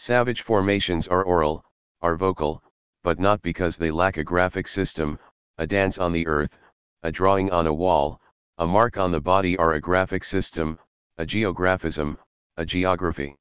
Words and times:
Savage 0.00 0.42
formations 0.42 1.08
are 1.08 1.24
oral, 1.24 1.64
are 2.02 2.14
vocal, 2.14 2.62
but 3.02 3.18
not 3.18 3.42
because 3.42 3.76
they 3.76 3.90
lack 3.90 4.16
a 4.16 4.22
graphic 4.22 4.68
system, 4.68 5.18
a 5.58 5.66
dance 5.66 5.98
on 5.98 6.12
the 6.12 6.24
earth, 6.28 6.60
a 7.02 7.10
drawing 7.10 7.50
on 7.50 7.66
a 7.66 7.74
wall, 7.74 8.20
a 8.58 8.66
mark 8.66 8.96
on 8.96 9.10
the 9.10 9.20
body 9.20 9.56
are 9.56 9.72
a 9.72 9.80
graphic 9.80 10.22
system, 10.22 10.78
a 11.16 11.26
geographism, 11.26 12.16
a 12.56 12.64
geography. 12.64 13.34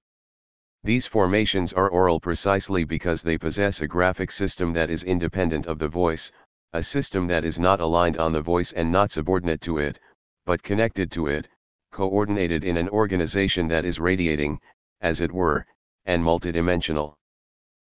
These 0.84 1.06
formations 1.06 1.74
are 1.74 1.90
oral 1.90 2.20
precisely 2.20 2.84
because 2.84 3.22
they 3.22 3.38
possess 3.38 3.82
a 3.82 3.88
graphic 3.88 4.32
system 4.32 4.74
that 4.74 4.90
is 4.90 5.04
independent 5.04 5.68
of 5.68 5.78
the 5.78 5.88
voice, 5.88 6.32
a 6.74 6.82
system 6.82 7.28
that 7.28 7.46
is 7.46 7.60
not 7.60 7.82
aligned 7.82 8.18
on 8.18 8.32
the 8.32 8.42
voice 8.42 8.74
and 8.74 8.92
not 8.92 9.12
subordinate 9.12 9.62
to 9.62 9.78
it, 9.78 10.00
but 10.44 10.64
connected 10.64 11.12
to 11.12 11.28
it, 11.28 11.48
coordinated 11.92 12.64
in 12.64 12.78
an 12.78 12.90
organization 12.90 13.68
that 13.68 13.86
is 13.86 14.00
radiating, 14.00 14.60
as 15.02 15.22
it 15.22 15.32
were, 15.32 15.64
and 16.08 16.24
multidimensional. 16.24 17.14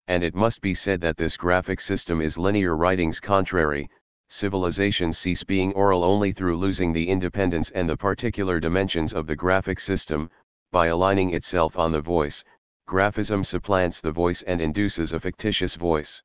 And 0.06 0.22
it 0.22 0.34
must 0.34 0.60
be 0.60 0.74
said 0.74 1.00
that 1.00 1.16
this 1.16 1.36
graphic 1.36 1.80
system 1.80 2.20
is 2.20 2.38
linear 2.38 2.76
writing's 2.76 3.18
contrary, 3.18 3.90
civilizations 4.28 5.18
cease 5.18 5.42
being 5.42 5.72
oral 5.72 6.04
only 6.04 6.32
through 6.32 6.56
losing 6.56 6.92
the 6.92 7.08
independence 7.08 7.70
and 7.70 7.88
the 7.88 7.96
particular 7.96 8.60
dimensions 8.60 9.12
of 9.12 9.26
the 9.26 9.36
graphic 9.36 9.80
system, 9.80 10.30
by 10.70 10.86
aligning 10.86 11.34
itself 11.34 11.76
on 11.76 11.92
the 11.92 12.00
voice, 12.00 12.44
graphism 12.88 13.44
supplants 13.44 14.00
the 14.00 14.12
voice 14.12 14.42
and 14.42 14.60
induces 14.60 15.12
a 15.12 15.20
fictitious 15.20 15.74
voice. 15.74 16.22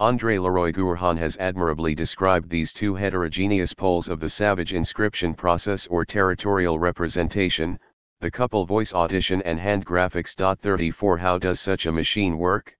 André 0.00 0.40
Leroi-Gourhan 0.40 1.16
has 1.16 1.36
admirably 1.36 1.94
described 1.94 2.50
these 2.50 2.72
two 2.72 2.94
heterogeneous 2.94 3.72
poles 3.72 4.08
of 4.08 4.20
the 4.20 4.28
savage 4.28 4.74
inscription 4.74 5.34
process 5.34 5.86
or 5.86 6.04
territorial 6.04 6.78
representation, 6.78 7.78
the 8.24 8.30
couple 8.30 8.64
voice 8.64 8.94
audition 8.94 9.42
and 9.42 9.60
hand 9.60 9.84
graphics. 9.84 10.34
34 10.34 11.18
How 11.18 11.36
does 11.36 11.60
such 11.60 11.84
a 11.84 11.92
machine 11.92 12.38
work? 12.38 12.74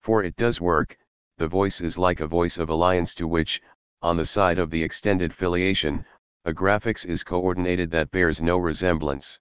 For 0.00 0.24
it 0.24 0.36
does 0.36 0.58
work, 0.58 0.96
the 1.36 1.46
voice 1.46 1.82
is 1.82 1.98
like 1.98 2.22
a 2.22 2.26
voice 2.26 2.56
of 2.56 2.70
alliance 2.70 3.14
to 3.16 3.28
which, 3.28 3.60
on 4.00 4.16
the 4.16 4.24
side 4.24 4.58
of 4.58 4.70
the 4.70 4.82
extended 4.82 5.34
filiation, 5.34 6.06
a 6.46 6.54
graphics 6.54 7.04
is 7.04 7.22
coordinated 7.22 7.90
that 7.90 8.10
bears 8.10 8.40
no 8.40 8.56
resemblance. 8.56 9.38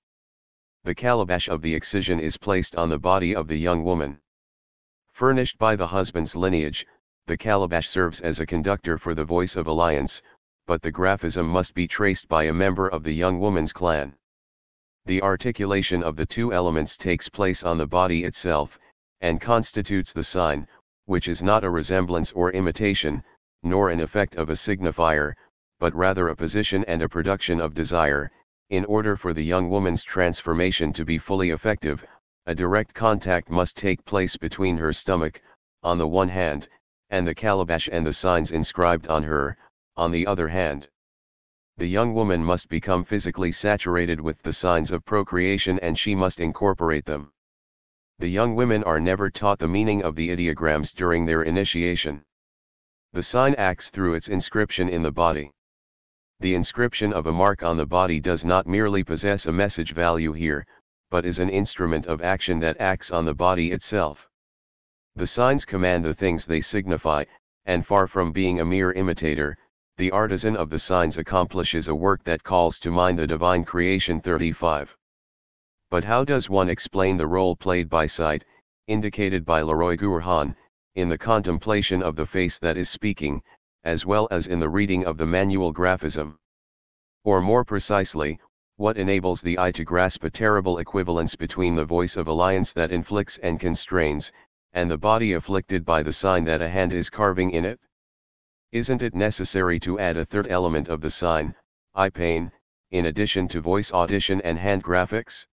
The 0.83 0.93
calabash 0.93 1.47
of 1.47 1.61
the 1.61 1.73
excision 1.73 2.19
is 2.19 2.35
placed 2.35 2.75
on 2.75 2.89
the 2.89 2.99
body 2.99 3.33
of 3.33 3.47
the 3.47 3.57
young 3.57 3.85
woman. 3.85 4.19
Furnished 5.13 5.57
by 5.57 5.77
the 5.77 5.87
husband's 5.87 6.35
lineage, 6.35 6.85
the 7.27 7.37
calabash 7.37 7.87
serves 7.87 8.19
as 8.19 8.41
a 8.41 8.45
conductor 8.45 8.97
for 8.97 9.15
the 9.15 9.23
voice 9.23 9.55
of 9.55 9.67
alliance, 9.67 10.21
but 10.67 10.81
the 10.81 10.91
graphism 10.91 11.45
must 11.45 11.73
be 11.73 11.87
traced 11.87 12.27
by 12.27 12.43
a 12.43 12.51
member 12.51 12.89
of 12.89 13.03
the 13.03 13.13
young 13.13 13.39
woman's 13.39 13.71
clan. 13.71 14.17
The 15.05 15.21
articulation 15.21 16.01
of 16.01 16.15
the 16.15 16.25
two 16.25 16.53
elements 16.53 16.95
takes 16.95 17.27
place 17.27 17.61
on 17.61 17.77
the 17.77 17.85
body 17.85 18.23
itself, 18.23 18.79
and 19.19 19.41
constitutes 19.41 20.13
the 20.13 20.23
sign, 20.23 20.65
which 21.05 21.27
is 21.27 21.43
not 21.43 21.65
a 21.65 21.69
resemblance 21.69 22.31
or 22.31 22.51
imitation, 22.51 23.21
nor 23.63 23.89
an 23.89 23.99
effect 23.99 24.35
of 24.37 24.49
a 24.49 24.53
signifier, 24.53 25.33
but 25.77 25.93
rather 25.93 26.29
a 26.29 26.35
position 26.37 26.85
and 26.85 27.01
a 27.01 27.09
production 27.09 27.59
of 27.59 27.73
desire. 27.73 28.31
In 28.69 28.85
order 28.85 29.17
for 29.17 29.33
the 29.33 29.43
young 29.43 29.69
woman's 29.69 30.05
transformation 30.05 30.93
to 30.93 31.03
be 31.03 31.17
fully 31.17 31.49
effective, 31.49 32.05
a 32.45 32.55
direct 32.55 32.93
contact 32.93 33.49
must 33.49 33.75
take 33.75 34.05
place 34.05 34.37
between 34.37 34.77
her 34.77 34.93
stomach, 34.93 35.41
on 35.83 35.97
the 35.97 36.07
one 36.07 36.29
hand, 36.29 36.69
and 37.09 37.27
the 37.27 37.35
calabash 37.35 37.89
and 37.91 38.05
the 38.05 38.13
signs 38.13 38.51
inscribed 38.51 39.07
on 39.07 39.23
her, 39.23 39.57
on 39.97 40.11
the 40.11 40.25
other 40.25 40.47
hand. 40.47 40.87
The 41.77 41.87
young 41.87 42.13
woman 42.13 42.43
must 42.43 42.69
become 42.69 43.03
physically 43.03 43.51
saturated 43.51 44.21
with 44.21 44.41
the 44.43 44.53
signs 44.53 44.91
of 44.91 45.03
procreation 45.05 45.79
and 45.79 45.97
she 45.97 46.13
must 46.13 46.39
incorporate 46.39 47.05
them. 47.05 47.31
The 48.19 48.29
young 48.29 48.55
women 48.55 48.83
are 48.83 48.99
never 48.99 49.31
taught 49.31 49.57
the 49.57 49.67
meaning 49.67 50.03
of 50.03 50.15
the 50.15 50.29
ideograms 50.29 50.93
during 50.93 51.25
their 51.25 51.41
initiation. 51.41 52.23
The 53.11 53.23
sign 53.23 53.55
acts 53.55 53.89
through 53.89 54.13
its 54.13 54.29
inscription 54.29 54.87
in 54.87 55.01
the 55.01 55.11
body. 55.11 55.51
The 56.39 56.55
inscription 56.55 57.11
of 57.11 57.25
a 57.25 57.31
mark 57.31 57.63
on 57.63 57.77
the 57.77 57.85
body 57.85 58.19
does 58.19 58.45
not 58.45 58.67
merely 58.67 59.03
possess 59.03 59.45
a 59.45 59.51
message 59.51 59.93
value 59.93 60.33
here, 60.33 60.65
but 61.09 61.25
is 61.25 61.39
an 61.39 61.49
instrument 61.49 62.05
of 62.05 62.21
action 62.21 62.59
that 62.59 62.79
acts 62.79 63.11
on 63.11 63.25
the 63.25 63.33
body 63.33 63.71
itself. 63.71 64.29
The 65.15 65.27
signs 65.27 65.65
command 65.65 66.05
the 66.05 66.13
things 66.13 66.45
they 66.45 66.61
signify, 66.61 67.25
and 67.65 67.85
far 67.85 68.07
from 68.07 68.31
being 68.31 68.59
a 68.59 68.65
mere 68.65 68.91
imitator, 68.91 69.57
the 69.97 70.09
artisan 70.09 70.55
of 70.55 70.71
the 70.71 70.79
signs 70.79 71.19
accomplishes 71.19 71.87
a 71.87 71.93
work 71.93 72.23
that 72.23 72.41
calls 72.41 72.79
to 72.79 72.89
mind 72.89 73.19
the 73.19 73.27
divine 73.27 73.63
creation 73.63 74.19
35. 74.19 74.97
But 75.91 76.03
how 76.03 76.23
does 76.23 76.49
one 76.49 76.67
explain 76.67 77.15
the 77.15 77.27
role 77.27 77.55
played 77.55 77.89
by 77.89 78.07
sight, 78.07 78.43
indicated 78.87 79.45
by 79.45 79.61
Leroi-Gourhan, 79.61 80.55
in 80.95 81.09
the 81.09 81.17
contemplation 81.17 82.01
of 82.01 82.15
the 82.15 82.25
face 82.25 82.57
that 82.57 82.75
is 82.75 82.89
speaking, 82.89 83.43
as 83.83 84.03
well 84.03 84.27
as 84.31 84.47
in 84.47 84.59
the 84.59 84.67
reading 84.67 85.05
of 85.05 85.19
the 85.19 85.27
manual 85.27 85.71
graphism? 85.71 86.39
Or 87.23 87.39
more 87.39 87.63
precisely, 87.63 88.39
what 88.77 88.97
enables 88.97 89.43
the 89.43 89.59
eye 89.59 89.73
to 89.73 89.85
grasp 89.85 90.23
a 90.23 90.31
terrible 90.31 90.79
equivalence 90.79 91.35
between 91.35 91.75
the 91.75 91.85
voice 91.85 92.17
of 92.17 92.27
alliance 92.27 92.73
that 92.73 92.91
inflicts 92.91 93.37
and 93.37 93.59
constrains, 93.59 94.31
and 94.73 94.89
the 94.89 94.97
body 94.97 95.33
afflicted 95.33 95.85
by 95.85 96.01
the 96.01 96.13
sign 96.13 96.45
that 96.45 96.63
a 96.63 96.67
hand 96.67 96.93
is 96.93 97.11
carving 97.11 97.51
in 97.51 97.63
it? 97.63 97.79
Isn't 98.73 99.03
it 99.03 99.13
necessary 99.13 99.79
to 99.81 99.99
add 99.99 100.17
a 100.17 100.25
third 100.25 100.47
element 100.47 100.87
of 100.87 100.99
the 100.99 101.11
sign, 101.11 101.53
eye 101.93 102.09
pain, 102.09 102.51
in 102.89 103.05
addition 103.05 103.47
to 103.49 103.61
voice 103.61 103.93
audition 103.93 104.41
and 104.41 104.57
hand 104.57 104.83
graphics? 104.83 105.45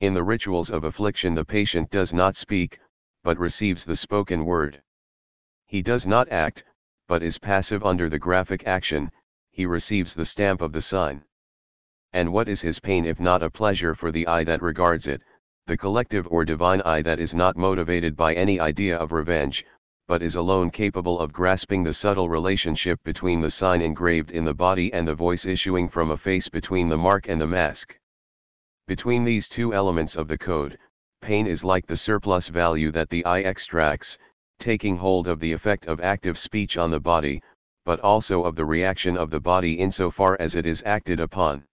In 0.00 0.12
the 0.12 0.24
rituals 0.24 0.68
of 0.68 0.82
affliction 0.82 1.34
the 1.34 1.44
patient 1.44 1.88
does 1.90 2.12
not 2.12 2.34
speak, 2.34 2.80
but 3.22 3.38
receives 3.38 3.84
the 3.84 3.94
spoken 3.94 4.44
word. 4.44 4.82
He 5.66 5.82
does 5.82 6.04
not 6.04 6.28
act, 6.32 6.64
but 7.06 7.22
is 7.22 7.38
passive 7.38 7.84
under 7.84 8.08
the 8.08 8.18
graphic 8.18 8.66
action, 8.66 9.12
he 9.52 9.64
receives 9.64 10.12
the 10.12 10.24
stamp 10.24 10.62
of 10.62 10.72
the 10.72 10.80
sign. 10.80 11.22
And 12.12 12.32
what 12.32 12.48
is 12.48 12.60
his 12.60 12.80
pain 12.80 13.04
if 13.04 13.20
not 13.20 13.44
a 13.44 13.50
pleasure 13.50 13.94
for 13.94 14.10
the 14.10 14.26
eye 14.26 14.42
that 14.42 14.62
regards 14.62 15.06
it, 15.06 15.22
the 15.66 15.76
collective 15.76 16.26
or 16.26 16.44
divine 16.44 16.82
eye 16.82 17.02
that 17.02 17.20
is 17.20 17.36
not 17.36 17.56
motivated 17.56 18.16
by 18.16 18.34
any 18.34 18.58
idea 18.58 18.96
of 18.96 19.12
revenge, 19.12 19.64
but 20.08 20.22
is 20.22 20.36
alone 20.36 20.70
capable 20.70 21.18
of 21.20 21.32
grasping 21.32 21.82
the 21.82 21.92
subtle 21.92 22.28
relationship 22.28 23.02
between 23.04 23.40
the 23.40 23.50
sign 23.50 23.80
engraved 23.80 24.30
in 24.30 24.44
the 24.44 24.54
body 24.54 24.92
and 24.92 25.06
the 25.06 25.14
voice 25.14 25.46
issuing 25.46 25.88
from 25.88 26.10
a 26.10 26.16
face 26.16 26.48
between 26.48 26.88
the 26.88 26.98
mark 26.98 27.28
and 27.28 27.40
the 27.40 27.46
mask. 27.46 27.98
Between 28.88 29.24
these 29.24 29.48
two 29.48 29.72
elements 29.72 30.16
of 30.16 30.28
the 30.28 30.36
code, 30.36 30.78
pain 31.20 31.46
is 31.46 31.64
like 31.64 31.86
the 31.86 31.96
surplus 31.96 32.48
value 32.48 32.90
that 32.90 33.08
the 33.08 33.24
eye 33.24 33.42
extracts, 33.42 34.18
taking 34.58 34.96
hold 34.96 35.28
of 35.28 35.40
the 35.40 35.52
effect 35.52 35.86
of 35.86 36.00
active 36.00 36.38
speech 36.38 36.76
on 36.76 36.90
the 36.90 37.00
body, 37.00 37.40
but 37.84 38.00
also 38.00 38.44
of 38.44 38.56
the 38.56 38.64
reaction 38.64 39.16
of 39.16 39.30
the 39.30 39.40
body 39.40 39.74
insofar 39.74 40.36
as 40.40 40.56
it 40.56 40.66
is 40.66 40.82
acted 40.84 41.20
upon. 41.20 41.64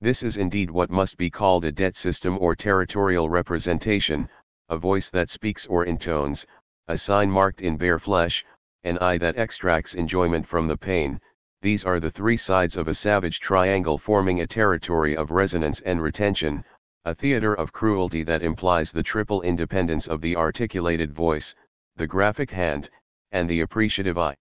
This 0.00 0.22
is 0.22 0.38
indeed 0.38 0.70
what 0.70 0.90
must 0.90 1.16
be 1.16 1.28
called 1.28 1.64
a 1.64 1.72
debt 1.72 1.94
system 1.94 2.38
or 2.40 2.56
territorial 2.56 3.28
representation, 3.28 4.28
a 4.68 4.78
voice 4.78 5.10
that 5.10 5.28
speaks 5.28 5.66
or 5.66 5.84
intones, 5.84 6.46
a 6.90 6.98
sign 6.98 7.30
marked 7.30 7.62
in 7.62 7.76
bare 7.76 8.00
flesh, 8.00 8.44
an 8.82 8.98
eye 8.98 9.16
that 9.16 9.36
extracts 9.36 9.94
enjoyment 9.94 10.44
from 10.44 10.66
the 10.66 10.76
pain, 10.76 11.20
these 11.62 11.84
are 11.84 12.00
the 12.00 12.10
three 12.10 12.36
sides 12.36 12.76
of 12.76 12.88
a 12.88 12.94
savage 12.94 13.38
triangle 13.38 13.96
forming 13.96 14.40
a 14.40 14.46
territory 14.46 15.16
of 15.16 15.30
resonance 15.30 15.80
and 15.82 16.02
retention, 16.02 16.64
a 17.04 17.14
theater 17.14 17.54
of 17.54 17.72
cruelty 17.72 18.24
that 18.24 18.42
implies 18.42 18.90
the 18.90 19.04
triple 19.04 19.40
independence 19.42 20.08
of 20.08 20.20
the 20.20 20.34
articulated 20.34 21.12
voice, 21.12 21.54
the 21.94 22.08
graphic 22.08 22.50
hand, 22.50 22.90
and 23.30 23.48
the 23.48 23.60
appreciative 23.60 24.18
eye. 24.18 24.34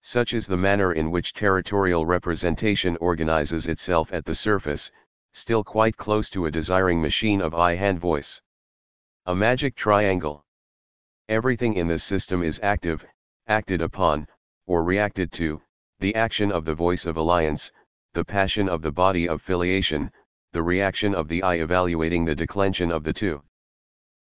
Such 0.00 0.34
is 0.34 0.48
the 0.48 0.56
manner 0.56 0.92
in 0.92 1.12
which 1.12 1.34
territorial 1.34 2.04
representation 2.04 2.96
organizes 2.96 3.68
itself 3.68 4.12
at 4.12 4.24
the 4.24 4.34
surface, 4.34 4.90
still 5.32 5.62
quite 5.62 5.96
close 5.96 6.30
to 6.30 6.46
a 6.46 6.50
desiring 6.50 7.00
machine 7.00 7.40
of 7.40 7.54
eye-hand 7.54 8.00
voice. 8.00 8.42
A 9.26 9.36
magic 9.36 9.76
triangle. 9.76 10.44
Everything 11.30 11.74
in 11.74 11.86
this 11.86 12.02
system 12.02 12.42
is 12.42 12.58
active, 12.60 13.06
acted 13.46 13.80
upon, 13.80 14.26
or 14.66 14.82
reacted 14.82 15.30
to, 15.30 15.62
the 16.00 16.12
action 16.16 16.50
of 16.50 16.64
the 16.64 16.74
voice 16.74 17.06
of 17.06 17.16
alliance, 17.16 17.70
the 18.14 18.24
passion 18.24 18.68
of 18.68 18.82
the 18.82 18.90
body 18.90 19.28
of 19.28 19.40
filiation, 19.40 20.10
the 20.50 20.64
reaction 20.64 21.14
of 21.14 21.28
the 21.28 21.40
eye 21.44 21.54
evaluating 21.54 22.24
the 22.24 22.34
declension 22.34 22.90
of 22.90 23.04
the 23.04 23.12
two. 23.12 23.40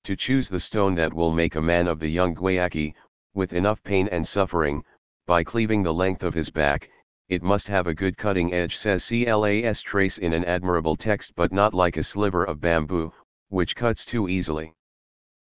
To 0.04 0.18
choose 0.18 0.50
the 0.50 0.60
stone 0.60 0.96
that 0.96 1.14
will 1.14 1.32
make 1.32 1.56
a 1.56 1.62
man 1.62 1.88
of 1.88 2.02
the 2.02 2.10
young 2.10 2.36
Guayaki, 2.36 2.94
with 3.34 3.54
enough 3.54 3.82
pain 3.84 4.10
and 4.10 4.28
suffering, 4.28 4.84
by 5.26 5.46
cleaving 5.46 5.84
the 5.84 5.94
length 5.94 6.26
of 6.26 6.34
his 6.34 6.50
back, 6.50 6.90
it 7.30 7.42
must 7.42 7.70
have 7.70 7.88
a 7.88 7.94
good 7.94 8.18
cutting 8.18 8.54
edge 8.54 8.76
says 8.76 9.08
Clastres 9.08 10.18
in 10.18 10.34
an 10.34 10.44
admirable 10.44 10.98
text 10.98 11.36
but 11.38 11.54
not 11.54 11.74
like 11.74 11.96
a 11.96 12.04
sliver 12.04 12.44
of 12.44 12.60
bamboo, 12.60 13.14
which 13.48 13.78
cuts 13.78 14.04
too 14.04 14.28
easily. 14.28 14.74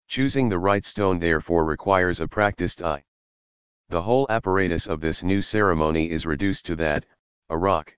Choosing 0.08 0.50
the 0.50 0.60
right 0.60 0.86
stone 0.86 1.20
therefore 1.20 1.66
requires 1.66 2.22
a 2.22 2.28
practiced 2.28 2.82
eye. 2.82 3.04
The 3.90 4.02
whole 4.02 4.26
apparatus 4.30 4.88
of 4.88 5.02
this 5.02 5.24
new 5.24 5.42
ceremony 5.42 6.10
is 6.10 6.26
reduced 6.26 6.66
to 6.68 6.76
that, 6.78 7.06
a 7.50 7.58
rock. 7.58 7.98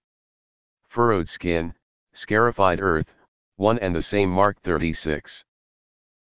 Furrowed 0.88 1.30
skin, 1.30 1.76
scarified 2.14 2.80
earth, 2.82 3.16
one 3.56 3.80
and 3.80 3.96
the 3.96 4.02
same 4.02 4.30
mark 4.30 4.60
36. 4.62 5.46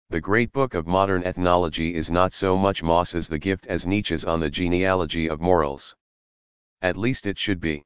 The 0.10 0.22
great 0.22 0.51
book 0.54 0.74
of 0.74 0.88
modern 0.88 1.24
ethnology 1.24 1.95
is 1.95 2.10
not 2.10 2.31
so 2.31 2.57
much 2.57 2.81
Mauss's 2.81 3.28
The 3.28 3.39
Gift 3.39 3.68
as 3.68 3.86
Nietzsche's 3.86 4.24
on 4.24 4.39
the 4.39 4.50
genealogy 4.50 5.30
of 5.30 5.42
morals. 5.42 5.95
At 6.81 6.95
least 6.95 7.25
it 7.25 7.38
should 7.38 7.60
be. 7.60 7.84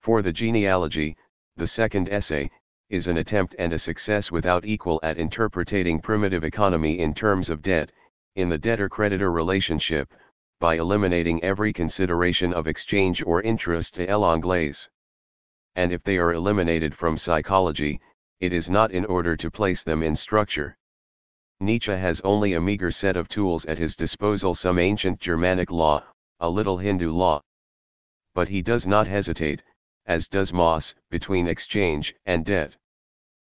For 0.00 0.20
the 0.20 0.32
genealogy, 0.32 1.16
the 1.56 1.66
second 1.66 2.08
essay, 2.08 2.50
is 2.90 3.06
an 3.06 3.18
attempt 3.18 3.54
and 3.58 3.72
a 3.72 3.78
success 3.78 4.32
without 4.32 4.64
equal 4.64 4.98
at 5.02 5.18
interpreting 5.18 6.00
primitive 6.00 6.44
economy 6.44 6.98
in 6.98 7.12
terms 7.12 7.50
of 7.50 7.60
debt, 7.60 7.92
in 8.36 8.48
the 8.48 8.58
debtor-creditor 8.58 9.30
relationship, 9.30 10.14
by 10.58 10.76
eliminating 10.76 11.42
every 11.44 11.72
consideration 11.72 12.52
of 12.52 12.66
exchange 12.66 13.22
or 13.24 13.42
interest 13.42 13.94
to 13.94 14.16
l'anglaise. 14.16 14.88
And 15.76 15.92
if 15.92 16.02
they 16.02 16.18
are 16.18 16.32
eliminated 16.32 16.94
from 16.94 17.16
psychology, 17.16 18.00
it 18.40 18.52
is 18.52 18.70
not 18.70 18.90
in 18.90 19.04
order 19.04 19.36
to 19.36 19.50
place 19.50 19.84
them 19.84 20.02
in 20.02 20.16
structure. 20.16 20.76
Nietzsche 21.60 21.92
has 21.92 22.20
only 22.22 22.54
a 22.54 22.60
meager 22.60 22.90
set 22.90 23.16
of 23.16 23.28
tools 23.28 23.64
at 23.66 23.78
his 23.78 23.96
disposal 23.96 24.54
some 24.54 24.78
ancient 24.78 25.20
Germanic 25.20 25.70
law, 25.70 26.04
a 26.40 26.48
little 26.48 26.78
Hindu 26.78 27.12
law. 27.12 27.42
But 28.34 28.48
he 28.48 28.62
does 28.62 28.86
not 28.86 29.06
hesitate, 29.06 29.62
as 30.08 30.26
does 30.26 30.54
Mauss, 30.54 30.94
between 31.10 31.46
exchange 31.46 32.14
and 32.24 32.42
debt. 32.46 32.74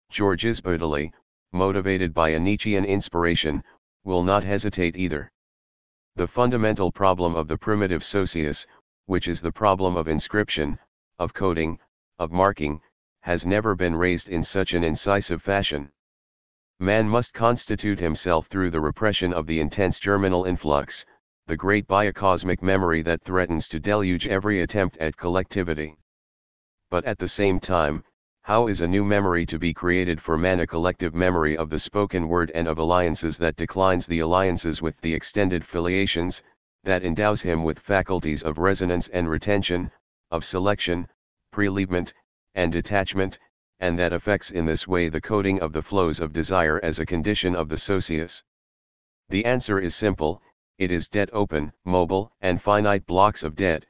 Georges 0.09 0.61
Baudelot, 0.61 1.13
motivated 1.53 2.15
by 2.15 2.29
a 2.29 2.39
Nietzschean 2.39 2.85
inspiration, 2.85 3.65
will 4.05 4.23
not 4.23 4.45
hesitate 4.45 4.97
either. 4.97 5.33
The 6.15 6.29
fundamental 6.29 6.93
problem 6.93 7.35
of 7.35 7.49
the 7.49 7.59
primitive 7.59 8.05
socius, 8.05 8.69
which 9.07 9.27
is 9.27 9.41
the 9.41 9.51
problem 9.51 9.97
of 9.97 10.07
inscription, 10.07 10.79
of 11.19 11.35
coding, 11.35 11.81
of 12.21 12.31
marking, 12.31 12.81
has 13.23 13.45
never 13.45 13.75
been 13.75 13.97
raised 13.97 14.29
in 14.29 14.45
such 14.45 14.75
an 14.75 14.85
incisive 14.85 15.43
fashion. 15.43 15.91
Man 16.79 17.09
must 17.09 17.35
constitute 17.35 17.99
himself 17.99 18.47
through 18.47 18.71
the 18.71 18.81
repression 18.81 19.33
of 19.33 19.49
the 19.49 19.59
intense 19.59 19.99
germinal 19.99 20.45
influx, 20.45 21.05
the 21.49 21.57
great 21.57 21.89
biocosmic 21.89 22.63
memory 22.63 23.03
that 23.03 23.23
threatens 23.23 23.67
to 23.69 23.81
deluge 23.81 24.29
every 24.29 24.61
attempt 24.61 24.97
at 24.99 25.17
collectivity. 25.17 25.97
But 26.95 27.07
at 27.07 27.19
the 27.19 27.27
same 27.27 27.59
time, 27.59 28.05
how 28.43 28.69
is 28.69 28.81
a 28.81 28.87
new 28.87 29.05
memory 29.05 29.45
to 29.47 29.59
be 29.59 29.75
created 29.75 30.23
for 30.23 30.39
man 30.39 30.61
a 30.61 30.67
collective 30.69 31.13
memory 31.13 31.57
of 31.57 31.69
the 31.69 31.81
spoken 31.81 32.29
word 32.29 32.53
and 32.55 32.69
of 32.69 32.79
alliances 32.79 33.37
that 33.39 33.57
declines 33.57 34.07
the 34.07 34.21
alliances 34.21 34.81
with 34.81 35.01
the 35.01 35.13
extended 35.13 35.67
filiations, 35.67 36.45
that 36.85 37.03
endows 37.03 37.43
him 37.43 37.65
with 37.65 37.81
faculties 37.81 38.45
of 38.45 38.59
resonance 38.59 39.09
and 39.09 39.29
retention, 39.29 39.91
of 40.31 40.45
selection, 40.45 41.09
prelevement, 41.51 42.15
and 42.55 42.71
detachment, 42.71 43.41
and 43.81 43.99
that 43.99 44.13
affects 44.13 44.53
in 44.53 44.65
this 44.65 44.87
way 44.87 45.09
the 45.09 45.21
coding 45.21 45.61
of 45.61 45.73
the 45.73 45.83
flows 45.83 46.21
of 46.21 46.33
desire 46.33 46.79
as 46.85 47.01
a 47.01 47.05
condition 47.07 47.57
of 47.57 47.69
the 47.69 47.77
socius? 47.77 48.45
The 49.31 49.45
answer 49.45 49.81
is 49.81 49.97
simple, 49.97 50.41
it 50.79 50.93
is 50.93 51.09
debt 51.09 51.31
open, 51.33 51.73
mobile, 51.85 52.31
and 52.41 52.63
finite 52.63 53.05
blocks 53.05 53.43
of 53.43 53.57
debt, 53.57 53.85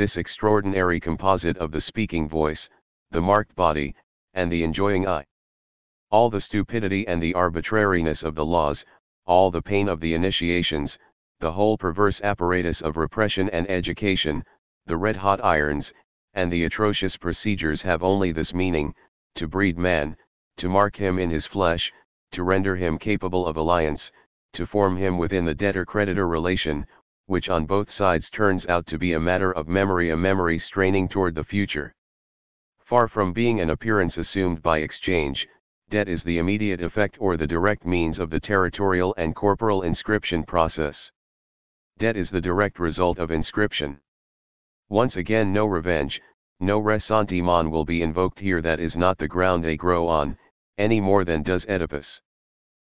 this 0.00 0.16
extraordinary 0.16 0.98
composite 0.98 1.58
of 1.58 1.72
the 1.72 1.80
speaking 1.80 2.26
voice, 2.26 2.70
the 3.10 3.20
marked 3.20 3.54
body, 3.54 3.94
and 4.32 4.50
the 4.50 4.64
enjoying 4.64 5.06
eye. 5.06 5.26
All 6.10 6.30
the 6.30 6.40
stupidity 6.40 7.06
and 7.06 7.22
the 7.22 7.34
arbitrariness 7.34 8.22
of 8.22 8.34
the 8.34 8.46
laws, 8.46 8.86
all 9.26 9.50
the 9.50 9.60
pain 9.60 9.90
of 9.90 10.00
the 10.00 10.14
initiations, 10.14 10.98
the 11.40 11.52
whole 11.52 11.76
perverse 11.76 12.22
apparatus 12.22 12.80
of 12.80 12.96
repression 12.96 13.50
and 13.50 13.68
education, 13.68 14.42
the 14.86 14.96
red-hot 14.96 15.44
irons, 15.44 15.92
and 16.32 16.50
the 16.50 16.64
atrocious 16.64 17.18
procedures 17.18 17.82
have 17.82 18.02
only 18.02 18.32
this 18.32 18.54
meaning, 18.54 18.94
to 19.34 19.46
breed 19.46 19.76
man, 19.76 20.16
to 20.56 20.70
mark 20.70 20.96
him 20.96 21.18
in 21.18 21.28
his 21.28 21.44
flesh, 21.44 21.92
to 22.32 22.42
render 22.42 22.74
him 22.74 22.96
capable 22.96 23.46
of 23.46 23.58
alliance, 23.58 24.10
to 24.54 24.64
form 24.64 24.96
him 24.96 25.18
within 25.18 25.44
the 25.44 25.54
debtor-creditor 25.54 26.26
relation, 26.26 26.86
which 27.30 27.48
on 27.48 27.64
both 27.64 27.88
sides 27.88 28.28
turns 28.28 28.66
out 28.66 28.84
to 28.86 28.98
be 28.98 29.12
a 29.12 29.20
matter 29.20 29.52
of 29.52 29.68
memory 29.68 30.10
a 30.10 30.16
memory 30.16 30.58
straining 30.58 31.08
toward 31.08 31.32
the 31.32 31.44
future. 31.44 31.94
Far 32.80 33.06
from 33.06 33.32
being 33.32 33.60
an 33.60 33.70
appearance 33.70 34.18
assumed 34.18 34.60
by 34.62 34.78
exchange, 34.78 35.46
debt 35.90 36.08
is 36.08 36.24
the 36.24 36.38
immediate 36.38 36.82
effect 36.82 37.16
or 37.20 37.36
the 37.36 37.46
direct 37.46 37.86
means 37.86 38.18
of 38.18 38.30
the 38.30 38.40
territorial 38.40 39.14
and 39.16 39.36
corporal 39.36 39.82
inscription 39.82 40.42
process. 40.42 41.12
Debt 41.98 42.16
is 42.16 42.32
the 42.32 42.40
direct 42.40 42.80
result 42.80 43.20
of 43.20 43.30
inscription. 43.30 44.00
Once 44.88 45.16
again 45.16 45.52
no 45.52 45.66
revenge, 45.66 46.20
no 46.58 46.80
ressentiment 46.80 47.70
will 47.70 47.84
be 47.84 48.02
invoked 48.02 48.40
here 48.40 48.60
that 48.60 48.80
is 48.80 48.96
not 48.96 49.18
the 49.18 49.28
ground 49.28 49.62
they 49.62 49.76
grow 49.76 50.08
on, 50.08 50.36
any 50.78 51.00
more 51.00 51.24
than 51.24 51.44
does 51.44 51.64
Oedipus. 51.66 52.20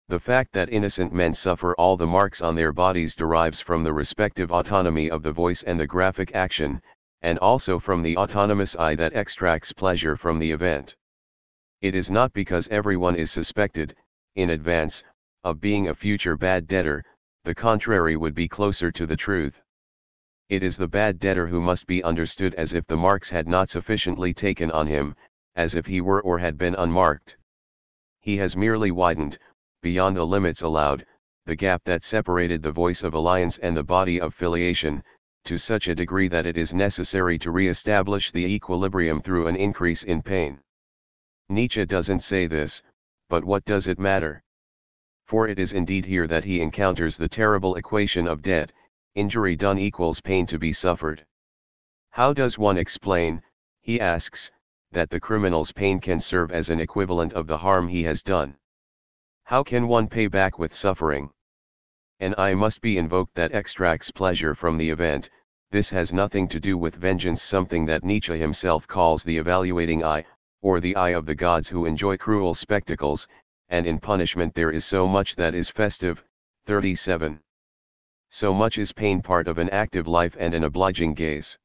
The 0.08 0.20
fact 0.20 0.52
that 0.52 0.68
innocent 0.68 1.12
men 1.12 1.32
suffer 1.32 1.74
all 1.76 1.96
the 1.96 2.06
marks 2.06 2.42
on 2.42 2.54
their 2.54 2.72
bodies 2.72 3.14
derives 3.14 3.60
from 3.60 3.82
the 3.82 3.92
respective 3.92 4.52
autonomy 4.52 5.10
of 5.10 5.22
the 5.22 5.32
voice 5.32 5.62
and 5.62 5.80
the 5.80 5.86
graphic 5.86 6.34
action, 6.34 6.82
and 7.22 7.38
also 7.38 7.78
from 7.78 8.02
the 8.02 8.16
autonomous 8.16 8.76
eye 8.76 8.94
that 8.96 9.14
extracts 9.14 9.72
pleasure 9.72 10.16
from 10.16 10.38
the 10.38 10.50
event. 10.50 10.96
It 11.80 11.94
is 11.94 12.10
not 12.10 12.32
because 12.32 12.68
everyone 12.68 13.16
is 13.16 13.30
suspected, 13.30 13.96
in 14.34 14.50
advance, 14.50 15.04
of 15.44 15.60
being 15.60 15.88
a 15.88 15.94
future 15.94 16.36
bad 16.36 16.66
debtor, 16.66 17.04
the 17.44 17.54
contrary 17.54 18.16
would 18.16 18.34
be 18.34 18.48
closer 18.48 18.92
to 18.92 19.06
the 19.06 19.16
truth. 19.16 19.62
It 20.48 20.62
is 20.62 20.76
the 20.76 20.88
bad 20.88 21.18
debtor 21.18 21.46
who 21.46 21.60
must 21.60 21.86
be 21.86 22.04
understood 22.04 22.54
as 22.54 22.72
if 22.72 22.86
the 22.86 22.96
marks 22.96 23.30
had 23.30 23.48
not 23.48 23.70
sufficiently 23.70 24.34
taken 24.34 24.70
on 24.70 24.86
him, 24.86 25.16
as 25.56 25.74
if 25.74 25.86
he 25.86 26.00
were 26.00 26.22
or 26.22 26.38
had 26.38 26.58
been 26.58 26.74
unmarked. 26.74 27.36
He 28.20 28.36
has 28.36 28.56
merely 28.56 28.90
widened, 28.90 29.38
beyond 29.82 30.16
the 30.16 30.26
limits 30.26 30.62
allowed, 30.62 31.04
the 31.44 31.56
gap 31.56 31.82
that 31.84 32.04
separated 32.04 32.62
the 32.62 32.70
voice 32.70 33.02
of 33.02 33.14
alliance 33.14 33.58
and 33.58 33.76
the 33.76 33.82
body 33.82 34.20
of 34.20 34.32
filiation, 34.32 35.02
to 35.44 35.58
such 35.58 35.88
a 35.88 35.94
degree 35.94 36.28
that 36.28 36.46
it 36.46 36.56
is 36.56 36.72
necessary 36.72 37.36
to 37.36 37.50
re-establish 37.50 38.30
the 38.30 38.44
equilibrium 38.44 39.20
through 39.20 39.48
an 39.48 39.56
increase 39.56 40.04
in 40.04 40.22
pain. 40.22 40.60
Nietzsche 41.48 41.84
doesn't 41.84 42.20
say 42.20 42.46
this, 42.46 42.80
but 43.28 43.44
what 43.44 43.64
does 43.64 43.88
it 43.88 43.98
matter? 43.98 44.44
For 45.26 45.48
it 45.48 45.58
is 45.58 45.72
indeed 45.72 46.04
here 46.04 46.28
that 46.28 46.44
he 46.44 46.60
encounters 46.60 47.16
the 47.16 47.28
terrible 47.28 47.74
equation 47.74 48.28
of 48.28 48.42
debt, 48.42 48.72
injury 49.16 49.56
done 49.56 49.78
equals 49.78 50.20
pain 50.20 50.46
to 50.46 50.58
be 50.58 50.72
suffered. 50.72 51.26
How 52.10 52.32
does 52.32 52.56
one 52.56 52.78
explain, 52.78 53.42
he 53.80 54.00
asks, 54.00 54.52
that 54.92 55.10
the 55.10 55.18
criminal's 55.18 55.72
pain 55.72 55.98
can 55.98 56.20
serve 56.20 56.52
as 56.52 56.70
an 56.70 56.78
equivalent 56.78 57.32
of 57.32 57.48
the 57.48 57.58
harm 57.58 57.88
he 57.88 58.04
has 58.04 58.22
done? 58.22 58.56
How 59.52 59.62
can 59.62 59.86
one 59.86 60.08
pay 60.08 60.28
back 60.28 60.58
with 60.58 60.72
suffering? 60.72 61.28
An 62.20 62.34
eye 62.38 62.54
must 62.54 62.80
be 62.80 62.96
invoked 62.96 63.34
that 63.34 63.52
extracts 63.52 64.10
pleasure 64.10 64.54
from 64.54 64.78
the 64.78 64.88
event, 64.88 65.28
this 65.70 65.90
has 65.90 66.10
nothing 66.10 66.48
to 66.48 66.58
do 66.58 66.78
with 66.78 66.94
vengeance 66.94 67.42
something 67.42 67.84
that 67.84 68.02
Nietzsche 68.02 68.38
himself 68.38 68.86
calls 68.86 69.22
the 69.22 69.36
evaluating 69.36 70.02
eye, 70.02 70.24
or 70.62 70.80
the 70.80 70.96
eye 70.96 71.10
of 71.10 71.26
the 71.26 71.34
gods 71.34 71.68
who 71.68 71.84
enjoy 71.84 72.16
cruel 72.16 72.54
spectacles, 72.54 73.28
and 73.68 73.86
in 73.86 73.98
punishment 73.98 74.54
there 74.54 74.70
is 74.70 74.86
so 74.86 75.06
much 75.06 75.36
that 75.36 75.54
is 75.54 75.68
festive, 75.68 76.24
37. 76.64 77.38
So 78.30 78.54
much 78.54 78.78
is 78.78 78.94
pain 78.94 79.20
part 79.20 79.48
of 79.48 79.58
an 79.58 79.68
active 79.68 80.08
life 80.08 80.34
and 80.40 80.54
an 80.54 80.64
obliging 80.64 81.12
gaze. 81.12 81.58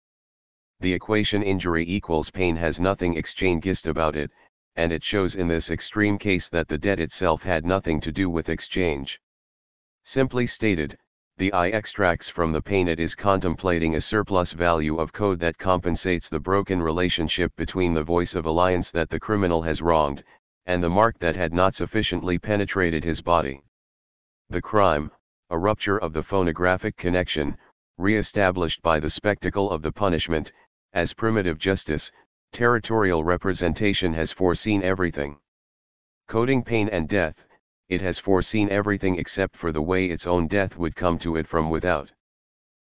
The 0.81 0.93
equation 0.93 1.41
injury 1.41 1.85
equals 1.87 2.31
pain 2.31 2.57
has 2.57 2.81
nothing 2.81 3.15
exchangist 3.15 3.87
about 3.87 4.17
it, 4.17 4.29
and 4.77 4.93
it 4.93 5.03
shows 5.03 5.35
in 5.35 5.47
this 5.47 5.71
extreme 5.71 6.17
case 6.17 6.47
that 6.49 6.67
the 6.67 6.77
debt 6.77 6.99
itself 6.99 7.43
had 7.43 7.65
nothing 7.65 7.99
to 7.99 8.11
do 8.11 8.29
with 8.29 8.47
exchange. 8.47 9.19
Simply 10.03 10.47
stated, 10.47 10.97
the 11.37 11.51
eye 11.51 11.69
extracts 11.69 12.29
from 12.29 12.51
the 12.51 12.61
pain 12.61 12.87
it 12.87 12.99
is 12.99 13.13
contemplating 13.13 13.95
a 13.95 14.01
surplus 14.01 14.53
value 14.53 14.97
of 14.97 15.13
code 15.13 15.39
that 15.39 15.57
compensates 15.57 16.29
the 16.29 16.39
broken 16.39 16.81
relationship 16.81 17.55
between 17.55 17.93
the 17.93 18.03
voice 18.03 18.35
of 18.35 18.45
alliance 18.45 18.89
that 18.91 19.09
the 19.09 19.19
criminal 19.19 19.61
has 19.63 19.81
wronged, 19.81 20.23
and 20.65 20.83
the 20.83 20.89
mark 20.89 21.17
that 21.19 21.35
had 21.35 21.53
not 21.53 21.75
sufficiently 21.75 22.39
penetrated 22.39 23.03
his 23.03 23.21
body. 23.21 23.61
The 24.49 24.61
crime, 24.61 25.11
a 25.49 25.57
rupture 25.57 25.97
of 25.97 26.13
the 26.13 26.23
phonographic 26.23 26.97
connection, 26.97 27.57
re-established 27.97 28.81
by 28.81 28.99
the 28.99 29.09
spectacle 29.09 29.71
of 29.71 29.81
the 29.81 29.91
punishment, 29.91 30.51
as 30.93 31.13
primitive 31.13 31.57
justice, 31.57 32.11
territorial 32.51 33.23
representation 33.23 34.13
has 34.13 34.31
foreseen 34.31 34.83
everything. 34.83 35.37
Coding 36.27 36.63
pain 36.63 36.89
and 36.89 37.07
death, 37.07 37.47
it 37.89 38.01
has 38.01 38.19
foreseen 38.19 38.69
everything 38.69 39.17
except 39.17 39.55
for 39.55 39.71
the 39.71 39.81
way 39.81 40.07
its 40.07 40.27
own 40.27 40.47
death 40.47 40.77
would 40.77 40.95
come 40.95 41.17
to 41.17 41.35
it 41.37 41.47
from 41.47 41.69
without. 41.69 42.11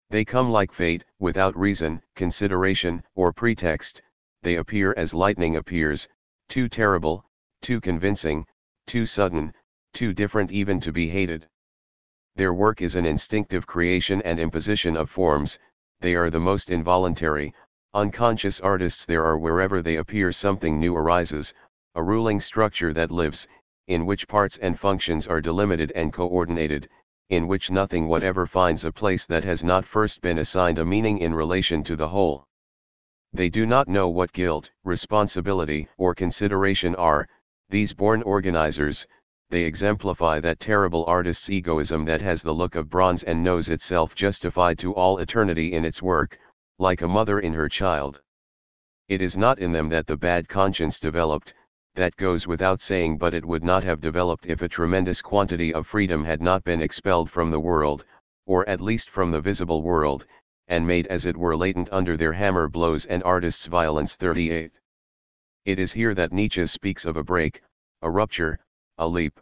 They 0.08 0.25
come 0.25 0.50
like 0.50 0.72
fate, 0.72 1.04
without 1.18 1.56
reason, 1.56 2.00
consideration, 2.14 3.02
or 3.14 3.32
pretext, 3.32 4.02
they 4.42 4.56
appear 4.56 4.94
as 4.96 5.12
lightning 5.12 5.56
appears, 5.56 6.08
too 6.48 6.68
terrible, 6.68 7.28
too 7.60 7.80
convincing, 7.80 8.46
too 8.86 9.04
sudden, 9.04 9.52
too 9.92 10.14
different 10.14 10.52
even 10.52 10.78
to 10.80 10.92
be 10.92 11.08
hated. 11.08 11.48
Their 12.36 12.54
work 12.54 12.80
is 12.82 12.96
an 12.96 13.04
instinctive 13.04 13.66
creation 13.66 14.22
and 14.22 14.38
imposition 14.38 14.96
of 14.96 15.10
forms, 15.10 15.58
they 16.00 16.14
are 16.14 16.30
the 16.30 16.38
most 16.38 16.70
involuntary, 16.70 17.52
unconscious 17.95 18.61
artists 18.61 19.07
there 19.07 19.25
are 19.25 19.38
wherever 19.38 19.81
they 19.81 19.97
appear 19.97 20.31
something 20.33 20.78
new 20.78 20.95
arises, 20.95 21.55
a 21.95 22.02
ruling 22.02 22.38
structure 22.38 22.93
that 22.93 23.11
lives, 23.11 23.49
in 23.88 24.05
which 24.05 24.28
parts 24.28 24.59
and 24.59 24.78
functions 24.78 25.26
are 25.26 25.40
delimited 25.40 25.93
and 25.95 26.12
coordinated, 26.12 26.88
in 27.31 27.49
which 27.49 27.71
nothing 27.71 28.07
whatever 28.07 28.47
finds 28.47 28.85
a 28.85 28.93
place 28.93 29.26
that 29.26 29.45
has 29.45 29.64
not 29.64 29.87
first 29.87 30.21
been 30.21 30.38
assigned 30.38 30.78
a 30.78 30.85
meaning 30.85 31.19
in 31.19 31.35
relation 31.35 31.83
to 31.83 31.97
the 31.97 32.09
whole. 32.09 32.47
They 33.33 33.49
do 33.49 33.66
not 33.66 33.88
know 33.88 34.09
what 34.09 34.33
guilt, 34.33 34.71
responsibility, 34.85 35.88
or 35.99 36.14
consideration 36.14 36.95
are, 36.97 37.28
these 37.69 37.93
born 37.93 38.23
organizers, 38.23 39.07
they 39.50 39.62
exemplify 39.62 40.40
that 40.40 40.61
terrible 40.61 41.05
artist's 41.07 41.50
egoism 41.50 42.05
that 42.05 42.21
has 42.21 42.43
the 42.43 42.55
look 42.55 42.75
of 42.75 42.90
bronze 42.90 43.23
and 43.23 43.43
knows 43.43 43.71
itself 43.71 44.14
justified 44.14 44.78
to 44.81 44.95
all 44.95 45.19
eternity 45.19 45.73
in 45.73 45.85
its 45.85 46.02
work, 46.02 46.38
like 46.78 47.02
a 47.02 47.09
mother 47.09 47.40
in 47.40 47.54
her 47.54 47.68
child. 47.68 48.21
It 49.09 49.23
is 49.23 49.37
not 49.37 49.59
in 49.59 49.73
them 49.73 49.88
that 49.88 50.06
the 50.06 50.16
bad 50.16 50.49
conscience 50.49 50.99
developed, 50.99 51.54
that 51.95 52.16
goes 52.16 52.47
without 52.47 52.83
saying 52.83 53.16
but 53.16 53.33
it 53.33 53.45
would 53.45 53.64
not 53.64 53.83
have 53.83 54.00
developed 54.00 54.47
if 54.47 54.61
a 54.61 54.68
tremendous 54.68 55.23
quantity 55.23 55.73
of 55.73 55.87
freedom 55.87 56.25
had 56.25 56.42
not 56.42 56.62
been 56.64 56.83
expelled 56.83 57.30
from 57.30 57.50
the 57.50 57.61
world, 57.61 58.04
or 58.45 58.68
at 58.68 58.83
least 58.83 59.09
from 59.09 59.30
the 59.30 59.40
visible 59.40 59.83
world, 59.83 60.26
and 60.68 60.87
made 60.87 61.06
as 61.06 61.25
it 61.25 61.37
were 61.37 61.56
latent 61.56 61.88
under 61.90 62.16
their 62.16 62.35
hammer 62.35 62.68
blows 62.68 63.06
and 63.06 63.23
artists' 63.23 63.66
violence 63.66 64.14
38. 64.16 64.73
It 65.64 65.78
is 65.78 65.92
here 65.92 66.14
that 66.14 66.33
Nietzsche 66.33 66.66
speaks 66.66 67.06
of 67.06 67.16
a 67.16 67.25
break, 67.25 67.62
a 68.02 68.11
rupture, 68.11 68.59
a 68.99 69.09
leap. 69.09 69.40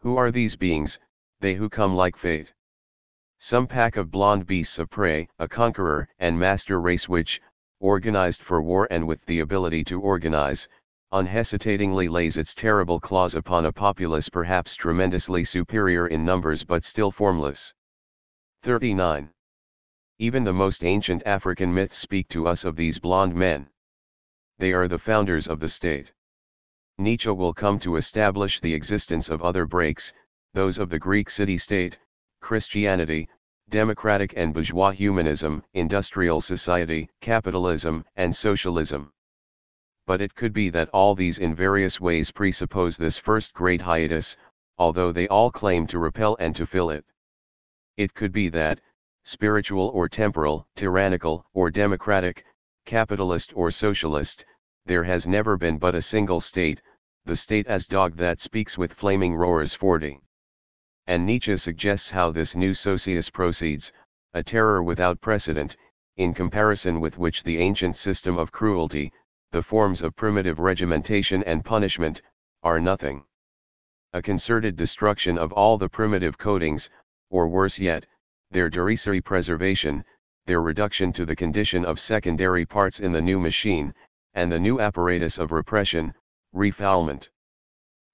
Who 0.00 0.16
are 0.16 0.30
these 0.30 0.54
beings, 0.54 1.00
they 1.40 1.54
who 1.54 1.68
come 1.68 1.96
like 1.96 2.16
fate? 2.16 2.54
Some 3.38 3.66
pack 3.66 3.96
of 3.96 4.10
blond 4.10 4.46
beasts 4.46 4.78
of 4.78 4.90
prey, 4.90 5.28
a 5.38 5.46
conqueror 5.46 6.08
and 6.18 6.38
master 6.38 6.80
race 6.80 7.08
which, 7.08 7.40
organized 7.80 8.42
for 8.42 8.62
war 8.62 8.88
and 8.90 9.06
with 9.06 9.24
the 9.26 9.40
ability 9.40 9.84
to 9.84 10.00
organize, 10.00 10.68
unhesitatingly 11.12 12.08
lays 12.08 12.36
its 12.36 12.54
terrible 12.54 12.98
claws 12.98 13.34
upon 13.34 13.66
a 13.66 13.72
populace 13.72 14.28
perhaps 14.28 14.74
tremendously 14.74 15.44
superior 15.44 16.06
in 16.06 16.24
numbers 16.24 16.64
but 16.64 16.84
still 16.84 17.10
formless. 17.10 17.74
39. 18.62 19.30
Even 20.18 20.44
the 20.44 20.52
most 20.52 20.82
ancient 20.82 21.22
African 21.26 21.72
myths 21.72 21.98
speak 21.98 22.28
to 22.28 22.48
us 22.48 22.64
of 22.64 22.76
these 22.76 22.98
blond 22.98 23.34
men 23.34 23.68
they 24.58 24.72
are 24.72 24.88
the 24.88 24.98
founders 24.98 25.46
of 25.46 25.60
the 25.60 25.68
state. 25.68 26.14
Nietzsche 26.96 27.28
will 27.28 27.52
come 27.52 27.78
to 27.80 27.96
establish 27.96 28.58
the 28.58 28.72
existence 28.72 29.28
of 29.28 29.42
other 29.42 29.66
breaks, 29.66 30.14
those 30.54 30.78
of 30.78 30.88
the 30.88 30.98
Greek 30.98 31.28
city-state, 31.28 31.98
Christianity, 32.40 33.28
democratic 33.68 34.32
and 34.36 34.54
bourgeois 34.54 34.90
humanism, 34.90 35.64
industrial 35.74 36.40
society, 36.40 37.08
capitalism, 37.20 38.04
and 38.14 38.34
socialism. 38.34 39.12
But 40.06 40.20
it 40.20 40.34
could 40.36 40.52
be 40.52 40.70
that 40.70 40.88
all 40.90 41.14
these 41.14 41.38
in 41.38 41.54
various 41.54 42.00
ways 42.00 42.30
presuppose 42.30 42.96
this 42.96 43.18
first 43.18 43.52
great 43.52 43.80
hiatus, 43.80 44.36
although 44.78 45.10
they 45.10 45.26
all 45.26 45.50
claim 45.50 45.86
to 45.88 45.98
repel 45.98 46.36
and 46.38 46.54
to 46.54 46.66
fill 46.66 46.90
it. 46.90 47.04
It 47.96 48.14
could 48.14 48.30
be 48.30 48.48
that, 48.50 48.80
spiritual 49.24 49.88
or 49.88 50.08
temporal, 50.08 50.68
tyrannical 50.76 51.44
or 51.54 51.70
democratic, 51.70 52.44
capitalist 52.84 53.52
or 53.56 53.72
socialist, 53.72 54.44
there 54.84 55.02
has 55.02 55.26
never 55.26 55.56
been 55.56 55.78
but 55.78 55.96
a 55.96 56.02
single 56.02 56.40
state, 56.40 56.80
the 57.24 57.34
state 57.34 57.66
as 57.66 57.88
dog 57.88 58.14
that 58.16 58.38
speaks 58.38 58.78
with 58.78 58.94
flaming 58.94 59.34
roars 59.34 59.74
40. 59.74 60.20
And 61.08 61.24
Nietzsche 61.24 61.56
suggests 61.56 62.10
how 62.10 62.32
this 62.32 62.56
new 62.56 62.74
socius 62.74 63.30
proceeds, 63.30 63.92
a 64.34 64.42
terror 64.42 64.82
without 64.82 65.20
precedent, 65.20 65.76
in 66.16 66.34
comparison 66.34 67.00
with 67.00 67.16
which 67.16 67.44
the 67.44 67.58
ancient 67.58 67.94
system 67.94 68.36
of 68.36 68.50
cruelty, 68.50 69.12
the 69.52 69.62
forms 69.62 70.02
of 70.02 70.16
primitive 70.16 70.58
regimentation 70.58 71.44
and 71.44 71.64
punishment, 71.64 72.22
are 72.62 72.80
nothing. 72.80 73.24
A 74.12 74.20
concerted 74.20 74.74
destruction 74.74 75.38
of 75.38 75.52
all 75.52 75.78
the 75.78 75.88
primitive 75.88 76.38
codings, 76.38 76.90
or 77.30 77.46
worse 77.48 77.78
yet, 77.78 78.06
their 78.50 78.68
derisory 78.68 79.20
preservation, 79.20 80.04
their 80.46 80.60
reduction 80.60 81.12
to 81.12 81.24
the 81.24 81.36
condition 81.36 81.84
of 81.84 82.00
secondary 82.00 82.66
parts 82.66 82.98
in 82.98 83.12
the 83.12 83.22
new 83.22 83.38
machine, 83.38 83.94
and 84.34 84.50
the 84.50 84.58
new 84.58 84.80
apparatus 84.80 85.38
of 85.38 85.52
repression, 85.52 86.14
refoulement. 86.54 87.28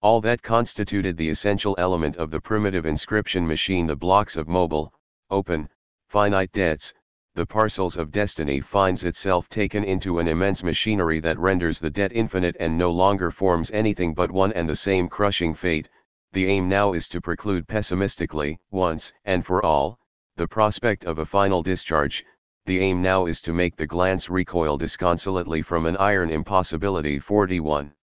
All 0.03 0.21
that 0.23 0.43
constituted 0.43 1.17
the 1.17 1.31
essential 1.31 1.77
element 1.79 2.17
of 2.17 2.33
the 2.33 2.41
primitive 2.41 2.87
inscription 2.87 3.47
machine 3.47 3.87
the 3.87 3.95
blocks 3.95 4.37
of 4.37 4.49
mobile, 4.49 4.93
open, 5.31 5.69
finite 6.09 6.51
debts, 6.51 6.93
the 7.37 7.47
parcels 7.47 7.97
of 7.97 8.11
destiny 8.11 8.59
finds 8.59 9.05
itself 9.05 9.49
taken 9.49 9.85
into 9.85 10.19
an 10.19 10.27
immense 10.27 10.65
machinery 10.65 11.21
that 11.21 11.39
renders 11.39 11.79
the 11.79 11.89
debt 11.89 12.11
infinite 12.13 12.57
and 12.59 12.77
no 12.77 12.91
longer 12.91 13.31
forms 13.31 13.71
anything 13.71 14.13
but 14.13 14.33
one 14.33 14.53
and 14.55 14.69
the 14.69 14.75
same 14.75 15.09
crushing 15.09 15.55
fate, 15.55 15.89
the 16.33 16.47
aim 16.47 16.69
now 16.69 16.93
is 16.95 17.07
to 17.07 17.21
preclude 17.21 17.69
pessimistically, 17.69 18.59
once 18.73 19.13
and 19.25 19.47
for 19.47 19.65
all, 19.65 20.01
the 20.35 20.49
prospect 20.49 21.05
of 21.05 21.21
a 21.21 21.25
final 21.25 21.63
discharge, 21.63 22.25
the 22.67 22.81
aim 22.81 23.01
now 23.01 23.27
is 23.27 23.41
to 23.41 23.53
make 23.53 23.77
the 23.77 23.87
glance 23.87 24.29
recoil 24.29 24.77
disconsolately 24.77 25.63
from 25.63 25.87
an 25.87 25.97
iron 25.99 26.29
impossibility 26.29 27.21
41. 27.21 27.95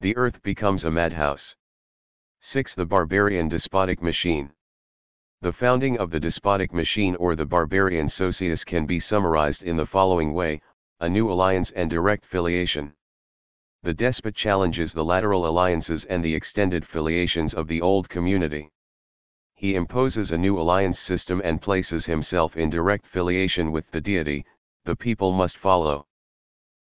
The 0.00 0.16
earth 0.16 0.42
becomes 0.42 0.84
a 0.84 0.90
madhouse. 0.90 1.56
6. 2.40 2.74
The 2.74 2.86
barbarian 2.86 3.48
despotic 3.48 4.02
machine. 4.02 4.52
The 5.40 5.52
founding 5.52 5.98
of 5.98 6.10
the 6.10 6.20
despotic 6.20 6.72
machine 6.72 7.16
or 7.16 7.36
the 7.36 7.46
barbarian 7.46 8.08
socius 8.08 8.64
can 8.64 8.86
be 8.86 8.98
summarized 8.98 9.62
in 9.62 9.76
the 9.76 9.86
following 9.86 10.32
way, 10.32 10.60
a 11.00 11.08
new 11.08 11.30
alliance 11.30 11.70
and 11.70 11.88
direct 11.88 12.24
filiation. 12.24 12.94
The 13.82 13.94
despot 13.94 14.34
challenges 14.34 14.92
the 14.92 15.04
lateral 15.04 15.46
alliances 15.46 16.04
and 16.04 16.24
the 16.24 16.34
extended 16.34 16.86
filiations 16.86 17.54
of 17.54 17.68
the 17.68 17.80
old 17.80 18.08
community 18.08 18.70
he 19.60 19.74
imposes 19.74 20.32
a 20.32 20.38
new 20.38 20.58
alliance 20.58 20.98
system 20.98 21.42
and 21.44 21.60
places 21.60 22.06
himself 22.06 22.56
in 22.56 22.70
direct 22.70 23.06
filiation 23.06 23.70
with 23.70 23.90
the 23.90 24.00
deity, 24.00 24.42
the 24.86 24.96
people 24.96 25.32
must 25.32 25.58
follow. 25.58 26.06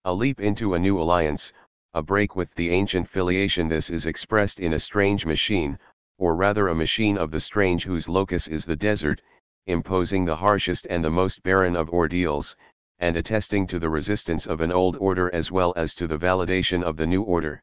A 0.04 0.12
leap 0.12 0.40
into 0.40 0.74
a 0.74 0.78
new 0.80 1.00
alliance, 1.00 1.52
a 1.96 2.02
break 2.02 2.34
with 2.34 2.52
the 2.54 2.70
ancient 2.70 3.08
filiation 3.08 3.68
this 3.68 3.88
is 3.88 4.06
expressed 4.06 4.58
in 4.58 4.72
a 4.72 4.78
strange 4.80 5.24
machine, 5.24 5.78
or 6.18 6.34
rather 6.34 6.66
a 6.66 6.74
machine 6.74 7.16
of 7.16 7.30
the 7.30 7.38
strange 7.38 7.84
whose 7.84 8.08
locus 8.08 8.48
is 8.48 8.64
the 8.64 8.74
desert, 8.74 9.22
imposing 9.68 10.24
the 10.24 10.34
harshest 10.34 10.88
and 10.90 11.04
the 11.04 11.10
most 11.10 11.40
barren 11.44 11.76
of 11.76 11.88
ordeals, 11.90 12.56
and 12.98 13.16
attesting 13.16 13.64
to 13.64 13.78
the 13.78 13.88
resistance 13.88 14.44
of 14.44 14.60
an 14.60 14.72
old 14.72 14.96
order 14.96 15.32
as 15.32 15.52
well 15.52 15.72
as 15.76 15.94
to 15.94 16.08
the 16.08 16.18
validation 16.18 16.82
of 16.82 16.96
the 16.96 17.06
new 17.06 17.22
order. 17.22 17.62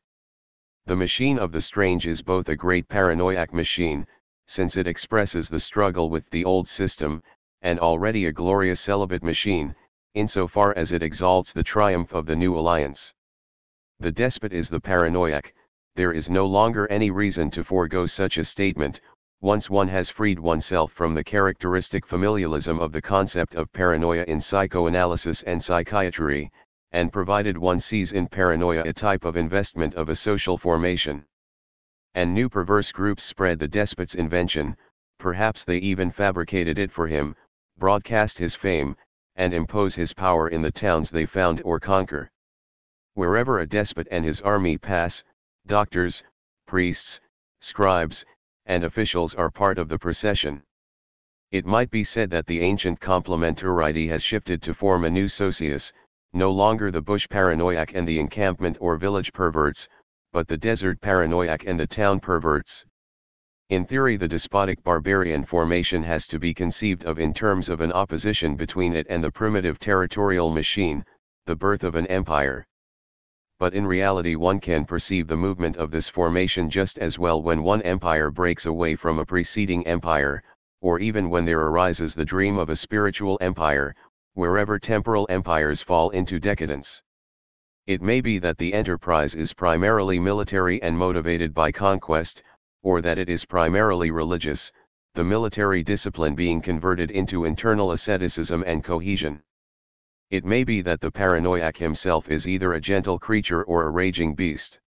The 0.85 0.95
machine 0.95 1.38
of 1.38 1.51
the 1.51 1.59
strange 1.59 2.07
is 2.07 2.21
both 2.21 2.47
a 2.47 2.55
great 2.55 2.88
paranoiac 2.88 3.53
machine, 3.53 4.07
since 4.47 4.77
it 4.77 4.88
expresses 4.88 5.50
the 5.50 5.59
struggle 5.59 6.09
with 6.09 6.29
the 6.29 6.45
old 6.45 6.69
system, 6.69 7.21
and 7.61 7.79
already 7.79 8.25
a 8.27 8.31
glorious 8.31 8.79
celibate 8.79 9.23
machine, 9.23 9.75
insofar 10.13 10.73
as 10.77 10.93
it 10.93 11.03
exalts 11.03 11.51
the 11.51 11.63
triumph 11.63 12.13
of 12.13 12.25
the 12.27 12.35
new 12.38 12.57
alliance. 12.57 13.13
The 14.01 14.12
despot 14.12 14.51
is 14.51 14.67
the 14.67 14.79
paranoiac, 14.79 15.53
there 15.93 16.12
is 16.12 16.27
no 16.27 16.48
longer 16.48 16.88
any 16.88 17.12
reason 17.12 17.51
to 17.51 17.63
forego 17.63 18.08
such 18.08 18.39
a 18.39 18.43
statement, 18.43 19.00
once 19.41 19.70
one 19.70 19.89
has 19.89 20.10
freed 20.10 20.39
oneself 20.39 20.91
from 20.91 21.13
the 21.13 21.24
characteristic 21.24 22.08
familialism 22.08 22.79
of 22.79 22.93
the 22.93 23.01
concept 23.03 23.53
of 23.53 23.72
paranoia 23.74 24.24
in 24.24 24.41
psychoanalysis 24.41 25.43
and 25.43 25.63
psychiatry, 25.63 26.51
and 26.91 27.13
provided 27.13 27.60
one 27.60 27.79
sees 27.79 28.12
in 28.12 28.25
paranoia 28.25 28.81
a 28.88 28.91
type 28.91 29.24
of 29.24 29.38
investment 29.38 29.93
of 29.93 30.10
a 30.10 30.15
social 30.15 30.58
formation. 30.58 31.24
And 32.15 32.34
new 32.34 32.50
perverse 32.50 32.91
groups 32.91 33.24
spread 33.24 33.60
the 33.60 33.67
despot's 33.67 34.15
invention, 34.15 34.77
perhaps 35.20 35.63
they 35.63 35.77
even 35.77 36.10
fabricated 36.10 36.79
it 36.79 36.91
for 36.91 37.05
him, 37.05 37.36
broadcast 37.77 38.39
his 38.39 38.55
fame, 38.55 38.96
and 39.36 39.53
impose 39.53 39.93
his 39.93 40.12
power 40.12 40.50
in 40.50 40.63
the 40.63 40.72
towns 40.72 41.12
they 41.12 41.27
found 41.27 41.62
or 41.63 41.79
conquer. 41.79 42.31
Wherever 43.13 43.60
a 43.60 43.68
despot 43.68 44.08
and 44.10 44.24
his 44.24 44.39
army 44.39 44.77
pass, 44.77 45.24
doctors, 45.68 46.24
priests, 46.65 47.20
scribes, 47.60 48.25
and 48.65 48.86
officials 48.86 49.36
are 49.36 49.51
part 49.51 49.77
of 49.77 49.89
the 49.89 50.00
procession. 50.00 50.63
It 51.51 51.65
might 51.65 51.91
be 51.91 52.06
said 52.06 52.30
that 52.30 52.48
the 52.48 52.62
ancient 52.62 53.01
complementarity 53.01 54.08
has 54.08 54.24
shifted 54.24 54.62
to 54.62 54.74
form 54.74 55.03
a 55.03 55.10
new 55.10 55.27
socius, 55.27 55.91
no 56.32 56.50
longer 56.50 56.89
the 56.89 57.01
bush 57.01 57.27
paranoiac 57.27 57.94
and 57.94 58.08
the 58.08 58.18
encampment 58.18 58.77
or 58.80 58.96
village 58.96 59.34
perverts, 59.34 59.89
but 60.32 60.48
the 60.48 60.58
desert 60.58 61.01
paranoiac 61.01 61.65
and 61.65 61.77
the 61.77 61.88
town 61.88 62.22
perverts. 62.22 62.86
In 63.68 63.86
theory 63.86 64.15
the 64.15 64.30
despotic 64.30 64.82
barbarian 64.84 65.44
formation 65.44 66.03
has 66.03 66.25
to 66.27 66.39
be 66.39 66.53
conceived 66.53 67.03
of 67.03 67.20
in 67.20 67.34
terms 67.34 67.68
of 67.68 67.82
an 67.82 67.91
opposition 67.91 68.56
between 68.56 68.96
it 68.96 69.06
and 69.10 69.22
the 69.22 69.32
primitive 69.32 69.80
territorial 69.80 70.50
machine, 70.50 71.03
the 71.46 71.58
birth 71.58 71.84
of 71.84 71.96
an 71.96 72.08
empire. 72.08 72.65
But 73.62 73.75
in 73.75 73.86
reality 73.86 74.34
one 74.34 74.60
can 74.60 74.86
perceive 74.86 75.27
the 75.27 75.38
movement 75.38 75.77
of 75.77 75.91
this 75.91 76.08
formation 76.08 76.68
just 76.68 76.98
as 76.98 77.20
well 77.20 77.44
when 77.44 77.62
one 77.62 77.84
empire 77.84 78.32
breaks 78.32 78.65
away 78.65 78.96
from 78.96 79.20
a 79.20 79.25
preceding 79.25 79.86
empire, 79.86 80.41
or 80.82 80.98
even 80.98 81.30
when 81.30 81.46
there 81.46 81.62
arises 81.62 82.15
the 82.15 82.25
dream 82.25 82.58
of 82.58 82.72
a 82.72 82.75
spiritual 82.75 83.38
empire, 83.39 83.94
wherever 84.34 84.80
temporal 84.80 85.27
empires 85.30 85.80
fall 85.80 86.10
into 86.10 86.39
decadence. 86.39 87.03
It 87.86 88.01
may 88.01 88.20
be 88.20 88.39
that 88.39 88.58
the 88.58 88.74
enterprise 88.74 89.36
is 89.36 89.53
primarily 89.53 90.18
military 90.18 90.82
and 90.82 90.98
motivated 90.98 91.53
by 91.53 91.72
conquest, 91.72 92.41
or 92.82 93.00
that 93.03 93.20
it 93.20 93.30
is 93.30 93.46
primarily 93.46 94.10
religious, 94.10 94.72
the 95.13 95.24
military 95.24 95.84
discipline 95.84 96.34
being 96.34 96.62
converted 96.62 97.12
into 97.12 97.46
internal 97.46 97.91
asceticism 97.91 98.63
and 98.65 98.84
cohesion. 98.84 99.44
It 100.31 100.45
may 100.45 100.63
be 100.63 100.79
that 100.79 101.01
the 101.01 101.11
paranoiac 101.11 101.75
himself 101.75 102.29
is 102.29 102.47
either 102.47 102.71
a 102.71 102.79
gentle 102.79 103.19
creature 103.19 103.65
or 103.65 103.83
a 103.83 103.89
raging 103.89 104.33
beast. 104.33 104.79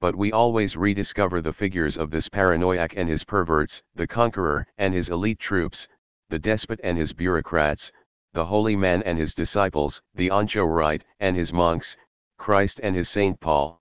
But 0.00 0.16
we 0.16 0.32
always 0.32 0.76
rediscover 0.76 1.40
the 1.40 1.52
figures 1.52 1.96
of 1.96 2.10
this 2.10 2.28
paranoiac 2.28 2.96
and 2.96 3.08
his 3.08 3.22
perverts, 3.22 3.84
the 3.94 4.08
conqueror 4.08 4.66
and 4.76 4.92
his 4.92 5.10
elite 5.10 5.38
troops, 5.38 5.86
the 6.28 6.40
despot 6.40 6.80
and 6.82 6.98
his 6.98 7.12
bureaucrats, 7.12 7.92
the 8.32 8.46
holy 8.46 8.74
man 8.74 9.00
and 9.04 9.16
his 9.16 9.32
disciples, 9.32 10.02
the 10.12 10.28
anchorite 10.28 11.04
and 11.20 11.36
his 11.36 11.52
monks, 11.52 11.96
Christ 12.36 12.80
and 12.82 12.96
his 12.96 13.08
Saint 13.08 13.38
Paul. 13.38 13.80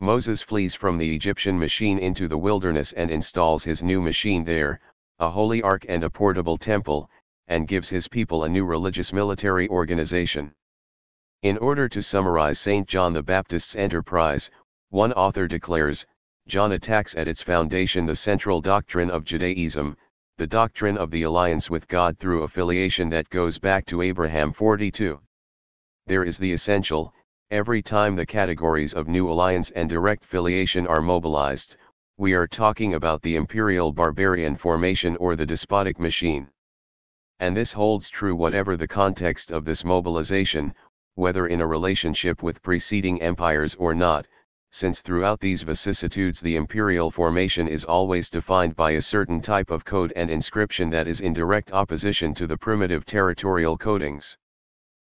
Moses 0.00 0.42
flees 0.42 0.74
from 0.74 0.98
the 0.98 1.14
Egyptian 1.14 1.56
machine 1.56 2.00
into 2.00 2.26
the 2.26 2.36
wilderness 2.36 2.92
and 2.94 3.12
installs 3.12 3.62
his 3.62 3.80
new 3.80 4.02
machine 4.02 4.42
there, 4.42 4.80
a 5.20 5.30
holy 5.30 5.62
ark 5.62 5.86
and 5.88 6.02
a 6.02 6.10
portable 6.10 6.56
temple, 6.56 7.08
and 7.48 7.68
gives 7.68 7.90
his 7.90 8.08
people 8.08 8.44
a 8.44 8.48
new 8.48 8.64
religious 8.64 9.12
military 9.12 9.68
organization. 9.68 10.52
In 11.42 11.58
order 11.58 11.88
to 11.90 12.02
summarize 12.02 12.58
St. 12.58 12.88
John 12.88 13.12
the 13.12 13.22
Baptist's 13.22 13.76
enterprise, 13.76 14.50
one 14.88 15.12
author 15.12 15.46
declares, 15.46 16.06
John 16.46 16.72
attacks 16.72 17.14
at 17.14 17.28
its 17.28 17.42
foundation 17.42 18.06
the 18.06 18.16
central 18.16 18.60
doctrine 18.60 19.10
of 19.10 19.24
Judaism, 19.24 19.96
the 20.38 20.46
doctrine 20.46 20.96
of 20.96 21.10
the 21.10 21.22
alliance 21.24 21.68
with 21.68 21.86
God 21.86 22.18
through 22.18 22.42
affiliation 22.42 23.08
that 23.10 23.28
goes 23.28 23.58
back 23.58 23.84
to 23.86 24.02
Abraham 24.02 24.52
42. 24.52 25.20
There 26.06 26.24
is 26.24 26.38
the 26.38 26.52
essential, 26.52 27.12
every 27.50 27.82
time 27.82 28.16
the 28.16 28.26
categories 28.26 28.94
of 28.94 29.06
new 29.06 29.30
alliance 29.30 29.70
and 29.70 29.88
direct 29.88 30.24
filiation 30.24 30.86
are 30.86 31.00
mobilized, 31.00 31.76
we 32.16 32.32
are 32.32 32.46
talking 32.46 32.94
about 32.94 33.22
the 33.22 33.36
imperial 33.36 33.92
barbarian 33.92 34.56
formation 34.56 35.16
or 35.16 35.36
the 35.36 35.46
despotic 35.46 35.98
machine. 35.98 36.48
And 37.40 37.56
this 37.56 37.72
holds 37.72 38.08
true 38.08 38.36
whatever 38.36 38.76
the 38.76 38.88
context 38.88 39.50
of 39.50 39.64
this 39.64 39.84
mobilization, 39.84 40.74
whether 41.14 41.46
in 41.46 41.60
a 41.60 41.66
relationship 41.66 42.42
with 42.42 42.62
preceding 42.62 43.20
empires 43.20 43.74
or 43.74 43.94
not, 43.94 44.26
since 44.70 45.00
throughout 45.00 45.38
these 45.38 45.62
vicissitudes 45.62 46.40
the 46.40 46.56
imperial 46.56 47.10
formation 47.10 47.68
is 47.68 47.84
always 47.84 48.28
defined 48.28 48.74
by 48.74 48.90
a 48.90 49.00
certain 49.00 49.40
type 49.40 49.70
of 49.70 49.84
code 49.84 50.12
and 50.16 50.30
inscription 50.30 50.90
that 50.90 51.06
is 51.06 51.20
in 51.20 51.32
direct 51.32 51.72
opposition 51.72 52.34
to 52.34 52.46
the 52.48 52.58
primitive 52.58 53.04
territorial 53.04 53.78
codings. 53.78 54.36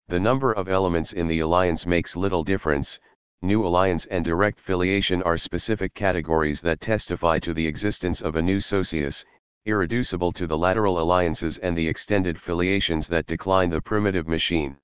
The 0.08 0.20
number 0.20 0.54
of 0.54 0.70
elements 0.70 1.14
in 1.14 1.28
the 1.28 1.40
alliance 1.40 1.88
makes 1.88 2.16
little 2.16 2.44
difference, 2.44 3.00
new 3.42 3.66
alliance 3.66 4.06
and 4.06 4.24
direct 4.24 4.60
filiation 4.60 5.24
are 5.24 5.38
specific 5.38 5.94
categories 5.96 6.62
that 6.62 6.80
testify 6.80 7.40
to 7.40 7.54
the 7.54 7.66
existence 7.66 8.22
of 8.22 8.36
a 8.36 8.42
new 8.42 8.60
socius, 8.60 9.26
irreducible 9.68 10.32
to 10.32 10.48
the 10.48 10.58
lateral 10.58 11.00
alliances 11.00 11.58
and 11.58 11.78
the 11.78 11.88
extended 11.88 12.40
filiations 12.40 13.08
that 13.10 13.28
decline 13.28 13.70
the 13.70 13.82
primitive 13.82 14.26
machine. 14.26 14.78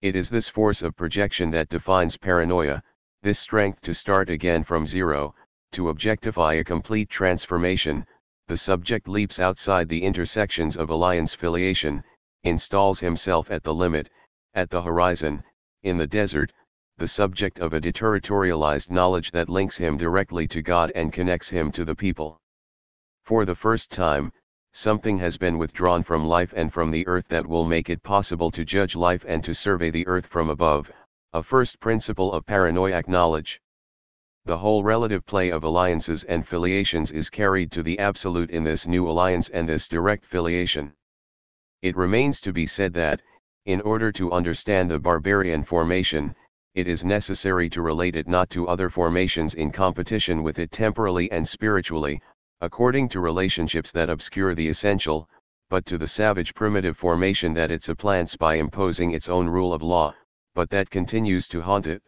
It 0.00 0.16
is 0.16 0.28
this 0.28 0.48
force 0.48 0.82
of 0.82 0.96
projection 0.96 1.50
that 1.52 1.68
defines 1.68 2.16
paranoia, 2.16 2.82
this 3.22 3.38
strength 3.38 3.80
to 3.82 3.94
start 3.94 4.28
again 4.28 4.64
from 4.64 4.84
zero, 4.84 5.36
to 5.70 5.90
objectify 5.90 6.54
a 6.54 6.64
complete 6.64 7.08
transformation, 7.08 8.04
the 8.48 8.56
subject 8.56 9.06
leaps 9.06 9.38
outside 9.38 9.88
the 9.88 10.02
intersections 10.02 10.76
of 10.76 10.90
alliance 10.90 11.32
filiation, 11.32 12.02
installs 12.42 12.98
himself 12.98 13.52
at 13.52 13.62
the 13.62 13.72
limit, 13.72 14.10
at 14.54 14.68
the 14.68 14.82
horizon, 14.82 15.44
in 15.84 15.96
the 15.96 16.08
desert, 16.08 16.52
the 16.98 17.06
subject 17.06 17.60
of 17.60 17.72
a 17.72 17.80
deterritorialized 17.80 18.90
knowledge 18.90 19.30
that 19.30 19.48
links 19.48 19.76
him 19.76 19.96
directly 19.96 20.48
to 20.48 20.60
God 20.60 20.90
and 20.96 21.12
connects 21.12 21.48
him 21.48 21.70
to 21.70 21.84
the 21.84 21.94
people. 21.94 22.41
For 23.24 23.44
the 23.44 23.54
first 23.54 23.92
time, 23.92 24.32
something 24.72 25.16
has 25.18 25.36
been 25.36 25.56
withdrawn 25.56 26.02
from 26.02 26.26
life 26.26 26.52
and 26.56 26.72
from 26.72 26.90
the 26.90 27.06
earth 27.06 27.28
that 27.28 27.46
will 27.46 27.64
make 27.64 27.88
it 27.88 28.02
possible 28.02 28.50
to 28.50 28.64
judge 28.64 28.96
life 28.96 29.24
and 29.28 29.44
to 29.44 29.54
survey 29.54 29.90
the 29.90 30.06
earth 30.08 30.26
from 30.26 30.50
above, 30.50 30.90
a 31.32 31.40
first 31.40 31.78
principle 31.78 32.32
of 32.32 32.44
paranoiac 32.46 33.08
knowledge. 33.08 33.60
The 34.44 34.58
whole 34.58 34.82
relative 34.82 35.24
play 35.24 35.50
of 35.50 35.62
alliances 35.62 36.24
and 36.24 36.46
filiations 36.46 37.12
is 37.12 37.30
carried 37.30 37.70
to 37.72 37.84
the 37.84 37.96
absolute 38.00 38.50
in 38.50 38.64
this 38.64 38.88
new 38.88 39.08
alliance 39.08 39.48
and 39.50 39.68
this 39.68 39.86
direct 39.86 40.26
filiation. 40.26 40.92
It 41.80 41.96
remains 41.96 42.40
to 42.40 42.52
be 42.52 42.66
said 42.66 42.92
that, 42.94 43.22
in 43.66 43.80
order 43.82 44.10
to 44.10 44.32
understand 44.32 44.90
the 44.90 44.98
barbarian 44.98 45.62
formation, 45.62 46.34
it 46.74 46.88
is 46.88 47.04
necessary 47.04 47.70
to 47.70 47.82
relate 47.82 48.16
it 48.16 48.26
not 48.26 48.50
to 48.50 48.66
other 48.66 48.90
formations 48.90 49.54
in 49.54 49.70
competition 49.70 50.42
with 50.42 50.58
it 50.58 50.72
temporally 50.72 51.30
and 51.30 51.46
spiritually, 51.46 52.20
according 52.62 53.08
to 53.08 53.18
relationships 53.18 53.90
that 53.90 54.08
obscure 54.08 54.54
the 54.54 54.68
essential, 54.68 55.28
but 55.68 55.84
to 55.84 55.98
the 55.98 56.06
savage 56.06 56.54
primitive 56.54 56.96
formation 56.96 57.52
that 57.52 57.72
it 57.72 57.82
supplants 57.82 58.36
by 58.36 58.54
imposing 58.54 59.10
its 59.10 59.28
own 59.28 59.48
rule 59.48 59.74
of 59.74 59.82
law, 59.82 60.14
but 60.54 60.70
that 60.70 60.88
continues 60.88 61.48
to 61.48 61.60
haunt 61.60 61.88
it. 61.88 62.00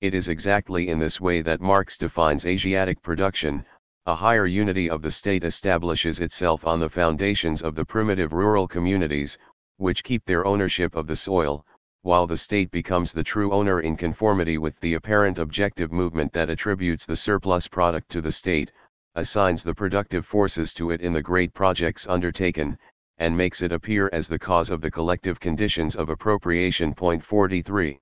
It 0.00 0.14
is 0.14 0.30
exactly 0.30 0.88
in 0.88 0.98
this 0.98 1.20
way 1.20 1.42
that 1.42 1.60
Marx 1.60 1.98
defines 1.98 2.46
Asiatic 2.46 3.02
production, 3.02 3.62
a 4.06 4.14
higher 4.14 4.46
unity 4.46 4.88
of 4.88 5.02
the 5.02 5.10
state 5.10 5.44
establishes 5.44 6.20
itself 6.20 6.66
on 6.66 6.80
the 6.80 6.88
foundations 6.88 7.60
of 7.60 7.74
the 7.74 7.84
primitive 7.84 8.32
rural 8.32 8.66
communities, 8.66 9.36
which 9.76 10.02
keep 10.02 10.24
their 10.24 10.46
ownership 10.46 10.96
of 10.96 11.06
the 11.06 11.16
soil, 11.16 11.66
while 12.00 12.26
the 12.26 12.38
state 12.38 12.70
becomes 12.70 13.12
the 13.12 13.22
true 13.22 13.52
owner 13.52 13.80
in 13.80 13.98
conformity 13.98 14.56
with 14.56 14.80
the 14.80 14.94
apparent 14.94 15.38
objective 15.38 15.92
movement 15.92 16.32
that 16.32 16.48
attributes 16.48 17.04
the 17.04 17.16
surplus 17.16 17.68
product 17.68 18.08
to 18.08 18.22
the 18.22 18.32
state, 18.32 18.72
assigns 19.14 19.62
the 19.62 19.74
productive 19.74 20.24
forces 20.24 20.72
to 20.74 20.90
it 20.90 21.00
in 21.00 21.12
the 21.12 21.22
great 21.22 21.52
projects 21.52 22.06
undertaken, 22.06 22.78
and 23.18 23.36
makes 23.36 23.62
it 23.62 23.72
appear 23.72 24.08
as 24.12 24.28
the 24.28 24.38
cause 24.38 24.70
of 24.70 24.80
the 24.80 24.90
collective 24.90 25.40
conditions 25.40 25.96
of 25.96 26.08
appropriation. 26.08 26.94
Point 26.94 27.24
43. 27.24 27.98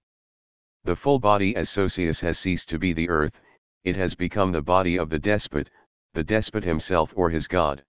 The 0.85 0.97
full 0.97 1.19
body 1.19 1.57
as 1.57 1.71
socius 1.71 2.21
has 2.21 2.38
ceased 2.38 2.69
to 2.69 2.79
be 2.79 2.92
the 2.92 3.09
earth, 3.09 3.40
it 3.83 3.97
has 3.97 4.14
become 4.14 4.53
the 4.53 4.61
body 4.61 4.99
of 4.99 5.09
the 5.09 5.19
despot, 5.19 5.71
the 6.12 6.23
despot 6.25 6.64
himself 6.64 7.12
or 7.16 7.31
his 7.31 7.49
god. 7.49 7.83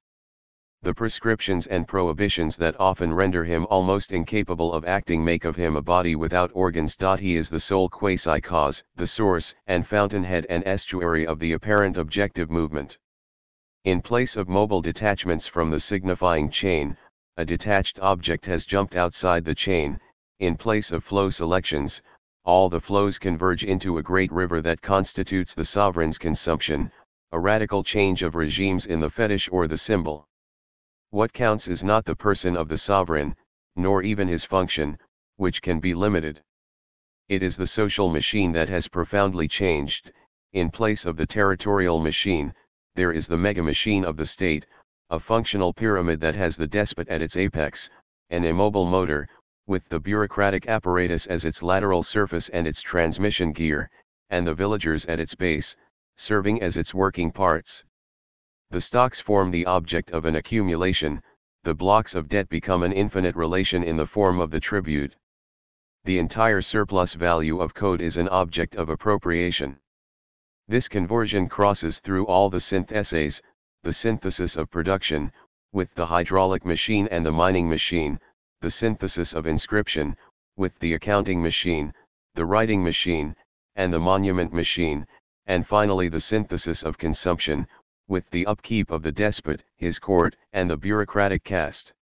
The 0.83 0.93
prescriptions 0.93 1.67
and 1.67 1.87
prohibitions 1.87 2.55
that 2.57 2.79
often 2.79 3.11
render 3.13 3.43
him 3.43 3.65
almost 3.69 4.11
incapable 4.11 4.73
of 4.73 4.85
acting 4.85 5.25
make 5.25 5.43
of 5.43 5.55
him 5.55 5.75
a 5.75 5.81
body 5.81 6.15
without 6.15 6.51
organs. 6.53 6.95
He 7.19 7.35
is 7.35 7.49
the 7.49 7.59
sole 7.59 7.89
quasi-cause, 7.89 8.83
the 8.95 9.07
source 9.07 9.55
and 9.65 9.85
fountainhead 9.85 10.45
and 10.49 10.65
estuary 10.65 11.25
of 11.25 11.39
the 11.39 11.53
apparent 11.53 11.97
objective 11.97 12.49
movement. 12.49 12.97
In 13.87 14.01
place 14.01 14.35
of 14.35 14.49
mobile 14.49 14.81
detachments 14.81 15.47
from 15.47 15.69
the 15.71 15.79
signifying 15.79 16.49
chain, 16.49 16.97
a 17.37 17.45
detached 17.45 18.01
object 18.01 18.45
has 18.45 18.65
jumped 18.65 18.97
outside 18.97 19.45
the 19.45 19.55
chain, 19.55 19.97
in 20.39 20.57
place 20.57 20.91
of 20.91 21.05
flow 21.05 21.29
selections, 21.29 22.01
all 22.43 22.67
the 22.67 22.81
flows 22.81 23.17
converge 23.17 23.63
into 23.63 23.97
a 23.97 24.03
great 24.03 24.29
river 24.29 24.61
that 24.61 24.81
constitutes 24.81 25.55
the 25.55 25.63
sovereign's 25.63 26.17
consumption, 26.17 26.91
a 27.31 27.39
radical 27.39 27.81
change 27.81 28.23
of 28.23 28.35
regimes 28.35 28.85
in 28.85 28.99
the 28.99 29.09
fetish 29.09 29.47
or 29.53 29.69
the 29.69 29.77
symbol. 29.77 30.27
What 31.11 31.31
counts 31.31 31.69
is 31.69 31.81
not 31.81 32.03
the 32.03 32.13
person 32.13 32.57
of 32.57 32.67
the 32.67 32.77
sovereign, 32.77 33.37
nor 33.77 34.03
even 34.03 34.27
his 34.27 34.43
function, 34.43 34.99
which 35.37 35.61
can 35.61 35.79
be 35.79 35.93
limited. 35.93 36.41
It 37.29 37.41
is 37.41 37.55
the 37.55 37.65
social 37.65 38.09
machine 38.09 38.51
that 38.51 38.67
has 38.67 38.89
profoundly 38.89 39.47
changed, 39.47 40.11
in 40.51 40.71
place 40.71 41.05
of 41.05 41.15
the 41.15 41.25
territorial 41.25 42.01
machine, 42.01 42.53
there 42.97 43.11
is 43.11 43.27
the 43.27 43.37
mega 43.37 43.61
machine 43.61 44.03
of 44.03 44.17
the 44.17 44.25
state, 44.25 44.65
a 45.11 45.19
functional 45.19 45.71
pyramid 45.71 46.19
that 46.19 46.33
has 46.33 46.57
the 46.57 46.65
despot 46.65 47.07
at 47.09 47.21
its 47.21 47.37
apex, 47.37 47.91
an 48.31 48.43
immobile 48.43 48.87
motor, 48.87 49.29
with 49.67 49.87
the 49.89 49.99
bureaucratic 49.99 50.67
apparatus 50.67 51.27
as 51.27 51.45
its 51.45 51.61
lateral 51.61 52.01
surface 52.01 52.49
and 52.49 52.65
its 52.65 52.81
transmission 52.81 53.51
gear, 53.51 53.87
and 54.31 54.47
the 54.47 54.55
villagers 54.55 55.05
at 55.05 55.19
its 55.19 55.35
base, 55.35 55.75
serving 56.15 56.59
as 56.59 56.75
its 56.75 56.91
working 56.91 57.31
parts. 57.31 57.85
The 58.71 58.81
stocks 58.81 59.19
form 59.19 59.51
the 59.51 59.67
object 59.67 60.09
of 60.09 60.25
an 60.25 60.35
accumulation, 60.35 61.21
the 61.63 61.75
blocks 61.75 62.15
of 62.15 62.27
debt 62.27 62.49
become 62.49 62.81
an 62.81 62.93
infinite 62.93 63.35
relation 63.35 63.83
in 63.83 63.97
the 63.97 64.07
form 64.07 64.39
of 64.39 64.49
the 64.49 64.59
tribute. 64.59 65.15
The 66.05 66.17
entire 66.17 66.63
surplus 66.63 67.13
value 67.13 67.61
of 67.61 67.75
code 67.75 68.01
is 68.01 68.17
an 68.17 68.27
object 68.29 68.75
of 68.75 68.89
appropriation. 68.89 69.77
This 70.69 70.89
conversion 70.89 71.47
crosses 71.47 71.99
through 71.99 72.25
all 72.25 72.49
the 72.49 72.59
syntheses, 72.59 73.41
the 73.83 73.93
synthesis 73.93 74.57
of 74.57 74.69
production, 74.69 75.31
with 75.71 75.95
the 75.95 76.07
hydraulic 76.07 76.65
machine 76.65 77.07
and 77.09 77.25
the 77.25 77.31
mining 77.31 77.69
machine, 77.69 78.19
the 78.59 78.69
synthesis 78.69 79.33
of 79.33 79.47
inscription, 79.47 80.17
with 80.57 80.77
the 80.79 80.93
accounting 80.93 81.41
machine, 81.41 81.93
the 82.33 82.45
writing 82.45 82.83
machine, 82.83 83.33
and 83.77 83.93
the 83.93 83.99
monument 83.99 84.51
machine, 84.51 85.07
and 85.45 85.65
finally 85.65 86.09
the 86.09 86.19
synthesis 86.19 86.83
of 86.83 86.97
consumption, 86.97 87.65
with 88.09 88.29
the 88.31 88.45
upkeep 88.45 88.91
of 88.91 89.03
the 89.03 89.11
despot, 89.13 89.63
his 89.77 89.99
court, 89.99 90.35
and 90.51 90.69
the 90.69 90.75
bureaucratic 90.75 91.45
caste. 91.45 91.93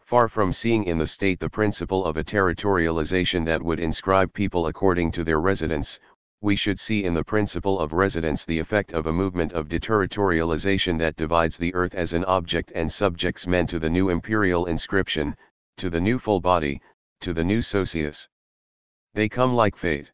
Far 0.00 0.28
from 0.28 0.52
seeing 0.52 0.82
in 0.82 0.98
the 0.98 1.06
state 1.06 1.38
the 1.38 1.50
principle 1.50 2.04
of 2.04 2.16
a 2.16 2.24
territorialization 2.24 3.44
that 3.44 3.62
would 3.62 3.78
inscribe 3.78 4.32
people 4.32 4.66
according 4.66 5.12
to 5.12 5.22
their 5.22 5.40
residence, 5.40 6.00
we 6.42 6.54
should 6.54 6.78
see 6.78 7.04
in 7.04 7.14
the 7.14 7.24
principle 7.24 7.80
of 7.80 7.92
residence 7.92 8.44
the 8.44 8.58
effect 8.58 8.92
of 8.92 9.06
a 9.06 9.12
movement 9.12 9.52
of 9.52 9.68
deterritorialization 9.68 10.98
that 10.98 11.16
divides 11.16 11.56
the 11.56 11.74
earth 11.74 11.94
as 11.94 12.12
an 12.12 12.24
object 12.26 12.70
and 12.74 12.92
subjects 12.92 13.46
men 13.46 13.66
to 13.66 13.78
the 13.78 13.88
new 13.88 14.10
imperial 14.10 14.66
inscription, 14.66 15.36
to 15.76 15.88
the 15.88 16.00
new 16.00 16.18
full 16.18 16.40
body, 16.40 16.80
to 17.20 17.32
the 17.32 17.44
new 17.44 17.62
socius. 17.62 18.28
They 19.14 19.28
come 19.28 19.54
like 19.54 19.76
fate. 19.76 20.12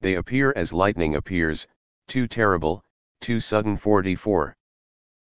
They 0.00 0.14
appear 0.14 0.52
as 0.56 0.72
lightning 0.72 1.14
appears, 1.14 1.68
too 2.08 2.26
terrible, 2.26 2.84
too 3.20 3.38
sudden 3.38 3.76
44. 3.76 4.56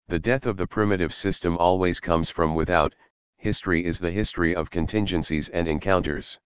The 0.09 0.19
death 0.19 0.45
of 0.45 0.59
the 0.59 0.67
primitive 0.67 1.15
system 1.15 1.57
always 1.57 1.99
comes 1.99 2.29
from 2.29 2.55
without, 2.55 2.95
history 3.39 3.85
is 3.85 3.99
the 3.99 4.11
history 4.11 4.55
of 4.55 4.71
contingencies 4.71 5.49
and 5.49 5.67
encounters. 5.67 6.39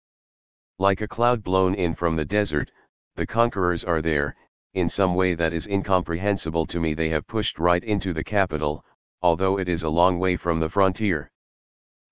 Like 0.79 1.01
a 1.01 1.09
cloud 1.09 1.43
blown 1.43 1.75
in 1.75 1.95
from 1.95 2.15
the 2.15 2.25
desert, 2.25 2.71
the 3.19 3.27
conquerors 3.27 3.83
are 3.83 4.01
there, 4.01 4.37
in 4.75 4.89
some 4.89 5.17
way 5.17 5.35
that 5.35 5.53
is 5.53 5.67
incomprehensible 5.67 6.65
to 6.65 6.79
me 6.79 6.95
they 6.95 7.09
have 7.09 7.27
pushed 7.27 7.59
right 7.59 7.83
into 7.83 8.13
the 8.13 8.23
capital, 8.23 8.85
although 9.23 9.59
it 9.59 9.69
is 9.69 9.83
a 9.83 9.89
long 9.89 10.21
way 10.21 10.37
from 10.37 10.61
the 10.61 10.69
frontier. 10.69 11.29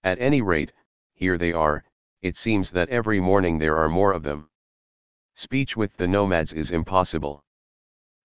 At 0.03 0.19
any 0.19 0.43
rate, 0.43 0.73
here 1.15 1.39
they 1.39 1.53
are, 1.53 1.85
it 2.23 2.37
seems 2.37 2.73
that 2.73 2.89
every 2.89 3.21
morning 3.21 3.59
there 3.59 3.77
are 3.77 3.89
more 3.89 4.13
of 4.13 4.25
them. 4.25 4.51
Speech 5.35 5.77
with 5.77 5.97
the 5.97 6.09
nomads 6.09 6.53
is 6.53 6.73
impossible. 6.73 7.45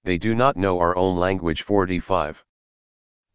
They 0.03 0.17
do 0.17 0.33
not 0.33 0.57
know 0.57 0.79
our 0.79 0.95
own 0.95 1.19
language 1.19 1.61
45. 1.61 2.43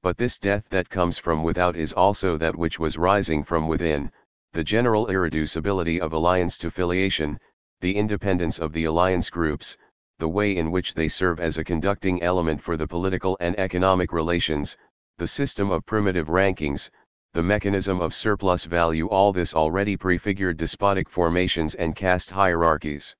But 0.03 0.19
this 0.19 0.39
death 0.39 0.69
that 0.71 0.91
comes 0.91 1.19
from 1.19 1.45
without 1.45 1.77
is 1.77 1.93
also 1.93 2.37
that 2.39 2.57
which 2.57 2.81
was 2.81 2.99
rising 2.99 3.45
from 3.45 3.69
within, 3.69 4.11
the 4.55 4.65
general 4.65 5.07
irreducibility 5.07 6.01
of 6.01 6.13
alliance 6.13 6.59
to 6.59 6.69
filiation, 6.69 7.39
the 7.81 7.97
independence 7.97 8.59
of 8.59 8.73
the 8.73 8.85
alliance 8.85 9.29
groups, 9.29 9.77
the 10.19 10.29
way 10.29 10.57
in 10.57 10.71
which 10.71 10.95
they 10.95 11.09
serve 11.09 11.39
as 11.39 11.59
a 11.59 11.65
conducting 11.65 12.23
element 12.23 12.63
for 12.63 12.77
the 12.77 12.87
political 12.87 13.37
and 13.39 13.59
economic 13.59 14.13
relations, 14.13 14.77
the 15.19 15.27
system 15.27 15.71
of 15.71 15.85
primitive 15.85 16.29
rankings, 16.29 16.91
the 17.35 17.43
mechanism 17.43 18.01
of 18.01 18.15
surplus 18.15 18.65
value 18.65 19.07
all 19.09 19.31
this 19.31 19.55
already 19.55 19.95
prefigured 19.95 20.57
despotic 20.57 21.07
formations 21.07 21.75
and 21.75 21.95
caste 21.95 22.31
hierarchies. 22.31 23.15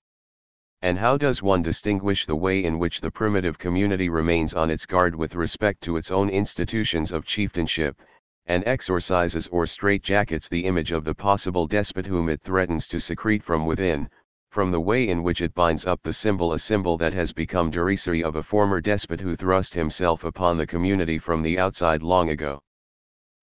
And 0.81 0.99
how 0.99 1.19
does 1.19 1.43
one 1.43 1.61
distinguish 1.61 2.25
the 2.25 2.37
way 2.37 2.65
in 2.65 2.79
which 2.79 3.03
the 3.03 3.11
primitive 3.11 3.59
community 3.59 4.09
remains 4.09 4.55
on 4.55 4.71
its 4.71 4.87
guard 4.87 5.15
with 5.15 5.35
respect 5.35 5.83
to 5.83 5.99
its 5.99 6.11
own 6.11 6.31
institutions 6.31 7.13
of 7.13 7.27
chieftainship, 7.27 8.01
and 8.47 8.67
exorcises 8.67 9.49
or 9.49 9.67
straitjackets 9.67 10.49
the 10.49 10.65
image 10.65 10.93
of 10.93 11.05
the 11.05 11.15
possible 11.15 11.67
despot 11.67 12.07
whom 12.07 12.31
it 12.31 12.41
threatens 12.41 12.89
to 12.89 12.99
secrete 12.99 13.43
from 13.43 13.67
within, 13.67 14.09
from 14.57 14.71
the 14.71 14.81
way 14.81 15.07
in 15.07 15.23
which 15.23 15.43
it 15.43 15.53
binds 15.53 15.85
up 15.85 16.03
the 16.03 16.11
symbol 16.15 16.55
a 16.55 16.59
symbol 16.59 16.97
that 16.97 17.13
has 17.13 17.31
become 17.31 17.71
derisory 17.71 18.25
of 18.25 18.37
a 18.37 18.43
former 18.43 18.81
despot 18.81 19.21
who 19.21 19.37
thrust 19.37 19.75
himself 19.75 20.25
upon 20.25 20.57
the 20.57 20.67
community 20.67 21.19
from 21.19 21.43
the 21.43 21.59
outside 21.59 22.03
long 22.03 22.31
ago. 22.31 22.59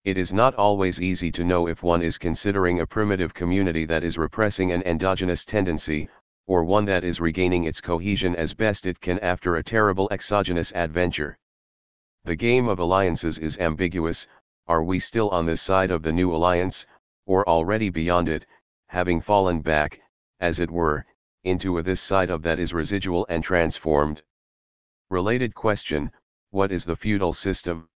It 0.02 0.18
is 0.18 0.32
not 0.32 0.56
always 0.56 1.00
easy 1.00 1.30
to 1.30 1.44
know 1.44 1.68
if 1.68 1.84
one 1.84 2.02
is 2.02 2.18
considering 2.18 2.80
a 2.80 2.86
primitive 2.88 3.32
community 3.32 3.84
that 3.84 4.02
is 4.02 4.18
repressing 4.18 4.72
an 4.72 4.82
endogenous 4.82 5.44
tendency, 5.44 6.08
or 6.48 6.64
one 6.64 6.84
that 6.86 7.04
is 7.04 7.20
regaining 7.20 7.62
its 7.62 7.80
cohesion 7.80 8.34
as 8.34 8.52
best 8.52 8.84
it 8.84 9.00
can 9.00 9.20
after 9.20 9.54
a 9.54 9.62
terrible 9.62 10.08
exogenous 10.10 10.72
adventure. 10.74 11.38
The 12.24 12.34
game 12.34 12.66
of 12.66 12.80
alliances 12.80 13.38
is 13.38 13.56
ambiguous, 13.58 14.26
are 14.66 14.82
we 14.82 14.98
still 14.98 15.30
on 15.30 15.46
this 15.46 15.62
side 15.62 15.92
of 15.92 16.02
the 16.02 16.12
new 16.12 16.34
alliance, 16.34 16.88
or 17.24 17.48
already 17.48 17.88
beyond 17.88 18.28
it, 18.28 18.46
having 18.88 19.20
fallen 19.20 19.60
back, 19.60 20.00
as 20.40 20.60
it 20.60 20.70
were, 20.70 21.06
into 21.44 21.78
a 21.78 21.82
this 21.82 22.00
side 22.00 22.30
of 22.30 22.42
that 22.42 22.58
is 22.58 22.72
residual 22.72 23.26
and 23.28 23.44
transformed. 23.44 24.22
Related 25.10 25.54
question, 25.54 26.10
what 26.50 26.72
is 26.72 26.84
the 26.84 26.96
feudal 26.96 27.32
system? 27.32 27.88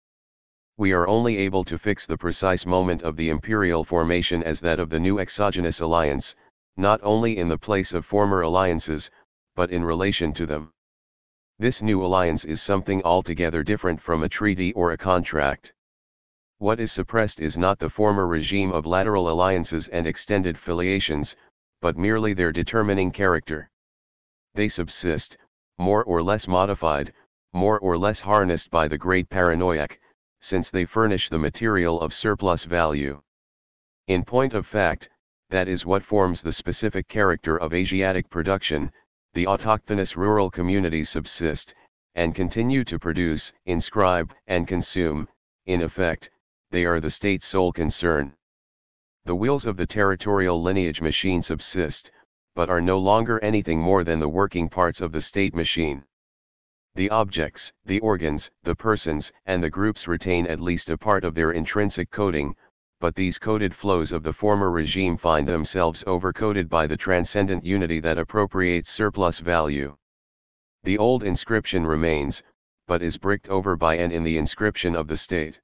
We 0.78 0.91
are 0.91 1.08
only 1.08 1.38
able 1.38 1.63
to 1.63 1.80
fix 1.80 2.06
the 2.06 2.17
precise 2.17 2.65
moment 2.65 3.02
of 3.02 3.15
the 3.15 3.30
imperial 3.30 3.84
formation 3.84 4.43
as 4.43 4.60
that 4.62 4.80
of 4.80 4.89
the 4.89 5.00
new 5.00 5.19
exogenous 5.19 5.80
alliance, 5.80 6.36
not 6.76 7.00
only 7.04 7.38
in 7.38 7.47
the 7.47 7.58
place 7.58 7.93
of 7.93 8.06
former 8.06 8.41
alliances, 8.41 9.10
but 9.56 9.71
in 9.71 9.84
relation 9.84 10.34
to 10.34 10.45
them. 10.45 10.73
This 11.58 11.82
new 11.82 12.06
alliance 12.06 12.45
is 12.45 12.62
something 12.62 13.02
altogether 13.04 13.63
different 13.63 14.00
from 14.00 14.21
a 14.21 14.30
treaty 14.30 14.73
or 14.73 14.91
a 14.91 14.97
contract. 14.97 15.73
What 16.60 16.80
is 16.80 16.91
suppressed 16.91 17.39
is 17.39 17.58
not 17.58 17.80
the 17.80 17.89
former 17.89 18.28
regime 18.28 18.71
of 18.71 18.86
lateral 18.86 19.30
alliances 19.30 19.88
and 19.88 20.06
extended 20.06 20.58
filiations, 20.58 21.36
but 21.81 21.97
merely 21.97 22.33
their 22.33 22.51
determining 22.51 23.11
character. 23.11 23.69
They 24.53 24.67
subsist, 24.67 25.37
more 25.77 26.03
or 26.03 26.23
less 26.23 26.47
modified, 26.47 27.13
more 27.53 27.79
or 27.79 27.97
less 27.97 28.19
harnessed 28.19 28.69
by 28.71 28.87
the 28.87 28.97
great 28.97 29.29
paranoiac, 29.29 29.99
since 30.39 30.69
they 30.69 30.85
furnish 30.85 31.29
the 31.29 31.39
material 31.39 32.01
of 32.01 32.13
surplus 32.13 32.63
value. 32.63 33.21
In 34.07 34.23
point 34.23 34.53
of 34.53 34.65
fact, 34.65 35.09
that 35.49 35.67
is 35.67 35.85
what 35.85 36.03
forms 36.03 36.41
the 36.41 36.51
specific 36.51 37.07
character 37.07 37.57
of 37.57 37.73
Asiatic 37.73 38.29
production, 38.29 38.91
the 39.33 39.45
autochthonous 39.45 40.15
rural 40.15 40.49
communities 40.49 41.09
subsist, 41.09 41.73
and 42.15 42.33
continue 42.33 42.83
to 42.83 42.97
produce, 42.97 43.53
inscribe, 43.65 44.33
and 44.47 44.67
consume, 44.67 45.27
in 45.67 45.81
effect, 45.81 46.31
they 46.71 46.85
are 46.85 46.99
the 46.99 47.09
state's 47.09 47.45
sole 47.45 47.71
concern. 47.71 48.35
The 49.27 49.35
wheels 49.35 49.65
of 49.65 49.75
the 49.75 49.85
territorial 49.85 50.63
lineage 50.63 51.01
machine 51.01 51.41
subsist, 51.41 52.11
but 52.55 52.69
are 52.69 52.79
no 52.79 52.97
longer 52.97 53.43
anything 53.43 53.77
more 53.77 54.05
than 54.05 54.21
the 54.21 54.29
working 54.29 54.69
parts 54.69 55.01
of 55.01 55.11
the 55.11 55.19
state 55.19 55.53
machine. 55.53 56.05
The 56.95 57.09
objects, 57.09 57.73
the 57.83 57.99
organs, 57.99 58.49
the 58.63 58.73
persons, 58.73 59.33
and 59.45 59.61
the 59.61 59.69
groups 59.69 60.07
retain 60.07 60.47
at 60.47 60.61
least 60.61 60.89
a 60.89 60.97
part 60.97 61.25
of 61.25 61.35
their 61.35 61.51
intrinsic 61.51 62.09
coding, 62.09 62.55
but 63.01 63.15
these 63.15 63.37
coded 63.37 63.75
flows 63.75 64.13
of 64.13 64.23
the 64.23 64.31
former 64.31 64.71
regime 64.71 65.17
find 65.17 65.45
themselves 65.45 66.05
overcoded 66.05 66.69
by 66.69 66.87
the 66.87 66.95
transcendent 66.95 67.65
unity 67.65 67.99
that 67.99 68.17
appropriates 68.17 68.89
surplus 68.89 69.39
value. 69.39 69.97
The 70.83 70.97
old 70.97 71.23
inscription 71.23 71.85
remains, 71.85 72.43
but 72.87 73.01
is 73.01 73.17
bricked 73.17 73.49
over 73.49 73.75
by 73.75 73.95
and 73.95 74.13
in 74.13 74.23
the 74.23 74.37
inscription 74.37 74.95
of 74.95 75.09
the 75.09 75.17
state. 75.17 75.59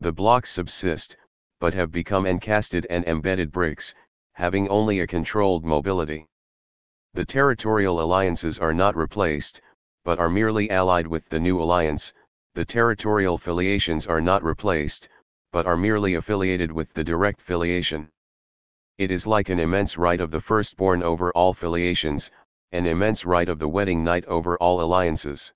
The 0.00 0.14
blocks 0.14 0.48
subsist, 0.48 1.18
but 1.60 1.74
have 1.74 1.92
become 1.92 2.26
encasted 2.26 2.86
and 2.90 3.04
embedded 3.04 3.52
bricks, 3.52 3.94
having 4.32 4.68
only 4.68 5.00
a 5.00 5.06
controlled 5.06 5.64
mobility. 5.64 6.26
The 7.14 7.24
territorial 7.24 8.00
alliances 8.00 8.58
are 8.58 8.74
not 8.74 8.96
replaced, 8.96 9.60
but 10.04 10.18
are 10.18 10.30
merely 10.30 10.70
allied 10.70 11.06
with 11.06 11.28
the 11.28 11.38
new 11.38 11.60
alliance, 11.60 12.12
the 12.54 12.64
territorial 12.64 13.38
filiations 13.38 14.06
are 14.06 14.20
not 14.20 14.42
replaced, 14.42 15.08
but 15.52 15.66
are 15.66 15.76
merely 15.76 16.14
affiliated 16.14 16.72
with 16.72 16.92
the 16.94 17.04
direct 17.04 17.40
filiation. 17.40 18.10
It 18.98 19.10
is 19.10 19.26
like 19.26 19.48
an 19.48 19.60
immense 19.60 19.96
right 19.96 20.20
of 20.20 20.30
the 20.30 20.40
firstborn 20.40 21.02
over 21.02 21.30
all 21.32 21.54
filiations, 21.54 22.30
an 22.72 22.86
immense 22.86 23.24
right 23.24 23.48
of 23.48 23.58
the 23.58 23.68
wedding 23.68 24.02
night 24.02 24.24
over 24.26 24.56
all 24.58 24.80
alliances. 24.80 25.52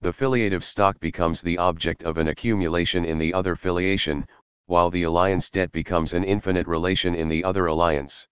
The 0.00 0.12
filiative 0.12 0.64
stock 0.64 0.98
becomes 0.98 1.42
the 1.42 1.58
object 1.58 2.02
of 2.02 2.18
an 2.18 2.28
accumulation 2.28 3.04
in 3.04 3.18
the 3.18 3.32
other 3.32 3.54
filiation, 3.54 4.26
while 4.66 4.90
the 4.90 5.02
alliance 5.02 5.50
debt 5.50 5.72
becomes 5.72 6.12
an 6.12 6.24
infinite 6.24 6.66
relation 6.66 7.14
in 7.14 7.28
the 7.28 7.44
other 7.44 7.66
alliance. 7.66 8.28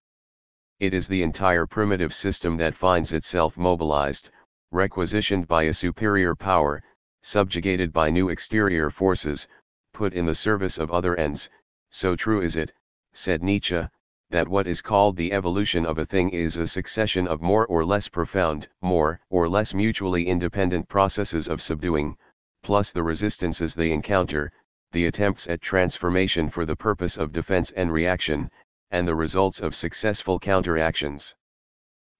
It 0.79 0.95
is 0.95 1.09
the 1.09 1.23
entire 1.23 1.67
primitive 1.67 2.15
system 2.15 2.57
that 2.57 2.75
finds 2.75 3.13
itself 3.13 3.57
mobilized, 3.57 4.31
requisitioned 4.71 5.49
by 5.49 5.65
a 5.65 5.75
superior 5.75 6.35
power, 6.35 6.83
subjugated 7.23 7.93
by 7.93 8.11
new 8.11 8.29
exterior 8.29 8.89
forces, 8.89 9.47
put 9.93 10.15
in 10.15 10.25
the 10.25 10.35
service 10.35 10.79
of 10.79 10.91
other 10.91 11.17
ends, 11.17 11.51
so 11.91 12.17
true 12.17 12.41
is 12.41 12.57
it, 12.57 12.73
said 13.13 13.43
Nietzsche, 13.43 13.83
that 14.31 14.49
what 14.49 14.69
is 14.69 14.81
called 14.81 15.17
the 15.17 15.33
evolution 15.33 15.85
of 15.85 15.99
a 15.99 16.07
thing 16.07 16.31
is 16.31 16.57
a 16.57 16.67
succession 16.67 17.27
of 17.27 17.43
more 17.43 17.67
or 17.67 17.85
less 17.85 18.09
profound, 18.09 18.69
more 18.81 19.21
or 19.29 19.49
less 19.49 19.75
mutually 19.75 20.29
independent 20.29 20.89
processes 20.89 21.49
of 21.49 21.61
subduing, 21.61 22.17
plus 22.63 22.93
the 22.93 23.03
resistances 23.03 23.75
they 23.75 23.91
encounter, 23.91 24.53
the 24.93 25.07
attempts 25.07 25.47
at 25.49 25.61
transformation 25.61 26.51
for 26.51 26.65
the 26.65 26.77
purpose 26.77 27.17
of 27.17 27.33
defense 27.33 27.71
and 27.73 27.93
reaction, 27.93 28.51
and 28.91 29.07
the 29.07 29.15
results 29.15 29.61
of 29.61 29.75
successful 29.75 30.39
counteractions. 30.39 31.35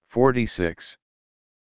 46. 0.07 0.97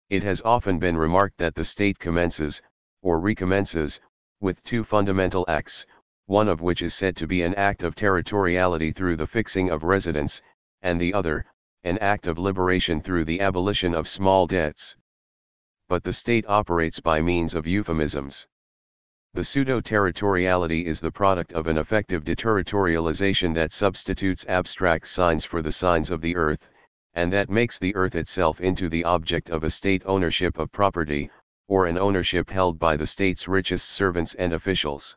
It 0.09 0.23
has 0.23 0.41
often 0.41 0.79
been 0.79 0.97
remarked 0.97 1.37
that 1.37 1.55
the 1.55 1.63
state 1.63 1.99
commences, 1.99 2.61
or 3.01 3.19
recommences, 3.19 3.99
with 4.41 4.63
two 4.63 4.83
fundamental 4.83 5.45
acts, 5.47 5.85
one 6.25 6.47
of 6.47 6.61
which 6.61 6.81
is 6.81 6.93
said 6.93 7.15
to 7.17 7.27
be 7.27 7.43
an 7.43 7.55
act 7.55 7.83
of 7.83 7.95
territoriality 7.95 8.93
through 8.93 9.15
the 9.15 9.27
fixing 9.27 9.69
of 9.69 9.83
residence, 9.83 10.41
and 10.81 10.99
the 10.99 11.13
other, 11.13 11.45
an 11.83 11.97
act 11.99 12.27
of 12.27 12.37
liberation 12.37 13.01
through 13.01 13.23
the 13.23 13.39
abolition 13.39 13.93
of 13.93 14.07
small 14.07 14.47
debts. 14.47 14.97
But 15.87 16.03
the 16.03 16.13
state 16.13 16.45
operates 16.47 16.99
by 16.99 17.21
means 17.21 17.55
of 17.55 17.65
euphemisms. 17.65 18.47
The 19.35 19.43
pseudo-territoriality 19.43 20.85
is 20.85 20.99
the 20.99 21.11
product 21.11 21.53
of 21.53 21.67
an 21.67 21.77
effective 21.77 22.23
deterritorialization 22.23 23.53
that 23.53 23.71
substitutes 23.71 24.43
abstract 24.47 25.07
signs 25.07 25.45
for 25.45 25.61
the 25.61 25.71
signs 25.71 26.09
of 26.09 26.21
the 26.21 26.35
earth, 26.35 26.69
and 27.13 27.31
that 27.31 27.49
makes 27.49 27.77
the 27.77 27.95
earth 27.95 28.15
itself 28.15 28.59
into 28.59 28.89
the 28.89 29.03
object 29.03 29.51
of 29.51 29.63
a 29.63 29.69
state 29.69 30.01
ownership 30.07 30.57
of 30.57 30.71
property, 30.71 31.29
or 31.67 31.85
an 31.85 31.97
ownership 31.97 32.49
held 32.49 32.79
by 32.79 32.97
the 32.97 33.05
state's 33.05 33.47
richest 33.47 33.89
servants 33.89 34.33
and 34.33 34.51
officials. 34.51 35.15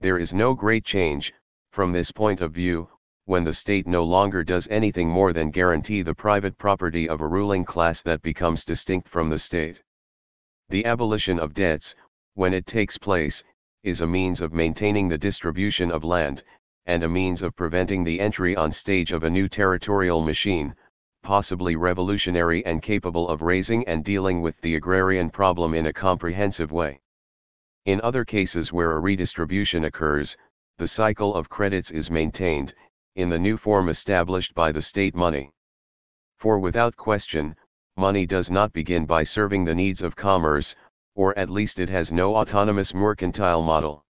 There 0.00 0.18
is 0.18 0.32
no 0.32 0.54
great 0.54 0.84
change, 0.84 1.34
from 1.72 1.92
this 1.92 2.12
point 2.12 2.40
of 2.40 2.52
view, 2.52 2.88
when 3.24 3.42
the 3.42 3.52
state 3.52 3.88
no 3.88 4.04
longer 4.04 4.44
does 4.44 4.68
anything 4.68 5.08
more 5.08 5.32
than 5.32 5.50
guarantee 5.50 6.02
the 6.02 6.14
private 6.14 6.56
property 6.58 7.08
of 7.08 7.20
a 7.20 7.26
ruling 7.26 7.64
class 7.64 8.02
that 8.02 8.22
becomes 8.22 8.64
distinct 8.64 9.08
from 9.08 9.30
the 9.30 9.38
state. 9.38 9.82
The 10.68 10.84
abolition 10.84 11.40
of 11.40 11.54
debts, 11.54 11.96
when 12.36 12.52
it 12.52 12.66
takes 12.66 12.98
place, 12.98 13.42
is 13.82 14.02
a 14.02 14.06
means 14.06 14.42
of 14.42 14.52
maintaining 14.52 15.08
the 15.08 15.16
distribution 15.16 15.90
of 15.90 16.04
land, 16.04 16.44
and 16.84 17.02
a 17.02 17.08
means 17.08 17.40
of 17.40 17.56
preventing 17.56 18.04
the 18.04 18.20
entry 18.20 18.54
on 18.54 18.70
stage 18.70 19.10
of 19.10 19.24
a 19.24 19.30
new 19.30 19.48
territorial 19.48 20.22
machine, 20.22 20.74
possibly 21.22 21.76
revolutionary 21.76 22.62
and 22.66 22.82
capable 22.82 23.26
of 23.26 23.40
raising 23.40 23.88
and 23.88 24.04
dealing 24.04 24.42
with 24.42 24.60
the 24.60 24.74
agrarian 24.74 25.30
problem 25.30 25.72
in 25.72 25.86
a 25.86 25.92
comprehensive 25.94 26.72
way. 26.72 27.00
In 27.86 28.02
other 28.02 28.22
cases 28.22 28.70
where 28.70 28.92
a 28.92 29.00
redistribution 29.00 29.86
occurs, 29.86 30.36
the 30.76 30.86
cycle 30.86 31.34
of 31.34 31.48
credits 31.48 31.90
is 31.90 32.10
maintained, 32.10 32.74
in 33.14 33.30
the 33.30 33.38
new 33.38 33.56
form 33.56 33.88
established 33.88 34.54
by 34.54 34.70
the 34.70 34.82
state 34.82 35.14
money. 35.14 35.50
For 36.38 36.58
without 36.58 36.96
question, 36.96 37.56
money 37.96 38.26
does 38.26 38.50
not 38.50 38.74
begin 38.74 39.06
by 39.06 39.22
serving 39.22 39.64
the 39.64 39.74
needs 39.74 40.02
of 40.02 40.16
commerce, 40.16 40.76
or 41.16 41.36
at 41.38 41.50
least 41.50 41.78
it 41.78 41.88
has 41.88 42.12
no 42.12 42.36
autonomous 42.36 42.94
mercantile 42.94 43.62
model. 43.62 44.04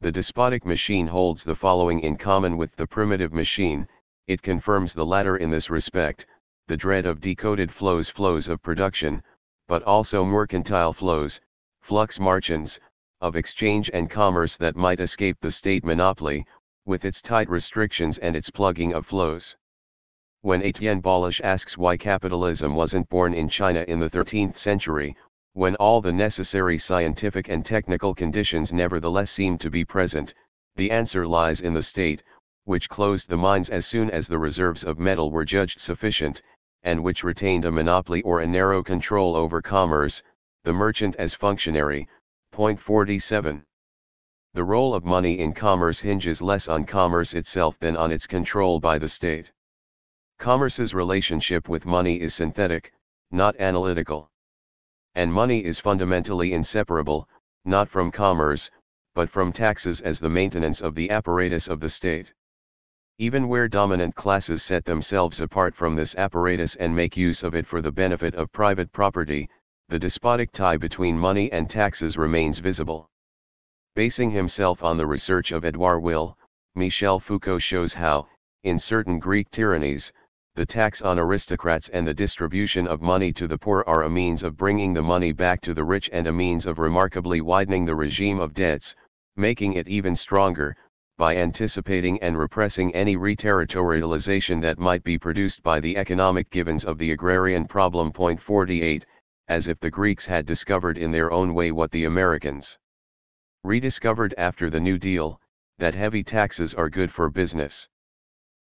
The 0.00 0.12
despotic 0.12 0.64
machine 0.64 1.08
holds 1.08 1.42
the 1.42 1.56
following 1.56 2.00
in 2.00 2.16
common 2.16 2.56
with 2.56 2.76
the 2.76 2.86
primitive 2.86 3.32
machine, 3.32 3.88
it 4.26 4.42
confirms 4.42 4.92
the 4.92 5.06
latter 5.06 5.38
in 5.38 5.50
this 5.50 5.70
respect, 5.70 6.26
the 6.66 6.76
dread 6.76 7.06
of 7.06 7.20
decoded 7.20 7.72
flows 7.72 8.10
flows 8.10 8.46
of 8.48 8.62
production, 8.62 9.22
but 9.66 9.82
also 9.82 10.22
mercantile 10.22 10.92
flows, 10.92 11.40
flux 11.80 12.20
marchands, 12.20 12.78
of 13.22 13.34
exchange 13.34 13.90
and 13.94 14.10
commerce 14.10 14.58
that 14.58 14.76
might 14.76 15.00
escape 15.00 15.38
the 15.40 15.50
state 15.50 15.82
monopoly, 15.82 16.46
with 16.84 17.06
its 17.06 17.22
tight 17.22 17.48
restrictions 17.48 18.18
and 18.18 18.36
its 18.36 18.50
plugging 18.50 18.92
of 18.92 19.06
flows. 19.06 19.56
When 20.42 20.62
Etienne 20.62 21.00
Balazs 21.00 21.40
asks 21.40 21.76
why 21.76 21.96
capitalism 21.96 22.74
wasn't 22.74 23.08
born 23.08 23.34
in 23.34 23.48
China 23.48 23.84
in 23.88 23.98
the 23.98 24.08
13th 24.08 24.56
century, 24.56 25.16
when 25.54 25.74
all 25.76 26.00
the 26.00 26.12
necessary 26.12 26.78
scientific 26.78 27.48
and 27.48 27.64
technical 27.64 28.14
conditions 28.14 28.72
nevertheless 28.72 29.30
seem 29.30 29.58
to 29.58 29.70
be 29.70 29.84
present, 29.84 30.32
the 30.76 30.90
answer 30.90 31.26
lies 31.26 31.60
in 31.60 31.74
the 31.74 31.82
state, 31.82 32.22
which 32.64 32.88
closed 32.88 33.28
the 33.28 33.36
mines 33.36 33.70
as 33.70 33.86
soon 33.86 34.10
as 34.10 34.28
the 34.28 34.38
reserves 34.38 34.84
of 34.84 34.98
metal 34.98 35.30
were 35.30 35.44
judged 35.44 35.80
sufficient, 35.80 36.42
and 36.82 37.02
which 37.02 37.24
retained 37.24 37.64
a 37.64 37.72
monopoly 37.72 38.22
or 38.22 38.40
a 38.40 38.46
narrow 38.46 38.82
control 38.82 39.34
over 39.34 39.60
commerce, 39.60 40.22
the 40.64 40.72
merchant 40.72 41.16
as 41.16 41.34
functionary. 41.34 42.06
Point 42.52 42.78
47. 42.78 43.64
The 44.54 44.64
role 44.64 44.94
of 44.94 45.04
money 45.04 45.38
in 45.38 45.54
commerce 45.54 46.00
hinges 46.00 46.40
less 46.42 46.68
on 46.68 46.84
commerce 46.84 47.34
itself 47.34 47.78
than 47.78 47.96
on 47.96 48.12
its 48.12 48.26
control 48.26 48.80
by 48.80 48.98
the 48.98 49.08
state. 49.08 49.50
Commerce's 50.38 50.94
relationship 50.94 51.68
with 51.68 51.86
money 51.86 52.20
is 52.20 52.34
synthetic, 52.34 52.92
not 53.30 53.58
analytical 53.58 54.30
and 55.14 55.32
money 55.32 55.64
is 55.64 55.78
fundamentally 55.78 56.52
inseparable, 56.52 57.28
not 57.64 57.88
from 57.88 58.10
commerce, 58.10 58.70
but 59.14 59.28
from 59.28 59.52
taxes 59.52 60.00
as 60.00 60.20
the 60.20 60.28
maintenance 60.28 60.80
of 60.80 60.94
the 60.94 61.10
apparatus 61.10 61.68
of 61.68 61.80
the 61.80 61.88
state. 61.88 62.32
Even 63.18 63.48
where 63.48 63.66
dominant 63.66 64.14
classes 64.14 64.62
set 64.62 64.84
themselves 64.84 65.40
apart 65.40 65.74
from 65.74 65.96
this 65.96 66.14
apparatus 66.14 66.76
and 66.76 66.94
make 66.94 67.16
use 67.16 67.42
of 67.42 67.54
it 67.54 67.66
for 67.66 67.82
the 67.82 67.90
benefit 67.90 68.34
of 68.36 68.52
private 68.52 68.92
property, 68.92 69.48
the 69.88 69.98
despotic 69.98 70.52
tie 70.52 70.76
between 70.76 71.18
money 71.18 71.50
and 71.50 71.68
taxes 71.68 72.16
remains 72.16 72.58
visible. 72.58 73.10
Basing 73.96 74.30
himself 74.30 74.84
on 74.84 74.96
the 74.96 75.06
research 75.06 75.50
of 75.50 75.64
Edouard 75.64 76.00
Will, 76.00 76.38
Michel 76.76 77.18
Foucault 77.18 77.58
shows 77.58 77.94
how, 77.94 78.28
in 78.62 78.78
certain 78.78 79.18
Greek 79.18 79.50
tyrannies, 79.50 80.12
the 80.58 80.66
tax 80.66 81.02
on 81.02 81.20
aristocrats 81.20 81.88
and 81.90 82.04
the 82.04 82.12
distribution 82.12 82.88
of 82.88 83.00
money 83.00 83.32
to 83.32 83.46
the 83.46 83.56
poor 83.56 83.84
are 83.86 84.02
a 84.02 84.10
means 84.10 84.42
of 84.42 84.56
bringing 84.56 84.92
the 84.92 85.00
money 85.00 85.30
back 85.30 85.60
to 85.60 85.72
the 85.72 85.84
rich 85.84 86.10
and 86.12 86.26
a 86.26 86.32
means 86.32 86.66
of 86.66 86.80
remarkably 86.80 87.40
widening 87.40 87.84
the 87.84 87.94
regime 87.94 88.40
of 88.40 88.54
debts, 88.54 88.96
making 89.36 89.74
it 89.74 89.86
even 89.86 90.16
stronger, 90.16 90.76
by 91.16 91.36
anticipating 91.36 92.20
and 92.22 92.36
repressing 92.36 92.92
any 92.92 93.16
reterritorialization 93.16 94.60
that 94.60 94.80
might 94.80 95.04
be 95.04 95.16
produced 95.16 95.62
by 95.62 95.78
the 95.78 95.96
economic 95.96 96.50
givens 96.50 96.84
of 96.84 96.98
the 96.98 97.12
agrarian 97.12 97.64
problem. 97.64 98.10
Point 98.10 98.42
48, 98.42 99.06
as 99.46 99.68
if 99.68 99.78
the 99.78 99.92
Greeks 99.92 100.26
had 100.26 100.44
discovered 100.44 100.98
in 100.98 101.12
their 101.12 101.30
own 101.30 101.54
way 101.54 101.70
what 101.70 101.92
the 101.92 102.04
Americans 102.04 102.76
rediscovered 103.62 104.34
after 104.36 104.70
the 104.70 104.80
New 104.80 104.98
Deal, 104.98 105.40
that 105.78 105.94
heavy 105.94 106.24
taxes 106.24 106.74
are 106.74 106.90
good 106.90 107.12
for 107.12 107.30
business. 107.30 107.88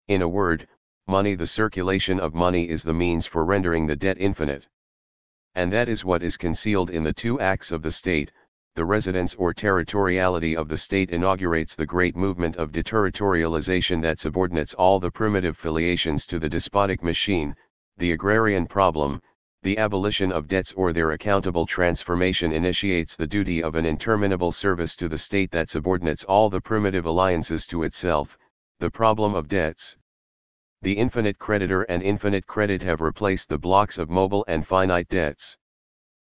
In 0.07 0.23
a 0.23 0.27
word, 0.27 0.67
money 1.07 1.35
the 1.35 1.45
circulation 1.45 2.19
of 2.19 2.33
money 2.33 2.69
is 2.69 2.83
the 2.83 2.93
means 2.93 3.25
for 3.25 3.45
rendering 3.45 3.85
the 3.85 3.95
debt 3.95 4.17
infinite. 4.19 4.67
And 5.55 5.71
that 5.71 5.89
is 5.89 6.05
what 6.05 6.23
is 6.23 6.37
concealed 6.37 6.89
in 6.89 7.03
the 7.03 7.13
two 7.13 7.39
acts 7.39 7.71
of 7.71 7.81
the 7.81 7.91
state, 7.91 8.31
the 8.75 8.85
residence 8.85 9.35
or 9.35 9.53
territoriality 9.53 10.55
of 10.55 10.67
the 10.67 10.77
state 10.77 11.11
inaugurates 11.11 11.75
the 11.75 11.85
great 11.85 12.15
movement 12.15 12.55
of 12.55 12.71
deterritorialization 12.71 14.01
that 14.01 14.17
subordinates 14.17 14.73
all 14.73 14.99
the 14.99 15.11
primitive 15.11 15.55
filiations 15.55 16.25
to 16.25 16.39
the 16.39 16.49
despotic 16.49 17.03
machine, 17.03 17.55
the 17.97 18.13
agrarian 18.13 18.65
problem, 18.65 19.21
the 19.61 19.77
abolition 19.77 20.31
of 20.31 20.47
debts 20.47 20.73
or 20.73 20.91
their 20.91 21.11
accountable 21.11 21.65
transformation 21.65 22.51
initiates 22.51 23.15
the 23.15 23.27
duty 23.27 23.61
of 23.61 23.75
an 23.75 23.85
interminable 23.85 24.51
service 24.51 24.95
to 24.95 25.07
the 25.07 25.17
state 25.17 25.51
that 25.51 25.69
subordinates 25.69 26.23
all 26.23 26.49
the 26.49 26.59
primitive 26.59 27.05
alliances 27.05 27.67
to 27.67 27.83
itself, 27.83 28.37
the 28.79 28.89
problem 28.89 29.35
of 29.35 29.47
debts, 29.47 29.97
the 30.83 30.97
infinite 30.97 31.39
creditor 31.39 31.83
and 31.83 32.03
infinite 32.03 32.45
credit 32.45 32.81
have 32.81 32.99
replaced 32.99 33.47
the 33.47 33.57
blocks 33.57 33.97
of 33.97 34.09
mobile 34.09 34.43
and 34.49 34.67
finite 34.67 35.07
debts. 35.07 35.57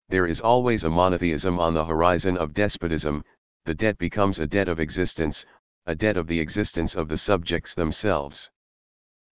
There 0.07 0.25
is 0.25 0.41
always 0.41 0.83
a 0.83 0.89
monotheism 0.89 1.59
on 1.59 1.75
the 1.75 1.85
horizon 1.85 2.35
of 2.35 2.55
despotism, 2.55 3.23
the 3.65 3.75
debt 3.75 3.99
becomes 3.99 4.39
a 4.39 4.47
debt 4.47 4.67
of 4.67 4.79
existence, 4.79 5.45
a 5.85 5.93
debt 5.93 6.17
of 6.17 6.25
the 6.25 6.39
existence 6.39 6.95
of 6.95 7.09
the 7.09 7.17
subjects 7.17 7.75
themselves. 7.75 8.49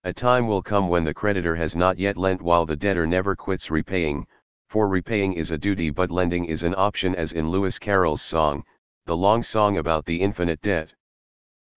A 0.03 0.13
time 0.13 0.45
will 0.45 0.62
come 0.62 0.88
when 0.88 1.03
the 1.03 1.15
creditor 1.15 1.56
has 1.56 1.75
not 1.75 1.97
yet 1.97 2.15
lent 2.15 2.39
while 2.39 2.67
the 2.67 2.75
debtor 2.75 3.08
never 3.08 3.36
quits 3.36 3.71
repaying, 3.71 4.27
for 4.69 4.88
repaying 4.88 5.34
is 5.34 5.49
a 5.49 5.58
duty 5.58 5.89
but 5.89 6.12
lending 6.12 6.45
is 6.45 6.62
an 6.62 6.75
option 6.77 7.15
as 7.15 7.34
in 7.34 7.49
Lewis 7.49 7.80
Carroll's 7.80 8.21
song, 8.21 8.63
the 9.08 9.17
long 9.17 9.41
song 9.41 9.77
about 9.77 10.06
the 10.06 10.21
infinite 10.21 10.62
debt. 10.62 10.93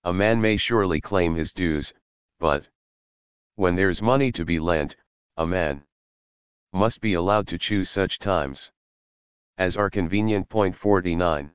A 0.04 0.12
man 0.12 0.42
may 0.42 0.58
surely 0.58 1.00
claim 1.00 1.36
his 1.36 1.54
dues, 1.54 1.94
but 2.38 2.68
when 3.60 3.76
there's 3.76 4.00
money 4.00 4.32
to 4.32 4.42
be 4.42 4.58
lent, 4.58 4.96
a 5.36 5.46
man 5.46 5.82
must 6.72 6.98
be 7.02 7.12
allowed 7.12 7.46
to 7.46 7.58
choose 7.58 7.90
such 7.90 8.18
times 8.18 8.72
as 9.58 9.76
are 9.76 9.90
convenient. 9.90 10.48
Point 10.48 10.74
49. 10.74 11.52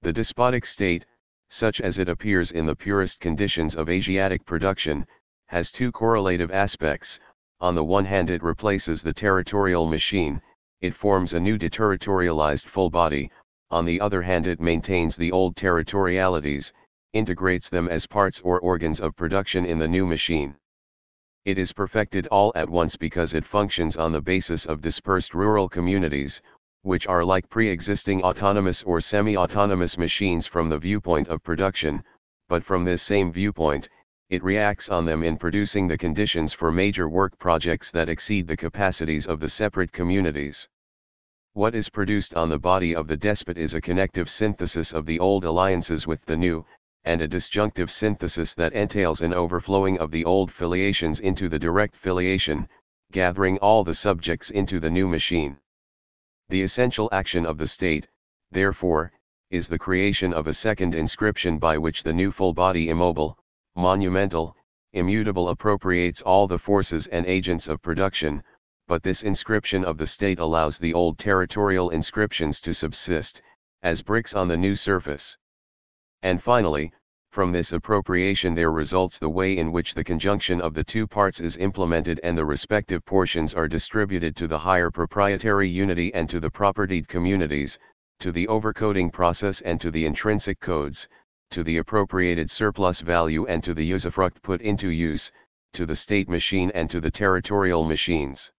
The 0.00 0.14
despotic 0.14 0.64
state, 0.64 1.04
such 1.50 1.82
as 1.82 1.98
it 1.98 2.08
appears 2.08 2.52
in 2.52 2.64
the 2.64 2.74
purest 2.74 3.20
conditions 3.20 3.76
of 3.76 3.90
Asiatic 3.90 4.46
production, 4.46 5.06
has 5.48 5.70
two 5.70 5.92
correlative 5.92 6.50
aspects. 6.50 7.20
On 7.60 7.74
the 7.74 7.84
one 7.84 8.06
hand, 8.06 8.30
it 8.30 8.42
replaces 8.42 9.02
the 9.02 9.12
territorial 9.12 9.86
machine, 9.86 10.40
it 10.80 10.94
forms 10.94 11.34
a 11.34 11.40
new 11.40 11.58
deterritorialized 11.58 12.64
full 12.64 12.88
body, 12.88 13.30
on 13.70 13.84
the 13.84 14.00
other 14.00 14.22
hand, 14.22 14.46
it 14.46 14.58
maintains 14.58 15.16
the 15.16 15.32
old 15.32 15.54
territorialities, 15.54 16.72
integrates 17.12 17.68
them 17.68 17.88
as 17.88 18.06
parts 18.06 18.40
or 18.40 18.58
organs 18.60 19.02
of 19.02 19.14
production 19.14 19.66
in 19.66 19.78
the 19.78 19.86
new 19.86 20.06
machine. 20.06 20.56
It 21.46 21.56
is 21.56 21.72
perfected 21.72 22.26
all 22.26 22.52
at 22.54 22.68
once 22.68 22.96
because 22.96 23.32
it 23.32 23.46
functions 23.46 23.96
on 23.96 24.12
the 24.12 24.20
basis 24.20 24.66
of 24.66 24.82
dispersed 24.82 25.32
rural 25.32 25.70
communities, 25.70 26.42
which 26.82 27.06
are 27.06 27.24
like 27.24 27.48
pre-existing 27.48 28.22
autonomous 28.22 28.82
or 28.82 29.00
semi-autonomous 29.00 29.96
machines 29.96 30.46
from 30.46 30.68
the 30.68 30.76
viewpoint 30.76 31.28
of 31.28 31.42
production, 31.42 32.04
but 32.48 32.62
from 32.62 32.84
this 32.84 33.00
same 33.00 33.32
viewpoint, 33.32 33.88
it 34.28 34.44
reacts 34.44 34.90
on 34.90 35.06
them 35.06 35.22
in 35.22 35.38
producing 35.38 35.88
the 35.88 35.96
conditions 35.96 36.52
for 36.52 36.70
major 36.70 37.08
work 37.08 37.38
projects 37.38 37.90
that 37.90 38.10
exceed 38.10 38.46
the 38.46 38.56
capacities 38.56 39.26
of 39.26 39.40
the 39.40 39.48
separate 39.48 39.92
communities. 39.92 40.68
What 41.54 41.74
is 41.74 41.88
produced 41.88 42.34
on 42.34 42.50
the 42.50 42.58
body 42.58 42.94
of 42.94 43.08
the 43.08 43.16
despot 43.16 43.56
is 43.56 43.74
a 43.74 43.80
connective 43.80 44.28
synthesis 44.28 44.92
of 44.92 45.06
the 45.06 45.18
old 45.18 45.44
alliances 45.46 46.06
with 46.06 46.22
the 46.26 46.36
new, 46.36 46.66
and 47.04 47.22
a 47.22 47.28
disjunctive 47.28 47.90
synthesis 47.90 48.54
that 48.54 48.72
entails 48.72 49.20
an 49.20 49.32
overflowing 49.32 49.98
of 49.98 50.10
the 50.10 50.24
old 50.24 50.52
filiations 50.52 51.20
into 51.20 51.48
the 51.48 51.58
direct 51.58 51.96
filiation, 51.96 52.68
gathering 53.12 53.58
all 53.58 53.82
the 53.82 53.94
subjects 53.94 54.50
into 54.50 54.78
the 54.78 54.90
new 54.90 55.08
machine. 55.08 55.56
The 56.48 56.62
essential 56.62 57.08
action 57.10 57.46
of 57.46 57.58
the 57.58 57.66
state, 57.66 58.08
therefore, 58.50 59.12
is 59.50 59.66
the 59.66 59.78
creation 59.78 60.32
of 60.32 60.46
a 60.46 60.52
second 60.52 60.94
inscription 60.94 61.58
by 61.58 61.78
which 61.78 62.02
the 62.02 62.12
new 62.12 62.30
full 62.30 62.52
body 62.52 62.88
immobile, 62.88 63.38
monumental, 63.74 64.56
immutable 64.92 65.48
appropriates 65.48 66.22
all 66.22 66.46
the 66.46 66.58
forces 66.58 67.06
and 67.08 67.24
agents 67.26 67.66
of 67.66 67.80
production, 67.82 68.42
but 68.86 69.02
this 69.02 69.22
inscription 69.22 69.84
of 69.84 69.98
the 69.98 70.06
state 70.06 70.38
allows 70.38 70.78
the 70.78 70.92
old 70.92 71.18
territorial 71.18 71.90
inscriptions 71.90 72.60
to 72.60 72.74
subsist, 72.74 73.40
as 73.82 74.02
bricks 74.02 74.34
on 74.34 74.48
the 74.48 74.56
new 74.56 74.74
surface. 74.74 75.38
And 76.22 76.42
finally, 76.42 76.92
from 77.30 77.52
this 77.52 77.72
appropriation 77.72 78.54
there 78.54 78.72
results 78.72 79.18
the 79.18 79.30
way 79.30 79.56
in 79.56 79.72
which 79.72 79.94
the 79.94 80.04
conjunction 80.04 80.60
of 80.60 80.74
the 80.74 80.84
two 80.84 81.06
parts 81.06 81.40
is 81.40 81.56
implemented 81.56 82.20
and 82.22 82.36
the 82.36 82.44
respective 82.44 83.04
portions 83.04 83.54
are 83.54 83.68
distributed 83.68 84.34
to 84.36 84.46
the 84.46 84.58
higher 84.58 84.90
proprietary 84.90 85.68
unity 85.68 86.12
and 86.12 86.28
to 86.28 86.40
the 86.40 86.50
propertied 86.50 87.08
communities, 87.08 87.78
to 88.18 88.32
the 88.32 88.46
overcoding 88.48 89.12
process 89.12 89.60
and 89.60 89.80
to 89.80 89.90
the 89.90 90.04
intrinsic 90.04 90.60
codes, 90.60 91.08
to 91.50 91.62
the 91.62 91.78
appropriated 91.78 92.50
surplus 92.50 93.00
value 93.00 93.46
and 93.46 93.64
to 93.64 93.72
the 93.72 93.90
usufruct 93.90 94.42
put 94.42 94.60
into 94.60 94.90
use, 94.90 95.32
to 95.72 95.86
the 95.86 95.96
state 95.96 96.28
machine 96.28 96.70
and 96.74 96.90
to 96.90 97.00
the 97.00 97.10
territorial 97.10 97.84
machines. 97.84 98.52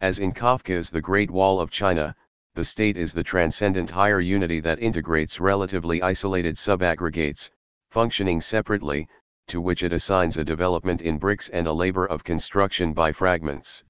As 0.00 0.18
in 0.18 0.32
Kafka's 0.32 0.90
The 0.90 1.00
Great 1.00 1.30
Wall 1.30 1.60
of 1.60 1.70
China, 1.70 2.16
the 2.54 2.64
state 2.64 2.98
is 2.98 3.14
the 3.14 3.22
transcendent 3.22 3.88
higher 3.88 4.20
unity 4.20 4.60
that 4.60 4.78
integrates 4.78 5.40
relatively 5.40 6.02
isolated 6.02 6.54
subaggregates, 6.54 7.50
functioning 7.90 8.42
separately, 8.42 9.08
to 9.46 9.58
which 9.58 9.82
it 9.82 9.92
assigns 9.92 10.36
a 10.36 10.44
development 10.44 11.00
in 11.00 11.16
bricks 11.16 11.48
and 11.48 11.66
a 11.66 11.72
labor 11.72 12.04
of 12.04 12.24
construction 12.24 12.92
by 12.92 13.10
fragments. 13.10 13.84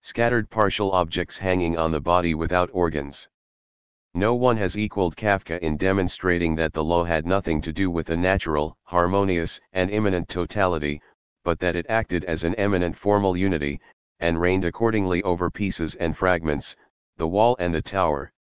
Scattered 0.00 0.50
partial 0.50 0.90
objects 0.92 1.38
hanging 1.38 1.78
on 1.78 1.92
the 1.92 2.00
body 2.00 2.34
without 2.34 2.70
organs. 2.72 3.28
No 4.14 4.34
one 4.34 4.56
has 4.56 4.76
equaled 4.76 5.16
Kafka 5.16 5.60
in 5.60 5.76
demonstrating 5.76 6.56
that 6.56 6.72
the 6.72 6.82
law 6.82 7.04
had 7.04 7.24
nothing 7.24 7.60
to 7.60 7.72
do 7.72 7.90
with 7.90 8.10
a 8.10 8.16
natural, 8.16 8.76
harmonious, 8.84 9.60
and 9.72 9.90
immanent 9.90 10.28
totality, 10.28 11.00
but 11.44 11.60
that 11.60 11.76
it 11.76 11.86
acted 11.88 12.24
as 12.24 12.42
an 12.42 12.54
eminent 12.56 12.96
formal 12.96 13.36
unity, 13.36 13.80
and 14.18 14.40
reigned 14.40 14.64
accordingly 14.64 15.22
over 15.22 15.50
pieces 15.50 15.94
and 15.96 16.16
fragments, 16.16 16.74
the 17.16 17.28
wall 17.28 17.56
and 17.58 17.74
the 17.74 17.82
tower. 17.82 18.32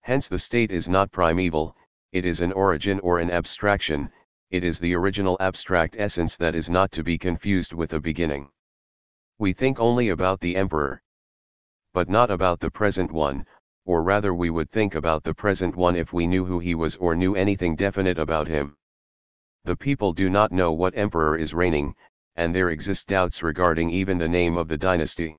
Hence 0.00 0.28
the 0.28 0.38
state 0.38 0.70
is 0.70 0.88
not 0.88 1.12
primeval, 1.12 1.76
it 2.12 2.24
is 2.24 2.40
an 2.40 2.52
origin 2.52 2.98
or 3.00 3.20
an 3.20 3.30
abstraction, 3.30 4.10
it 4.50 4.64
is 4.64 4.78
the 4.78 4.94
original 4.94 5.36
abstract 5.40 5.96
essence 5.98 6.36
that 6.36 6.54
is 6.54 6.68
not 6.68 6.92
to 6.92 7.02
be 7.02 7.16
confused 7.16 7.72
with 7.72 7.92
a 7.92 8.00
beginning. 8.00 8.50
We 9.38 9.52
think 9.52 9.80
only 9.80 10.10
about 10.10 10.40
the 10.40 10.56
emperor. 10.56 11.02
But 11.94 12.08
not 12.08 12.30
about 12.30 12.60
the 12.60 12.70
present 12.70 13.12
one, 13.12 13.46
or 13.84 14.02
rather 14.02 14.34
we 14.34 14.50
would 14.50 14.70
think 14.70 14.94
about 14.94 15.24
the 15.24 15.34
present 15.34 15.74
one 15.74 15.96
if 15.96 16.12
we 16.12 16.26
knew 16.26 16.44
who 16.44 16.58
he 16.58 16.74
was 16.74 16.96
or 16.96 17.16
knew 17.16 17.34
anything 17.34 17.76
definite 17.76 18.18
about 18.18 18.46
him. 18.46 18.76
The 19.64 19.76
people 19.76 20.12
do 20.12 20.28
not 20.28 20.52
know 20.52 20.72
what 20.72 20.96
emperor 20.96 21.36
is 21.36 21.54
reigning, 21.54 21.94
and 22.36 22.54
there 22.54 22.70
exist 22.70 23.06
doubts 23.06 23.42
regarding 23.42 23.90
even 23.90 24.18
the 24.18 24.28
name 24.28 24.56
of 24.56 24.68
the 24.68 24.78
dynasty. 24.78 25.36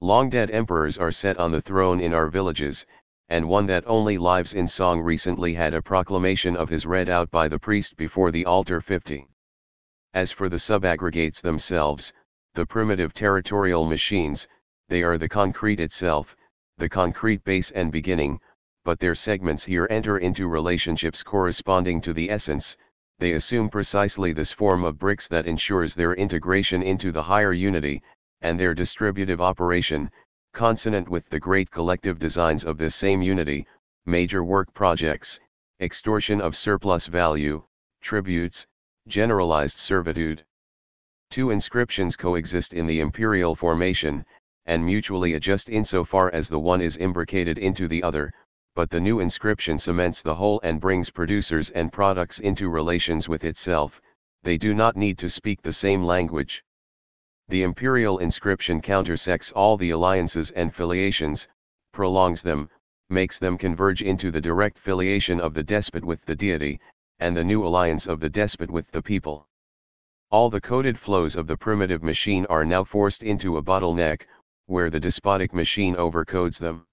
Long 0.00 0.30
dead 0.30 0.52
emperors 0.52 0.96
are 0.96 1.10
set 1.10 1.38
on 1.38 1.50
the 1.50 1.60
throne 1.60 1.98
in 1.98 2.14
our 2.14 2.28
villages, 2.28 2.86
and 3.28 3.48
one 3.48 3.66
that 3.66 3.82
only 3.84 4.16
lives 4.16 4.54
in 4.54 4.68
song 4.68 5.00
recently 5.00 5.54
had 5.54 5.74
a 5.74 5.82
proclamation 5.82 6.56
of 6.56 6.68
his 6.68 6.86
read 6.86 7.08
out 7.08 7.32
by 7.32 7.48
the 7.48 7.58
priest 7.58 7.96
before 7.96 8.30
the 8.30 8.46
altar 8.46 8.80
50. 8.80 9.26
As 10.14 10.30
for 10.30 10.48
the 10.48 10.60
subaggregates 10.60 11.42
themselves, 11.42 12.12
the 12.54 12.64
primitive 12.64 13.12
territorial 13.12 13.86
machines, 13.86 14.46
they 14.88 15.02
are 15.02 15.18
the 15.18 15.28
concrete 15.28 15.80
itself, 15.80 16.36
the 16.76 16.88
concrete 16.88 17.42
base 17.42 17.72
and 17.72 17.90
beginning, 17.90 18.40
but 18.84 19.00
their 19.00 19.16
segments 19.16 19.64
here 19.64 19.88
enter 19.90 20.16
into 20.16 20.46
relationships 20.46 21.24
corresponding 21.24 22.00
to 22.02 22.12
the 22.12 22.30
essence, 22.30 22.76
they 23.18 23.32
assume 23.32 23.68
precisely 23.68 24.32
this 24.32 24.52
form 24.52 24.84
of 24.84 24.96
bricks 24.96 25.26
that 25.26 25.46
ensures 25.46 25.96
their 25.96 26.14
integration 26.14 26.84
into 26.84 27.10
the 27.10 27.24
higher 27.24 27.52
unity, 27.52 28.00
and 28.42 28.58
their 28.58 28.74
distributive 28.74 29.40
operation, 29.40 30.10
consonant 30.52 31.08
with 31.08 31.28
the 31.28 31.40
great 31.40 31.70
collective 31.70 32.18
designs 32.18 32.64
of 32.64 32.78
this 32.78 32.94
same 32.94 33.22
unity, 33.22 33.66
major 34.06 34.42
work 34.42 34.72
projects, 34.74 35.40
extortion 35.80 36.40
of 36.40 36.56
surplus 36.56 37.06
value, 37.06 37.62
tributes, 38.00 38.66
generalized 39.06 39.76
servitude. 39.76 40.44
Two 41.30 41.50
inscriptions 41.50 42.16
coexist 42.16 42.74
in 42.74 42.86
the 42.86 43.00
imperial 43.00 43.54
formation, 43.54 44.24
and 44.66 44.84
mutually 44.84 45.34
adjust 45.34 45.68
insofar 45.68 46.30
as 46.32 46.48
the 46.48 46.58
one 46.58 46.80
is 46.80 46.96
imbricated 46.96 47.58
into 47.58 47.88
the 47.88 48.02
other, 48.02 48.32
but 48.74 48.90
the 48.90 49.00
new 49.00 49.20
inscription 49.20 49.76
cements 49.76 50.22
the 50.22 50.34
whole 50.34 50.60
and 50.62 50.80
brings 50.80 51.10
producers 51.10 51.70
and 51.70 51.92
products 51.92 52.38
into 52.38 52.68
relations 52.68 53.28
with 53.28 53.44
itself, 53.44 54.00
they 54.42 54.56
do 54.56 54.74
not 54.74 54.96
need 54.96 55.18
to 55.18 55.28
speak 55.28 55.60
the 55.62 55.72
same 55.72 56.02
language. 56.02 56.62
The 57.50 57.62
imperial 57.62 58.18
inscription 58.18 58.82
countersects 58.82 59.52
all 59.52 59.78
the 59.78 59.88
alliances 59.88 60.50
and 60.50 60.74
filiations, 60.74 61.48
prolongs 61.92 62.42
them, 62.42 62.68
makes 63.08 63.38
them 63.38 63.56
converge 63.56 64.02
into 64.02 64.30
the 64.30 64.40
direct 64.40 64.78
filiation 64.78 65.40
of 65.40 65.54
the 65.54 65.62
despot 65.62 66.04
with 66.04 66.26
the 66.26 66.36
deity, 66.36 66.78
and 67.18 67.34
the 67.34 67.44
new 67.44 67.66
alliance 67.66 68.06
of 68.06 68.20
the 68.20 68.28
despot 68.28 68.70
with 68.70 68.90
the 68.90 69.00
people. 69.00 69.48
All 70.30 70.50
the 70.50 70.60
coded 70.60 70.98
flows 70.98 71.36
of 71.36 71.46
the 71.46 71.56
primitive 71.56 72.02
machine 72.02 72.44
are 72.50 72.66
now 72.66 72.84
forced 72.84 73.22
into 73.22 73.56
a 73.56 73.62
bottleneck, 73.62 74.26
where 74.66 74.90
the 74.90 75.00
despotic 75.00 75.54
machine 75.54 75.96
overcodes 75.96 76.58
them. 76.58 76.84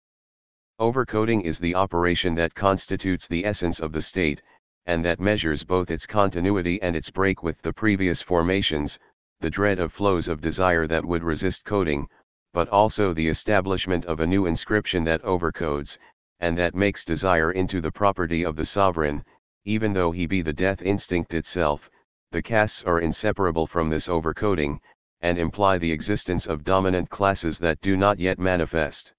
Overcoding 0.80 1.42
is 1.42 1.60
the 1.60 1.76
operation 1.76 2.34
that 2.36 2.56
constitutes 2.56 3.28
the 3.28 3.46
essence 3.46 3.82
of 3.82 3.92
the 3.92 4.02
state, 4.02 4.42
and 4.86 5.04
that 5.04 5.20
measures 5.20 5.66
both 5.66 5.92
its 5.92 6.08
continuity 6.08 6.82
and 6.82 6.96
its 6.96 7.12
break 7.12 7.44
with 7.44 7.62
the 7.62 7.74
previous 7.74 8.22
formations, 8.22 9.00
the 9.40 9.50
dread 9.50 9.80
of 9.80 9.94
flows 9.94 10.28
of 10.28 10.42
desire 10.42 10.88
that 10.88 11.06
would 11.06 11.24
resist 11.24 11.64
coding, 11.66 12.08
but 12.54 12.70
also 12.70 13.14
the 13.14 13.28
establishment 13.28 14.06
of 14.06 14.20
a 14.20 14.28
new 14.28 14.46
inscription 14.46 15.04
that 15.04 15.22
overcodes, 15.24 15.98
and 16.40 16.58
that 16.58 16.76
makes 16.76 17.04
desire 17.04 17.52
into 17.52 17.82
the 17.82 17.92
property 17.92 18.44
of 18.44 18.56
the 18.56 18.66
sovereign, 18.66 19.24
even 19.64 19.94
though 19.94 20.12
he 20.12 20.26
be 20.26 20.42
the 20.42 20.54
death 20.54 20.82
instinct 20.82 21.34
itself, 21.34 21.90
the 22.32 22.42
castes 22.42 22.84
are 22.84 23.00
inseparable 23.00 23.66
from 23.66 23.90
this 23.90 24.08
overcoding, 24.08 24.80
and 25.22 25.38
imply 25.38 25.78
the 25.78 25.92
existence 25.92 26.46
of 26.46 26.64
dominant 26.64 27.10
classes 27.10 27.58
that 27.60 27.82
do 27.82 27.98
not 27.98 28.20
yet 28.20 28.38
manifest 28.38 29.14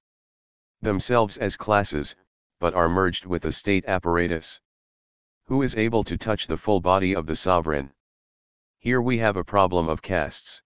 themselves 0.81 1.37
as 1.39 1.57
classes, 1.57 2.15
but 2.61 2.75
are 2.75 2.89
merged 2.89 3.27
with 3.27 3.43
the 3.43 3.51
state 3.51 3.85
apparatus. 3.87 4.61
Who 5.47 5.63
is 5.63 5.77
able 5.77 6.05
to 6.05 6.17
touch 6.17 6.47
the 6.47 6.57
full 6.57 6.81
body 6.81 7.15
of 7.15 7.27
the 7.27 7.37
sovereign? 7.37 7.93
Here 8.87 9.03
we 9.03 9.19
have 9.19 9.37
a 9.37 9.43
problem 9.43 9.89
of 9.89 10.01
castes. 10.01 10.63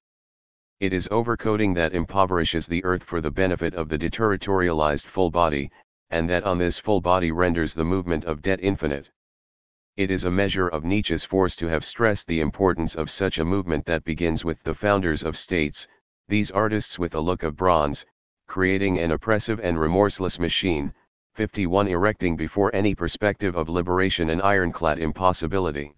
It 0.78 0.92
is 0.92 1.08
overcoding 1.08 1.74
that 1.76 1.94
impoverishes 1.94 2.66
the 2.66 2.84
earth 2.84 3.02
for 3.02 3.22
the 3.22 3.30
benefit 3.30 3.72
of 3.72 3.88
the 3.88 3.96
deterritorialized 3.96 5.06
full 5.06 5.30
body, 5.30 5.70
and 6.10 6.28
that 6.28 6.44
on 6.44 6.58
this 6.58 6.78
full 6.78 7.00
body 7.00 7.32
renders 7.32 7.72
the 7.72 7.86
movement 7.86 8.26
of 8.26 8.42
debt 8.42 8.60
infinite. 8.62 9.08
It 9.96 10.10
is 10.10 10.26
a 10.26 10.30
measure 10.30 10.68
of 10.68 10.84
Nietzsche's 10.84 11.24
force 11.24 11.56
to 11.56 11.68
have 11.68 11.82
stressed 11.82 12.26
the 12.26 12.40
importance 12.40 12.94
of 12.94 13.10
such 13.10 13.38
a 13.38 13.44
movement 13.46 13.86
that 13.86 14.04
begins 14.04 14.44
with 14.44 14.64
the 14.64 14.74
founders 14.74 15.24
of 15.24 15.34
states, 15.34 15.88
these 16.28 16.50
artists 16.50 16.98
with 16.98 17.14
a 17.14 17.20
look 17.20 17.42
of 17.42 17.56
bronze, 17.56 18.04
creating 18.46 18.98
an 18.98 19.12
oppressive 19.12 19.60
and 19.60 19.80
remorseless 19.80 20.38
machine, 20.38 20.92
51 21.36 21.88
erecting 21.88 22.36
before 22.36 22.70
any 22.74 22.94
perspective 22.94 23.56
of 23.56 23.70
liberation 23.70 24.28
an 24.28 24.42
ironclad 24.42 24.98
impossibility. 24.98 25.94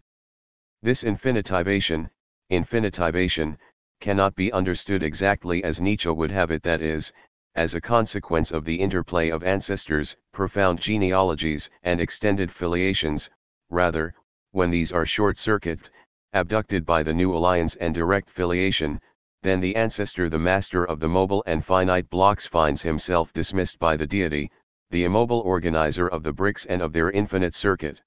This 0.85 1.05
infinitivation, 1.05 2.11
infinitivation, 2.53 3.59
cannot 4.01 4.35
be 4.35 4.53
understood 4.53 5.03
exactly 5.03 5.65
as 5.65 5.81
Nietzsche 5.81 6.09
would 6.09 6.31
have 6.31 6.51
it 6.51 6.63
that 6.63 6.81
is, 6.81 7.13
as 7.55 7.75
a 7.75 7.81
consequence 7.81 8.51
of 8.51 8.65
the 8.65 8.77
interplay 8.77 9.29
of 9.29 9.43
ancestors, 9.43 10.17
profound 10.33 10.81
genealogies, 10.81 11.71
and 11.83 12.01
extended 12.01 12.51
filiations, 12.51 13.31
rather, 13.71 14.15
when 14.53 14.71
these 14.71 14.93
are 14.93 15.07
short-circuited, 15.07 15.91
abducted 16.33 16.87
by 16.87 17.03
the 17.03 17.13
new 17.13 17.35
alliance 17.35 17.77
and 17.77 17.95
direct 17.95 18.31
filiation, 18.31 19.01
then 19.43 19.61
the 19.61 19.77
ancestor 19.77 20.29
the 20.29 20.39
master 20.39 20.85
of 20.85 21.01
the 21.01 21.09
mobile 21.09 21.43
and 21.47 21.65
finite 21.65 22.09
blocks 22.11 22.47
finds 22.47 22.83
himself 22.83 23.33
dismissed 23.33 23.79
by 23.79 23.97
the 23.97 24.07
deity, 24.07 24.51
the 24.91 25.05
immobile 25.05 25.41
organizer 25.41 26.09
of 26.09 26.23
the 26.23 26.33
bricks 26.33 26.65
and 26.67 26.81
of 26.81 26.93
their 26.93 27.11
infinite 27.11 27.55
circuit. 27.55 28.01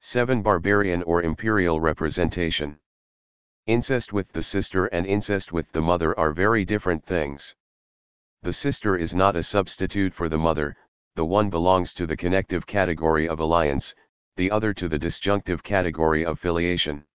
7. 0.00 0.42
Barbarian 0.42 1.02
or 1.04 1.22
imperial 1.22 1.80
representation. 1.80 2.78
Incest 3.66 4.12
with 4.12 4.30
the 4.32 4.42
sister 4.42 4.84
and 4.88 5.06
incest 5.06 5.50
with 5.50 5.72
the 5.72 5.80
mother 5.80 6.18
are 6.20 6.34
very 6.34 6.66
different 6.66 7.02
things. 7.02 7.56
The 8.42 8.52
sister 8.52 8.94
is 8.94 9.14
not 9.14 9.36
a 9.36 9.42
substitute 9.42 10.12
for 10.12 10.28
the 10.28 10.36
mother, 10.36 10.76
the 11.14 11.24
one 11.24 11.48
belongs 11.48 11.94
to 11.94 12.06
the 12.06 12.14
connective 12.14 12.66
category 12.66 13.26
of 13.26 13.40
alliance, 13.40 13.94
the 14.36 14.50
other 14.50 14.74
to 14.74 14.86
the 14.86 14.98
disjunctive 14.98 15.62
category 15.62 16.26
of 16.26 16.38
filiation. 16.38 17.06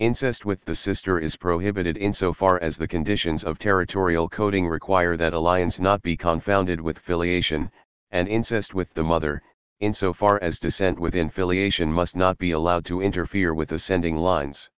Incest 0.00 0.44
with 0.44 0.64
the 0.64 0.74
sister 0.74 1.20
is 1.20 1.36
prohibited 1.36 1.96
insofar 1.96 2.60
as 2.60 2.76
the 2.76 2.88
conditions 2.88 3.44
of 3.44 3.56
territorial 3.56 4.28
coding 4.28 4.66
require 4.66 5.16
that 5.16 5.34
alliance 5.34 5.78
not 5.78 6.02
be 6.02 6.16
confounded 6.16 6.80
with 6.80 6.98
filiation, 6.98 7.70
and 8.10 8.26
incest 8.26 8.74
with 8.74 8.92
the 8.94 9.04
mother, 9.04 9.40
insofar 9.78 10.42
as 10.42 10.58
descent 10.58 10.98
within 10.98 11.30
filiation 11.30 11.92
must 11.92 12.16
not 12.16 12.36
be 12.38 12.50
allowed 12.50 12.84
to 12.84 13.00
interfere 13.00 13.54
with 13.54 13.70
ascending 13.70 14.16
lines. 14.16 14.68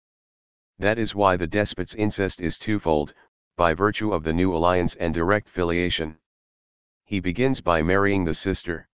That 0.79 0.99
is 0.99 1.14
why 1.14 1.37
the 1.37 1.47
despot's 1.47 1.95
incest 1.95 2.41
is 2.41 2.59
twofold, 2.59 3.14
by 3.57 3.75
virtue 3.75 4.12
of 4.12 4.25
the 4.25 4.33
new 4.33 4.55
alliance 4.55 4.95
and 4.97 5.12
direct 5.12 5.49
filiation. 5.49 6.18
He 7.05 7.20
begins 7.20 7.61
by 7.61 7.83
marrying 7.83 8.25
the 8.25 8.35
sister. 8.35 8.89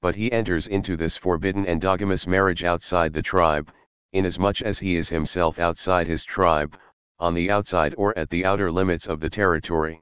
But 0.00 0.14
he 0.14 0.30
enters 0.30 0.66
into 0.66 0.96
this 0.96 1.16
forbidden 1.16 1.66
endogamous 1.66 2.26
marriage 2.26 2.62
outside 2.62 3.12
the 3.12 3.22
tribe, 3.22 3.72
inasmuch 4.12 4.62
as 4.62 4.78
he 4.78 4.96
is 4.96 5.08
himself 5.08 5.58
outside 5.58 6.06
his 6.06 6.24
tribe, 6.24 6.78
on 7.18 7.34
the 7.34 7.50
outside 7.50 7.94
or 7.98 8.16
at 8.16 8.30
the 8.30 8.44
outer 8.44 8.70
limits 8.70 9.06
of 9.06 9.20
the 9.20 9.30
territory. 9.30 10.00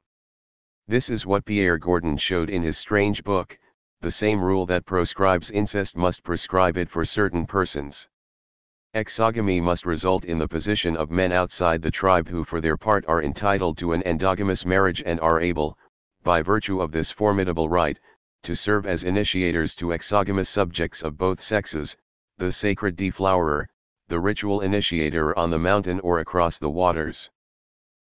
This 0.87 1.09
is 1.09 1.25
what 1.25 1.45
Pierre 1.45 1.77
Gordon 1.77 2.17
showed 2.17 2.49
in 2.49 2.61
his 2.61 2.77
strange 2.77 3.23
book, 3.23 3.57
the 4.01 4.11
same 4.11 4.43
rule 4.43 4.65
that 4.67 4.85
proscribes 4.85 5.49
incest 5.49 5.95
must 5.95 6.23
prescribe 6.23 6.77
it 6.77 6.89
for 6.89 7.05
certain 7.05 7.45
persons. 7.45 8.07
Exogamy 8.95 9.59
must 9.59 9.87
result 9.87 10.23
in 10.23 10.37
the 10.37 10.47
position 10.47 10.95
of 10.95 11.09
men 11.09 11.31
outside 11.31 11.81
the 11.81 11.89
tribe 11.89 12.27
who 12.27 12.43
for 12.43 12.61
their 12.61 12.77
part 12.77 13.03
are 13.07 13.23
entitled 13.23 13.75
to 13.75 13.91
an 13.91 14.03
endogamous 14.05 14.67
marriage 14.67 15.01
and 15.03 15.19
are 15.19 15.41
able, 15.41 15.75
by 16.21 16.43
virtue 16.43 16.79
of 16.79 16.91
this 16.91 17.09
formidable 17.09 17.67
right, 17.67 17.99
to 18.43 18.55
serve 18.55 18.85
as 18.85 19.03
initiators 19.03 19.73
to 19.73 19.93
exogamous 19.93 20.47
subjects 20.47 21.01
of 21.01 21.17
both 21.17 21.41
sexes, 21.41 21.97
the 22.37 22.51
sacred 22.51 22.95
deflowerer, 22.95 23.65
the 24.09 24.19
ritual 24.19 24.61
initiator 24.61 25.35
on 25.39 25.49
the 25.49 25.57
mountain 25.57 25.99
or 26.01 26.19
across 26.19 26.59
the 26.59 26.69
waters. 26.69 27.31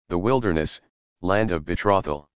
The 0.09 0.19
wilderness, 0.19 0.81
land 1.19 1.49
of 1.49 1.65
betrothal. 1.65 2.29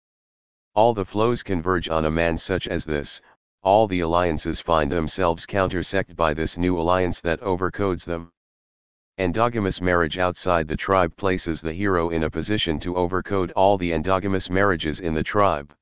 All 0.74 0.93
the 0.93 1.04
flows 1.04 1.43
converge 1.43 1.89
on 1.89 2.06
a 2.06 2.12
man 2.12 2.38
such 2.38 2.66
as 2.70 2.86
this, 2.86 3.22
all 3.62 3.89
the 3.89 4.00
alliances 4.00 4.62
find 4.62 4.89
themselves 4.89 5.45
countersect 5.45 6.16
by 6.16 6.34
this 6.34 6.58
new 6.58 6.80
alliance 6.80 7.20
that 7.20 7.41
overcodes 7.41 8.06
them. 8.06 8.32
Endogamous 9.20 9.82
marriage 9.82 10.20
outside 10.20 10.68
the 10.68 10.78
tribe 10.78 11.15
places 11.18 11.59
the 11.59 11.74
hero 11.74 12.11
in 12.11 12.22
a 12.22 12.30
position 12.30 12.78
to 12.78 12.93
overcode 12.93 13.51
all 13.55 13.76
the 13.76 13.91
endogamous 13.91 14.47
marriages 14.47 14.99
in 14.99 15.15
the 15.15 15.24
tribe. 15.24 15.74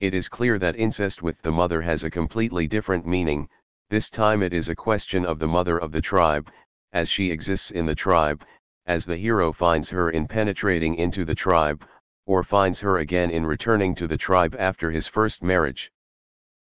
It 0.00 0.14
is 0.14 0.30
clear 0.30 0.58
that 0.58 0.74
incest 0.76 1.22
with 1.22 1.42
the 1.42 1.52
mother 1.52 1.82
has 1.82 2.02
a 2.02 2.10
completely 2.10 2.66
different 2.66 3.06
meaning, 3.06 3.50
this 3.90 4.08
time 4.08 4.42
it 4.42 4.54
is 4.54 4.70
a 4.70 4.74
question 4.74 5.26
of 5.26 5.38
the 5.38 5.46
mother 5.46 5.76
of 5.76 5.92
the 5.92 6.00
tribe, 6.00 6.50
as 6.94 7.10
she 7.10 7.30
exists 7.30 7.72
in 7.72 7.84
the 7.84 7.94
tribe, 7.94 8.42
as 8.86 9.04
the 9.04 9.18
hero 9.18 9.52
finds 9.52 9.90
her 9.90 10.08
in 10.08 10.26
penetrating 10.26 10.94
into 10.94 11.26
the 11.26 11.34
tribe, 11.34 11.84
or 12.24 12.42
finds 12.42 12.80
her 12.80 12.96
again 12.96 13.30
in 13.30 13.44
returning 13.44 13.94
to 13.96 14.06
the 14.06 14.16
tribe 14.16 14.56
after 14.58 14.90
his 14.90 15.06
first 15.06 15.42
marriage. 15.42 15.92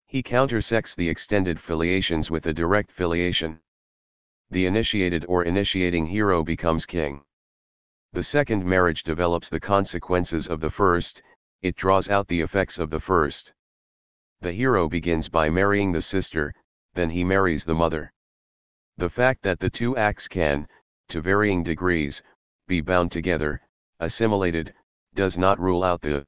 He 0.05 0.21
countersects 0.21 0.95
the 0.95 1.09
extended 1.09 1.59
filiations 1.59 2.29
with 2.29 2.45
a 2.45 2.53
direct 2.53 2.91
filiation. 2.91 3.59
The 4.52 4.66
initiated 4.66 5.26
or 5.28 5.43
initiating 5.43 6.08
hero 6.08 6.43
becomes 6.43 6.88
king. 6.88 7.24
The 8.14 8.24
second 8.24 8.66
marriage 8.66 9.04
develops 9.04 9.47
the 9.47 9.60
consequences 9.60 10.47
of 10.47 10.60
the 10.60 10.72
first, 10.72 11.22
it 11.62 11.76
draws 11.76 12.10
out 12.10 12.28
the 12.28 12.41
effects 12.41 12.80
of 12.80 12.89
the 12.89 13.00
first. 13.00 13.54
The 14.41 14.52
hero 14.52 14.89
begins 14.89 15.30
by 15.30 15.52
marrying 15.52 15.91
the 15.91 16.02
sister, 16.02 16.52
then 16.95 17.12
he 17.12 17.24
marries 17.24 17.64
the 17.64 17.76
mother. 17.76 18.12
The 18.97 19.10
fact 19.10 19.43
that 19.43 19.60
the 19.60 19.70
two 19.70 19.95
acts 19.95 20.28
can, 20.28 20.68
to 21.10 21.22
varying 21.22 21.62
degrees, 21.62 22.24
be 22.66 22.82
bound 22.82 23.12
together, 23.12 23.62
assimilated, 24.00 24.74
does 25.14 25.38
not 25.38 25.60
rule 25.60 25.84
out 25.84 26.02
the 26.02 26.26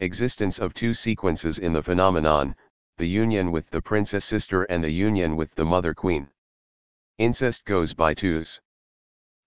existence 0.00 0.58
of 0.58 0.74
two 0.74 0.92
sequences 0.92 1.60
in 1.60 1.72
the 1.72 1.82
phenomenon, 1.84 2.56
the 2.96 3.08
union 3.08 3.52
with 3.52 3.70
the 3.70 3.82
princess 3.82 4.24
sister 4.24 4.64
and 4.64 4.82
the 4.82 4.90
union 4.90 5.36
with 5.36 5.54
the 5.54 5.64
mother 5.64 5.94
queen. 5.94 6.28
Incest 7.18 7.64
goes 7.64 7.94
by 7.94 8.14
twos. 8.14 8.60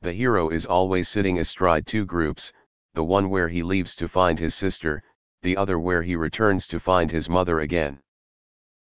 The 0.01 0.11
hero 0.11 0.49
is 0.49 0.65
always 0.65 1.07
sitting 1.07 1.39
astride 1.39 1.87
two 1.87 2.05
groups, 2.05 2.51
the 2.95 3.03
one 3.05 3.29
where 3.29 3.47
he 3.47 3.63
leaves 3.63 3.95
to 3.95 4.09
find 4.09 4.37
his 4.37 4.53
sister, 4.53 5.01
the 5.41 5.55
other 5.55 5.79
where 5.79 6.01
he 6.01 6.17
returns 6.17 6.67
to 6.67 6.81
find 6.81 7.09
his 7.09 7.29
mother 7.29 7.61
again. 7.61 8.01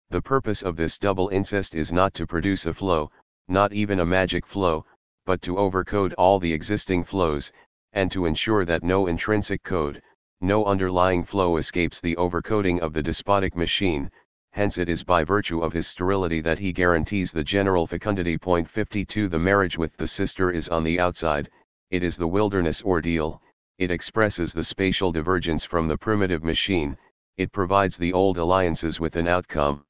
The 0.08 0.20
purpose 0.20 0.62
of 0.62 0.74
this 0.74 0.98
double 0.98 1.28
incest 1.28 1.76
is 1.76 1.92
not 1.92 2.14
to 2.14 2.26
produce 2.26 2.66
a 2.66 2.74
flow, 2.74 3.12
not 3.46 3.72
even 3.72 4.00
a 4.00 4.04
magic 4.04 4.44
flow, 4.44 4.84
but 5.24 5.40
to 5.42 5.54
overcode 5.54 6.12
all 6.18 6.40
the 6.40 6.52
existing 6.52 7.04
flows, 7.04 7.52
and 7.92 8.10
to 8.10 8.26
ensure 8.26 8.64
that 8.64 8.82
no 8.82 9.06
intrinsic 9.06 9.62
code, 9.62 10.02
no 10.40 10.64
underlying 10.64 11.22
flow 11.22 11.58
escapes 11.58 12.00
the 12.00 12.16
overcoding 12.16 12.80
of 12.80 12.92
the 12.92 13.04
despotic 13.04 13.54
machine, 13.54 14.10
hence 14.52 14.78
it 14.78 14.88
is 14.88 15.04
by 15.04 15.22
virtue 15.22 15.62
of 15.62 15.72
his 15.72 15.86
sterility 15.86 16.40
that 16.40 16.58
he 16.58 16.72
guarantees 16.72 17.30
the 17.32 17.44
general 17.44 17.86
fecundity. 17.86 18.36
Point 18.36 18.68
52 18.68 19.28
The 19.28 19.38
marriage 19.38 19.78
with 19.78 19.96
the 19.96 20.06
sister 20.06 20.50
is 20.50 20.68
on 20.68 20.84
the 20.84 20.98
outside, 20.98 21.50
it 21.90 22.02
is 22.02 22.16
the 22.16 22.26
wilderness 22.26 22.82
ordeal, 22.82 23.40
it 23.78 23.90
expresses 23.90 24.52
the 24.52 24.64
spatial 24.64 25.12
divergence 25.12 25.64
from 25.64 25.88
the 25.88 25.96
primitive 25.96 26.44
machine, 26.44 26.98
it 27.36 27.52
provides 27.52 27.96
the 27.96 28.12
old 28.12 28.38
alliances 28.38 29.00
with 29.00 29.16
an 29.16 29.26
outcome. 29.26 29.84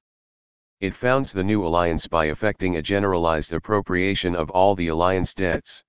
It 0.81 0.95
founds 0.95 1.33
the 1.33 1.45
new 1.45 1.67
alliance 1.67 2.07
by 2.07 2.27
effecting 2.27 2.77
a 2.77 2.83
generalized 2.83 3.53
appropriation 3.53 4.37
of 4.37 4.51
all 4.51 4.75
the 4.75 4.89
alliance 4.89 5.35
debts. 5.35 5.83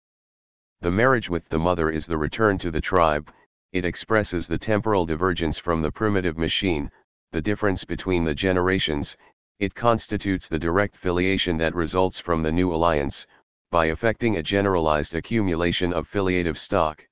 The 0.81 0.91
marriage 0.91 1.29
with 1.29 1.47
the 1.49 1.59
mother 1.59 1.89
is 1.89 2.07
the 2.07 2.17
return 2.17 2.57
to 2.57 2.71
the 2.71 2.81
tribe, 2.81 3.31
it 3.71 3.85
expresses 3.85 4.47
the 4.47 4.57
temporal 4.57 5.05
divergence 5.05 5.57
from 5.57 5.81
the 5.81 5.91
primitive 5.91 6.37
machine, 6.37 6.91
the 7.31 7.41
difference 7.41 7.85
between 7.85 8.25
the 8.25 8.35
generations, 8.35 9.15
it 9.59 9.73
constitutes 9.73 10.49
the 10.49 10.59
direct 10.59 10.95
filiation 10.97 11.55
that 11.57 11.73
results 11.73 12.19
from 12.19 12.43
the 12.43 12.51
new 12.51 12.73
alliance, 12.73 13.25
by 13.69 13.85
effecting 13.85 14.35
a 14.35 14.43
generalized 14.43 15.15
accumulation 15.15 15.93
of 15.93 16.09
filiative 16.09 16.57
stock. 16.57 17.07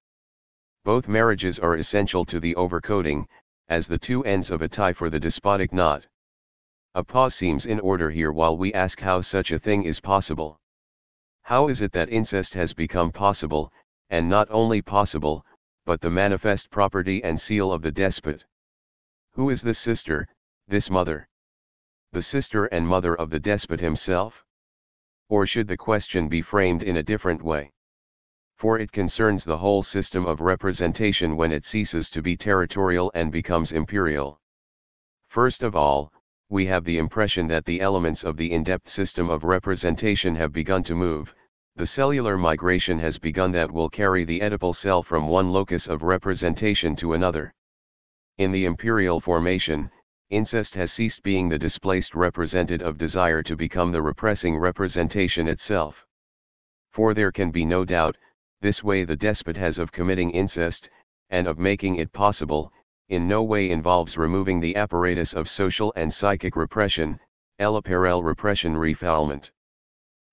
Both 0.83 1.07
marriages 1.07 1.57
are 1.57 1.75
essential 1.75 2.25
to 2.25 2.39
the 2.39 2.53
overcoding, 2.55 3.27
as 3.69 3.87
the 3.87 3.97
two 3.97 4.25
ends 4.25 4.51
of 4.51 4.61
a 4.61 4.67
tie 4.67 4.91
for 4.91 5.09
the 5.09 5.19
despotic 5.19 5.71
knot. 5.71 6.05
A 6.95 7.03
pause 7.03 7.35
seems 7.35 7.65
in 7.65 7.79
order 7.79 8.09
here 8.09 8.31
while 8.33 8.57
we 8.57 8.73
ask 8.73 8.99
how 8.99 9.21
such 9.21 9.51
a 9.51 9.59
thing 9.59 9.83
is 9.83 10.01
possible. 10.01 10.59
How 11.43 11.69
is 11.69 11.81
it 11.81 11.93
that 11.93 12.09
incest 12.09 12.53
has 12.55 12.73
become 12.73 13.11
possible, 13.11 13.71
and 14.09 14.27
not 14.27 14.47
only 14.51 14.81
possible, 14.81 15.45
but 15.85 16.01
the 16.01 16.09
manifest 16.09 16.69
property 16.71 17.23
and 17.23 17.39
seal 17.39 17.71
of 17.71 17.83
the 17.83 17.91
despot? 17.91 18.43
Who 19.39 19.49
is 19.49 19.61
this 19.61 19.79
sister, 19.79 20.27
this 20.67 20.89
mother? 20.89 21.29
The 22.11 22.21
sister 22.21 22.65
and 22.65 22.85
mother 22.85 23.15
of 23.15 23.29
the 23.29 23.39
despot 23.39 23.79
himself? 23.79 24.43
Or 25.29 25.45
should 25.45 25.69
the 25.69 25.77
question 25.77 26.27
be 26.27 26.41
framed 26.41 26.83
in 26.83 26.97
a 26.97 27.03
different 27.03 27.41
way? 27.41 27.71
For 28.57 28.77
it 28.77 28.91
concerns 28.91 29.45
the 29.45 29.59
whole 29.59 29.81
system 29.81 30.25
of 30.25 30.41
representation 30.41 31.37
when 31.37 31.53
it 31.53 31.63
ceases 31.63 32.09
to 32.09 32.21
be 32.21 32.35
territorial 32.35 33.13
and 33.15 33.31
becomes 33.31 33.71
imperial. 33.71 34.41
First 35.29 35.63
of 35.63 35.73
all, 35.73 36.11
we 36.49 36.65
have 36.65 36.83
the 36.83 36.97
impression 36.97 37.47
that 37.47 37.63
the 37.63 37.79
elements 37.79 38.25
of 38.25 38.35
the 38.35 38.51
in-depth 38.51 38.89
system 38.89 39.29
of 39.29 39.45
representation 39.45 40.35
have 40.35 40.51
begun 40.51 40.83
to 40.83 40.95
move, 40.95 41.33
the 41.77 41.87
cellular 41.87 42.37
migration 42.37 42.99
has 42.99 43.17
begun 43.17 43.53
that 43.53 43.71
will 43.71 43.89
carry 43.89 44.25
the 44.25 44.41
Oedipal 44.41 44.75
cell 44.75 45.01
from 45.01 45.29
one 45.29 45.49
locus 45.49 45.87
of 45.87 46.03
representation 46.03 46.93
to 46.97 47.13
another. 47.13 47.53
In 48.39 48.53
the 48.53 48.63
imperial 48.63 49.19
formation, 49.19 49.91
incest 50.29 50.73
has 50.75 50.93
ceased 50.93 51.23
being 51.23 51.49
the 51.49 51.59
displaced 51.59 52.15
represented 52.15 52.81
of 52.81 52.97
desire 52.97 53.43
to 53.43 53.57
become 53.57 53.91
the 53.91 54.01
repressing 54.01 54.55
representation 54.55 55.49
itself. 55.49 56.05
For 56.89 57.13
there 57.13 57.33
can 57.33 57.51
be 57.51 57.65
no 57.65 57.83
doubt, 57.83 58.15
this 58.61 58.81
way 58.81 59.03
the 59.03 59.17
despot 59.17 59.57
has 59.57 59.77
of 59.77 59.91
committing 59.91 60.31
incest, 60.31 60.89
and 61.29 61.47
of 61.47 61.59
making 61.59 61.97
it 61.97 62.13
possible, 62.13 62.71
in 63.09 63.27
no 63.27 63.43
way 63.43 63.71
involves 63.71 64.17
removing 64.17 64.61
the 64.61 64.77
apparatus 64.77 65.33
of 65.33 65.49
social 65.49 65.91
and 65.97 66.13
psychic 66.13 66.55
repression, 66.55 67.19
l'appareil 67.59 68.23
repression 68.23 68.73
refoulement. 68.73 69.51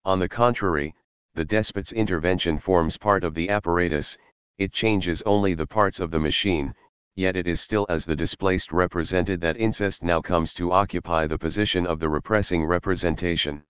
On 0.04 0.20
the 0.20 0.28
contrary, 0.28 0.94
the 1.34 1.44
despot's 1.44 1.90
intervention 1.92 2.60
forms 2.60 2.96
part 2.96 3.24
of 3.24 3.34
the 3.34 3.50
apparatus, 3.50 4.16
it 4.58 4.72
changes 4.72 5.22
only 5.22 5.54
the 5.54 5.66
parts 5.66 5.98
of 5.98 6.12
the 6.12 6.20
machine, 6.20 6.72
yet 7.16 7.34
it 7.34 7.46
is 7.46 7.60
still 7.60 7.86
as 7.88 8.04
the 8.04 8.14
displaced 8.14 8.70
represented 8.72 9.40
that 9.40 9.56
incest 9.56 10.02
now 10.02 10.20
comes 10.20 10.52
to 10.52 10.70
occupy 10.70 11.26
the 11.26 11.38
position 11.38 11.86
of 11.86 11.98
the 11.98 12.08
repressing 12.08 12.62
representation. 12.62 13.64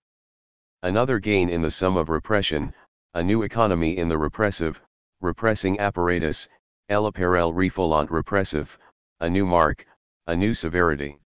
Another 0.83 1.21
gain 1.21 1.49
in 1.49 1.63
the 1.63 1.71
sum 1.71 1.97
of 1.97 2.09
repression, 2.09 2.75
a 3.15 3.23
new 3.23 3.43
economy 3.43 3.97
in 3.97 4.09
the 4.09 4.19
repressive, 4.19 4.83
repressing 5.21 5.79
apparatus, 5.79 6.49
l'appareil 6.91 7.53
refoulant 7.53 8.11
repressive, 8.11 8.77
a 9.21 9.31
new 9.31 9.47
mark, 9.47 9.87
a 10.27 10.37
new 10.37 10.53
severity. 10.53 11.19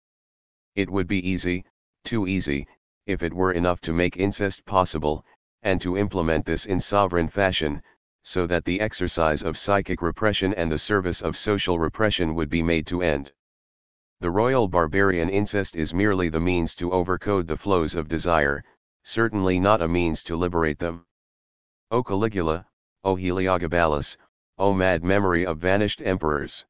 It 0.75 0.91
would 0.91 1.07
be 1.07 1.27
easy, 1.27 1.65
too 2.05 2.27
easy, 2.27 2.67
if 3.07 3.23
it 3.23 3.33
were 3.33 3.53
enough 3.53 3.81
to 3.83 3.93
make 3.93 4.17
incest 4.17 4.65
possible, 4.65 5.25
and 5.63 5.81
to 5.81 5.97
implement 5.97 6.47
this 6.47 6.67
in 6.67 6.81
sovereign 6.81 7.29
fashion, 7.29 7.81
so 8.29 8.47
that 8.47 8.67
the 8.67 8.79
exercise 8.79 9.43
of 9.43 9.57
psychic 9.57 10.03
repression 10.03 10.53
and 10.53 10.71
the 10.71 10.77
service 10.77 11.23
of 11.23 11.35
social 11.35 11.79
repression 11.79 12.35
would 12.35 12.51
be 12.51 12.63
made 12.63 12.87
to 12.87 13.01
end. 13.01 13.33
The 14.21 14.31
royal 14.31 14.69
barbarian 14.69 15.31
incest 15.31 15.75
is 15.75 15.95
merely 15.95 16.29
the 16.29 16.39
means 16.39 16.75
to 16.75 16.91
overcode 16.91 17.47
the 17.47 17.57
flows 17.57 17.95
of 17.95 18.07
desire, 18.07 18.63
certainly 19.03 19.59
not 19.59 19.81
a 19.81 19.89
means 19.89 20.23
to 20.25 20.37
liberate 20.37 20.79
them. 20.79 21.07
O 21.91 22.03
Caligula, 22.03 22.67
O 23.03 23.17
Heliogabalus, 23.17 24.19
O 24.59 24.75
mad 24.75 25.03
memory 25.03 25.47
of 25.47 25.57
vanished 25.57 26.03
emperors! 26.03 26.67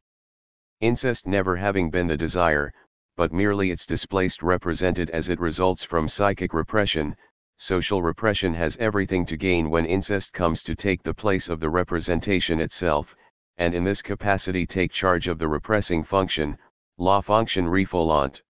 Incest 0.81 1.27
never 1.27 1.57
having 1.57 1.91
been 1.91 2.07
the 2.07 2.17
desire, 2.17 2.73
but 3.17 3.33
merely 3.33 3.73
its 3.73 3.85
displaced 3.85 4.45
represented 4.45 5.11
as 5.11 5.29
it 5.29 5.41
results 5.41 5.83
from 5.83 6.07
psychic 6.07 6.55
repression, 6.55 7.17
social 7.61 8.03
repression 8.03 8.55
has 8.55 8.77
everything 8.77 9.27
to 9.27 9.37
gain 9.37 9.69
when 9.69 9.85
incest 9.85 10.33
comes 10.33 10.63
to 10.63 10.77
take 10.77 11.03
the 11.03 11.13
place 11.13 11.49
of 11.49 11.59
the 11.59 11.69
representation 11.69 12.61
itself, 12.61 13.17
and 13.57 13.75
in 13.75 13.83
this 13.83 14.01
capacity 14.01 14.65
take 14.65 14.93
charge 14.93 15.27
of 15.27 15.41
the 15.41 15.49
repressing 15.49 16.05
function, 16.05 16.57
la 16.99 17.21
fonction 17.21 17.67
refoulant. 17.67 18.41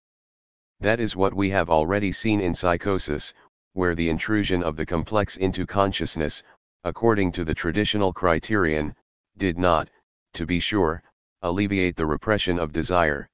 That 0.79 0.99
is 0.99 1.15
what 1.15 1.33
we 1.33 1.49
have 1.49 1.71
already 1.71 2.11
seen 2.11 2.39
in 2.39 2.53
psychosis, 2.53 3.33
where 3.73 3.95
the 3.95 4.09
intrusion 4.09 4.61
of 4.61 4.75
the 4.75 4.85
complex 4.85 5.37
into 5.37 5.65
consciousness, 5.65 6.43
according 6.83 7.31
to 7.31 7.43
the 7.43 7.55
traditional 7.55 8.13
criterion, 8.13 8.95
did 9.37 9.57
not, 9.57 9.89
to 10.33 10.45
be 10.45 10.59
sure, 10.59 11.01
alleviate 11.41 11.95
the 11.95 12.05
repression 12.05 12.59
of 12.59 12.71
desire. 12.71 13.27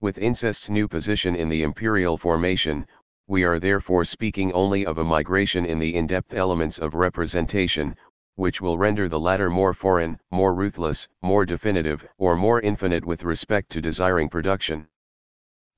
With 0.00 0.16
incest's 0.18 0.70
new 0.70 0.88
position 0.88 1.36
in 1.36 1.50
the 1.50 1.62
imperial 1.62 2.16
formation, 2.16 2.86
we 3.28 3.42
are 3.42 3.58
therefore 3.58 4.04
speaking 4.04 4.52
only 4.52 4.86
of 4.86 4.98
a 4.98 5.04
migration 5.04 5.66
in 5.66 5.80
the 5.80 5.96
in-depth 5.96 6.32
elements 6.32 6.78
of 6.78 6.94
representation, 6.94 7.96
which 8.36 8.60
will 8.60 8.78
render 8.78 9.08
the 9.08 9.18
latter 9.18 9.50
more 9.50 9.74
foreign, 9.74 10.16
more 10.30 10.54
ruthless, 10.54 11.08
more 11.22 11.44
definitive, 11.44 12.06
or 12.18 12.36
more 12.36 12.60
infinite 12.60 13.04
with 13.04 13.24
respect 13.24 13.68
to 13.68 13.80
desiring 13.80 14.28
production. 14.28 14.86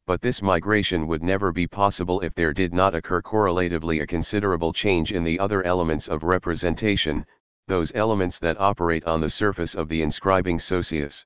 But 0.07 0.21
this 0.21 0.43
migration 0.43 1.07
would 1.07 1.23
never 1.23 1.51
be 1.51 1.67
possible 1.67 2.21
if 2.21 2.35
there 2.35 2.53
did 2.53 2.75
not 2.75 2.95
occur 2.95 3.23
correlatively 3.23 4.01
a 4.01 4.07
considerable 4.07 4.75
change 4.75 5.13
in 5.13 5.25
the 5.25 5.39
other 5.39 5.63
elements 5.63 6.07
of 6.07 6.25
representation, 6.25 7.25
those 7.67 7.93
elements 7.95 8.39
that 8.41 8.61
operate 8.61 9.05
on 9.05 9.23
the 9.23 9.31
surface 9.31 9.75
of 9.75 9.89
the 9.89 10.03
inscribing 10.03 10.59
socius. 10.59 11.25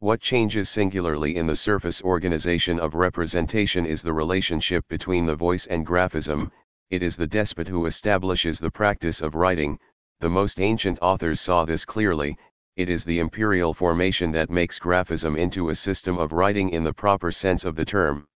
What 0.00 0.20
changes 0.20 0.68
singularly 0.68 1.34
in 1.34 1.48
the 1.48 1.56
surface 1.56 2.00
organization 2.02 2.78
of 2.78 2.94
representation 2.94 3.84
is 3.84 4.00
the 4.00 4.12
relationship 4.12 4.86
between 4.86 5.26
the 5.26 5.34
voice 5.34 5.66
and 5.66 5.84
graphism, 5.84 6.52
it 6.88 7.02
is 7.02 7.16
the 7.16 7.26
despot 7.26 7.66
who 7.66 7.84
establishes 7.84 8.60
the 8.60 8.70
practice 8.70 9.20
of 9.20 9.34
writing, 9.34 9.76
the 10.20 10.30
most 10.30 10.60
ancient 10.60 11.00
authors 11.02 11.40
saw 11.40 11.64
this 11.64 11.84
clearly, 11.84 12.38
it 12.76 12.88
is 12.88 13.04
the 13.04 13.18
imperial 13.18 13.74
formation 13.74 14.30
that 14.30 14.50
makes 14.50 14.78
graphism 14.78 15.36
into 15.36 15.68
a 15.68 15.74
system 15.74 16.16
of 16.16 16.30
writing 16.30 16.70
in 16.70 16.84
the 16.84 16.94
proper 16.94 17.32
sense 17.32 17.64
of 17.64 17.74
the 17.74 17.84
term. 17.84 18.28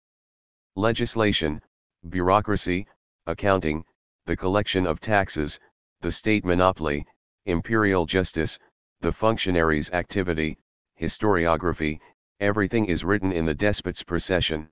Legislation, 0.76 1.61
bureaucracy, 2.08 2.86
accounting, 3.26 3.84
the 4.24 4.34
collection 4.34 4.86
of 4.86 4.98
taxes, 4.98 5.61
the 6.00 6.11
state 6.11 6.42
monopoly, 6.42 7.04
imperial 7.44 8.06
justice, 8.06 8.58
the 9.02 9.12
functionary's 9.12 9.90
activity, 9.90 10.56
historiography, 11.01 11.98
everything 12.40 12.84
is 12.84 13.05
written 13.05 13.32
in 13.32 13.46
the 13.46 13.55
despot's 13.55 14.03
procession. 14.03 14.68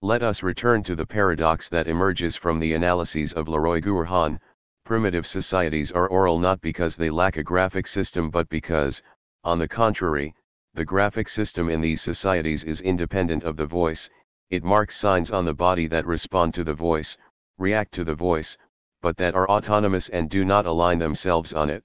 Let 0.00 0.22
us 0.22 0.42
return 0.42 0.82
to 0.84 0.94
the 0.94 1.06
paradox 1.06 1.68
that 1.68 1.86
emerges 1.86 2.34
from 2.34 2.58
the 2.58 2.72
analyses 2.72 3.32
of 3.34 3.46
Leroi-Gourhan, 3.46 4.40
primitive 4.84 5.26
societies 5.26 5.92
are 5.92 6.08
oral 6.08 6.38
not 6.38 6.60
because 6.60 6.96
they 6.96 7.10
lack 7.10 7.36
a 7.36 7.42
graphic 7.42 7.86
system 7.86 8.30
but 8.30 8.48
because, 8.48 9.02
on 9.44 9.58
the 9.58 9.68
contrary, 9.68 10.34
the 10.74 10.84
graphic 10.84 11.28
system 11.28 11.68
in 11.68 11.80
these 11.80 12.02
societies 12.02 12.64
is 12.64 12.80
independent 12.80 13.44
of 13.44 13.56
the 13.56 13.66
voice, 13.66 14.10
it 14.50 14.64
marks 14.64 14.96
signs 14.96 15.30
on 15.30 15.44
the 15.44 15.54
body 15.54 15.86
that 15.86 16.06
respond 16.06 16.52
to 16.54 16.64
the 16.64 16.74
voice, 16.74 17.16
react 17.58 17.92
to 17.92 18.04
the 18.04 18.14
voice, 18.14 18.58
but 19.00 19.16
that 19.16 19.34
are 19.34 19.48
autonomous 19.48 20.08
and 20.08 20.30
do 20.30 20.44
not 20.44 20.66
align 20.66 20.98
themselves 20.98 21.54
on 21.54 21.70
it. 21.70 21.84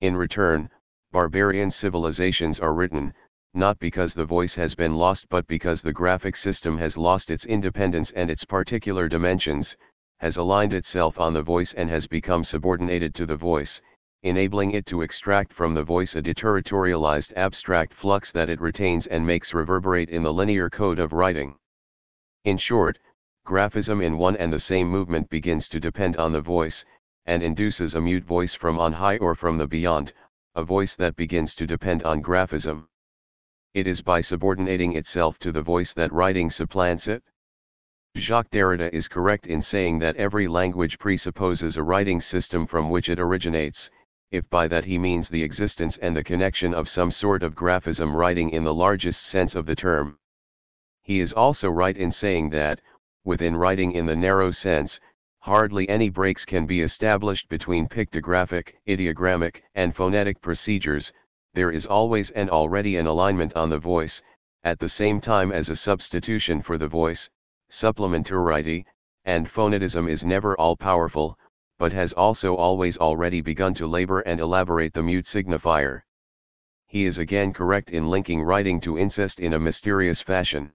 In 0.00 0.14
return, 0.14 0.70
barbarian 1.10 1.70
civilizations 1.70 2.60
are 2.60 2.74
written, 2.74 3.14
not 3.54 3.78
because 3.78 4.12
the 4.12 4.24
voice 4.24 4.54
has 4.54 4.74
been 4.74 4.94
lost 4.94 5.26
but 5.30 5.46
because 5.46 5.80
the 5.80 5.92
graphic 5.92 6.36
system 6.36 6.76
has 6.76 6.98
lost 6.98 7.30
its 7.30 7.46
independence 7.46 8.10
and 8.10 8.30
its 8.30 8.44
particular 8.44 9.08
dimensions, 9.08 9.76
has 10.18 10.36
aligned 10.36 10.74
itself 10.74 11.18
on 11.18 11.32
the 11.32 11.42
voice 11.42 11.72
and 11.74 11.88
has 11.88 12.06
become 12.06 12.44
subordinated 12.44 13.14
to 13.14 13.24
the 13.24 13.36
voice, 13.36 13.80
enabling 14.22 14.72
it 14.72 14.84
to 14.84 15.00
extract 15.00 15.52
from 15.52 15.74
the 15.74 15.82
voice 15.82 16.14
a 16.14 16.20
deterritorialized 16.20 17.32
abstract 17.36 17.94
flux 17.94 18.30
that 18.32 18.50
it 18.50 18.60
retains 18.60 19.06
and 19.06 19.26
makes 19.26 19.54
reverberate 19.54 20.10
in 20.10 20.22
the 20.22 20.32
linear 20.32 20.68
code 20.68 20.98
of 20.98 21.12
writing. 21.12 21.54
In 22.44 22.58
short, 22.58 22.98
graphism 23.46 24.02
in 24.02 24.18
one 24.18 24.36
and 24.36 24.52
the 24.52 24.58
same 24.58 24.88
movement 24.88 25.30
begins 25.30 25.68
to 25.68 25.80
depend 25.80 26.16
on 26.16 26.32
the 26.32 26.40
voice, 26.40 26.84
and 27.26 27.42
induces 27.42 27.94
a 27.94 28.00
mute 28.00 28.24
voice 28.24 28.54
from 28.54 28.78
on 28.78 28.92
high 28.92 29.18
or 29.18 29.34
from 29.34 29.56
the 29.56 29.66
beyond, 29.66 30.12
a 30.58 30.64
voice 30.64 30.96
that 30.96 31.14
begins 31.14 31.54
to 31.54 31.68
depend 31.68 32.02
on 32.02 32.20
graphism. 32.20 32.88
It 33.74 33.86
is 33.86 34.02
by 34.02 34.20
subordinating 34.20 34.96
itself 34.96 35.38
to 35.38 35.52
the 35.52 35.62
voice 35.62 35.94
that 35.94 36.12
writing 36.12 36.50
supplants 36.50 37.06
it. 37.06 37.22
Jacques 38.16 38.50
Derrida 38.50 38.92
is 38.92 39.06
correct 39.06 39.46
in 39.46 39.62
saying 39.62 40.00
that 40.00 40.16
every 40.16 40.48
language 40.48 40.98
presupposes 40.98 41.76
a 41.76 41.84
writing 41.84 42.20
system 42.20 42.66
from 42.66 42.90
which 42.90 43.08
it 43.08 43.20
originates, 43.20 43.88
if 44.32 44.50
by 44.50 44.66
that 44.66 44.84
he 44.84 44.98
means 44.98 45.28
the 45.28 45.44
existence 45.44 45.96
and 45.98 46.16
the 46.16 46.24
connection 46.24 46.74
of 46.74 46.88
some 46.88 47.12
sort 47.12 47.44
of 47.44 47.54
graphism 47.54 48.12
writing 48.12 48.50
in 48.50 48.64
the 48.64 48.74
largest 48.74 49.26
sense 49.26 49.54
of 49.54 49.64
the 49.64 49.76
term. 49.76 50.18
He 51.02 51.20
is 51.20 51.32
also 51.32 51.70
right 51.70 51.96
in 51.96 52.10
saying 52.10 52.50
that, 52.50 52.80
within 53.22 53.54
writing 53.54 53.92
in 53.92 54.06
the 54.06 54.16
narrow 54.16 54.50
sense, 54.50 54.98
hardly 55.48 55.88
any 55.88 56.10
breaks 56.10 56.44
can 56.44 56.66
be 56.66 56.82
established 56.82 57.48
between 57.48 57.88
pictographic, 57.88 58.74
ideogrammic, 58.86 59.62
and 59.74 59.96
phonetic 59.96 60.38
procedures, 60.42 61.10
there 61.54 61.70
is 61.70 61.86
always 61.86 62.30
and 62.32 62.50
already 62.50 62.96
an 62.96 63.06
alignment 63.06 63.56
on 63.56 63.70
the 63.70 63.78
voice, 63.78 64.20
at 64.62 64.78
the 64.78 64.88
same 64.90 65.22
time 65.22 65.50
as 65.50 65.70
a 65.70 65.74
substitution 65.74 66.60
for 66.60 66.76
the 66.76 66.86
voice, 66.86 67.30
supplementarity, 67.70 68.84
and 69.24 69.48
phonetism 69.48 70.06
is 70.06 70.22
never 70.22 70.54
all-powerful, 70.60 71.38
but 71.78 71.92
has 71.92 72.12
also 72.12 72.54
always 72.54 72.98
already 72.98 73.40
begun 73.40 73.72
to 73.72 73.86
labor 73.86 74.20
and 74.20 74.40
elaborate 74.40 74.92
the 74.92 75.02
mute 75.02 75.24
signifier. 75.24 76.02
He 76.86 77.06
is 77.06 77.16
again 77.16 77.54
correct 77.54 77.90
in 77.90 78.10
linking 78.10 78.42
writing 78.42 78.80
to 78.80 78.98
incest 78.98 79.40
in 79.40 79.54
a 79.54 79.58
mysterious 79.58 80.20
fashion 80.20 80.74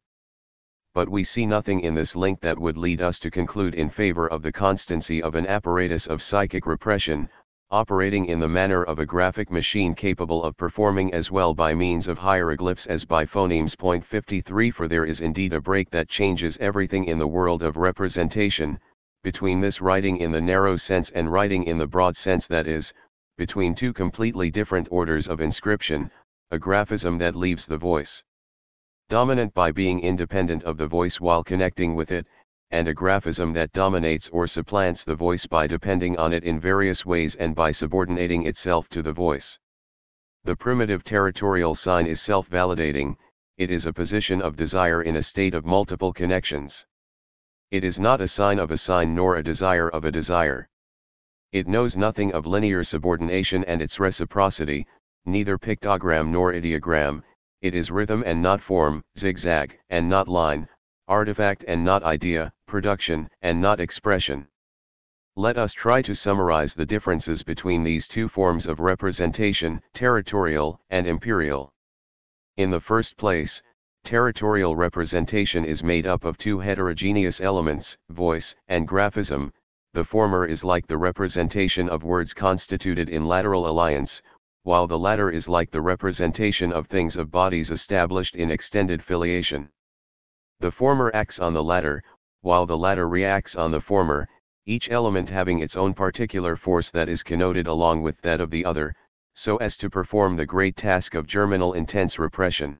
but 0.95 1.09
we 1.09 1.23
see 1.23 1.43
nothing 1.43 1.79
in 1.79 1.95
this 1.95 2.15
link 2.15 2.39
that 2.39 2.59
would 2.59 2.77
lead 2.77 3.01
us 3.01 3.17
to 3.17 3.31
conclude 3.31 3.73
in 3.73 3.89
favor 3.89 4.27
of 4.27 4.43
the 4.43 4.51
constancy 4.51 5.23
of 5.23 5.33
an 5.33 5.47
apparatus 5.47 6.05
of 6.05 6.21
psychic 6.21 6.67
repression, 6.67 7.27
operating 7.71 8.27
in 8.27 8.39
the 8.39 8.47
manner 8.47 8.83
of 8.83 8.99
a 8.99 9.05
graphic 9.05 9.49
machine 9.49 9.95
capable 9.95 10.43
of 10.43 10.55
performing 10.55 11.11
as 11.11 11.31
well 11.31 11.55
by 11.55 11.73
means 11.73 12.07
of 12.07 12.19
hieroglyphs 12.19 12.85
as 12.85 13.05
by 13.05 13.25
phonemes. 13.25 13.75
Point 13.75 14.05
53 14.05 14.69
For 14.69 14.87
there 14.87 15.05
is 15.05 15.21
indeed 15.21 15.53
a 15.53 15.59
break 15.59 15.89
that 15.89 16.09
changes 16.09 16.59
everything 16.59 17.05
in 17.05 17.17
the 17.17 17.27
world 17.27 17.63
of 17.63 17.75
representation, 17.75 18.79
between 19.23 19.61
this 19.61 19.81
writing 19.81 20.17
in 20.17 20.31
the 20.31 20.41
narrow 20.41 20.75
sense 20.75 21.09
and 21.09 21.31
writing 21.31 21.63
in 21.63 21.79
the 21.79 21.87
broad 21.87 22.15
sense 22.15 22.45
that 22.45 22.67
is, 22.67 22.93
between 23.35 23.73
two 23.73 23.93
completely 23.93 24.51
different 24.51 24.87
orders 24.91 25.27
of 25.27 25.41
inscription, 25.41 26.11
a 26.51 26.59
graphism 26.59 27.17
that 27.17 27.35
leaves 27.35 27.65
the 27.65 27.79
voice 27.79 28.23
dominant 29.13 29.53
by 29.53 29.71
being 29.71 29.99
independent 29.99 30.63
of 30.63 30.75
the 30.75 30.87
voice 30.87 31.21
while 31.21 31.43
connecting 31.43 31.93
with 31.93 32.11
it, 32.11 32.25
and 32.71 32.87
a 32.87 32.95
graphism 32.95 33.53
that 33.53 33.71
dominates 33.71 34.27
or 34.29 34.47
supplants 34.47 35.03
the 35.03 35.13
voice 35.13 35.45
by 35.45 35.67
depending 35.67 36.17
on 36.17 36.33
it 36.33 36.43
in 36.43 36.59
various 36.59 37.05
ways 37.05 37.35
and 37.35 37.53
by 37.53 37.69
subordinating 37.69 38.47
itself 38.47 38.89
to 38.89 39.03
the 39.03 39.13
voice. 39.13 39.59
The 40.45 40.55
primitive 40.55 41.03
territorial 41.03 41.75
sign 41.75 42.07
is 42.07 42.21
self-validating, 42.21 43.15
it 43.59 43.69
is 43.69 43.85
a 43.85 43.93
position 43.93 44.41
of 44.41 44.55
desire 44.55 45.03
in 45.03 45.17
a 45.17 45.21
state 45.21 45.53
of 45.53 45.63
multiple 45.63 46.11
connections. 46.11 46.83
It 47.69 47.83
is 47.83 47.99
not 47.99 48.19
a 48.19 48.27
sign 48.27 48.57
of 48.57 48.71
a 48.71 48.77
sign 48.77 49.13
nor 49.13 49.35
a 49.35 49.43
desire 49.43 49.89
of 49.89 50.05
a 50.05 50.11
desire. 50.11 50.67
It 51.51 51.67
knows 51.67 51.95
nothing 51.95 52.33
of 52.33 52.47
linear 52.47 52.83
subordination 52.83 53.63
and 53.65 53.79
its 53.79 53.99
reciprocity, 53.99 54.87
neither 55.23 55.59
pictogram 55.59 56.29
nor 56.29 56.51
ideogram, 56.51 57.21
it 57.63 57.73
is 57.73 57.89
rhythm 57.89 58.21
and 58.25 58.41
not 58.41 58.61
form, 58.61 59.01
zigzag 59.17 59.79
and 59.89 60.09
not 60.09 60.27
line, 60.27 60.67
artifact 61.07 61.63
and 61.65 61.81
not 61.81 62.03
idea, 62.03 62.51
production 62.67 63.29
and 63.41 63.61
not 63.61 63.79
expression. 63.79 64.45
Let 65.37 65.57
us 65.57 65.71
try 65.71 66.01
to 66.01 66.13
summarize 66.13 66.75
the 66.75 66.85
differences 66.85 67.41
between 67.41 67.81
these 67.83 68.05
two 68.05 68.27
forms 68.27 68.67
of 68.67 68.81
representation, 68.81 69.81
territorial 69.93 70.81
and 70.89 71.07
imperial. 71.07 71.71
In 72.57 72.69
the 72.69 72.81
first 72.81 73.15
place, 73.15 73.63
territorial 74.03 74.75
representation 74.75 75.63
is 75.63 75.85
made 75.85 76.05
up 76.05 76.25
of 76.25 76.37
two 76.37 76.59
heterogeneous 76.59 77.39
elements, 77.39 77.97
voice 78.09 78.57
and 78.67 78.85
graphism, 78.85 79.53
the 79.93 80.03
former 80.03 80.45
is 80.45 80.63
like 80.63 80.87
the 80.87 80.97
representation 80.97 81.87
of 81.87 82.03
words 82.03 82.33
constituted 82.33 83.09
in 83.09 83.25
lateral 83.25 83.67
alliance, 83.67 84.21
while 84.63 84.87
the 84.87 84.97
latter 84.97 85.29
is 85.29 85.49
like 85.49 85.69
the 85.71 85.81
representation 85.81 86.71
of 86.71 86.87
things 86.87 87.17
of 87.17 87.29
bodies 87.29 87.69
established 87.69 88.35
in 88.35 88.49
extended 88.49 89.03
filiation. 89.03 89.69
The 90.59 90.71
former 90.71 91.11
acts 91.13 91.37
on 91.39 91.53
the 91.53 91.63
latter, 91.63 92.01
while 92.39 92.65
the 92.65 92.77
latter 92.77 93.07
reacts 93.09 93.57
on 93.57 93.71
the 93.71 93.81
former, 93.81 94.27
each 94.65 94.89
element 94.89 95.29
having 95.29 95.59
its 95.59 95.75
own 95.75 95.93
particular 95.93 96.55
force 96.55 96.91
that 96.91 97.09
is 97.09 97.23
connoted 97.23 97.67
along 97.67 98.01
with 98.03 98.21
that 98.21 98.39
of 98.39 98.49
the 98.49 98.63
other, 98.63 98.95
so 99.33 99.57
as 99.57 99.75
to 99.77 99.89
perform 99.89 100.37
the 100.37 100.45
great 100.45 100.77
task 100.77 101.15
of 101.15 101.27
germinal 101.27 101.73
intense 101.73 102.17
repression. 102.17 102.79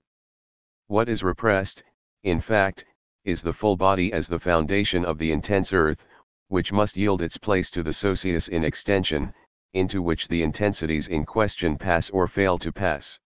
What 0.87 1.09
is 1.09 1.23
repressed, 1.23 1.83
in 2.23 2.39
fact, 2.39 2.85
is 3.25 3.41
the 3.41 3.51
full 3.51 3.75
body 3.75 4.13
as 4.13 4.29
the 4.29 4.39
foundation 4.39 5.03
of 5.03 5.17
the 5.17 5.33
intense 5.33 5.73
earth, 5.73 6.07
which 6.47 6.71
must 6.71 6.95
yield 6.95 7.21
its 7.21 7.37
place 7.37 7.69
to 7.71 7.83
the 7.83 7.91
socius 7.91 8.47
in 8.47 8.63
extension, 8.63 9.33
into 9.73 10.01
which 10.01 10.27
the 10.27 10.43
intensities 10.43 11.07
in 11.07 11.25
question 11.25 11.77
pass 11.77 12.09
or 12.09 12.27
fail 12.27 12.57
to 12.59 12.71
pass. 12.71 13.19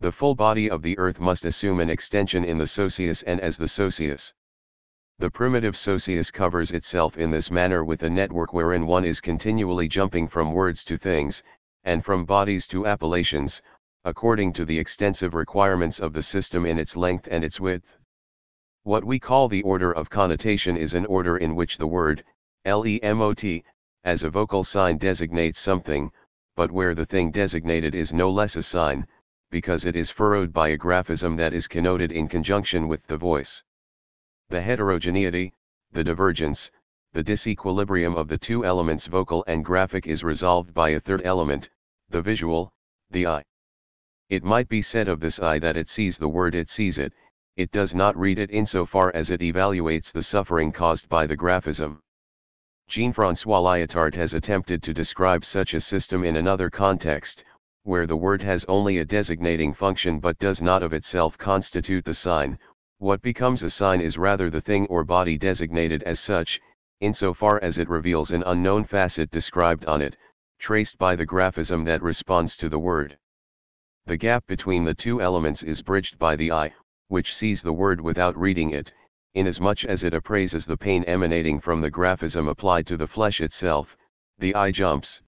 The 0.00 0.12
full 0.12 0.34
body 0.34 0.70
of 0.70 0.82
the 0.82 0.96
earth 0.98 1.20
must 1.20 1.44
assume 1.44 1.80
an 1.80 1.90
extension 1.90 2.44
in 2.44 2.58
the 2.58 2.66
socius 2.66 3.22
and 3.24 3.40
as 3.40 3.58
the 3.58 3.68
socius. 3.68 4.32
The 5.18 5.30
primitive 5.30 5.76
socius 5.76 6.30
covers 6.30 6.70
itself 6.70 7.18
in 7.18 7.32
this 7.32 7.50
manner 7.50 7.84
with 7.84 8.04
a 8.04 8.08
network 8.10 8.52
wherein 8.52 8.86
one 8.86 9.04
is 9.04 9.20
continually 9.20 9.88
jumping 9.88 10.28
from 10.28 10.52
words 10.52 10.84
to 10.84 10.96
things, 10.96 11.42
and 11.82 12.04
from 12.04 12.24
bodies 12.24 12.68
to 12.68 12.86
appellations, 12.86 13.60
according 14.04 14.52
to 14.52 14.64
the 14.64 14.78
extensive 14.78 15.34
requirements 15.34 15.98
of 15.98 16.12
the 16.12 16.22
system 16.22 16.64
in 16.64 16.78
its 16.78 16.96
length 16.96 17.26
and 17.30 17.42
its 17.42 17.58
width. 17.58 17.98
What 18.84 19.04
we 19.04 19.18
call 19.18 19.48
the 19.48 19.62
order 19.62 19.90
of 19.90 20.08
connotation 20.08 20.76
is 20.76 20.94
an 20.94 21.04
order 21.06 21.36
in 21.36 21.56
which 21.56 21.78
the 21.78 21.88
word, 21.88 22.24
le 22.64 23.14
mot, 23.14 23.44
as 24.04 24.24
a 24.24 24.30
vocal 24.30 24.64
sign 24.64 24.96
designates 24.96 25.58
something, 25.58 26.10
but 26.56 26.70
where 26.70 26.94
the 26.94 27.06
thing 27.06 27.30
designated 27.30 27.94
is 27.94 28.12
no 28.12 28.30
less 28.30 28.56
a 28.56 28.62
sign, 28.62 29.06
because 29.50 29.84
it 29.84 29.96
is 29.96 30.10
furrowed 30.10 30.52
by 30.52 30.68
a 30.68 30.76
graphism 30.76 31.36
that 31.36 31.52
is 31.52 31.68
connoted 31.68 32.12
in 32.12 32.28
conjunction 32.28 32.88
with 32.88 33.06
the 33.06 33.16
voice. 33.16 33.62
The 34.48 34.60
heterogeneity, 34.60 35.52
the 35.92 36.04
divergence, 36.04 36.70
the 37.12 37.24
disequilibrium 37.24 38.16
of 38.16 38.28
the 38.28 38.38
two 38.38 38.64
elements 38.64 39.06
vocal 39.06 39.44
and 39.46 39.64
graphic 39.64 40.06
is 40.06 40.22
resolved 40.22 40.74
by 40.74 40.90
a 40.90 41.00
third 41.00 41.22
element, 41.24 41.70
the 42.08 42.22
visual, 42.22 42.72
the 43.10 43.26
eye. 43.26 43.44
It 44.28 44.44
might 44.44 44.68
be 44.68 44.82
said 44.82 45.08
of 45.08 45.20
this 45.20 45.40
eye 45.40 45.58
that 45.58 45.76
it 45.76 45.88
sees 45.88 46.18
the 46.18 46.28
word 46.28 46.54
it 46.54 46.68
sees 46.68 46.98
it, 46.98 47.14
it 47.56 47.70
does 47.70 47.94
not 47.94 48.16
read 48.16 48.38
it 48.38 48.50
insofar 48.50 49.10
as 49.14 49.30
it 49.30 49.40
evaluates 49.40 50.12
the 50.12 50.22
suffering 50.22 50.70
caused 50.70 51.08
by 51.08 51.26
the 51.26 51.36
graphism. 51.36 52.02
Jean-François 52.88 53.62
Lyotard 53.62 54.14
has 54.14 54.32
attempted 54.32 54.82
to 54.82 54.94
describe 54.94 55.44
such 55.44 55.74
a 55.74 55.80
system 55.80 56.24
in 56.24 56.36
another 56.36 56.70
context, 56.70 57.44
where 57.82 58.06
the 58.06 58.16
word 58.16 58.42
has 58.42 58.64
only 58.64 58.96
a 58.96 59.04
designating 59.04 59.74
function 59.74 60.18
but 60.18 60.38
does 60.38 60.62
not 60.62 60.82
of 60.82 60.94
itself 60.94 61.36
constitute 61.36 62.04
the 62.06 62.14
sign, 62.14 62.58
what 62.96 63.20
becomes 63.20 63.62
a 63.62 63.68
sign 63.68 64.00
is 64.00 64.16
rather 64.16 64.48
the 64.48 64.60
thing 64.62 64.86
or 64.86 65.04
body 65.04 65.36
designated 65.36 66.02
as 66.04 66.18
such, 66.18 66.58
insofar 67.00 67.62
as 67.62 67.76
it 67.76 67.90
reveals 67.90 68.32
an 68.32 68.42
unknown 68.46 68.84
facet 68.84 69.30
described 69.30 69.84
on 69.84 70.00
it, 70.00 70.16
traced 70.58 70.96
by 70.96 71.14
the 71.14 71.26
graphism 71.26 71.84
that 71.84 72.02
responds 72.02 72.56
to 72.56 72.70
the 72.70 72.78
word. 72.78 73.18
The 74.06 74.16
gap 74.16 74.46
between 74.46 74.84
the 74.84 74.94
two 74.94 75.20
elements 75.20 75.62
is 75.62 75.82
bridged 75.82 76.18
by 76.18 76.36
the 76.36 76.50
eye, 76.50 76.74
which 77.08 77.36
sees 77.36 77.62
the 77.62 77.72
word 77.74 78.00
without 78.00 78.34
reading 78.34 78.70
it, 78.70 78.94
inasmuch 79.38 79.84
as 79.84 80.04
it 80.04 80.14
appraises 80.14 80.66
the 80.66 80.76
pain 80.76 81.04
emanating 81.04 81.60
from 81.60 81.80
the 81.80 81.90
graphism 81.90 82.48
applied 82.48 82.86
to 82.86 82.96
the 82.96 83.06
flesh 83.06 83.40
itself, 83.40 83.96
the 84.38 84.54
eye 84.54 84.70
jumps. 84.70 85.22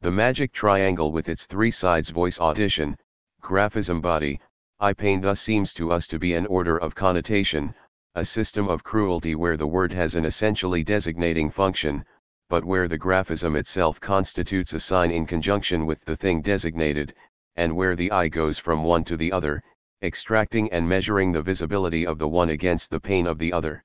The 0.00 0.12
magic 0.12 0.52
triangle 0.52 1.12
with 1.12 1.28
its 1.28 1.46
three 1.46 1.70
sides 1.70 2.10
voice 2.10 2.38
audition, 2.38 2.96
graphism 3.40 4.00
body, 4.00 4.40
Eye 4.82 4.94
pain 4.94 5.20
thus 5.20 5.40
seems 5.40 5.72
to 5.74 5.92
us 5.92 6.08
to 6.08 6.18
be 6.18 6.34
an 6.34 6.44
order 6.46 6.76
of 6.76 6.96
connotation, 6.96 7.72
a 8.16 8.24
system 8.24 8.68
of 8.68 8.82
cruelty 8.82 9.36
where 9.36 9.56
the 9.56 9.68
word 9.68 9.92
has 9.92 10.16
an 10.16 10.24
essentially 10.24 10.82
designating 10.82 11.50
function, 11.50 12.04
but 12.48 12.64
where 12.64 12.88
the 12.88 12.98
graphism 12.98 13.54
itself 13.54 14.00
constitutes 14.00 14.72
a 14.72 14.80
sign 14.80 15.12
in 15.12 15.24
conjunction 15.24 15.86
with 15.86 16.04
the 16.04 16.16
thing 16.16 16.42
designated, 16.42 17.14
and 17.54 17.76
where 17.76 17.94
the 17.94 18.10
eye 18.10 18.26
goes 18.26 18.58
from 18.58 18.82
one 18.82 19.04
to 19.04 19.16
the 19.16 19.30
other, 19.30 19.62
extracting 20.02 20.72
and 20.72 20.88
measuring 20.88 21.30
the 21.30 21.42
visibility 21.42 22.04
of 22.04 22.18
the 22.18 22.28
one 22.28 22.50
against 22.50 22.90
the 22.90 23.00
pain 23.00 23.26
of 23.26 23.38
the 23.38 23.52
other. 23.52 23.84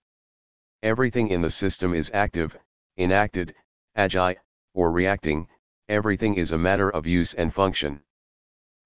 Everything 0.82 1.28
in 1.28 1.41
the 1.41 1.49
system 1.49 1.93
is 1.93 2.09
active, 2.13 2.57
enacted, 2.97 3.53
agi, 3.97 4.36
or 4.74 4.91
reacting, 4.91 5.47
everything 5.89 6.34
is 6.36 6.51
a 6.51 6.57
matter 6.57 6.89
of 6.89 7.05
use 7.05 7.34
and 7.36 7.53
function. 7.53 8.01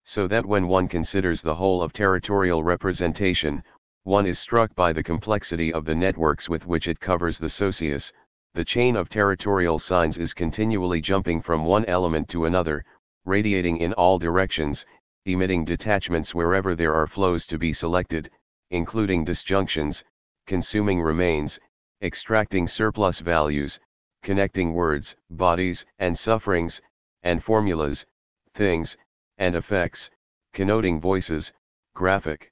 So 0.03 0.27
that 0.27 0.45
when 0.45 0.67
one 0.67 0.87
considers 0.87 1.41
the 1.41 1.55
whole 1.55 1.81
of 1.81 1.93
territorial 1.93 2.63
representation, 2.63 3.63
one 4.03 4.25
is 4.25 4.39
struck 4.39 4.73
by 4.75 4.91
the 4.91 5.03
complexity 5.03 5.71
of 5.71 5.85
the 5.85 5.95
networks 5.95 6.49
with 6.49 6.65
which 6.65 6.87
it 6.87 6.99
covers 6.99 7.37
the 7.37 7.49
socius, 7.49 8.11
the 8.53 8.65
chain 8.65 8.95
of 8.95 9.07
territorial 9.07 9.79
signs 9.79 10.17
is 10.17 10.33
continually 10.33 10.99
jumping 10.99 11.41
from 11.41 11.63
one 11.63 11.85
element 11.85 12.27
to 12.29 12.45
another, 12.45 12.83
radiating 13.25 13.77
in 13.77 13.93
all 13.93 14.19
directions, 14.19 14.85
emitting 15.25 15.63
detachments 15.63 16.33
wherever 16.33 16.75
there 16.75 16.95
are 16.95 17.05
flows 17.05 17.45
to 17.45 17.57
be 17.59 17.71
selected, 17.71 18.31
including 18.71 19.23
disjunctions, 19.23 20.03
consuming 20.47 20.99
remains, 20.99 21.59
extracting 22.01 22.67
surplus 22.67 23.19
values, 23.19 23.79
connecting 24.23 24.73
words, 24.73 25.15
bodies, 25.29 25.85
and 25.99 26.17
sufferings, 26.17 26.81
and 27.21 27.43
formulas, 27.43 28.05
things, 28.53 28.97
and 29.37 29.55
effects, 29.55 30.09
connoting 30.53 30.99
voices, 30.99 31.53
graphic 31.93 32.51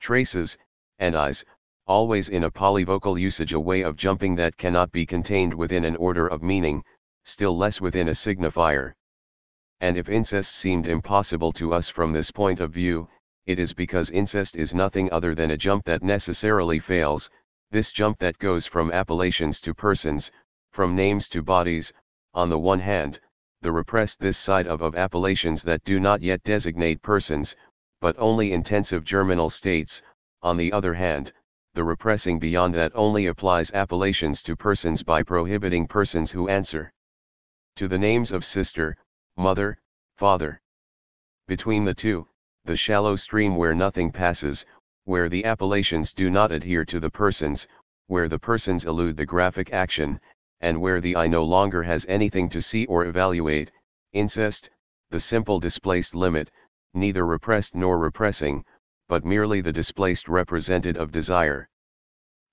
traces, 0.00 0.58
and 0.98 1.14
eyes, 1.16 1.44
always 1.86 2.28
in 2.28 2.44
a 2.44 2.50
polyvocal 2.50 3.18
usage 3.18 3.52
a 3.52 3.60
way 3.60 3.82
of 3.82 3.96
jumping 3.96 4.34
that 4.34 4.56
cannot 4.56 4.90
be 4.90 5.06
contained 5.06 5.54
within 5.54 5.84
an 5.84 5.94
order 5.96 6.26
of 6.26 6.42
meaning, 6.42 6.82
still 7.22 7.56
less 7.56 7.80
within 7.80 8.08
a 8.08 8.12
signifier. 8.12 8.92
And 9.80 9.98
if 9.98 10.08
incest 10.08 10.54
seemed 10.54 10.86
impossible 10.86 11.52
to 11.52 11.74
us 11.74 11.88
from 11.90 12.12
this 12.12 12.30
point 12.30 12.60
of 12.60 12.72
view, 12.72 13.08
it 13.44 13.58
is 13.58 13.74
because 13.74 14.10
incest 14.10 14.56
is 14.56 14.74
nothing 14.74 15.12
other 15.12 15.34
than 15.34 15.50
a 15.50 15.56
jump 15.56 15.84
that 15.84 16.02
necessarily 16.02 16.78
fails, 16.78 17.30
this 17.70 17.92
jump 17.92 18.18
that 18.18 18.38
goes 18.38 18.64
from 18.64 18.90
appellations 18.90 19.60
to 19.60 19.74
persons, 19.74 20.32
from 20.72 20.96
names 20.96 21.28
to 21.28 21.42
bodies, 21.42 21.92
on 22.32 22.48
the 22.48 22.58
one 22.58 22.80
hand, 22.80 23.20
the 23.60 23.70
repressed 23.70 24.18
this 24.18 24.38
side 24.38 24.66
of 24.66 24.80
of 24.80 24.94
appellations 24.94 25.62
that 25.62 25.84
do 25.84 26.00
not 26.00 26.22
yet 26.22 26.42
designate 26.42 27.02
persons, 27.02 27.54
but 28.00 28.16
only 28.18 28.52
intensive 28.52 29.04
germinal 29.04 29.50
states, 29.50 30.02
on 30.42 30.56
the 30.56 30.72
other 30.72 30.94
hand, 30.94 31.32
the 31.74 31.84
repressing 31.84 32.38
beyond 32.38 32.74
that 32.74 32.92
only 32.94 33.26
applies 33.26 33.70
appellations 33.72 34.42
to 34.42 34.56
persons 34.56 35.02
by 35.02 35.22
prohibiting 35.22 35.86
persons 35.86 36.30
who 36.30 36.48
answer 36.48 36.90
to 37.74 37.88
the 37.88 37.98
names 37.98 38.32
of 38.32 38.44
sister, 38.44 38.96
mother, 39.36 39.78
father. 40.16 40.60
Between 41.46 41.84
the 41.84 41.94
two, 41.94 42.26
the 42.64 42.76
shallow 42.76 43.16
stream 43.16 43.54
where 43.54 43.74
nothing 43.74 44.10
passes, 44.10 44.64
where 45.04 45.28
the 45.28 45.44
appellations 45.44 46.12
do 46.12 46.30
not 46.30 46.50
adhere 46.50 46.84
to 46.86 46.98
the 46.98 47.10
persons, 47.10 47.68
where 48.06 48.28
the 48.28 48.38
persons 48.38 48.84
elude 48.84 49.16
the 49.16 49.26
graphic 49.26 49.72
action, 49.72 50.20
and 50.60 50.80
where 50.80 51.00
the 51.00 51.16
eye 51.16 51.26
no 51.26 51.44
longer 51.44 51.82
has 51.82 52.06
anything 52.06 52.48
to 52.48 52.62
see 52.62 52.86
or 52.86 53.04
evaluate, 53.04 53.70
incest, 54.12 54.70
the 55.10 55.20
simple 55.20 55.60
displaced 55.60 56.14
limit, 56.14 56.50
neither 56.94 57.26
repressed 57.26 57.74
nor 57.74 57.98
repressing, 57.98 58.64
but 59.08 59.24
merely 59.24 59.60
the 59.60 59.72
displaced 59.72 60.28
represented 60.28 60.96
of 60.96 61.12
desire. 61.12 61.68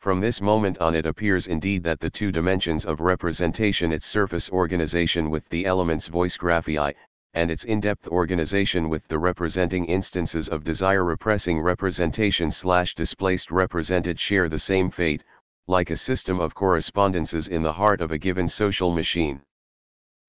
From 0.03 0.19
this 0.19 0.41
moment 0.41 0.79
on 0.79 0.95
it 0.95 1.05
appears 1.05 1.47
indeed 1.47 1.81
that 1.83 2.01
the 2.01 2.09
two 2.09 2.29
dimensions 2.29 2.85
of 2.85 2.99
representation 2.99 3.93
its 3.93 4.05
surface 4.05 4.49
organization 4.49 5.29
with 5.29 5.47
the 5.47 5.65
elements 5.65 6.09
voice 6.09 6.35
graphii, 6.35 6.93
and 7.33 7.49
its 7.49 7.63
in-depth 7.63 8.09
organization 8.09 8.89
with 8.89 9.07
the 9.07 9.17
representing 9.17 9.85
instances 9.85 10.49
of 10.49 10.65
desire 10.65 11.05
repressing 11.05 11.61
representation 11.61 12.51
slash 12.51 12.95
displaced 12.95 13.49
represented 13.49 14.19
share 14.19 14.49
the 14.49 14.59
same 14.59 14.91
fate, 14.91 15.23
like 15.69 15.89
a 15.89 15.95
system 15.95 16.41
of 16.41 16.53
correspondences 16.53 17.47
in 17.47 17.63
the 17.63 17.71
heart 17.71 18.01
of 18.01 18.11
a 18.11 18.17
given 18.17 18.49
social 18.49 18.91
machine. 18.91 19.41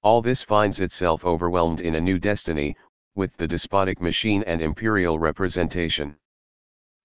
All 0.04 0.22
this 0.22 0.40
finds 0.40 0.78
itself 0.78 1.24
overwhelmed 1.24 1.80
in 1.80 1.96
a 1.96 2.00
new 2.00 2.20
destiny, 2.20 2.76
with 3.16 3.36
the 3.38 3.48
despotic 3.48 4.00
machine 4.00 4.44
and 4.46 4.62
imperial 4.62 5.18
representation. 5.18 6.16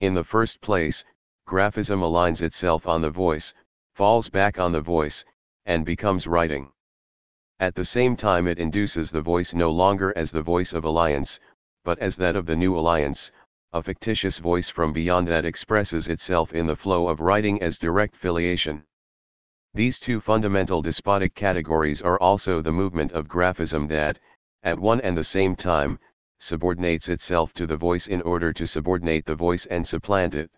In 0.02 0.14
the 0.14 0.24
first 0.24 0.62
place, 0.62 1.04
graphism 1.50 2.02
aligns 2.02 2.44
itself 2.44 2.86
on 2.86 3.02
the 3.02 3.10
voice, 3.10 3.56
falls 3.96 4.30
back 4.30 4.60
on 4.60 4.72
the 4.72 4.80
voice, 4.80 5.26
and 5.66 5.84
becomes 5.84 6.28
writing. 6.28 6.72
At 7.60 7.74
the 7.74 7.84
same 7.84 8.16
time 8.16 8.46
it 8.46 8.60
induces 8.60 9.10
the 9.10 9.24
voice 9.24 9.56
no 9.56 9.72
longer 9.72 10.14
as 10.16 10.32
the 10.32 10.44
voice 10.44 10.74
of 10.74 10.86
alliance, 10.86 11.40
but 11.84 11.98
as 11.98 12.16
that 12.18 12.36
of 12.36 12.46
the 12.46 12.56
new 12.56 12.78
alliance, 12.78 13.32
a 13.74 13.82
fictitious 13.82 14.38
voice 14.38 14.70
from 14.70 14.94
beyond 14.94 15.28
that 15.28 15.44
expresses 15.44 16.08
itself 16.08 16.54
in 16.54 16.68
the 16.68 16.76
flow 16.76 17.08
of 17.08 17.20
writing 17.20 17.60
as 17.64 17.80
direct 17.80 18.16
filiation. 18.16 18.84
These 19.74 20.00
two 20.00 20.22
fundamental 20.22 20.84
despotic 20.84 21.34
categories 21.34 22.00
are 22.00 22.20
also 22.20 22.62
the 22.62 22.72
movement 22.72 23.12
of 23.14 23.28
graphism 23.28 23.88
that, 23.88 24.20
at 24.62 24.78
one 24.78 25.02
and 25.02 25.18
the 25.18 25.24
same 25.24 25.56
time, 25.56 25.98
subordinates 26.38 27.10
itself 27.10 27.54
to 27.54 27.66
the 27.66 27.76
voice 27.76 28.06
in 28.06 28.22
order 28.22 28.54
to 28.54 28.68
subordinate 28.68 29.26
the 29.26 29.34
voice 29.34 29.66
and 29.66 29.88
supplant 29.88 30.36
it. 30.36 30.52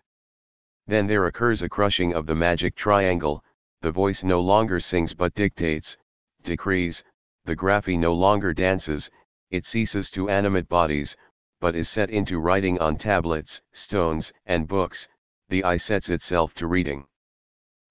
Then 0.86 1.06
there 1.06 1.26
occurs 1.26 1.62
a 1.62 1.68
crushing 1.68 2.12
of 2.12 2.26
the 2.26 2.34
magic 2.34 2.74
triangle, 2.74 3.44
the 3.80 3.92
voice 3.92 4.24
no 4.24 4.40
longer 4.40 4.80
sings 4.80 5.14
but 5.14 5.34
dictates, 5.34 5.96
decrees, 6.42 7.04
the 7.44 7.56
graphy 7.56 7.98
no 7.98 8.12
longer 8.12 8.52
dances, 8.52 9.10
it 9.50 9.64
ceases 9.64 10.10
to 10.10 10.28
animate 10.28 10.68
bodies, 10.68 11.16
but 11.60 11.76
is 11.76 11.88
set 11.88 12.10
into 12.10 12.40
writing 12.40 12.80
on 12.80 12.96
tablets, 12.96 13.62
stones, 13.72 14.32
and 14.46 14.66
books, 14.66 15.08
the 15.48 15.62
eye 15.62 15.76
sets 15.76 16.10
itself 16.10 16.54
to 16.54 16.66
reading. 16.66 17.06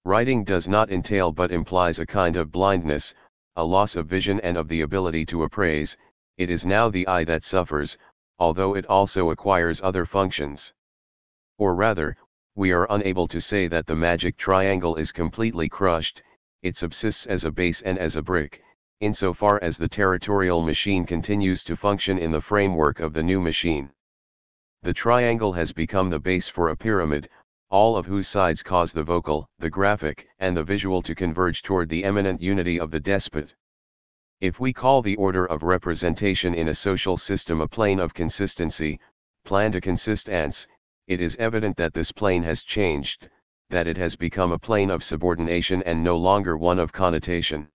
Writing 0.04 0.44
does 0.44 0.68
not 0.68 0.90
entail 0.90 1.32
but 1.32 1.52
implies 1.52 1.98
a 1.98 2.06
kind 2.06 2.36
of 2.36 2.52
blindness, 2.52 3.14
a 3.56 3.64
loss 3.64 3.96
of 3.96 4.06
vision 4.06 4.40
and 4.40 4.56
of 4.56 4.68
the 4.68 4.80
ability 4.80 5.24
to 5.24 5.44
appraise, 5.44 5.96
it 6.36 6.50
is 6.50 6.66
now 6.66 6.88
the 6.88 7.06
eye 7.06 7.24
that 7.24 7.44
suffers, 7.44 7.96
although 8.38 8.74
it 8.74 8.84
also 8.86 9.30
acquires 9.30 9.80
other 9.80 10.04
functions. 10.04 10.74
Or 11.56 11.74
rather, 11.74 12.16
we 12.54 12.70
are 12.70 12.86
unable 12.90 13.26
to 13.26 13.40
say 13.40 13.66
that 13.66 13.86
the 13.86 13.96
magic 13.96 14.36
triangle 14.36 14.96
is 14.96 15.10
completely 15.10 15.68
crushed, 15.68 16.22
it 16.62 16.76
subsists 16.76 17.26
as 17.26 17.44
a 17.46 17.50
base 17.50 17.80
and 17.80 17.98
as 17.98 18.16
a 18.16 18.22
brick, 18.22 18.62
insofar 19.00 19.58
as 19.62 19.78
the 19.78 19.88
territorial 19.88 20.62
machine 20.62 21.06
continues 21.06 21.64
to 21.64 21.74
function 21.74 22.18
in 22.18 22.30
the 22.30 22.40
framework 22.40 23.00
of 23.00 23.14
the 23.14 23.22
new 23.22 23.40
machine. 23.40 23.90
The 24.82 24.92
triangle 24.92 25.54
has 25.54 25.72
become 25.72 26.10
the 26.10 26.20
base 26.20 26.46
for 26.46 26.68
a 26.68 26.76
pyramid, 26.76 27.30
all 27.70 27.96
of 27.96 28.04
whose 28.04 28.28
sides 28.28 28.62
cause 28.62 28.92
the 28.92 29.02
vocal, 29.02 29.48
the 29.58 29.70
graphic, 29.70 30.28
and 30.38 30.54
the 30.54 30.62
visual 30.62 31.00
to 31.02 31.14
converge 31.14 31.62
toward 31.62 31.88
the 31.88 32.04
eminent 32.04 32.42
unity 32.42 32.78
of 32.78 32.90
the 32.90 33.00
despot. 33.00 33.54
If 34.40 34.60
we 34.60 34.74
call 34.74 35.00
the 35.00 35.16
order 35.16 35.46
of 35.46 35.62
representation 35.62 36.52
in 36.52 36.68
a 36.68 36.74
social 36.74 37.16
system 37.16 37.62
a 37.62 37.66
plane 37.66 37.98
of 37.98 38.12
consistency, 38.12 39.00
plan 39.44 39.70
de 39.70 39.80
consistance, 39.80 40.68
it 41.12 41.20
is 41.20 41.36
evident 41.36 41.76
that 41.76 41.92
this 41.94 42.10
plane 42.10 42.42
has 42.42 42.62
changed, 42.62 43.28
that 43.68 43.86
it 43.86 43.98
has 43.98 44.16
become 44.16 44.50
a 44.50 44.58
plane 44.58 44.90
of 44.90 45.04
subordination 45.04 45.82
and 45.84 46.02
no 46.02 46.16
longer 46.16 46.56
one 46.56 46.78
of 46.78 46.90
connotation. 46.90 47.68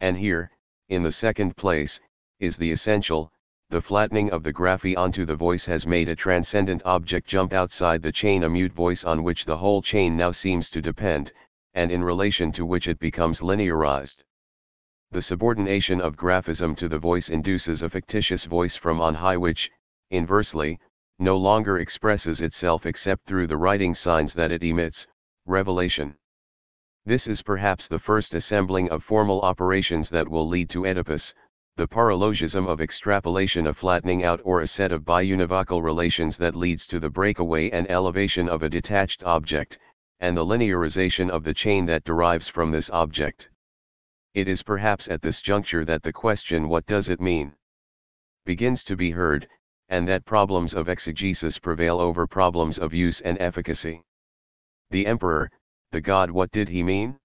And 0.00 0.16
here, 0.16 0.50
in 0.88 1.02
the 1.02 1.10
second 1.10 1.56
place, 1.56 2.00
is 2.38 2.56
the 2.56 2.70
essential, 2.70 3.32
the 3.70 3.80
flattening 3.80 4.30
of 4.30 4.44
the 4.44 4.52
graphy 4.52 4.96
onto 4.96 5.24
the 5.24 5.34
voice 5.34 5.66
has 5.66 5.86
made 5.86 6.08
a 6.08 6.14
transcendent 6.14 6.80
object 6.84 7.26
jump 7.26 7.52
outside 7.52 8.02
the 8.02 8.12
chain 8.12 8.44
a 8.44 8.48
mute 8.48 8.72
voice 8.72 9.02
on 9.02 9.24
which 9.24 9.46
the 9.46 9.56
whole 9.56 9.82
chain 9.82 10.16
now 10.16 10.30
seems 10.30 10.70
to 10.70 10.80
depend, 10.80 11.32
and 11.74 11.90
in 11.90 12.04
relation 12.04 12.52
to 12.52 12.64
which 12.64 12.86
it 12.86 12.98
becomes 13.00 13.40
linearized. 13.40 14.22
The 15.10 15.22
subordination 15.22 16.00
of 16.00 16.16
graphism 16.16 16.76
to 16.76 16.88
the 16.88 16.98
voice 16.98 17.30
induces 17.30 17.82
a 17.82 17.90
fictitious 17.90 18.44
voice 18.44 18.76
from 18.76 19.00
on 19.00 19.14
high 19.14 19.36
which, 19.36 19.70
inversely, 20.10 20.78
no 21.18 21.36
longer 21.36 21.78
expresses 21.78 22.40
itself 22.40 22.86
except 22.86 23.24
through 23.24 23.46
the 23.46 23.56
writing 23.56 23.94
signs 23.94 24.34
that 24.34 24.50
it 24.50 24.62
emits, 24.62 25.06
revelation. 25.46 26.16
This 27.06 27.26
is 27.26 27.42
perhaps 27.42 27.86
the 27.86 27.98
first 27.98 28.34
assembling 28.34 28.90
of 28.90 29.04
formal 29.04 29.40
operations 29.42 30.10
that 30.10 30.28
will 30.28 30.48
lead 30.48 30.70
to 30.70 30.86
Oedipus, 30.86 31.34
the 31.76 31.88
paralogism 31.88 32.66
of 32.66 32.80
extrapolation 32.80 33.66
a 33.66 33.74
flattening 33.74 34.24
out 34.24 34.40
or 34.44 34.60
a 34.60 34.66
set 34.66 34.92
of 34.92 35.02
biunivocal 35.02 35.82
relations 35.82 36.36
that 36.38 36.54
leads 36.54 36.86
to 36.86 37.00
the 37.00 37.10
breakaway 37.10 37.68
and 37.70 37.90
elevation 37.90 38.48
of 38.48 38.62
a 38.62 38.68
detached 38.68 39.24
object, 39.24 39.78
and 40.20 40.36
the 40.36 40.44
linearization 40.44 41.28
of 41.28 41.44
the 41.44 41.52
chain 41.52 41.84
that 41.86 42.04
derives 42.04 42.48
from 42.48 42.70
this 42.70 42.90
object. 42.90 43.50
It 44.34 44.48
is 44.48 44.62
perhaps 44.62 45.08
at 45.08 45.22
this 45.22 45.40
juncture 45.40 45.84
that 45.84 46.02
the 46.02 46.12
question 46.12 46.68
what 46.68 46.86
does 46.86 47.08
it 47.08 47.20
mean? 47.20 47.54
begins 48.44 48.84
to 48.84 48.96
be 48.96 49.10
heard, 49.10 49.48
and 49.88 50.08
that 50.08 50.24
problems 50.24 50.74
of 50.74 50.88
exegesis 50.88 51.58
prevail 51.58 52.00
over 52.00 52.26
problems 52.26 52.78
of 52.78 52.94
use 52.94 53.20
and 53.20 53.38
efficacy. 53.40 54.02
The 54.90 55.06
emperor, 55.06 55.50
the 55.92 56.00
god 56.00 56.30
what 56.30 56.50
did 56.50 56.68
he 56.68 56.82
mean? 56.82 57.18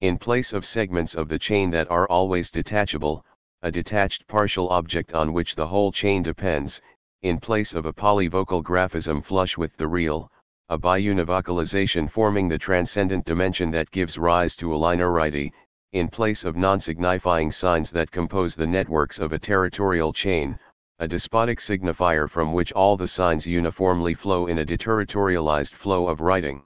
In 0.00 0.18
place 0.18 0.52
of 0.52 0.64
segments 0.64 1.14
of 1.14 1.28
the 1.28 1.38
chain 1.38 1.70
that 1.70 1.90
are 1.90 2.08
always 2.08 2.50
detachable, 2.50 3.24
a 3.62 3.70
detached 3.70 4.26
partial 4.26 4.68
object 4.70 5.12
on 5.12 5.32
which 5.32 5.54
the 5.54 5.66
whole 5.66 5.92
chain 5.92 6.22
depends, 6.22 6.80
in 7.22 7.38
place 7.38 7.74
of 7.74 7.84
a 7.84 7.92
polyvocal 7.92 8.62
graphism 8.62 9.22
flush 9.22 9.58
with 9.58 9.76
the 9.76 9.88
real, 9.88 10.30
a 10.70 10.78
biunivocalization 10.78 12.10
forming 12.10 12.48
the 12.48 12.56
transcendent 12.56 13.24
dimension 13.24 13.70
that 13.70 13.90
gives 13.90 14.16
rise 14.16 14.56
to 14.56 14.72
a 14.74 14.78
linearity, 14.78 15.52
in 15.92 16.08
place 16.08 16.44
of 16.44 16.56
non-signifying 16.56 17.50
signs 17.50 17.90
that 17.90 18.10
compose 18.10 18.54
the 18.54 18.66
networks 18.66 19.18
of 19.18 19.32
a 19.32 19.38
territorial 19.38 20.12
chain, 20.12 20.58
a 21.00 21.08
despotic 21.08 21.58
signifier 21.58 22.28
from 22.28 22.52
which 22.52 22.72
all 22.72 22.94
the 22.94 23.08
signs 23.08 23.46
uniformly 23.46 24.12
flow 24.12 24.46
in 24.46 24.58
a 24.58 24.66
deterritorialized 24.66 25.72
flow 25.72 26.06
of 26.06 26.20
writing. 26.20 26.62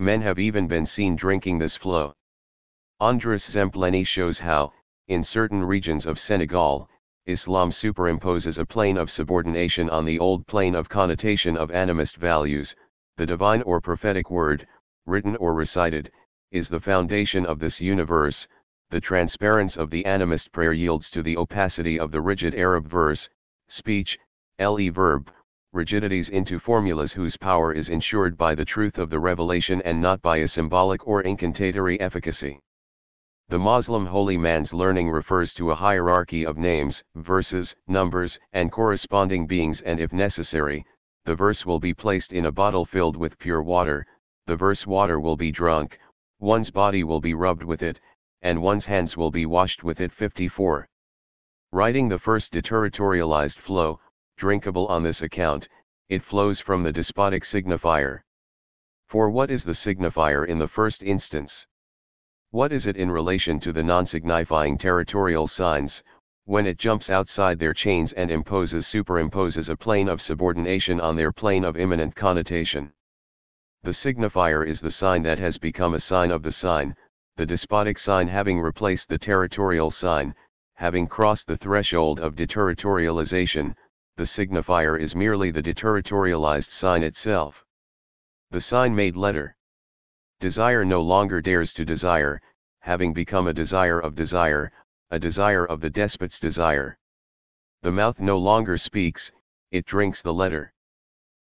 Men 0.00 0.20
have 0.20 0.40
even 0.40 0.66
been 0.66 0.84
seen 0.84 1.14
drinking 1.14 1.58
this 1.58 1.76
flow. 1.76 2.12
Andras 2.98 3.48
Zempleni 3.48 4.04
shows 4.04 4.40
how, 4.40 4.72
in 5.06 5.22
certain 5.22 5.62
regions 5.62 6.06
of 6.06 6.18
Senegal, 6.18 6.90
Islam 7.26 7.70
superimposes 7.70 8.58
a 8.58 8.66
plane 8.66 8.96
of 8.96 9.12
subordination 9.12 9.88
on 9.90 10.04
the 10.04 10.18
old 10.18 10.44
plane 10.48 10.74
of 10.74 10.88
connotation 10.88 11.56
of 11.56 11.70
animist 11.70 12.16
values, 12.16 12.74
the 13.16 13.26
divine 13.26 13.62
or 13.62 13.80
prophetic 13.80 14.28
word, 14.28 14.66
written 15.06 15.36
or 15.36 15.54
recited, 15.54 16.10
is 16.50 16.68
the 16.68 16.80
foundation 16.80 17.46
of 17.46 17.60
this 17.60 17.80
universe, 17.80 18.48
the 18.90 19.00
transparence 19.00 19.76
of 19.76 19.90
the 19.90 20.02
animist 20.02 20.50
prayer 20.50 20.72
yields 20.72 21.10
to 21.10 21.22
the 21.22 21.36
opacity 21.36 21.98
of 21.98 22.10
the 22.10 22.20
rigid 22.20 22.54
Arab 22.54 22.88
verse, 22.88 23.28
speech, 23.68 24.18
le 24.58 24.90
verb, 24.90 25.30
rigidities 25.72 26.30
into 26.30 26.58
formulas 26.58 27.12
whose 27.12 27.36
power 27.36 27.72
is 27.72 27.90
ensured 27.90 28.36
by 28.36 28.54
the 28.54 28.64
truth 28.64 28.98
of 28.98 29.10
the 29.10 29.18
revelation 29.18 29.82
and 29.82 30.00
not 30.00 30.22
by 30.22 30.38
a 30.38 30.48
symbolic 30.48 31.06
or 31.06 31.20
incantatory 31.22 32.00
efficacy. 32.00 32.60
The 33.48 33.58
Muslim 33.58 34.06
holy 34.06 34.36
man's 34.36 34.72
learning 34.72 35.10
refers 35.10 35.52
to 35.54 35.70
a 35.70 35.74
hierarchy 35.74 36.44
of 36.44 36.58
names, 36.58 37.04
verses, 37.14 37.76
numbers, 37.86 38.40
and 38.52 38.72
corresponding 38.72 39.46
beings 39.46 39.82
and 39.82 40.00
if 40.00 40.12
necessary, 40.12 40.84
the 41.24 41.34
verse 41.34 41.66
will 41.66 41.78
be 41.78 41.92
placed 41.92 42.32
in 42.32 42.46
a 42.46 42.52
bottle 42.52 42.84
filled 42.84 43.16
with 43.16 43.38
pure 43.38 43.62
water, 43.62 44.06
the 44.46 44.56
verse 44.56 44.86
water 44.86 45.20
will 45.20 45.36
be 45.36 45.52
drunk, 45.52 45.98
one's 46.38 46.70
body 46.70 47.04
will 47.04 47.20
be 47.20 47.34
rubbed 47.34 47.62
with 47.62 47.82
it, 47.82 48.00
and 48.42 48.62
one's 48.62 48.86
hands 48.86 49.16
will 49.16 49.30
be 49.30 49.44
washed 49.44 49.84
with 49.84 50.00
it 50.00 50.12
54. 50.12 50.88
Writing 51.76 52.08
the 52.08 52.18
first 52.18 52.54
deterritorialized 52.54 53.58
flow, 53.58 54.00
drinkable 54.38 54.86
on 54.86 55.02
this 55.02 55.20
account, 55.20 55.68
it 56.08 56.22
flows 56.22 56.58
from 56.58 56.82
the 56.82 56.90
despotic 56.90 57.42
signifier. 57.42 58.20
For 59.08 59.28
what 59.28 59.50
is 59.50 59.62
the 59.62 59.74
signifier 59.74 60.46
in 60.46 60.58
the 60.58 60.68
first 60.68 61.02
instance? 61.02 61.66
What 62.50 62.72
is 62.72 62.86
it 62.86 62.96
in 62.96 63.10
relation 63.10 63.60
to 63.60 63.74
the 63.74 63.82
non-signifying 63.82 64.78
territorial 64.78 65.46
signs, 65.46 66.02
when 66.46 66.66
it 66.66 66.78
jumps 66.78 67.10
outside 67.10 67.58
their 67.58 67.74
chains 67.74 68.14
and 68.14 68.30
imposes 68.30 68.86
superimposes 68.86 69.68
a 69.68 69.76
plane 69.76 70.08
of 70.08 70.22
subordination 70.22 70.98
on 70.98 71.14
their 71.14 71.30
plane 71.30 71.62
of 71.62 71.76
immanent 71.76 72.16
connotation? 72.16 72.94
The 73.82 73.90
signifier 73.90 74.66
is 74.66 74.80
the 74.80 74.90
sign 74.90 75.20
that 75.24 75.38
has 75.40 75.58
become 75.58 75.92
a 75.92 76.00
sign 76.00 76.30
of 76.30 76.42
the 76.42 76.52
sign, 76.52 76.96
the 77.36 77.44
despotic 77.44 77.98
sign 77.98 78.28
having 78.28 78.58
replaced 78.58 79.10
the 79.10 79.18
territorial 79.18 79.90
sign, 79.90 80.34
having 80.76 81.06
crossed 81.06 81.46
the 81.46 81.56
threshold 81.56 82.20
of 82.20 82.34
deterritorialization, 82.34 83.74
the 84.16 84.24
signifier 84.24 84.98
is 84.98 85.16
merely 85.16 85.50
the 85.50 85.62
deterritorialized 85.62 86.70
sign 86.70 87.02
itself. 87.02 87.64
The 88.50 88.60
sign 88.60 88.94
made 88.94 89.16
letter. 89.16 89.56
Desire 90.38 90.84
no 90.84 91.00
longer 91.00 91.40
dares 91.40 91.72
to 91.74 91.84
desire, 91.84 92.40
having 92.80 93.12
become 93.12 93.46
a 93.46 93.54
desire 93.54 93.98
of 93.98 94.14
desire, 94.14 94.70
a 95.10 95.18
desire 95.18 95.64
of 95.64 95.80
the 95.80 95.90
despot's 95.90 96.38
desire. 96.38 96.98
The 97.82 97.92
mouth 97.92 98.20
no 98.20 98.38
longer 98.38 98.76
speaks, 98.76 99.32
it 99.70 99.86
drinks 99.86 100.20
the 100.20 100.34
letter. 100.34 100.72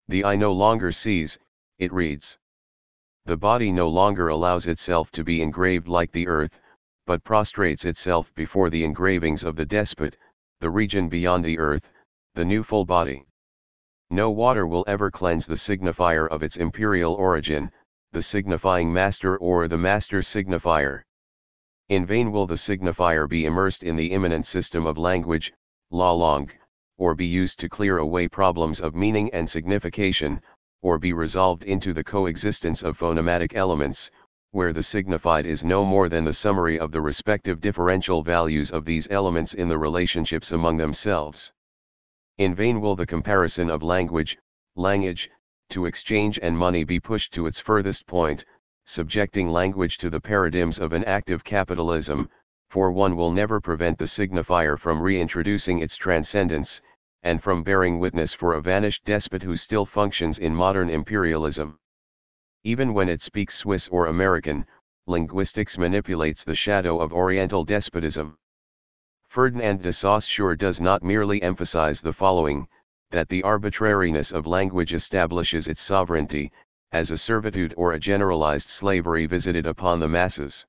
The 0.08 0.24
eye 0.24 0.36
no 0.36 0.52
longer 0.52 0.92
sees, 0.92 1.38
it 1.78 1.92
reads. 1.92 2.38
The 3.24 3.36
body 3.36 3.72
no 3.72 3.88
longer 3.88 4.28
allows 4.28 4.68
itself 4.68 5.10
to 5.12 5.24
be 5.24 5.42
engraved 5.42 5.88
like 5.88 6.12
the 6.12 6.28
earth, 6.28 6.60
but 7.06 7.22
prostrates 7.22 7.84
itself 7.84 8.34
before 8.34 8.68
the 8.68 8.84
engravings 8.84 9.44
of 9.44 9.56
the 9.56 9.64
despot, 9.64 10.16
the 10.60 10.70
region 10.70 11.08
beyond 11.08 11.44
the 11.44 11.58
earth, 11.58 11.92
the 12.34 12.44
new 12.44 12.62
full 12.62 12.84
body. 12.84 13.24
No 14.10 14.30
water 14.30 14.66
will 14.66 14.84
ever 14.86 15.10
cleanse 15.10 15.46
the 15.46 15.54
signifier 15.54 16.28
of 16.28 16.42
its 16.42 16.56
imperial 16.56 17.14
origin, 17.14 17.70
the 18.12 18.22
signifying 18.22 18.92
master 18.92 19.36
or 19.36 19.68
the 19.68 19.78
master 19.78 20.20
signifier. 20.20 21.02
In 21.88 22.04
vain 22.04 22.32
will 22.32 22.46
the 22.46 22.54
signifier 22.54 23.28
be 23.28 23.46
immersed 23.46 23.82
in 23.82 23.94
the 23.94 24.10
immanent 24.12 24.44
system 24.44 24.86
of 24.86 24.98
language, 24.98 25.52
la 25.90 26.12
langue, 26.12 26.50
or 26.98 27.14
be 27.14 27.26
used 27.26 27.60
to 27.60 27.68
clear 27.68 27.98
away 27.98 28.26
problems 28.26 28.80
of 28.80 28.94
meaning 28.94 29.32
and 29.32 29.48
signification, 29.48 30.40
or 30.82 30.98
be 30.98 31.12
resolved 31.12 31.62
into 31.64 31.92
the 31.92 32.02
coexistence 32.02 32.82
of 32.82 32.96
phonematic 32.96 33.54
elements, 33.54 34.10
where 34.52 34.72
the 34.72 34.82
signified 34.82 35.44
is 35.44 35.64
no 35.64 35.84
more 35.84 36.08
than 36.08 36.24
the 36.24 36.32
summary 36.32 36.78
of 36.78 36.92
the 36.92 37.00
respective 37.00 37.60
differential 37.60 38.22
values 38.22 38.70
of 38.70 38.84
these 38.84 39.06
elements 39.10 39.54
in 39.54 39.68
the 39.68 39.76
relationships 39.76 40.52
among 40.52 40.76
themselves. 40.76 41.52
In 42.38 42.54
vain 42.54 42.80
will 42.80 42.96
the 42.96 43.06
comparison 43.06 43.68
of 43.68 43.82
language, 43.82 44.38
language, 44.74 45.30
to 45.70 45.86
exchange 45.86 46.38
and 46.42 46.56
money 46.56 46.84
be 46.84 47.00
pushed 47.00 47.32
to 47.34 47.46
its 47.46 47.60
furthest 47.60 48.06
point, 48.06 48.44
subjecting 48.84 49.48
language 49.48 49.98
to 49.98 50.08
the 50.08 50.20
paradigms 50.20 50.78
of 50.78 50.92
an 50.92 51.04
active 51.04 51.42
capitalism, 51.42 52.28
for 52.68 52.92
one 52.92 53.16
will 53.16 53.32
never 53.32 53.60
prevent 53.60 53.98
the 53.98 54.04
signifier 54.04 54.78
from 54.78 55.00
reintroducing 55.00 55.80
its 55.80 55.96
transcendence, 55.96 56.80
and 57.22 57.42
from 57.42 57.62
bearing 57.62 57.98
witness 57.98 58.32
for 58.32 58.54
a 58.54 58.62
vanished 58.62 59.04
despot 59.04 59.42
who 59.42 59.56
still 59.56 59.84
functions 59.84 60.38
in 60.38 60.54
modern 60.54 60.88
imperialism. 60.88 61.78
Even 62.66 62.94
when 62.94 63.08
it 63.08 63.22
speaks 63.22 63.54
Swiss 63.54 63.86
or 63.86 64.06
American, 64.06 64.66
linguistics 65.06 65.78
manipulates 65.78 66.42
the 66.42 66.56
shadow 66.56 66.98
of 66.98 67.12
Oriental 67.12 67.62
despotism. 67.62 68.36
Ferdinand 69.28 69.82
de 69.82 69.92
Saussure 69.92 70.56
does 70.56 70.80
not 70.80 71.04
merely 71.04 71.40
emphasize 71.42 72.00
the 72.00 72.12
following, 72.12 72.66
that 73.12 73.28
the 73.28 73.44
arbitrariness 73.44 74.32
of 74.32 74.48
language 74.48 74.94
establishes 74.94 75.68
its 75.68 75.80
sovereignty, 75.80 76.50
as 76.90 77.12
a 77.12 77.16
servitude 77.16 77.72
or 77.76 77.92
a 77.92 78.00
generalized 78.00 78.68
slavery 78.68 79.26
visited 79.26 79.64
upon 79.64 80.00
the 80.00 80.08
masses. 80.08 80.66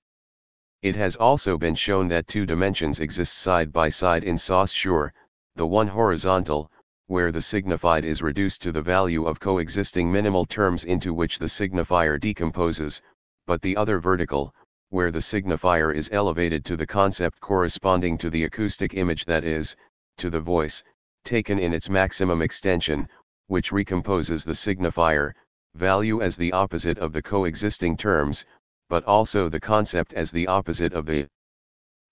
It 0.84 0.96
has 0.96 1.16
also 1.16 1.58
been 1.58 1.74
shown 1.74 2.10
that 2.10 2.28
two 2.28 2.46
dimensions 2.46 3.00
exist 3.00 3.40
side 3.40 3.74
by 3.74 3.90
side 3.90 4.24
in 4.24 4.38
Saussure, 4.38 5.16
the 5.56 5.66
one 5.66 5.88
horizontal, 5.88 6.72
where 7.08 7.32
the 7.32 7.42
signified 7.42 8.04
is 8.04 8.22
reduced 8.22 8.62
to 8.62 8.72
the 8.72 8.82
value 8.82 9.26
of 9.26 9.40
coexisting 9.40 10.12
minimal 10.12 10.46
terms 10.46 10.84
into 10.84 11.14
which 11.14 11.40
the 11.40 11.46
signifier 11.46 12.20
decomposes, 12.20 13.02
but 13.46 13.62
the 13.62 13.78
other 13.78 13.98
vertical, 13.98 14.54
where 14.90 15.10
the 15.10 15.20
signifier 15.20 15.96
is 15.96 16.10
elevated 16.12 16.66
to 16.66 16.76
the 16.76 16.86
concept 16.86 17.40
corresponding 17.40 18.18
to 18.18 18.30
the 18.30 18.44
acoustic 18.44 18.94
image 18.94 19.24
that 19.24 19.46
is, 19.46 19.76
to 20.18 20.30
the 20.30 20.40
voice, 20.40 20.84
taken 21.24 21.58
in 21.60 21.74
its 21.74 21.90
maximum 21.90 22.42
extension, 22.42 23.08
which 23.48 23.72
recomposes 23.72 24.44
the 24.44 24.52
signifier, 24.52 25.34
value 25.76 26.22
as 26.22 26.36
the 26.36 26.52
opposite 26.52 26.98
of 26.98 27.14
the 27.14 27.22
coexisting 27.22 27.96
terms, 27.96 28.46
but 28.90 29.04
also 29.06 29.48
the 29.48 29.60
concept 29.60 30.14
as 30.14 30.32
the 30.32 30.48
opposite 30.48 30.92
of 30.92 31.06
the 31.06 31.28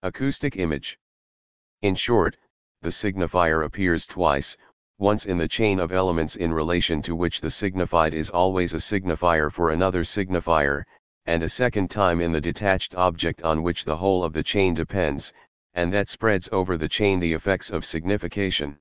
acoustic 0.04 0.56
image. 0.56 0.98
In 1.82 1.96
short, 1.96 2.38
the 2.82 2.90
signifier 2.90 3.66
appears 3.66 4.06
twice, 4.06 4.56
once 4.98 5.26
in 5.26 5.38
the 5.38 5.48
chain 5.48 5.78
of 5.78 5.92
elements 5.92 6.38
in 6.38 6.54
relation 6.54 7.02
to 7.02 7.14
which 7.14 7.42
the 7.42 7.50
signified 7.50 8.14
is 8.14 8.30
always 8.30 8.74
a 8.74 8.78
signifier 8.78 9.52
for 9.52 9.72
another 9.72 10.04
signifier, 10.06 10.84
and 11.26 11.44
a 11.44 11.50
second 11.50 11.92
time 11.92 12.22
in 12.22 12.32
the 12.32 12.40
detached 12.40 12.96
object 12.96 13.44
on 13.44 13.62
which 13.62 13.84
the 13.84 13.98
whole 13.98 14.24
of 14.24 14.32
the 14.32 14.42
chain 14.42 14.74
depends, 14.74 15.34
and 15.74 15.92
that 15.92 16.08
spreads 16.08 16.48
over 16.54 16.78
the 16.78 16.88
chain 16.88 17.20
the 17.20 17.34
effects 17.34 17.70
of 17.70 17.84
signification. 17.84 18.80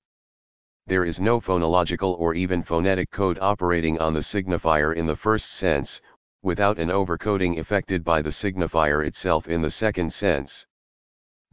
There 0.87 1.05
is 1.05 1.19
no 1.19 1.41
phonological 1.41 2.17
or 2.17 2.33
even 2.35 2.63
phonetic 2.63 3.11
code 3.11 3.39
operating 3.41 3.99
on 3.99 4.15
the 4.15 4.21
signifier 4.21 4.95
in 4.95 5.07
the 5.07 5.17
first 5.17 5.51
sense, 5.51 6.01
without 6.43 6.79
an 6.79 6.91
overcoding 6.91 7.59
effected 7.59 8.05
by 8.05 8.23
the 8.23 8.31
signifier 8.31 9.05
itself 9.05 9.49
in 9.49 9.63
the 9.63 9.71
second 9.71 10.13
sense 10.13 10.65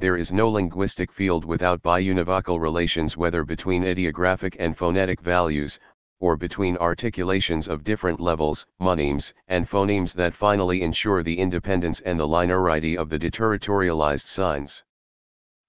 there 0.02 0.18
is 0.18 0.34
no 0.34 0.50
linguistic 0.50 1.12
field 1.12 1.46
without 1.46 1.84
biunivocal 1.84 2.60
relations 2.60 3.16
whether 3.16 3.44
between 3.46 3.86
ideographic 3.86 4.56
and 4.60 4.76
phonetic 4.76 5.22
values, 5.22 5.80
or 6.20 6.36
between 6.36 6.76
articulations 6.78 7.68
of 7.68 7.84
different 7.84 8.20
levels, 8.20 8.66
monemes 8.82 9.32
and 9.48 9.70
phonemes 9.70 10.16
that 10.16 10.34
finally 10.34 10.82
ensure 10.82 11.22
the 11.22 11.38
independence 11.38 12.02
and 12.02 12.20
the 12.20 12.28
linearity 12.28 12.98
of 12.98 13.10
the 13.10 13.20
deterritorialized 13.20 14.26
signs. 14.26 14.84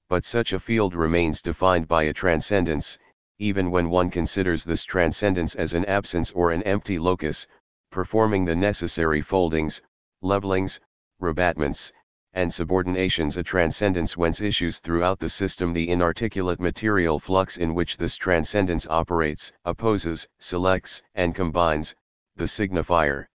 But 0.08 0.24
such 0.24 0.54
a 0.54 0.58
field 0.58 0.94
remains 0.94 1.42
defined 1.42 1.86
by 1.86 2.04
a 2.04 2.14
transcendence, 2.14 2.98
even 3.38 3.70
when 3.70 3.90
one 3.90 4.10
considers 4.10 4.64
this 4.64 4.82
transcendence 4.82 5.54
as 5.54 5.74
an 5.74 5.84
absence 5.84 6.32
or 6.32 6.52
an 6.52 6.62
empty 6.62 6.98
locus, 6.98 7.46
performing 7.90 8.46
the 8.46 8.56
necessary 8.56 9.20
foldings, 9.20 9.82
levelings, 10.22 10.80
rabattements, 11.20 11.92
and 12.34 12.50
subordinations 12.50 13.36
a 13.36 13.42
transcendence 13.42 14.16
whence 14.16 14.40
issues 14.40 14.78
throughout 14.78 15.18
the 15.18 15.28
system 15.28 15.72
the 15.72 15.88
inarticulate 15.88 16.60
material 16.60 17.18
flux 17.18 17.58
in 17.58 17.74
which 17.74 17.96
this 17.96 18.16
transcendence 18.16 18.86
operates, 18.88 19.52
opposes, 19.64 20.26
selects, 20.38 21.02
and 21.14 21.34
combines, 21.34 21.94
the 22.36 22.44
signifier. 22.44 23.26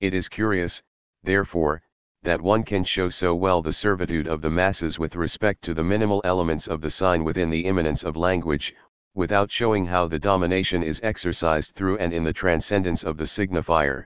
It 0.00 0.12
is 0.12 0.28
curious, 0.28 0.82
therefore, 1.22 1.82
that 2.22 2.42
one 2.42 2.62
can 2.62 2.84
show 2.84 3.08
so 3.08 3.34
well 3.34 3.62
the 3.62 3.72
servitude 3.72 4.26
of 4.26 4.42
the 4.42 4.50
masses 4.50 4.98
with 4.98 5.16
respect 5.16 5.62
to 5.62 5.72
the 5.72 5.84
minimal 5.84 6.20
elements 6.24 6.68
of 6.68 6.82
the 6.82 6.90
sign 6.90 7.24
within 7.24 7.48
the 7.48 7.64
immanence 7.64 8.04
of 8.04 8.16
language, 8.16 8.74
without 9.14 9.50
showing 9.50 9.86
how 9.86 10.06
the 10.06 10.18
domination 10.18 10.82
is 10.82 11.00
exercised 11.02 11.72
through 11.74 11.96
and 11.96 12.12
in 12.12 12.24
the 12.24 12.32
transcendence 12.32 13.02
of 13.02 13.16
the 13.16 13.24
signifier. 13.24 14.04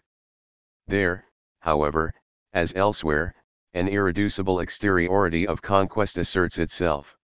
There, 0.86 1.24
however, 1.58 2.14
as 2.52 2.72
elsewhere, 2.76 3.34
an 3.75 3.89
irreducible 3.89 4.61
exteriority 4.61 5.47
of 5.47 5.61
conquest 5.61 6.16
asserts 6.16 6.59
itself. 6.59 7.16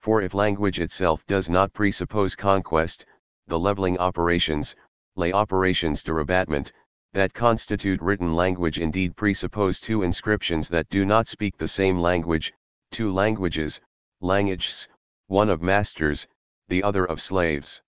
For 0.00 0.20
if 0.20 0.34
language 0.34 0.80
itself 0.80 1.24
does 1.26 1.48
not 1.48 1.72
presuppose 1.72 2.36
conquest, 2.36 3.06
the 3.46 3.58
leveling 3.58 3.98
operations, 3.98 4.76
lay 5.16 5.32
operations 5.32 6.02
de 6.02 6.12
rabattement, 6.12 6.72
that 7.14 7.34
constitute 7.34 8.00
written 8.02 8.34
language 8.34 8.78
indeed 8.80 9.16
presuppose 9.16 9.80
two 9.80 10.02
inscriptions 10.02 10.68
that 10.68 10.88
do 10.90 11.06
not 11.06 11.26
speak 11.26 11.56
the 11.56 11.68
same 11.68 11.98
language, 11.98 12.52
two 12.90 13.12
languages, 13.12 13.80
languages, 14.20 14.88
one 15.26 15.48
of 15.48 15.62
masters, 15.62 16.28
the 16.68 16.82
other 16.82 17.04
of 17.06 17.20
slaves. 17.20 17.82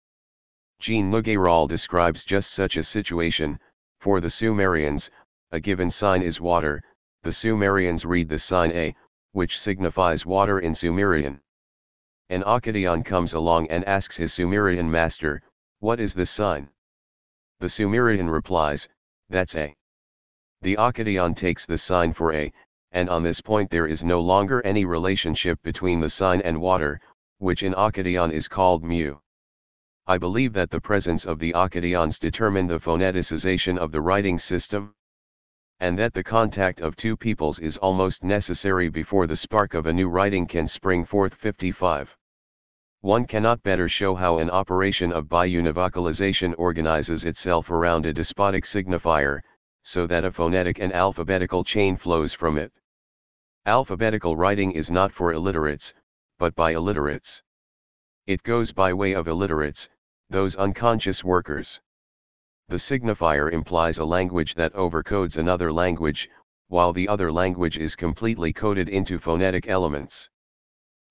Jean 0.81 1.13
Le 1.13 1.67
describes 1.67 2.25
just 2.25 2.53
such 2.53 2.77
a 2.77 2.83
situation, 2.83 3.59
for 4.01 4.21
the 4.21 4.31
Sumerians, 4.31 5.11
a 5.53 5.61
given 5.61 5.91
sign 5.91 6.23
is 6.23 6.41
water, 6.41 6.83
the 7.25 7.33
Sumerians 7.33 8.05
read 8.05 8.29
the 8.29 8.39
sign 8.39 8.71
A, 8.73 8.95
which 9.33 9.59
signifies 9.59 10.25
water 10.25 10.61
in 10.61 10.75
Sumerian. 10.75 11.41
An 12.29 12.43
Akkadian 12.43 13.05
comes 13.05 13.33
along 13.33 13.69
and 13.69 13.85
asks 13.87 14.17
his 14.17 14.33
Sumerian 14.33 14.91
master, 14.91 15.43
what 15.81 15.99
is 15.99 16.15
this 16.15 16.31
sign? 16.31 16.69
The 17.61 17.69
Sumerian 17.69 18.29
replies, 18.29 18.89
that's 19.31 19.57
A. 19.57 19.75
The 20.61 20.77
Akkadian 20.77 21.35
takes 21.35 21.67
the 21.67 21.79
sign 21.79 22.13
for 22.13 22.33
A, 22.33 22.53
and 22.93 23.09
on 23.09 23.23
this 23.23 23.41
point 23.41 23.71
there 23.71 23.87
is 23.87 24.05
no 24.05 24.21
longer 24.21 24.61
any 24.65 24.85
relationship 24.85 25.63
between 25.63 26.01
the 26.01 26.11
sign 26.11 26.43
and 26.43 26.61
water, 26.61 27.01
which 27.39 27.63
in 27.63 27.73
Akkadian 27.73 28.33
is 28.33 28.49
called 28.49 28.85
mu. 28.85 29.17
I 30.07 30.19
believe 30.19 30.53
that 30.53 30.71
the 30.71 30.81
presence 30.81 31.25
of 31.25 31.39
the 31.39 31.53
Akkadians 31.55 32.21
determined 32.21 32.69
the 32.69 32.79
phoneticization 32.79 33.79
of 33.79 33.93
the 33.93 34.03
writing 34.03 34.39
system, 34.39 34.95
and 35.81 35.99
that 35.99 36.15
the 36.15 36.23
contact 36.23 36.81
of 36.81 36.97
two 36.97 37.17
peoples 37.17 37.59
is 37.61 37.77
almost 37.79 38.25
necessary 38.25 38.89
before 38.89 39.27
the 39.27 39.37
spark 39.37 39.75
of 39.75 39.87
a 39.87 39.93
new 39.93 40.09
writing 40.09 40.47
can 40.47 40.67
spring 40.67 41.05
forth 41.05 41.35
55. 41.35 42.17
One 43.01 43.27
cannot 43.27 43.63
better 43.63 43.89
show 43.89 44.15
how 44.15 44.39
an 44.39 44.49
operation 44.49 45.13
of 45.13 45.27
biunivocalization 45.27 46.55
organizes 46.57 47.25
itself 47.25 47.71
around 47.71 48.07
a 48.07 48.13
despotic 48.13 48.65
signifier, 48.65 49.41
so 49.83 50.07
that 50.07 50.25
a 50.25 50.33
phonetic 50.33 50.79
and 50.79 50.93
alphabetical 50.93 51.65
chain 51.65 51.97
flows 51.97 52.33
from 52.33 52.57
it. 52.57 52.73
Alphabetical 53.67 54.37
writing 54.37 54.73
is 54.73 54.91
not 54.91 55.13
for 55.13 55.33
illiterates, 55.33 55.93
but 56.39 56.55
by 56.55 56.73
illiterates. 56.73 57.43
It 58.27 58.43
goes 58.43 58.73
by 58.73 58.95
way 58.95 59.15
of 59.15 59.29
illiterates, 59.29 59.91
those 60.31 60.57
unconscious 60.57 61.23
workers. 61.23 61.83
The 62.69 62.77
signifier 62.77 63.53
implies 63.53 63.99
a 63.99 64.05
language 64.05 64.55
that 64.55 64.73
overcodes 64.73 65.37
another 65.37 65.73
language, 65.73 66.31
while 66.69 66.93
the 66.93 67.07
other 67.07 67.31
language 67.31 67.79
is 67.79 67.95
completely 67.95 68.53
coded 68.53 68.89
into 68.89 69.19
phonetic 69.19 69.69
elements. 69.69 70.31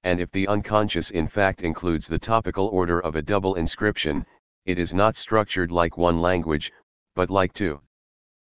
And 0.04 0.20
if 0.20 0.32
the 0.32 0.48
unconscious 0.48 1.12
in 1.12 1.28
fact 1.28 1.62
includes 1.62 2.08
the 2.08 2.20
topical 2.20 2.68
order 2.68 3.00
of 3.00 3.16
a 3.16 3.22
double 3.22 3.56
inscription, 3.56 4.26
it 4.66 4.80
is 4.80 4.94
not 4.94 5.16
structured 5.16 5.72
like 5.72 5.98
one 5.98 6.20
language, 6.20 6.72
but 7.16 7.30
like 7.30 7.54
two. 7.54 7.80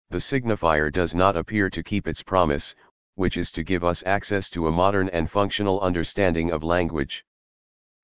The 0.10 0.20
signifier 0.20 0.92
does 0.92 1.14
not 1.14 1.36
appear 1.36 1.70
to 1.70 1.84
keep 1.84 2.08
its 2.08 2.24
promise, 2.24 2.76
which 3.16 3.38
is 3.38 3.52
to 3.52 3.64
give 3.64 3.84
us 3.84 4.04
access 4.06 4.50
to 4.52 4.68
a 4.68 4.72
modern 4.72 5.10
and 5.10 5.30
functional 5.30 5.82
understanding 5.82 6.52
of 6.52 6.64
language. 6.64 7.26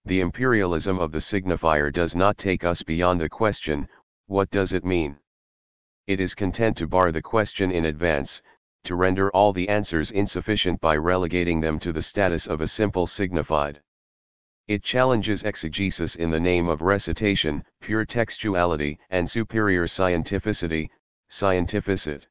The 0.05 0.19
imperialism 0.19 0.99
of 0.99 1.11
the 1.11 1.19
signifier 1.19 1.93
does 1.93 2.15
not 2.15 2.37
take 2.37 2.63
us 2.63 2.83
beyond 2.83 3.21
the 3.21 3.29
question, 3.29 3.87
what 4.31 4.49
does 4.49 4.71
it 4.71 4.85
mean? 4.85 5.17
It 6.07 6.21
is 6.21 6.35
content 6.35 6.77
to 6.77 6.87
bar 6.87 7.11
the 7.11 7.21
question 7.21 7.69
in 7.69 7.83
advance, 7.83 8.41
to 8.85 8.95
render 8.95 9.29
all 9.31 9.51
the 9.51 9.67
answers 9.67 10.11
insufficient 10.11 10.79
by 10.79 10.95
relegating 10.95 11.59
them 11.59 11.77
to 11.79 11.91
the 11.91 12.01
status 12.01 12.47
of 12.47 12.61
a 12.61 12.67
simple 12.67 13.05
signified. 13.05 13.81
It 14.69 14.83
challenges 14.83 15.43
exegesis 15.43 16.15
in 16.15 16.31
the 16.31 16.39
name 16.39 16.69
of 16.69 16.81
recitation, 16.81 17.65
pure 17.81 18.05
textuality, 18.05 18.97
and 19.09 19.29
superior 19.29 19.85
scientificity, 19.85 20.89
scientificit. 21.27 22.25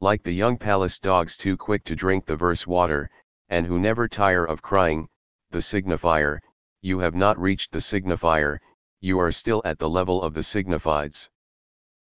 Like 0.00 0.22
the 0.22 0.30
young 0.30 0.56
palace 0.56 1.00
dogs 1.00 1.36
too 1.36 1.56
quick 1.56 1.82
to 1.86 1.96
drink 1.96 2.26
the 2.26 2.36
verse 2.36 2.64
water, 2.64 3.10
and 3.48 3.66
who 3.66 3.80
never 3.80 4.06
tire 4.06 4.44
of 4.44 4.62
crying, 4.62 5.08
the 5.50 5.58
signifier, 5.58 6.38
you 6.80 7.00
have 7.00 7.16
not 7.16 7.40
reached 7.40 7.72
the 7.72 7.80
signifier, 7.80 8.60
you 9.00 9.18
are 9.18 9.30
still 9.30 9.62
at 9.64 9.78
the 9.78 9.88
level 9.88 10.22
of 10.22 10.34
the 10.34 10.40
signifieds. 10.40 11.28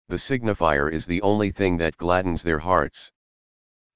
The 0.10 0.18
signifier 0.18 0.92
is 0.92 1.06
the 1.06 1.22
only 1.22 1.50
thing 1.50 1.78
that 1.78 1.96
gladdens 1.96 2.44
their 2.44 2.60
hearts. 2.60 3.12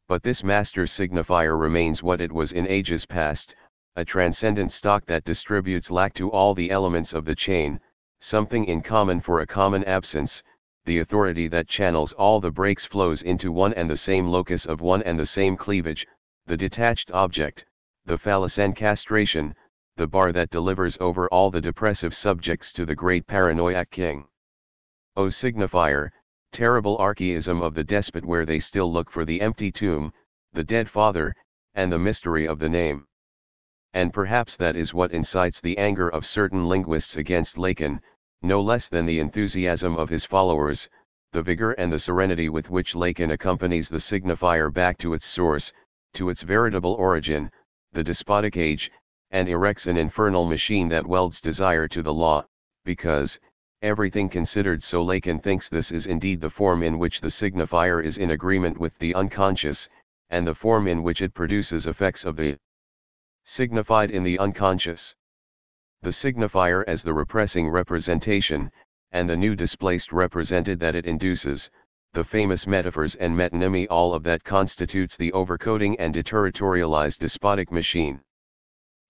But 0.08 0.24
this 0.24 0.44
master 0.44 0.84
signifier 0.84 1.60
remains 1.60 2.02
what 2.02 2.22
it 2.22 2.32
was 2.32 2.54
in 2.54 2.66
ages 2.68 3.06
past, 3.06 3.54
a 3.98 4.06
transcendent 4.06 4.72
stock 4.72 5.06
that 5.08 5.26
distributes 5.26 5.92
lack 5.92 6.14
to 6.14 6.32
all 6.32 6.54
the 6.54 6.72
elements 6.72 7.14
of 7.14 7.26
the 7.26 7.36
chain, 7.36 7.82
something 8.20 8.64
in 8.64 8.82
common 8.82 9.20
for 9.20 9.42
a 9.42 9.48
common 9.48 9.84
absence, 9.84 10.42
the 10.86 11.00
authority 11.00 11.48
that 11.48 11.68
channels 11.68 12.14
all 12.14 12.40
the 12.40 12.52
breaks 12.52 12.86
flows 12.86 13.24
into 13.24 13.52
one 13.52 13.74
and 13.74 13.90
the 13.90 13.98
same 13.98 14.28
locus 14.28 14.66
of 14.66 14.80
one 14.80 15.04
and 15.04 15.20
the 15.20 15.26
same 15.26 15.58
cleavage, 15.58 16.08
the 16.46 16.56
detached 16.56 17.12
object, 17.12 17.66
the 18.06 18.18
phallus 18.18 18.58
and 18.58 18.76
castration, 18.76 19.54
the 19.98 20.08
bar 20.08 20.34
that 20.34 20.50
delivers 20.50 20.98
over 21.00 21.30
all 21.30 21.50
the 21.50 21.62
depressive 21.62 22.14
subjects 22.14 22.74
to 22.74 22.86
the 22.86 22.96
great 22.96 23.26
paranoiac 23.28 23.90
king. 23.92 24.28
O 25.16 25.28
signifier, 25.28 26.10
terrible 26.52 26.98
archaism 26.98 27.62
of 27.62 27.74
the 27.76 27.84
despot 27.84 28.26
where 28.26 28.46
they 28.46 28.60
still 28.60 28.92
look 28.92 29.10
for 29.10 29.24
the 29.24 29.40
empty 29.40 29.72
tomb, 29.72 30.12
the 30.52 30.66
dead 30.66 30.90
father, 30.90 31.34
and 31.76 31.90
the 31.90 31.98
mystery 31.98 32.46
of 32.46 32.60
the 32.60 32.68
name. 32.68 33.08
And 33.94 34.14
perhaps 34.14 34.58
that 34.58 34.76
is 34.76 34.94
what 34.94 35.14
incites 35.14 35.62
the 35.62 35.78
anger 35.78 36.10
of 36.10 36.26
certain 36.26 36.68
linguists 36.68 37.16
against 37.16 37.58
Lacan, 37.58 38.02
no 38.42 38.62
less 38.62 38.90
than 38.90 39.06
the 39.06 39.22
enthusiasm 39.22 39.96
of 39.96 40.10
his 40.10 40.26
followers, 40.26 40.90
the 41.32 41.42
vigor 41.42 41.72
and 41.72 41.92
the 41.94 42.00
serenity 42.00 42.50
with 42.50 42.70
which 42.70 42.96
Lacan 42.96 43.32
accompanies 43.32 43.88
the 43.88 44.00
signifier 44.00 44.74
back 44.74 44.98
to 44.98 45.14
its 45.14 45.26
source, 45.26 45.72
to 46.16 46.30
its 46.30 46.42
veritable 46.42 46.96
origin, 46.96 47.50
the 47.94 48.04
despotic 48.04 48.58
age, 48.58 48.92
and 49.36 49.50
erects 49.50 49.86
an 49.86 49.98
infernal 49.98 50.46
machine 50.46 50.88
that 50.88 51.06
welds 51.06 51.42
desire 51.42 51.90
to 51.90 52.02
the 52.02 52.14
law, 52.14 52.46
because, 52.86 53.38
Everything 53.82 54.30
considered 54.30 54.82
so 54.82 55.04
Lacan 55.04 55.44
thinks 55.44 55.68
this 55.68 55.92
is 55.92 56.08
indeed 56.08 56.40
the 56.40 56.50
form 56.50 56.82
in 56.82 56.98
which 56.98 57.20
the 57.20 57.28
signifier 57.28 58.02
is 58.02 58.18
in 58.18 58.32
agreement 58.32 58.80
with 58.80 58.98
the 58.98 59.14
unconscious, 59.14 59.90
and 60.30 60.48
the 60.48 60.56
form 60.56 60.88
in 60.88 61.04
which 61.04 61.22
it 61.22 61.34
produces 61.34 61.86
effects 61.86 62.24
of 62.24 62.38
the 62.38 62.58
signified 63.44 64.10
in 64.10 64.24
the 64.24 64.40
unconscious. 64.40 65.14
The 66.02 66.12
signifier 66.12 66.86
as 66.88 67.04
the 67.04 67.14
repressing 67.14 67.70
representation, 67.70 68.72
and 69.12 69.30
the 69.30 69.38
new 69.38 69.56
displaced 69.56 70.14
represented 70.14 70.80
that 70.80 70.96
it 70.96 71.06
induces, 71.06 71.70
the 72.14 72.24
famous 72.24 72.66
metaphors 72.66 73.16
and 73.16 73.36
metonymy 73.38 73.86
all 73.90 74.14
of 74.14 74.24
that 74.24 74.46
constitutes 74.46 75.18
the 75.18 75.34
overcoding 75.34 75.98
and 76.00 76.16
deterritorialized 76.16 77.20
despotic 77.20 77.72
machine. 77.72 78.22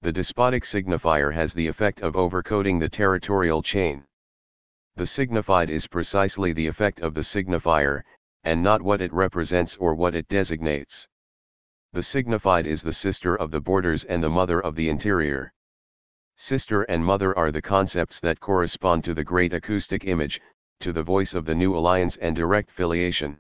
The 0.06 0.12
despotic 0.12 0.62
signifier 0.62 1.34
has 1.34 1.56
the 1.56 1.66
effect 1.66 2.04
of 2.04 2.14
overcoding 2.14 2.80
the 2.80 2.88
territorial 2.88 3.64
chain. 3.64 4.06
The 4.98 5.08
signified 5.08 5.72
is 5.72 5.88
precisely 5.88 6.54
the 6.54 6.68
effect 6.68 7.00
of 7.00 7.16
the 7.16 7.24
signifier, 7.24 8.04
and 8.44 8.62
not 8.62 8.84
what 8.84 9.02
it 9.02 9.12
represents 9.12 9.76
or 9.78 9.96
what 9.96 10.14
it 10.14 10.28
designates. 10.28 11.08
The 11.92 12.04
signified 12.04 12.68
is 12.68 12.84
the 12.84 12.94
sister 12.94 13.36
of 13.36 13.50
the 13.50 13.62
borders 13.62 14.04
and 14.04 14.22
the 14.22 14.30
mother 14.30 14.60
of 14.60 14.76
the 14.76 14.90
interior. 14.90 15.52
Sister 16.36 16.84
and 16.84 17.04
mother 17.04 17.36
are 17.36 17.52
the 17.52 17.64
concepts 17.64 18.20
that 18.20 18.40
correspond 18.40 19.04
to 19.06 19.16
the 19.16 19.24
great 19.24 19.54
acoustic 19.54 20.06
image, 20.06 20.40
to 20.82 20.94
the 20.94 21.02
voice 21.02 21.34
of 21.34 21.46
the 21.46 21.56
new 21.56 21.76
alliance 21.76 22.16
and 22.18 22.36
direct 22.36 22.70
filiation. 22.70 23.40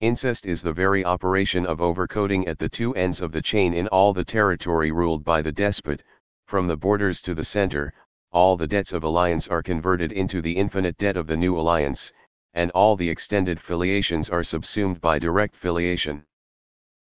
Incest 0.00 0.46
is 0.46 0.62
the 0.62 0.72
very 0.72 1.04
operation 1.04 1.66
of 1.66 1.78
overcoding 1.78 2.46
at 2.46 2.60
the 2.60 2.68
two 2.68 2.94
ends 2.94 3.20
of 3.20 3.32
the 3.32 3.42
chain 3.42 3.74
in 3.74 3.88
all 3.88 4.12
the 4.12 4.24
territory 4.24 4.92
ruled 4.92 5.24
by 5.24 5.42
the 5.42 5.50
despot, 5.50 6.04
from 6.46 6.68
the 6.68 6.76
borders 6.76 7.20
to 7.20 7.34
the 7.34 7.42
center, 7.42 7.92
all 8.30 8.56
the 8.56 8.68
debts 8.68 8.92
of 8.92 9.02
alliance 9.02 9.48
are 9.48 9.60
converted 9.60 10.12
into 10.12 10.40
the 10.40 10.56
infinite 10.56 10.96
debt 10.98 11.16
of 11.16 11.26
the 11.26 11.36
new 11.36 11.58
alliance, 11.58 12.12
and 12.54 12.70
all 12.70 12.94
the 12.94 13.10
extended 13.10 13.58
filiations 13.58 14.30
are 14.30 14.44
subsumed 14.44 15.00
by 15.00 15.18
direct 15.18 15.56
filiation. 15.56 16.24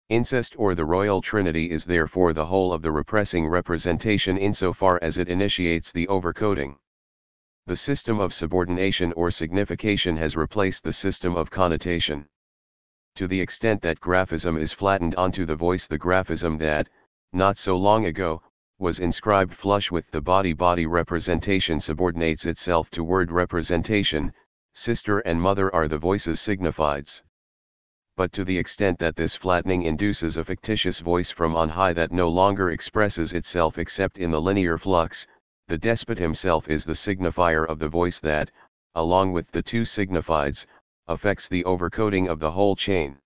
Incest 0.09 0.55
or 0.57 0.77
the 0.77 0.85
royal 0.85 1.21
trinity 1.21 1.73
is 1.73 1.85
therefore 1.85 2.33
the 2.33 2.47
whole 2.47 2.73
of 2.73 2.83
the 2.83 2.93
repressing 2.93 3.49
representation 3.49 4.39
insofar 4.39 5.01
as 5.03 5.19
it 5.19 5.29
initiates 5.29 5.91
the 5.91 6.07
overcoding. 6.07 6.77
The 7.67 7.75
system 7.75 8.21
of 8.21 8.33
subordination 8.33 9.13
or 9.15 9.33
signification 9.33 10.17
has 10.19 10.37
replaced 10.37 10.85
the 10.85 10.93
system 10.93 11.35
of 11.35 11.51
connotation. 11.51 12.29
To 13.17 13.29
the 13.29 13.41
extent 13.41 13.81
that 13.83 14.01
graphism 14.01 14.59
is 14.59 14.73
flattened 14.73 15.15
onto 15.15 15.45
the 15.45 15.55
voice 15.55 15.87
the 15.87 15.97
graphism 15.97 16.59
that, 16.59 16.89
not 17.33 17.57
so 17.57 17.77
long 17.77 18.07
ago, 18.07 18.43
was 18.81 18.99
inscribed 18.99 19.55
flush 19.55 19.93
with 19.93 20.11
the 20.11 20.21
body-body 20.21 20.87
representation 20.87 21.79
subordinates 21.79 22.45
itself 22.45 22.91
to 22.91 23.05
word 23.05 23.31
representation, 23.31 24.33
sister 24.73 25.21
and 25.21 25.41
mother 25.41 25.73
are 25.73 25.87
the 25.87 25.97
voices 25.97 26.41
signifieds. 26.41 27.23
But 28.17 28.33
to 28.33 28.45
the 28.45 28.59
extent 28.59 28.99
that 28.99 29.15
this 29.15 29.37
flattening 29.37 29.85
induces 29.85 30.37
a 30.37 30.45
fictitious 30.45 30.99
voice 30.99 31.31
from 31.31 31.55
on 31.55 31.69
high 31.69 31.93
that 31.93 32.11
no 32.11 32.29
longer 32.29 32.73
expresses 32.73 33.33
itself 33.33 33.79
except 33.79 34.19
in 34.19 34.33
the 34.33 34.43
linear 34.43 34.77
flux, 34.77 35.25
the 35.69 35.79
despot 35.79 36.19
himself 36.19 36.69
is 36.69 36.85
the 36.85 36.95
signifier 36.95 37.65
of 37.65 37.79
the 37.79 37.89
voice 37.89 38.19
that, 38.19 38.51
along 38.97 39.31
with 39.31 39.53
the 39.53 39.63
two 39.63 39.83
signifieds, 39.83 40.67
affects 41.09 41.49
the 41.49 41.65
overcoding 41.65 42.29
of 42.29 42.41
the 42.41 42.51
whole 42.51 42.77
chain. 42.77 43.19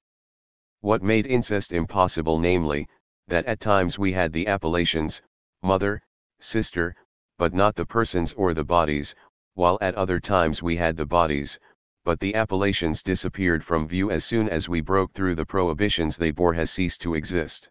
What 0.80 1.02
made 1.02 1.26
incest 1.26 1.72
impossible 1.72 2.38
namely, 2.38 2.88
that 3.26 3.46
at 3.46 3.60
times 3.60 3.98
we 3.98 4.12
had 4.12 4.32
the 4.32 4.46
appellations, 4.46 5.22
mother, 5.62 6.02
sister, 6.40 6.94
but 7.38 7.54
not 7.54 7.74
the 7.74 7.86
persons 7.86 8.32
or 8.32 8.54
the 8.54 8.64
bodies, 8.64 9.14
while 9.54 9.78
at 9.80 9.94
other 9.94 10.18
times 10.20 10.62
we 10.62 10.76
had 10.76 10.96
the 10.96 11.06
bodies, 11.06 11.58
but 12.04 12.20
the 12.20 12.34
appellations 12.34 13.02
disappeared 13.02 13.64
from 13.64 13.86
view 13.86 14.10
as 14.10 14.24
soon 14.24 14.48
as 14.48 14.68
we 14.68 14.80
broke 14.80 15.12
through 15.12 15.34
the 15.34 15.44
prohibitions 15.44 16.16
they 16.16 16.30
bore 16.30 16.54
has 16.54 16.70
ceased 16.70 17.00
to 17.00 17.14
exist. 17.14 17.68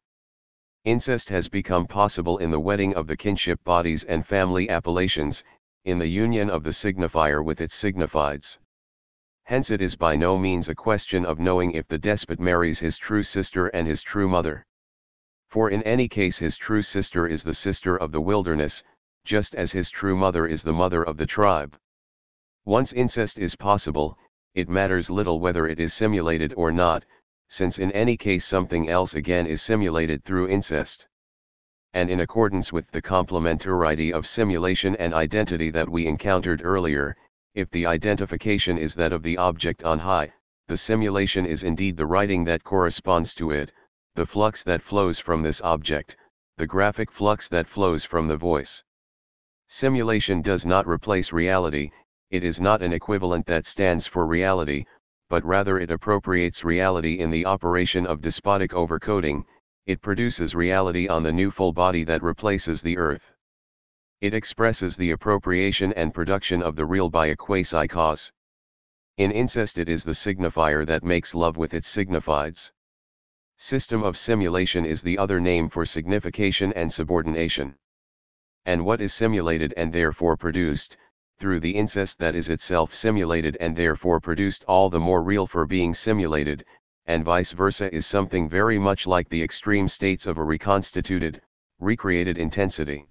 Incest 0.85 1.27
has 1.29 1.49
become 1.49 1.87
possible 1.87 2.37
in 2.37 2.51
the 2.51 2.59
wedding 2.59 2.93
of 2.95 3.07
the 3.07 3.17
kinship 3.17 3.63
bodies 3.63 4.03
and 4.03 4.25
family 4.25 4.69
appellations, 4.69 5.43
in 5.85 5.97
the 5.97 6.07
union 6.07 6.49
of 6.49 6.63
the 6.63 6.69
signifier 6.69 7.43
with 7.43 7.61
its 7.61 7.75
signifieds. 7.75 8.59
Hence 9.47 9.71
it 9.71 9.81
is 9.81 9.95
by 9.95 10.17
no 10.17 10.37
means 10.37 10.67
a 10.67 10.75
question 10.75 11.25
of 11.25 11.39
knowing 11.39 11.71
if 11.71 11.87
the 11.87 11.97
despot 11.97 12.37
marries 12.37 12.81
his 12.81 12.97
true 12.97 13.23
sister 13.23 13.67
and 13.67 13.87
his 13.87 14.03
true 14.03 14.27
mother. 14.27 14.65
For 15.47 15.69
in 15.69 15.81
any 15.83 16.09
case 16.09 16.37
his 16.37 16.57
true 16.57 16.81
sister 16.81 17.25
is 17.25 17.45
the 17.45 17.53
sister 17.53 17.95
of 17.95 18.11
the 18.11 18.19
wilderness, 18.19 18.83
just 19.23 19.55
as 19.55 19.71
his 19.71 19.89
true 19.89 20.17
mother 20.17 20.47
is 20.47 20.63
the 20.63 20.73
mother 20.73 21.01
of 21.01 21.15
the 21.15 21.25
tribe. 21.25 21.77
Once 22.65 22.91
incest 22.91 23.39
is 23.39 23.55
possible, 23.55 24.17
it 24.53 24.67
matters 24.67 25.09
little 25.09 25.39
whether 25.39 25.65
it 25.65 25.79
is 25.79 25.93
simulated 25.93 26.53
or 26.57 26.69
not, 26.69 27.05
since 27.47 27.79
in 27.79 27.89
any 27.93 28.17
case 28.17 28.43
something 28.43 28.89
else 28.89 29.15
again 29.15 29.47
is 29.47 29.61
simulated 29.61 30.25
through 30.25 30.49
incest. 30.49 31.07
And 31.93 32.09
in 32.09 32.19
accordance 32.19 32.73
with 32.73 32.91
the 32.91 33.01
complementarity 33.01 34.11
of 34.11 34.27
simulation 34.27 34.97
and 34.97 35.13
identity 35.13 35.69
that 35.69 35.87
we 35.87 36.05
encountered 36.05 36.59
earlier, 36.65 37.15
if 37.57 37.71
the 37.71 37.87
identification 37.87 38.77
is 38.77 38.93
that 38.93 39.11
of 39.11 39.23
the 39.23 39.35
object 39.35 39.83
on 39.83 39.97
high, 39.97 40.31
the 40.67 40.77
simulation 40.77 41.43
is 41.43 41.63
indeed 41.63 41.97
the 41.97 42.05
writing 42.05 42.43
that 42.43 42.63
corresponds 42.63 43.33
to 43.33 43.49
it, 43.49 43.73
the 44.13 44.27
flux 44.27 44.63
that 44.63 44.79
flows 44.79 45.17
from 45.17 45.41
this 45.41 45.59
object, 45.61 46.15
the 46.57 46.67
graphic 46.67 47.11
flux 47.11 47.49
that 47.49 47.67
flows 47.67 48.05
from 48.05 48.27
the 48.27 48.37
voice. 48.37 48.83
Simulation 49.65 50.39
does 50.39 50.67
not 50.67 50.85
replace 50.87 51.33
reality, 51.33 51.89
it 52.29 52.43
is 52.43 52.61
not 52.61 52.83
an 52.83 52.93
equivalent 52.93 53.47
that 53.47 53.65
stands 53.65 54.05
for 54.05 54.27
reality, 54.27 54.85
but 55.27 55.43
rather 55.43 55.79
it 55.79 55.89
appropriates 55.89 56.63
reality 56.63 57.17
in 57.17 57.31
the 57.31 57.47
operation 57.47 58.05
of 58.05 58.21
despotic 58.21 58.69
overcoding, 58.69 59.43
it 59.87 59.99
produces 60.03 60.53
reality 60.53 61.07
on 61.07 61.23
the 61.23 61.33
new 61.33 61.49
full 61.49 61.73
body 61.73 62.03
that 62.03 62.21
replaces 62.21 62.83
the 62.83 62.99
earth. 62.99 63.33
It 64.19 64.33
expresses 64.33 64.97
the 64.97 65.11
appropriation 65.11 65.93
and 65.93 66.11
production 66.11 66.63
of 66.63 66.75
the 66.75 66.87
real 66.87 67.07
by 67.07 67.27
a 67.27 67.35
quasi-cause. 67.35 68.31
In 69.17 69.31
incest 69.31 69.77
it 69.77 69.87
is 69.87 70.03
the 70.03 70.13
signifier 70.13 70.87
that 70.87 71.03
makes 71.03 71.35
love 71.35 71.55
with 71.55 71.75
its 71.75 71.87
signifieds. 71.87 72.71
System 73.57 74.01
of 74.01 74.17
simulation 74.17 74.85
is 74.85 75.03
the 75.03 75.19
other 75.19 75.39
name 75.39 75.69
for 75.69 75.85
signification 75.85 76.73
and 76.73 76.91
subordination. 76.91 77.75
And 78.65 78.85
what 78.85 79.01
is 79.01 79.13
simulated 79.13 79.71
and 79.77 79.93
therefore 79.93 80.35
produced, 80.35 80.97
through 81.37 81.59
the 81.59 81.75
incest 81.75 82.17
that 82.17 82.33
is 82.33 82.49
itself 82.49 82.95
simulated 82.95 83.55
and 83.59 83.75
therefore 83.75 84.19
produced 84.19 84.63
all 84.67 84.89
the 84.89 84.99
more 84.99 85.21
real 85.21 85.45
for 85.45 85.67
being 85.67 85.93
simulated, 85.93 86.65
and 87.05 87.23
vice 87.23 87.51
versa 87.51 87.93
is 87.93 88.07
something 88.07 88.49
very 88.49 88.79
much 88.79 89.05
like 89.05 89.29
the 89.29 89.43
extreme 89.43 89.87
states 89.87 90.25
of 90.25 90.39
a 90.39 90.43
reconstituted, 90.43 91.39
recreated 91.79 92.39
intensity. 92.39 93.07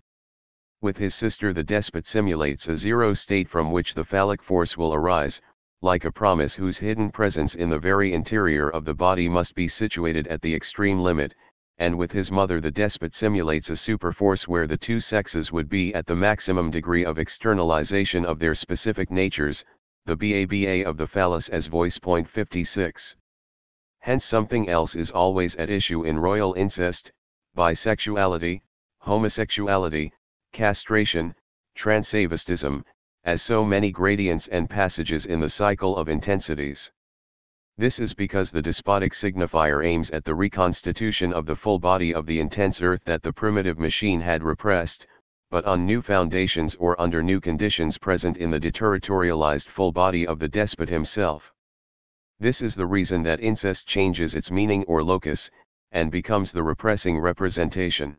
With 0.83 0.99
his 0.99 1.15
sister 1.15 1.55
the 1.55 1.65
despot 1.65 2.07
simulates 2.07 2.69
a 2.69 2.77
zero 2.77 3.15
state 3.15 3.49
from 3.49 3.73
which 3.73 3.95
the 3.95 4.05
phallic 4.05 4.43
force 4.43 4.77
will 4.77 4.93
arise, 4.93 5.41
like 5.81 6.05
a 6.05 6.13
promise 6.13 6.55
whose 6.55 6.77
hidden 6.77 7.11
presence 7.11 7.55
in 7.55 7.71
the 7.71 7.79
very 7.79 8.13
interior 8.13 8.69
of 8.69 8.85
the 8.85 8.95
body 8.95 9.27
must 9.27 9.55
be 9.55 9.69
situated 9.69 10.27
at 10.27 10.43
the 10.43 10.55
extreme 10.55 11.01
limit, 11.01 11.35
and 11.79 11.97
with 11.97 12.13
his 12.13 12.31
mother 12.31 12.61
the 12.61 12.71
despot 12.71 13.15
simulates 13.15 13.71
a 13.71 13.73
superforce 13.73 14.47
where 14.47 14.67
the 14.67 14.77
two 14.77 15.01
sexes 15.01 15.51
would 15.51 15.71
be 15.71 15.95
at 15.95 16.05
the 16.05 16.15
maximum 16.15 16.71
degree 16.71 17.07
of 17.07 17.19
externalization 17.19 18.27
of 18.27 18.39
their 18.39 18.55
specific 18.55 19.11
natures, 19.11 19.65
the 20.05 20.17
BABA 20.17 20.85
of 20.87 20.99
the 20.99 21.07
phallus 21.07 21.49
as 21.49 21.69
voice 21.69 21.99
point 21.99 22.29
56. 22.29 23.17
Hence 24.01 24.27
something 24.27 24.69
else 24.69 24.95
is 24.95 25.11
always 25.11 25.57
at 25.57 25.71
issue 25.71 26.05
in 26.05 26.19
royal 26.19 26.53
incest, 26.53 27.13
bisexuality, 27.57 28.61
homosexuality, 28.99 30.13
castration, 30.57 31.35
transvestism, 31.77 32.83
as 33.25 33.43
so 33.43 33.63
many 33.63 33.93
gradients 33.93 34.49
and 34.49 34.71
passages 34.71 35.27
in 35.27 35.39
the 35.39 35.51
cycle 35.51 35.99
of 35.99 36.09
intensities. 36.09 36.91
This 37.77 37.99
is 37.99 38.15
because 38.15 38.51
the 38.51 38.63
despotic 38.63 39.13
signifier 39.13 39.85
aims 39.85 40.11
at 40.13 40.25
the 40.25 40.35
reconstitution 40.35 41.31
of 41.31 41.45
the 41.45 41.55
full 41.55 41.79
body 41.79 42.15
of 42.15 42.25
the 42.25 42.41
intense 42.41 42.81
earth 42.81 43.05
that 43.05 43.23
the 43.23 43.35
primitive 43.35 43.79
machine 43.79 44.23
had 44.23 44.43
repressed, 44.43 45.07
but 45.51 45.67
on 45.67 45.85
new 45.85 46.01
foundations 46.01 46.75
or 46.77 46.99
under 46.99 47.23
new 47.23 47.39
conditions 47.39 47.99
present 47.99 48.39
in 48.39 48.51
the 48.51 48.59
deterritorialized 48.59 49.69
full 49.69 49.93
body 49.93 50.27
of 50.27 50.39
the 50.39 50.49
despot 50.49 50.89
himself. 50.89 51.53
This 52.41 52.63
is 52.63 52.75
the 52.75 52.87
reason 52.87 53.23
that 53.25 53.41
incest 53.41 53.87
changes 53.87 54.35
its 54.35 54.51
meaning 54.51 54.85
or 54.85 55.05
locus, 55.05 55.51
and 55.93 56.11
becomes 56.11 56.51
the 56.51 56.63
repressing 56.63 57.19
representation. 57.19 58.17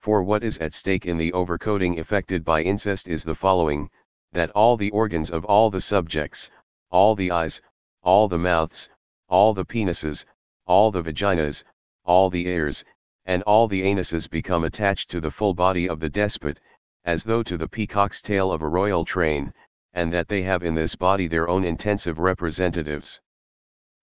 For 0.00 0.22
what 0.22 0.42
is 0.42 0.56
at 0.56 0.72
stake 0.72 1.04
in 1.04 1.18
the 1.18 1.30
overcoding 1.32 1.98
effected 1.98 2.42
by 2.42 2.62
incest 2.62 3.06
is 3.06 3.22
the 3.22 3.34
following, 3.34 3.90
that 4.32 4.48
all 4.52 4.78
the 4.78 4.90
organs 4.92 5.30
of 5.30 5.44
all 5.44 5.68
the 5.68 5.82
subjects, 5.82 6.50
all 6.90 7.14
the 7.14 7.30
eyes, 7.30 7.60
all 8.02 8.26
the 8.26 8.38
mouths, 8.38 8.88
all 9.28 9.52
the 9.52 9.66
penises, 9.66 10.24
all 10.64 10.90
the 10.90 11.02
vaginas, 11.02 11.64
all 12.02 12.30
the 12.30 12.46
ears, 12.46 12.82
and 13.26 13.42
all 13.42 13.68
the 13.68 13.82
anuses 13.82 14.26
become 14.26 14.64
attached 14.64 15.10
to 15.10 15.20
the 15.20 15.30
full 15.30 15.52
body 15.52 15.86
of 15.86 16.00
the 16.00 16.08
despot, 16.08 16.60
as 17.04 17.24
though 17.24 17.42
to 17.42 17.58
the 17.58 17.68
peacock's 17.68 18.22
tail 18.22 18.50
of 18.50 18.62
a 18.62 18.68
royal 18.68 19.04
train, 19.04 19.52
and 19.92 20.10
that 20.14 20.28
they 20.28 20.40
have 20.40 20.62
in 20.62 20.74
this 20.74 20.96
body 20.96 21.26
their 21.26 21.46
own 21.46 21.62
intensive 21.62 22.18
representatives. 22.18 23.20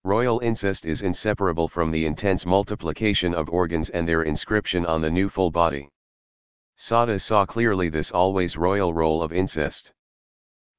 Royal 0.04 0.38
incest 0.40 0.86
is 0.86 1.02
inseparable 1.02 1.68
from 1.68 1.90
the 1.90 2.06
intense 2.06 2.46
multiplication 2.46 3.34
of 3.34 3.50
organs 3.50 3.90
and 3.90 4.08
their 4.08 4.22
inscription 4.22 4.86
on 4.86 5.02
the 5.02 5.10
new 5.10 5.28
full 5.28 5.50
body. 5.50 5.88
Sade 6.76 7.20
saw 7.20 7.44
clearly 7.44 7.88
this 7.88 8.12
always 8.12 8.56
royal 8.56 8.94
role 8.94 9.22
of 9.22 9.32
incest. 9.32 9.92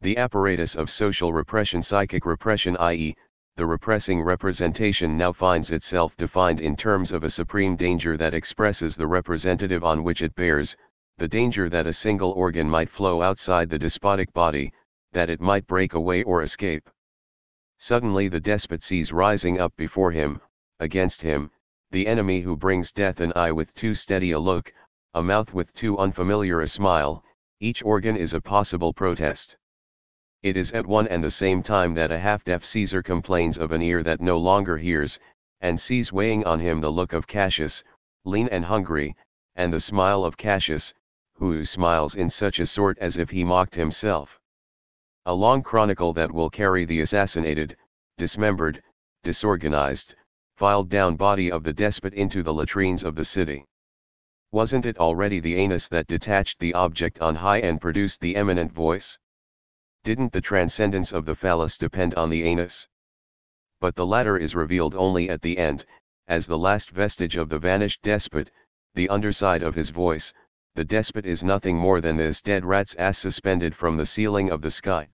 The 0.01 0.17
apparatus 0.17 0.75
of 0.75 0.89
social 0.89 1.33
repression 1.33 1.81
psychic 1.81 2.25
repression 2.25 2.77
i.e., 2.77 3.13
the 3.57 3.65
repressing 3.65 4.21
representation 4.21 5.17
now 5.17 5.33
finds 5.33 5.71
itself 5.71 6.15
defined 6.15 6.61
in 6.61 6.77
terms 6.77 7.11
of 7.11 7.25
a 7.25 7.29
supreme 7.29 7.75
danger 7.75 8.15
that 8.15 8.33
expresses 8.33 8.95
the 8.95 9.07
representative 9.07 9.83
on 9.83 10.05
which 10.05 10.21
it 10.21 10.33
bears, 10.35 10.77
the 11.17 11.27
danger 11.27 11.67
that 11.67 11.85
a 11.85 11.91
single 11.91 12.31
organ 12.31 12.69
might 12.69 12.89
flow 12.89 13.21
outside 13.21 13.69
the 13.69 13.77
despotic 13.77 14.31
body, 14.31 14.71
that 15.11 15.29
it 15.29 15.41
might 15.41 15.67
break 15.67 15.93
away 15.93 16.23
or 16.23 16.41
escape. 16.41 16.89
Suddenly 17.81 18.27
the 18.27 18.41
despot 18.41 18.83
sees 18.83 19.13
rising 19.13 19.57
up 19.57 19.73
before 19.77 20.11
him, 20.11 20.41
against 20.81 21.21
him, 21.21 21.49
the 21.91 22.07
enemy 22.07 22.41
who 22.41 22.57
brings 22.57 22.91
death 22.91 23.21
an 23.21 23.31
eye 23.37 23.53
with 23.53 23.73
too 23.73 23.95
steady 23.95 24.31
a 24.31 24.39
look, 24.39 24.73
a 25.13 25.23
mouth 25.23 25.53
with 25.53 25.73
too 25.73 25.97
unfamiliar 25.97 26.59
a 26.59 26.67
smile, 26.67 27.23
each 27.61 27.81
organ 27.81 28.17
is 28.17 28.33
a 28.33 28.41
possible 28.41 28.91
protest. 28.91 29.55
It 30.43 30.57
is 30.57 30.73
at 30.73 30.87
one 30.87 31.07
and 31.07 31.23
the 31.23 31.31
same 31.31 31.63
time 31.63 31.93
that 31.93 32.11
a 32.11 32.19
half-deaf 32.19 32.65
Caesar 32.65 33.01
complains 33.01 33.57
of 33.57 33.71
an 33.71 33.81
ear 33.81 34.03
that 34.03 34.19
no 34.19 34.37
longer 34.37 34.77
hears, 34.77 35.17
and 35.61 35.79
sees 35.79 36.11
weighing 36.11 36.45
on 36.45 36.59
him 36.59 36.81
the 36.81 36.91
look 36.91 37.13
of 37.13 37.27
Cassius, 37.27 37.85
lean 38.25 38.49
and 38.49 38.65
hungry, 38.65 39.15
and 39.55 39.71
the 39.71 39.79
smile 39.79 40.25
of 40.25 40.35
Cassius, 40.35 40.93
who 41.35 41.63
smiles 41.63 42.13
in 42.13 42.29
such 42.29 42.59
a 42.59 42.65
sort 42.65 42.97
as 42.99 43.15
if 43.15 43.29
he 43.29 43.45
mocked 43.45 43.75
himself. 43.75 44.38
A 45.25 45.33
long 45.33 45.61
chronicle 45.61 46.13
that 46.13 46.31
will 46.31 46.49
carry 46.49 46.85
the 46.85 47.01
assassinated, 47.01 47.75
dismembered, 48.17 48.81
disorganized, 49.21 50.15
filed 50.55 50.89
down 50.89 51.17
body 51.17 51.51
of 51.51 51.63
the 51.63 51.73
despot 51.73 52.13
into 52.13 52.41
the 52.41 52.53
latrines 52.53 53.03
of 53.03 53.15
the 53.15 53.25
city. 53.25 53.65
Wasn't 54.51 54.85
it 54.85 54.97
already 54.97 55.39
the 55.39 55.55
anus 55.55 55.87
that 55.89 56.07
detached 56.07 56.59
the 56.59 56.73
object 56.73 57.19
on 57.19 57.35
high 57.35 57.59
and 57.59 57.79
produced 57.79 58.21
the 58.21 58.35
eminent 58.35 58.71
voice? 58.71 59.19
Didn't 60.03 60.31
the 60.31 60.41
transcendence 60.41 61.11
of 61.11 61.25
the 61.25 61.35
phallus 61.35 61.77
depend 61.77 62.15
on 62.15 62.29
the 62.29 62.43
anus? 62.43 62.87
But 63.79 63.95
the 63.95 64.07
latter 64.07 64.37
is 64.37 64.55
revealed 64.55 64.95
only 64.95 65.29
at 65.29 65.41
the 65.41 65.57
end, 65.57 65.85
as 66.27 66.47
the 66.47 66.57
last 66.57 66.91
vestige 66.91 67.35
of 67.35 67.49
the 67.49 67.59
vanished 67.59 68.01
despot, 68.01 68.51
the 68.95 69.09
underside 69.09 69.63
of 69.63 69.75
his 69.75 69.89
voice, 69.89 70.33
the 70.75 70.85
despot 70.85 71.25
is 71.25 71.43
nothing 71.43 71.75
more 71.75 71.99
than 71.99 72.15
this 72.15 72.41
dead 72.41 72.63
rat's 72.63 72.95
ass 72.95 73.17
suspended 73.17 73.75
from 73.75 73.97
the 73.97 74.05
ceiling 74.05 74.49
of 74.49 74.61
the 74.61 74.71
sky. 74.71 75.09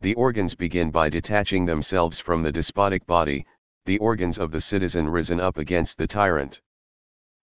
The 0.00 0.14
organs 0.14 0.54
begin 0.54 0.90
by 0.90 1.08
detaching 1.08 1.64
themselves 1.64 2.20
from 2.20 2.42
the 2.42 2.52
despotic 2.52 3.06
body, 3.06 3.46
the 3.86 3.98
organs 3.98 4.38
of 4.38 4.52
the 4.52 4.60
citizen 4.60 5.08
risen 5.08 5.40
up 5.40 5.58
against 5.58 5.98
the 5.98 6.06
tyrant. 6.06 6.60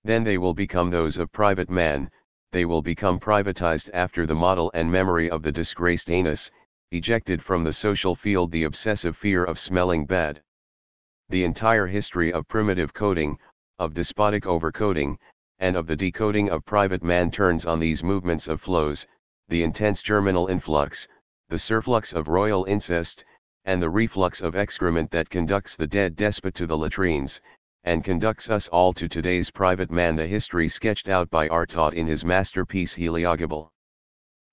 Then 0.03 0.23
they 0.23 0.37
will 0.37 0.53
become 0.53 0.89
those 0.89 1.17
of 1.17 1.31
private 1.31 1.69
man, 1.69 2.11
they 2.51 2.65
will 2.65 2.81
become 2.81 3.19
privatized 3.19 3.89
after 3.93 4.25
the 4.25 4.35
model 4.35 4.69
and 4.73 4.91
memory 4.91 5.29
of 5.29 5.41
the 5.41 5.51
disgraced 5.51 6.09
anus, 6.09 6.51
ejected 6.91 7.43
from 7.43 7.63
the 7.63 7.73
social 7.73 8.13
field 8.13 8.51
the 8.51 8.63
obsessive 8.63 9.17
fear 9.17 9.43
of 9.43 9.57
smelling 9.57 10.05
bad. 10.05 10.41
The 11.29 11.43
entire 11.43 11.87
history 11.87 12.31
of 12.31 12.47
primitive 12.47 12.93
coding, 12.93 13.39
of 13.79 13.95
despotic 13.95 14.43
overcoding, 14.43 15.17
and 15.63 15.77
of 15.77 15.87
the 15.87 15.95
decoding 15.95 16.49
of 16.49 16.65
private 16.65 17.01
man 17.01 17.31
turns 17.31 17.65
on 17.65 17.79
these 17.79 18.03
movements 18.03 18.49
of 18.49 18.59
flows, 18.59 19.07
the 19.47 19.63
intense 19.63 20.01
germinal 20.01 20.47
influx, 20.47 21.07
the 21.47 21.55
surflux 21.55 22.13
of 22.13 22.27
royal 22.27 22.65
incest, 22.65 23.23
and 23.63 23.81
the 23.81 23.89
reflux 23.89 24.41
of 24.41 24.57
excrement 24.57 25.09
that 25.09 25.29
conducts 25.29 25.77
the 25.77 25.87
dead 25.87 26.17
despot 26.17 26.53
to 26.53 26.67
the 26.67 26.77
latrines, 26.77 27.39
and 27.85 28.03
conducts 28.03 28.49
us 28.49 28.67
all 28.67 28.91
to 28.91 29.07
today's 29.07 29.49
private 29.49 29.89
man 29.89 30.17
the 30.17 30.27
history 30.27 30.67
sketched 30.67 31.07
out 31.07 31.29
by 31.29 31.47
Artaud 31.47 31.93
in 31.93 32.07
his 32.07 32.25
masterpiece 32.25 32.95
Heliogabal. 32.95 33.69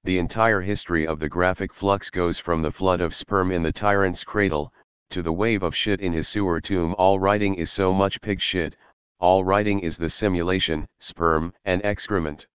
The 0.04 0.18
entire 0.18 0.60
history 0.60 1.08
of 1.08 1.18
the 1.18 1.28
graphic 1.28 1.74
flux 1.74 2.08
goes 2.08 2.38
from 2.38 2.62
the 2.62 2.70
flood 2.70 3.00
of 3.00 3.16
sperm 3.16 3.50
in 3.50 3.64
the 3.64 3.72
tyrant's 3.72 4.22
cradle, 4.22 4.72
to 5.08 5.22
the 5.22 5.32
wave 5.32 5.64
of 5.64 5.74
shit 5.74 6.00
in 6.00 6.12
his 6.12 6.28
sewer 6.28 6.60
tomb 6.60 6.94
all 6.98 7.18
writing 7.18 7.56
is 7.56 7.72
so 7.72 7.92
much 7.92 8.20
pig 8.20 8.40
shit, 8.40 8.76
all 9.20 9.44
writing 9.44 9.80
is 9.80 9.98
the 9.98 10.08
simulation, 10.08 10.88
sperm, 10.98 11.52
and 11.64 11.84
excrement. 11.84 12.46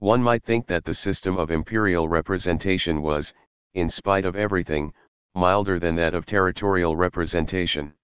One 0.00 0.22
might 0.22 0.42
think 0.42 0.66
that 0.66 0.84
the 0.84 0.94
system 0.94 1.38
of 1.38 1.50
imperial 1.50 2.08
representation 2.08 3.02
was, 3.02 3.32
in 3.72 3.88
spite 3.88 4.24
of 4.24 4.34
everything, 4.34 4.92
milder 5.34 5.78
than 5.78 5.94
that 5.94 6.14
of 6.14 6.26
territorial 6.26 6.96
representation. 6.96 7.94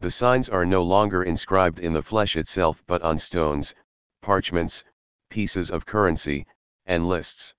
The 0.00 0.10
signs 0.10 0.48
are 0.48 0.64
no 0.64 0.82
longer 0.82 1.22
inscribed 1.22 1.80
in 1.80 1.92
the 1.92 2.02
flesh 2.02 2.36
itself 2.36 2.82
but 2.86 3.02
on 3.02 3.18
stones, 3.18 3.74
parchments, 4.20 4.84
pieces 5.28 5.70
of 5.70 5.86
currency, 5.86 6.46
and 6.86 7.08
lists. 7.08 7.54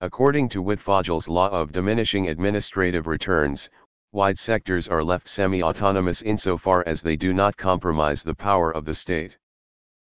According 0.00 0.48
to 0.50 0.62
Wittfogel's 0.62 1.28
law 1.28 1.48
of 1.48 1.72
diminishing 1.72 2.28
administrative 2.28 3.06
returns, 3.06 3.68
wide 4.14 4.38
sectors 4.38 4.86
are 4.86 5.02
left 5.02 5.26
semi-autonomous 5.26 6.22
insofar 6.22 6.84
as 6.86 7.02
they 7.02 7.16
do 7.16 7.34
not 7.34 7.56
compromise 7.56 8.22
the 8.22 8.34
power 8.34 8.70
of 8.70 8.84
the 8.84 8.94
state. 8.94 9.36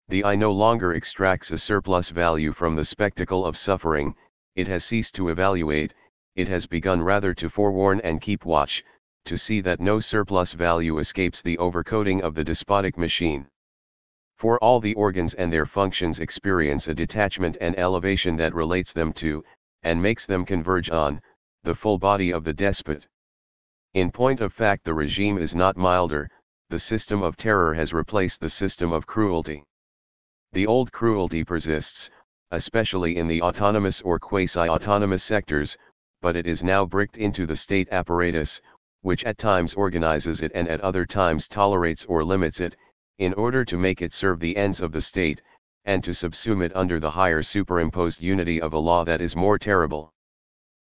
The 0.07 0.25
eye 0.25 0.37
no 0.37 0.53
longer 0.53 0.95
extracts 0.95 1.51
a 1.51 1.59
surplus 1.59 2.09
value 2.09 2.53
from 2.53 2.77
the 2.77 2.85
spectacle 2.85 3.45
of 3.45 3.57
suffering, 3.57 4.15
it 4.55 4.69
has 4.69 4.85
ceased 4.85 5.17
to 5.17 5.31
evaluate, 5.31 5.95
it 6.37 6.47
has 6.47 6.65
begun 6.65 7.03
rather 7.03 7.35
to 7.35 7.51
forewarn 7.51 8.01
and 8.03 8.21
keep 8.21 8.45
watch, 8.45 8.85
to 9.25 9.37
see 9.37 9.61
that 9.63 9.81
no 9.81 9.99
surplus 9.99 10.53
value 10.53 10.99
escapes 10.99 11.43
the 11.43 11.57
overcoding 11.57 12.21
of 12.21 12.37
the 12.37 12.45
despotic 12.45 12.97
machine. 12.97 13.49
For 14.37 14.61
all 14.61 14.79
the 14.79 14.95
organs 14.95 15.35
and 15.35 15.53
their 15.53 15.67
functions 15.67 16.21
experience 16.21 16.87
a 16.87 16.95
detachment 16.95 17.57
and 17.61 17.77
elevation 17.77 18.37
that 18.37 18.55
relates 18.55 18.93
them 18.93 19.13
to, 19.15 19.43
and 19.83 20.01
makes 20.01 20.25
them 20.25 20.45
converge 20.45 20.89
on, 20.89 21.21
the 21.65 21.75
full 21.75 21.99
body 21.99 22.33
of 22.33 22.45
the 22.45 22.55
despot. 22.55 23.09
In 23.95 24.11
point 24.11 24.41
of 24.41 24.53
fact 24.53 24.85
the 24.85 24.95
regime 24.95 25.39
is 25.39 25.55
not 25.55 25.77
milder, 25.77 26.31
the 26.69 26.79
system 26.79 27.23
of 27.23 27.37
terror 27.37 27.73
has 27.73 27.95
replaced 27.95 28.41
the 28.41 28.51
system 28.51 28.93
of 28.93 29.07
cruelty. 29.07 29.65
The 30.53 30.67
old 30.67 30.93
cruelty 30.93 31.43
persists, 31.43 32.11
especially 32.51 33.17
in 33.17 33.27
the 33.27 33.41
autonomous 33.41 34.03
or 34.03 34.19
quasi-autonomous 34.19 35.23
sectors, 35.23 35.79
but 36.21 36.37
it 36.37 36.47
is 36.47 36.63
now 36.63 36.85
bricked 36.85 37.17
into 37.17 37.47
the 37.47 37.57
state 37.57 37.89
apparatus, 37.91 38.61
which 39.01 39.25
at 39.25 39.39
times 39.39 39.73
organizes 39.75 40.43
it 40.43 40.53
and 40.55 40.69
at 40.69 40.81
other 40.83 41.07
times 41.07 41.49
tolerates 41.49 42.05
or 42.05 42.25
limits 42.25 42.61
it, 42.61 42.77
in 43.19 43.33
order 43.35 43.65
to 43.65 43.77
make 43.79 44.03
it 44.03 44.13
serve 44.13 44.41
the 44.41 44.57
ends 44.57 44.81
of 44.81 44.93
the 44.93 45.01
state, 45.01 45.41
and 45.85 46.05
to 46.05 46.11
subsume 46.11 46.63
it 46.63 46.77
under 46.77 47.01
the 47.01 47.13
higher 47.13 47.43
superimposed 47.43 48.21
unity 48.21 48.61
of 48.61 48.75
a 48.75 48.79
law 48.79 49.05
that 49.05 49.23
is 49.23 49.35
more 49.35 49.59
terrible. 49.59 50.13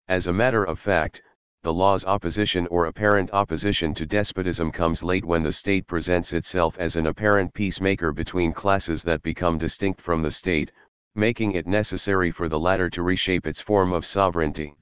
As 0.07 0.27
a 0.27 0.34
matter 0.34 0.63
of 0.63 0.80
fact, 0.80 1.21
the 1.61 1.73
law's 1.73 2.06
opposition 2.06 2.65
or 2.68 2.86
apparent 2.86 3.30
opposition 3.34 3.94
to 3.94 4.06
despotism 4.06 4.72
comes 4.72 5.03
late 5.03 5.26
when 5.26 5.44
the 5.44 5.52
state 5.52 5.86
presents 5.88 6.31
itself 6.31 6.77
as 6.80 6.95
an 6.95 7.07
apparent 7.07 7.53
peacemaker 7.53 8.14
between 8.14 8.53
classes 8.53 9.03
that 9.03 9.22
become 9.23 9.57
distinct 9.57 9.99
from 9.99 10.22
the 10.22 10.31
state, 10.31 10.72
making 11.15 11.52
it 11.52 11.68
necessary 11.68 12.31
for 12.31 12.48
the 12.48 12.57
latter 12.57 12.90
to 12.90 13.03
reshape 13.03 13.45
its 13.45 13.60
form 13.60 13.91
of 13.91 14.06
sovereignty. 14.06 14.73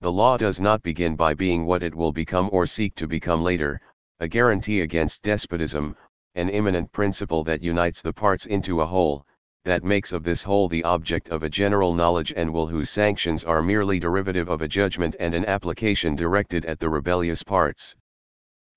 The 0.00 0.12
law 0.12 0.36
does 0.36 0.60
not 0.60 0.84
begin 0.84 1.16
by 1.16 1.34
being 1.34 1.66
what 1.66 1.82
it 1.82 1.96
will 1.96 2.12
become 2.12 2.48
or 2.52 2.64
seek 2.64 2.94
to 2.94 3.08
become 3.08 3.42
later, 3.42 3.80
a 4.20 4.28
guarantee 4.28 4.82
against 4.82 5.22
despotism, 5.22 5.96
an 6.36 6.48
immanent 6.48 6.92
principle 6.92 7.42
that 7.42 7.60
unites 7.60 8.02
the 8.02 8.12
parts 8.12 8.46
into 8.46 8.82
a 8.82 8.86
whole, 8.86 9.26
that 9.64 9.84
makes 9.84 10.12
of 10.12 10.24
this 10.24 10.42
whole 10.42 10.68
the 10.68 10.84
object 10.84 11.28
of 11.28 11.42
a 11.42 11.48
general 11.48 11.94
knowledge 11.94 12.32
and 12.36 12.52
will 12.52 12.66
whose 12.66 12.90
sanctions 12.90 13.44
are 13.44 13.62
merely 13.62 13.98
derivative 13.98 14.48
of 14.48 14.62
a 14.62 14.68
judgment 14.68 15.14
and 15.20 15.34
an 15.34 15.44
application 15.44 16.16
directed 16.16 16.64
at 16.64 16.78
the 16.78 16.88
rebellious 16.88 17.42
parts. 17.42 17.94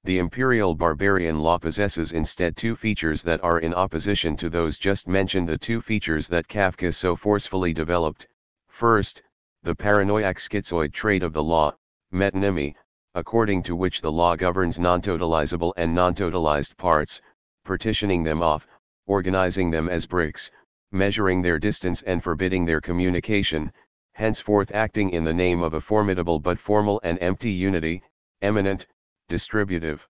The 0.03 0.17
imperial 0.17 0.73
barbarian 0.73 1.39
law 1.39 1.59
possesses 1.59 2.11
instead 2.11 2.57
two 2.57 2.75
features 2.75 3.21
that 3.21 3.43
are 3.43 3.59
in 3.59 3.73
opposition 3.73 4.35
to 4.37 4.49
those 4.49 4.77
just 4.77 5.07
mentioned 5.07 5.47
the 5.47 5.59
two 5.59 5.79
features 5.79 6.27
that 6.29 6.47
Kafka 6.47 6.91
so 6.91 7.15
forcefully 7.15 7.71
developed, 7.71 8.27
first, 8.67 9.21
the 9.61 9.75
paranoiac 9.75 10.37
schizoid 10.37 10.91
trait 10.91 11.21
of 11.21 11.33
the 11.33 11.43
law, 11.43 11.75
metonymy, 12.11 12.73
according 13.13 13.61
to 13.61 13.75
which 13.75 14.01
the 14.01 14.11
law 14.11 14.35
governs 14.35 14.79
non-totalizable 14.79 15.71
and 15.77 15.93
non-totalized 15.93 16.75
parts, 16.77 17.21
partitioning 17.63 18.23
them 18.23 18.41
off, 18.41 18.65
organizing 19.05 19.69
them 19.69 19.87
as 19.87 20.07
bricks, 20.07 20.49
measuring 20.91 21.41
their 21.41 21.57
distance 21.57 22.01
and 22.01 22.23
forbidding 22.23 22.65
their 22.65 22.81
communication, 22.81 23.71
henceforth 24.13 24.71
acting 24.73 25.09
in 25.09 25.23
the 25.23 25.33
name 25.33 25.61
of 25.61 25.73
a 25.73 25.81
formidable 25.81 26.39
but 26.39 26.59
formal 26.59 26.99
and 27.03 27.17
empty 27.21 27.49
unity, 27.49 28.03
eminent, 28.41 28.85
distributive, 29.29 30.07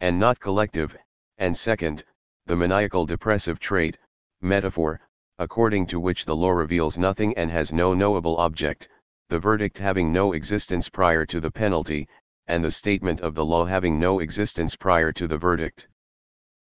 and 0.00 0.18
not 0.18 0.38
collective, 0.38 0.96
and 1.38 1.56
second, 1.56 2.04
the 2.46 2.56
maniacal 2.56 3.04
depressive 3.04 3.58
trait, 3.58 3.98
metaphor, 4.40 5.00
according 5.38 5.86
to 5.86 6.00
which 6.00 6.24
the 6.24 6.36
law 6.36 6.50
reveals 6.50 6.96
nothing 6.96 7.36
and 7.36 7.50
has 7.50 7.72
no 7.72 7.94
knowable 7.94 8.36
object, 8.38 8.88
the 9.28 9.38
verdict 9.38 9.78
having 9.78 10.12
no 10.12 10.32
existence 10.32 10.88
prior 10.88 11.26
to 11.26 11.40
the 11.40 11.50
penalty, 11.50 12.08
and 12.46 12.64
the 12.64 12.70
statement 12.70 13.20
of 13.20 13.34
the 13.34 13.44
law 13.44 13.64
having 13.64 13.98
no 13.98 14.20
existence 14.20 14.74
prior 14.74 15.12
to 15.12 15.26
the 15.26 15.36
verdict. 15.36 15.88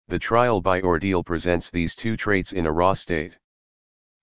The 0.10 0.20
trial 0.20 0.62
by 0.62 0.82
ordeal 0.82 1.24
presents 1.24 1.72
these 1.72 1.96
two 1.96 2.18
traits 2.18 2.52
in 2.52 2.66
a 2.66 2.72
raw 2.72 2.94
state. 2.94 3.40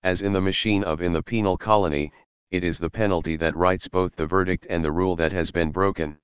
As 0.03 0.21
in 0.21 0.31
the 0.31 0.39
machine 0.39 0.83
of 0.83 1.01
in 1.01 1.11
the 1.11 1.23
penal 1.23 1.57
colony, 1.57 2.13
it 2.51 2.63
is 2.63 2.79
the 2.79 2.89
penalty 2.89 3.35
that 3.37 3.55
writes 3.55 3.87
both 3.87 4.15
the 4.15 4.25
verdict 4.25 4.67
and 4.69 4.85
the 4.85 4.91
rule 4.91 5.15
that 5.15 5.31
has 5.31 5.51
been 5.51 5.71
broken. 5.71 6.19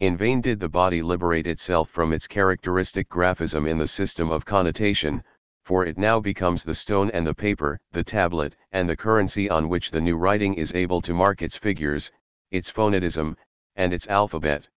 In 0.00 0.16
vain 0.16 0.40
did 0.40 0.58
the 0.58 0.68
body 0.68 1.02
liberate 1.02 1.46
itself 1.46 1.88
from 1.88 2.12
its 2.12 2.26
characteristic 2.26 3.08
graphism 3.08 3.66
in 3.66 3.78
the 3.78 3.86
system 3.86 4.30
of 4.30 4.44
connotation, 4.44 5.22
for 5.64 5.86
it 5.86 5.96
now 5.96 6.18
becomes 6.18 6.64
the 6.64 6.74
stone 6.74 7.10
and 7.12 7.26
the 7.26 7.32
paper, 7.32 7.78
the 7.92 8.04
tablet, 8.04 8.56
and 8.72 8.88
the 8.88 8.96
currency 8.96 9.48
on 9.48 9.68
which 9.68 9.92
the 9.92 10.00
new 10.00 10.16
writing 10.16 10.52
is 10.52 10.74
able 10.74 11.00
to 11.00 11.14
mark 11.14 11.42
its 11.42 11.56
figures, 11.56 12.10
its 12.50 12.70
phonetism, 12.70 13.36
and 13.76 13.94
its 13.94 14.08
alphabet. 14.08 14.68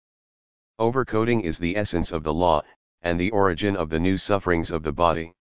Overcoding 0.79 1.41
is 1.41 1.57
the 1.57 1.75
essence 1.75 2.11
of 2.11 2.23
the 2.23 2.33
law, 2.33 2.61
and 3.01 3.19
the 3.19 3.31
origin 3.31 3.75
of 3.75 3.89
the 3.89 3.99
new 3.99 4.17
sufferings 4.17 4.71
of 4.71 4.83
the 4.83 4.93
body. 4.93 5.33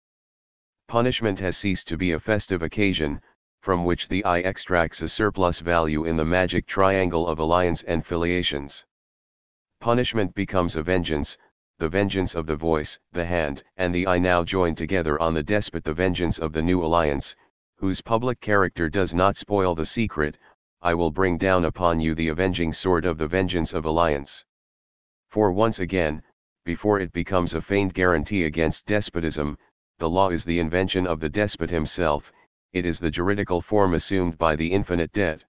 Punishment 0.89 1.39
has 1.41 1.57
ceased 1.57 1.89
to 1.89 1.97
be 1.97 2.13
a 2.13 2.21
festive 2.21 2.63
occasion, 2.63 3.21
from 3.61 3.85
which 3.85 4.09
the 4.09 4.25
eye 4.25 4.41
extracts 4.41 5.03
a 5.03 5.09
surplus 5.09 5.59
value 5.59 6.05
in 6.05 6.17
the 6.17 6.25
magic 6.25 6.67
triangle 6.67 7.27
of 7.27 7.39
alliance 7.39 7.83
and 7.83 8.07
filiations. 8.07 8.87
Punishment 9.81 10.35
becomes 10.35 10.77
a 10.77 10.83
vengeance, 10.83 11.37
the 11.79 11.89
vengeance 11.89 12.35
of 12.35 12.47
the 12.47 12.57
voice, 12.57 12.99
the 13.13 13.25
hand, 13.25 13.63
and 13.77 13.95
the 13.95 14.07
eye 14.07 14.19
now 14.19 14.45
joined 14.45 14.79
together 14.79 15.21
on 15.21 15.35
the 15.35 15.43
despot 15.43 15.85
the 15.85 15.93
vengeance 15.93 16.39
of 16.39 16.53
the 16.53 16.63
new 16.63 16.85
alliance, 16.85 17.37
whose 17.77 18.01
public 18.01 18.41
character 18.41 18.89
does 18.89 19.13
not 19.13 19.37
spoil 19.37 19.75
the 19.75 19.85
secret, 19.85 20.39
I 20.81 20.95
will 20.95 21.11
bring 21.11 21.37
down 21.37 21.65
upon 21.65 22.01
you 22.01 22.15
the 22.15 22.29
avenging 22.29 22.73
sword 22.73 23.05
of 23.05 23.19
the 23.19 23.27
vengeance 23.27 23.75
of 23.75 23.85
alliance. 23.85 24.45
For 25.29 25.51
once 25.51 25.81
again, 25.81 26.23
before 26.67 26.99
it 26.99 27.13
becomes 27.13 27.55
a 27.55 27.61
feigned 27.61 27.95
guarantee 27.95 28.43
against 28.43 28.87
despotism, 28.87 29.57
the 29.99 30.11
law 30.11 30.31
is 30.31 30.45
the 30.45 30.59
invention 30.59 31.07
of 31.07 31.21
the 31.21 31.29
despot 31.29 31.71
himself, 31.71 32.33
it 32.73 32.85
is 32.85 32.99
the 32.99 33.11
juridical 33.11 33.61
form 33.61 33.95
assumed 33.95 34.37
by 34.37 34.57
the 34.57 34.73
infinite 34.73 35.13
debt. 35.13 35.45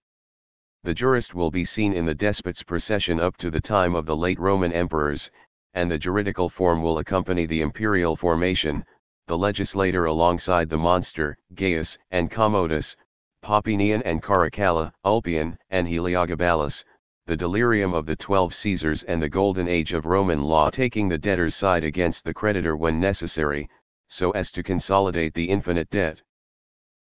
The 0.83 0.93
jurist 0.93 1.33
will 1.33 1.49
be 1.49 1.65
seen 1.65 1.91
in 1.91 2.05
the 2.05 2.13
despot's 2.13 2.61
procession 2.61 3.19
up 3.19 3.35
to 3.37 3.49
the 3.49 3.59
time 3.59 3.95
of 3.95 4.05
the 4.05 4.15
late 4.15 4.39
Roman 4.39 4.71
emperors, 4.71 5.31
and 5.73 5.89
the 5.89 5.97
juridical 5.97 6.49
form 6.49 6.83
will 6.83 6.99
accompany 6.99 7.47
the 7.47 7.61
imperial 7.61 8.15
formation, 8.15 8.85
the 9.25 9.37
legislator 9.37 10.05
alongside 10.05 10.69
the 10.69 10.77
monster, 10.77 11.35
Gaius 11.55 11.97
and 12.11 12.29
Commodus, 12.29 12.95
Papinian 13.43 14.03
and 14.05 14.21
Caracalla, 14.21 14.93
Ulpian 15.03 15.57
and 15.71 15.87
Heliogabalus, 15.87 16.85
the 17.27 17.35
delirium 17.35 17.93
of 17.93 18.05
the 18.05 18.15
twelve 18.15 18.55
Caesars 18.55 19.03
and 19.03 19.21
the 19.21 19.27
golden 19.27 19.67
age 19.67 19.91
of 19.91 20.05
Roman 20.05 20.43
law 20.43 20.69
taking 20.69 21.09
the 21.09 21.17
debtor's 21.17 21.55
side 21.55 21.83
against 21.83 22.23
the 22.23 22.33
creditor 22.33 22.77
when 22.77 23.01
necessary, 23.01 23.69
so 24.07 24.31
as 24.31 24.49
to 24.51 24.63
consolidate 24.63 25.33
the 25.33 25.49
infinite 25.49 25.89
debt. 25.89 26.21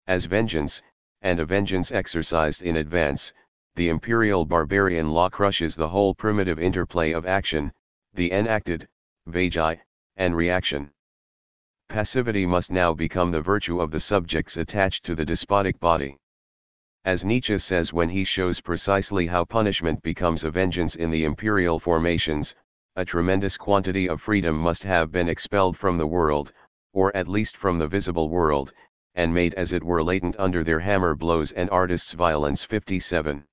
As 0.07 0.25
vengeance, 0.25 0.81
and 1.21 1.41
a 1.41 1.45
vengeance 1.45 1.93
exercised 1.93 2.63
in 2.63 2.77
advance, 2.77 3.35
the 3.75 3.91
imperial 3.91 4.47
barbarian 4.47 5.11
law 5.11 5.29
crushes 5.29 5.77
the 5.77 5.89
whole 5.89 6.15
primitive 6.15 6.59
interplay 6.59 7.13
of 7.13 7.27
action, 7.27 7.71
the 8.15 8.33
enacted, 8.33 8.89
vagi, 9.29 9.79
and 10.17 10.35
reaction. 10.35 10.91
Passivity 11.91 12.47
must 12.47 12.71
now 12.71 12.95
become 12.95 13.31
the 13.31 13.43
virtue 13.43 13.79
of 13.79 13.91
the 13.91 14.01
subjects 14.01 14.57
attached 14.57 15.05
to 15.05 15.15
the 15.15 15.27
despotic 15.27 15.79
body. 15.81 16.17
As 17.07 17.23
Nietzsche 17.23 17.59
says 17.59 17.93
when 17.93 18.09
he 18.09 18.25
shows 18.25 18.63
precisely 18.63 19.27
how 19.27 19.45
punishment 19.45 20.03
becomes 20.03 20.43
a 20.43 20.51
vengeance 20.51 20.97
in 20.97 21.11
the 21.11 21.27
imperial 21.27 21.79
formations, 21.79 22.55
a 22.97 23.05
tremendous 23.05 23.59
quantity 23.59 24.09
of 24.09 24.23
freedom 24.23 24.57
must 24.57 24.85
have 24.85 25.13
been 25.13 25.29
expelled 25.29 25.77
from 25.77 25.99
the 25.99 26.07
world, 26.07 26.55
or 26.95 27.15
at 27.15 27.29
least 27.29 27.59
from 27.59 27.79
the 27.79 27.87
visible 27.87 28.31
world, 28.31 28.73
and 29.15 29.35
made 29.35 29.53
as 29.53 29.71
it 29.75 29.85
were 29.85 30.03
latent 30.03 30.35
under 30.39 30.65
their 30.65 30.81
hammer 30.81 31.15
blows 31.15 31.53
and 31.53 31.69
artists' 31.69 32.15
violence 32.15 32.65
57. 32.65 33.45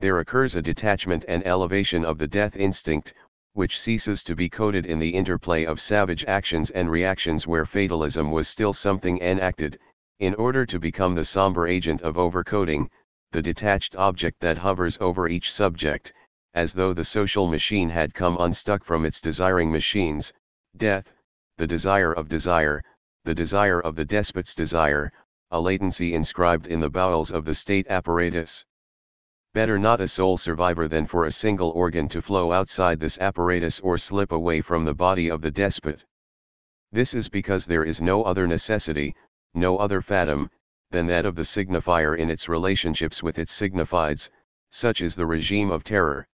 There 0.00 0.18
occurs 0.18 0.54
a 0.54 0.60
detachment 0.60 1.24
and 1.26 1.46
elevation 1.46 2.04
of 2.04 2.18
the 2.18 2.28
death 2.28 2.54
instinct, 2.54 3.14
which 3.54 3.80
ceases 3.80 4.22
to 4.24 4.36
be 4.36 4.50
coded 4.50 4.84
in 4.84 4.98
the 4.98 5.14
interplay 5.14 5.64
of 5.64 5.80
savage 5.80 6.22
actions 6.26 6.70
and 6.72 6.90
reactions 6.90 7.46
where 7.46 7.64
fatalism 7.64 8.30
was 8.30 8.46
still 8.46 8.74
something 8.74 9.18
enacted, 9.20 9.78
in 10.20 10.34
order 10.34 10.66
to 10.66 10.80
become 10.80 11.14
the 11.14 11.24
somber 11.24 11.68
agent 11.68 12.02
of 12.02 12.16
overcoding, 12.16 12.88
the 13.30 13.40
detached 13.40 13.94
object 13.94 14.40
that 14.40 14.58
hovers 14.58 14.98
over 15.00 15.28
each 15.28 15.52
subject, 15.52 16.12
as 16.54 16.72
though 16.72 16.92
the 16.92 17.04
social 17.04 17.46
machine 17.46 17.88
had 17.88 18.14
come 18.14 18.36
unstuck 18.40 18.82
from 18.82 19.04
its 19.04 19.20
desiring 19.20 19.70
machines, 19.70 20.32
death, 20.76 21.14
the 21.56 21.66
desire 21.66 22.12
of 22.12 22.28
desire, 22.28 22.82
the 23.24 23.34
desire 23.34 23.80
of 23.80 23.94
the 23.94 24.04
despot's 24.04 24.54
desire, 24.54 25.12
a 25.52 25.60
latency 25.60 26.14
inscribed 26.14 26.66
in 26.66 26.80
the 26.80 26.90
bowels 26.90 27.30
of 27.30 27.44
the 27.44 27.54
state 27.54 27.86
apparatus. 27.88 28.64
Better 29.54 29.78
not 29.78 30.00
a 30.00 30.08
sole 30.08 30.36
survivor 30.36 30.88
than 30.88 31.06
for 31.06 31.26
a 31.26 31.32
single 31.32 31.70
organ 31.70 32.08
to 32.08 32.20
flow 32.20 32.52
outside 32.52 32.98
this 32.98 33.18
apparatus 33.18 33.78
or 33.80 33.96
slip 33.98 34.32
away 34.32 34.62
from 34.62 34.84
the 34.84 34.94
body 34.94 35.30
of 35.30 35.42
the 35.42 35.50
despot. 35.50 36.04
This 36.90 37.14
is 37.14 37.28
because 37.28 37.66
there 37.66 37.84
is 37.84 38.00
no 38.00 38.24
other 38.24 38.46
necessity, 38.46 39.14
no 39.58 39.76
other 39.78 40.00
fatum, 40.00 40.50
than 40.90 41.06
that 41.06 41.26
of 41.26 41.34
the 41.34 41.42
signifier 41.42 42.16
in 42.16 42.30
its 42.30 42.48
relationships 42.48 43.22
with 43.22 43.38
its 43.38 43.52
signifieds, 43.52 44.30
such 44.70 45.00
is 45.00 45.14
the 45.14 45.26
regime 45.26 45.70
of 45.70 45.84
terror. 45.84 46.26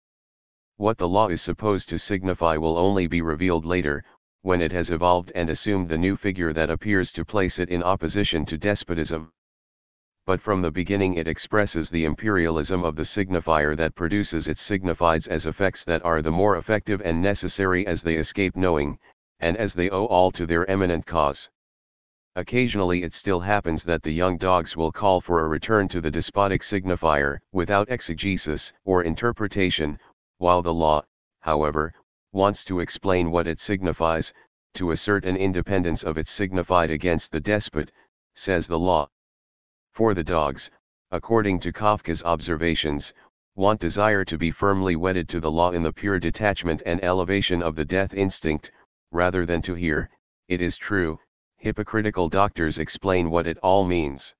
What 0.77 0.99
the 0.99 1.09
law 1.09 1.29
is 1.29 1.43
supposed 1.43 1.89
to 1.89 1.99
signify 1.99 2.57
will 2.57 2.77
only 2.77 3.07
be 3.07 3.23
revealed 3.23 3.65
later, 3.65 4.05
when 4.43 4.61
it 4.61 4.73
has 4.73 4.91
evolved 4.91 5.33
and 5.35 5.51
assumed 5.51 5.89
the 5.89 5.99
new 5.99 6.17
figure 6.17 6.53
that 6.53 6.71
appears 6.71 7.11
to 7.13 7.25
place 7.25 7.59
it 7.59 7.69
in 7.69 7.83
opposition 7.83 8.45
to 8.45 8.59
despotism 8.59 9.33
but 10.27 10.41
from 10.41 10.63
the 10.63 10.71
beginning 10.71 11.15
it 11.15 11.29
expresses 11.29 11.91
the 11.91 12.07
imperialism 12.07 12.83
of 12.83 12.97
the 12.97 13.03
signifier 13.03 13.77
that 13.77 13.95
produces 13.95 14.49
its 14.49 14.63
signifieds 14.63 15.29
as 15.29 15.47
effects 15.47 15.85
that 15.85 16.03
are 16.03 16.23
the 16.23 16.31
more 16.31 16.57
effective 16.57 17.03
and 17.05 17.21
necessary 17.21 17.87
as 17.87 18.03
they 18.03 18.17
escape 18.17 18.57
knowing, 18.57 18.99
and 19.41 19.55
as 19.59 19.75
they 19.75 19.91
owe 19.91 20.07
all 20.07 20.33
to 20.33 20.47
their 20.47 20.69
eminent 20.71 21.05
cause. 21.05 21.51
Occasionally 22.37 23.05
it 23.05 23.13
still 23.13 23.39
happens 23.39 23.85
that 23.85 24.03
the 24.03 24.11
young 24.11 24.39
dogs 24.39 24.77
will 24.77 24.91
call 24.91 25.21
for 25.21 25.41
a 25.41 25.49
return 25.49 25.87
to 25.87 26.01
the 26.01 26.11
despotic 26.11 26.63
signifier, 26.63 27.39
without 27.53 27.89
exegesis 27.89 28.73
or 28.85 29.05
interpretation, 29.05 30.01
while 30.39 30.61
the 30.61 30.75
law, 30.75 31.05
however, 31.41 31.95
wants 32.33 32.65
to 32.65 32.81
explain 32.81 33.31
what 33.31 33.47
it 33.47 33.61
signifies, 33.61 34.33
to 34.73 34.91
assert 34.91 35.25
an 35.25 35.37
independence 35.37 36.03
of 36.03 36.19
its 36.19 36.33
signified 36.33 36.91
against 36.91 37.31
the 37.31 37.39
despot, 37.39 37.93
says 38.35 38.67
the 38.67 38.81
law. 38.81 39.09
For 39.93 40.13
the 40.13 40.25
dogs, 40.25 40.73
according 41.13 41.61
to 41.61 41.73
Kafka's 41.73 42.25
observations, 42.25 43.15
want 43.55 43.79
desire 43.79 44.25
to 44.25 44.37
be 44.37 44.51
firmly 44.51 44.97
wedded 44.97 45.29
to 45.29 45.39
the 45.39 45.53
law 45.53 45.71
in 45.71 45.85
the 45.85 45.93
pure 45.93 46.19
detachment 46.19 46.83
and 46.85 47.03
elevation 47.05 47.63
of 47.63 47.77
the 47.77 47.85
death 47.85 48.13
instinct, 48.13 48.73
rather 49.13 49.47
than 49.47 49.63
to 49.63 49.75
hear, 49.75 50.11
it 50.49 50.61
is 50.61 50.77
true, 50.77 51.21
hypocritical 51.65 52.29
doctors 52.29 52.79
explain 52.79 53.31
what 53.31 53.47
it 53.47 53.57
all 53.63 53.87
means. 53.87 54.35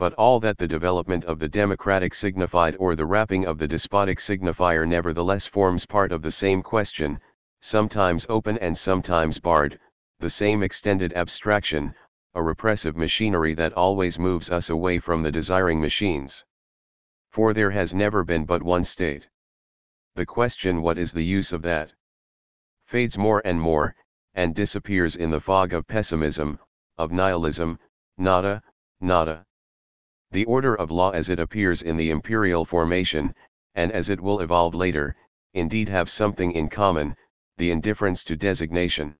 But 0.00 0.14
all 0.14 0.40
that 0.40 0.58
the 0.58 0.66
development 0.66 1.24
of 1.26 1.38
the 1.38 1.48
democratic 1.48 2.12
signified 2.12 2.74
or 2.80 2.96
the 2.96 3.06
wrapping 3.06 3.46
of 3.46 3.56
the 3.58 3.68
despotic 3.68 4.18
signifier 4.18 4.84
nevertheless 4.84 5.46
forms 5.46 5.86
part 5.86 6.10
of 6.10 6.22
the 6.22 6.32
same 6.32 6.60
question, 6.60 7.20
sometimes 7.60 8.26
open 8.28 8.58
and 8.58 8.76
sometimes 8.76 9.38
barred, 9.38 9.78
the 10.18 10.28
same 10.28 10.64
extended 10.64 11.12
abstraction, 11.12 11.94
a 12.34 12.42
repressive 12.42 12.96
machinery 12.96 13.54
that 13.54 13.72
always 13.74 14.18
moves 14.18 14.50
us 14.50 14.70
away 14.70 14.98
from 14.98 15.22
the 15.22 15.30
desiring 15.30 15.80
machines. 15.80 16.44
For 17.30 17.54
there 17.54 17.70
has 17.70 17.94
never 17.94 18.24
been 18.24 18.44
but 18.44 18.60
one 18.60 18.82
state. 18.82 19.28
The 20.16 20.26
question 20.26 20.82
what 20.82 20.98
is 20.98 21.12
the 21.12 21.24
use 21.24 21.52
of 21.52 21.62
that? 21.62 21.92
Fades 22.86 23.16
more 23.16 23.40
and 23.44 23.60
more, 23.60 23.94
and 24.34 24.54
disappears 24.54 25.16
in 25.16 25.30
the 25.30 25.40
fog 25.40 25.72
of 25.72 25.86
pessimism, 25.86 26.58
of 26.98 27.12
nihilism, 27.12 27.78
nada, 28.18 28.62
nada. 29.00 29.44
The 30.30 30.44
order 30.46 30.74
of 30.74 30.90
law 30.90 31.10
as 31.10 31.28
it 31.28 31.38
appears 31.38 31.82
in 31.82 31.96
the 31.96 32.10
imperial 32.10 32.64
formation, 32.64 33.34
and 33.74 33.92
as 33.92 34.10
it 34.10 34.20
will 34.20 34.40
evolve 34.40 34.74
later, 34.74 35.14
indeed 35.52 35.88
have 35.88 36.10
something 36.10 36.52
in 36.52 36.68
common, 36.68 37.16
the 37.56 37.70
indifference 37.70 38.24
to 38.24 38.36
designation. 38.36 39.16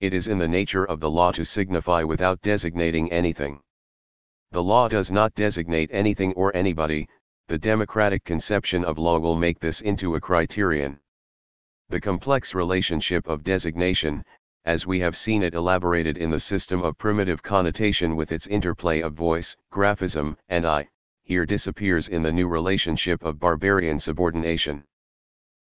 It 0.00 0.14
is 0.14 0.28
in 0.28 0.38
the 0.38 0.48
nature 0.48 0.84
of 0.84 1.00
the 1.00 1.10
law 1.10 1.32
to 1.32 1.44
signify 1.44 2.04
without 2.04 2.40
designating 2.40 3.10
anything. 3.10 3.60
The 4.52 4.62
law 4.62 4.88
does 4.88 5.10
not 5.10 5.34
designate 5.34 5.90
anything 5.92 6.32
or 6.34 6.54
anybody, 6.56 7.08
the 7.48 7.58
democratic 7.58 8.24
conception 8.24 8.84
of 8.84 8.98
law 8.98 9.18
will 9.18 9.36
make 9.36 9.58
this 9.58 9.80
into 9.80 10.14
a 10.14 10.20
criterion. 10.20 11.00
The 11.90 12.00
complex 12.00 12.54
relationship 12.54 13.26
of 13.26 13.42
designation, 13.42 14.24
as 14.64 14.86
we 14.86 15.00
have 15.00 15.16
seen 15.16 15.42
it 15.42 15.54
elaborated 15.54 16.16
in 16.16 16.30
the 16.30 16.38
system 16.38 16.82
of 16.84 16.96
primitive 16.96 17.42
connotation 17.42 18.14
with 18.14 18.30
its 18.30 18.46
interplay 18.46 19.00
of 19.00 19.14
voice, 19.14 19.56
graphism, 19.72 20.36
and 20.48 20.64
eye, 20.64 20.88
here 21.24 21.44
disappears 21.44 22.06
in 22.06 22.22
the 22.22 22.30
new 22.30 22.46
relationship 22.46 23.24
of 23.24 23.40
barbarian 23.40 23.98
subordination. 23.98 24.84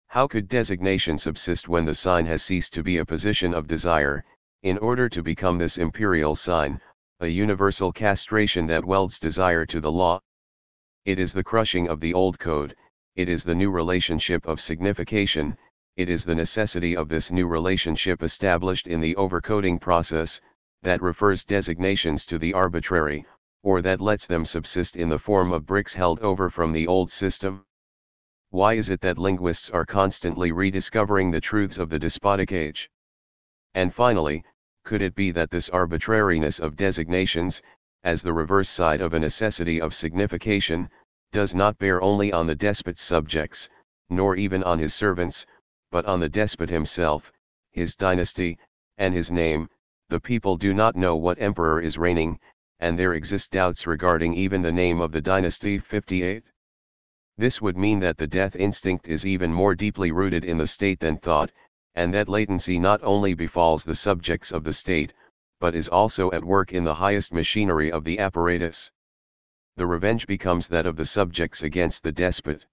How 0.08 0.26
could 0.26 0.48
designation 0.48 1.20
subsist 1.20 1.70
when 1.70 1.86
the 1.86 1.94
sign 1.94 2.26
has 2.26 2.42
ceased 2.42 2.74
to 2.74 2.82
be 2.82 2.98
a 2.98 3.06
position 3.06 3.54
of 3.54 3.68
desire, 3.68 4.26
in 4.64 4.80
order 4.80 5.08
to 5.08 5.22
become 5.22 5.60
this 5.60 5.78
imperial 5.78 6.34
sign, 6.34 6.82
a 7.20 7.28
universal 7.28 7.92
castration 7.92 8.66
that 8.66 8.84
welds 8.84 9.20
desire 9.20 9.64
to 9.68 9.80
the 9.80 9.92
law, 9.92 10.20
it 11.06 11.20
is 11.20 11.34
the 11.34 11.44
crushing 11.44 11.88
of 11.88 12.00
the 12.00 12.16
old 12.16 12.40
code, 12.40 12.76
it 13.16 13.30
is 13.30 13.44
the 13.44 13.54
new 13.54 13.70
relationship 13.70 14.44
of 14.48 14.60
signification, 14.60 15.56
it 15.98 16.10
is 16.10 16.26
the 16.26 16.36
necessity 16.36 16.96
of 16.96 17.08
this 17.08 17.32
new 17.32 17.48
relationship 17.48 18.22
established 18.22 18.86
in 18.88 19.00
the 19.00 19.16
overcoding 19.16 19.80
process, 19.80 20.42
that 20.82 21.02
refers 21.02 21.46
designations 21.46 22.26
to 22.26 22.38
the 22.38 22.54
arbitrary, 22.54 23.26
or 23.64 23.82
that 23.82 24.02
lets 24.02 24.28
them 24.28 24.44
subsist 24.44 24.98
in 24.98 25.08
the 25.08 25.18
form 25.18 25.54
of 25.54 25.66
bricks 25.66 25.94
held 25.94 26.20
over 26.20 26.50
from 26.50 26.74
the 26.74 26.86
old 26.86 27.10
system? 27.10 27.66
Why 28.50 28.74
is 28.74 28.90
it 28.90 29.00
that 29.02 29.18
linguists 29.18 29.70
are 29.70 29.86
constantly 29.86 30.52
rediscovering 30.52 31.32
the 31.32 31.42
truths 31.42 31.80
of 31.80 31.90
the 31.90 31.98
despotic 31.98 32.52
age? 32.52 32.90
And 33.74 33.94
finally, 33.94 34.44
could 34.84 35.02
it 35.02 35.16
be 35.16 35.32
that 35.32 35.50
this 35.50 35.70
arbitrariness 35.70 36.60
of 36.60 36.76
designations, 36.76 37.62
as 38.04 38.22
the 38.22 38.34
reverse 38.34 38.70
side 38.70 39.02
of 39.02 39.14
a 39.14 39.20
necessity 39.20 39.80
of 39.80 39.96
signification, 39.96 40.90
does 41.32 41.56
not 41.56 41.78
bear 41.78 42.02
only 42.02 42.32
on 42.32 42.48
the 42.48 42.56
despot's 42.56 43.02
subjects, 43.02 43.70
nor 44.10 44.36
even 44.36 44.62
on 44.62 44.78
his 44.78 44.94
servants, 44.94 45.46
but 45.92 46.06
on 46.06 46.20
the 46.20 46.30
despot 46.30 46.70
himself, 46.70 47.32
his 47.72 47.96
dynasty, 47.96 48.58
and 48.98 49.14
his 49.14 49.32
name, 49.32 49.70
the 50.10 50.20
people 50.20 50.58
do 50.58 50.74
not 50.74 50.96
know 50.96 51.16
what 51.16 51.40
emperor 51.42 51.82
is 51.82 51.98
reigning, 51.98 52.40
and 52.80 53.00
there 53.00 53.14
exist 53.14 53.52
doubts 53.52 53.88
regarding 53.88 54.34
even 54.34 54.62
the 54.62 54.72
name 54.72 55.02
of 55.02 55.12
the 55.12 55.22
dynasty 55.22 55.80
58. 55.80 56.44
This 57.38 57.62
would 57.62 57.76
mean 57.76 58.00
that 58.00 58.18
the 58.18 58.28
death 58.28 58.56
instinct 58.56 59.08
is 59.08 59.26
even 59.26 59.54
more 59.54 59.76
deeply 59.76 60.12
rooted 60.12 60.46
in 60.46 60.58
the 60.58 60.68
state 60.68 61.00
than 61.00 61.18
thought, 61.18 61.52
and 61.96 62.14
that 62.14 62.30
latency 62.30 62.78
not 62.78 63.02
only 63.04 63.34
befalls 63.34 63.84
the 63.84 63.96
subjects 63.96 64.52
of 64.52 64.64
the 64.64 64.74
state, 64.74 65.14
but 65.60 65.76
is 65.76 65.90
also 65.90 66.32
at 66.32 66.44
work 66.44 66.74
in 66.74 66.84
the 66.84 66.96
highest 66.96 67.34
machinery 67.34 67.92
of 67.92 68.04
the 68.04 68.20
apparatus. 68.20 68.92
The 69.78 69.88
revenge 69.88 70.28
becomes 70.28 70.68
that 70.70 70.86
of 70.86 70.96
the 70.96 71.06
subjects 71.06 71.64
against 71.64 72.04
the 72.04 72.12
despot. 72.12 72.66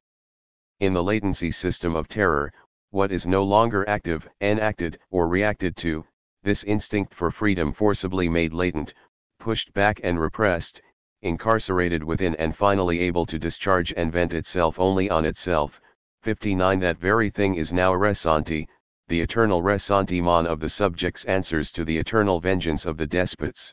In 0.78 0.92
the 0.92 1.02
latency 1.02 1.50
system 1.50 1.96
of 1.96 2.08
terror, 2.08 2.52
what 2.92 3.10
is 3.10 3.26
no 3.26 3.42
longer 3.42 3.88
active, 3.88 4.28
enacted, 4.42 4.98
or 5.10 5.26
reacted 5.26 5.74
to, 5.74 6.04
this 6.42 6.62
instinct 6.64 7.14
for 7.14 7.30
freedom 7.30 7.72
forcibly 7.72 8.28
made 8.28 8.52
latent, 8.52 8.92
pushed 9.38 9.72
back 9.72 9.98
and 10.04 10.20
repressed, 10.20 10.82
incarcerated 11.22 12.04
within 12.04 12.34
and 12.36 12.54
finally 12.54 13.00
able 13.00 13.24
to 13.24 13.38
discharge 13.38 13.94
and 13.96 14.12
vent 14.12 14.34
itself 14.34 14.78
only 14.78 15.08
on 15.08 15.24
itself. 15.24 15.80
59 16.20 16.80
That 16.80 16.98
very 16.98 17.30
thing 17.30 17.54
is 17.54 17.72
now 17.72 17.94
a 17.94 17.98
ressenti, 17.98 18.68
the 19.08 19.22
eternal 19.22 19.62
ressentiment 19.62 20.46
of 20.46 20.60
the 20.60 20.68
subjects 20.68 21.24
answers 21.24 21.72
to 21.72 21.86
the 21.86 21.96
eternal 21.96 22.40
vengeance 22.40 22.84
of 22.84 22.98
the 22.98 23.06
despots. 23.06 23.72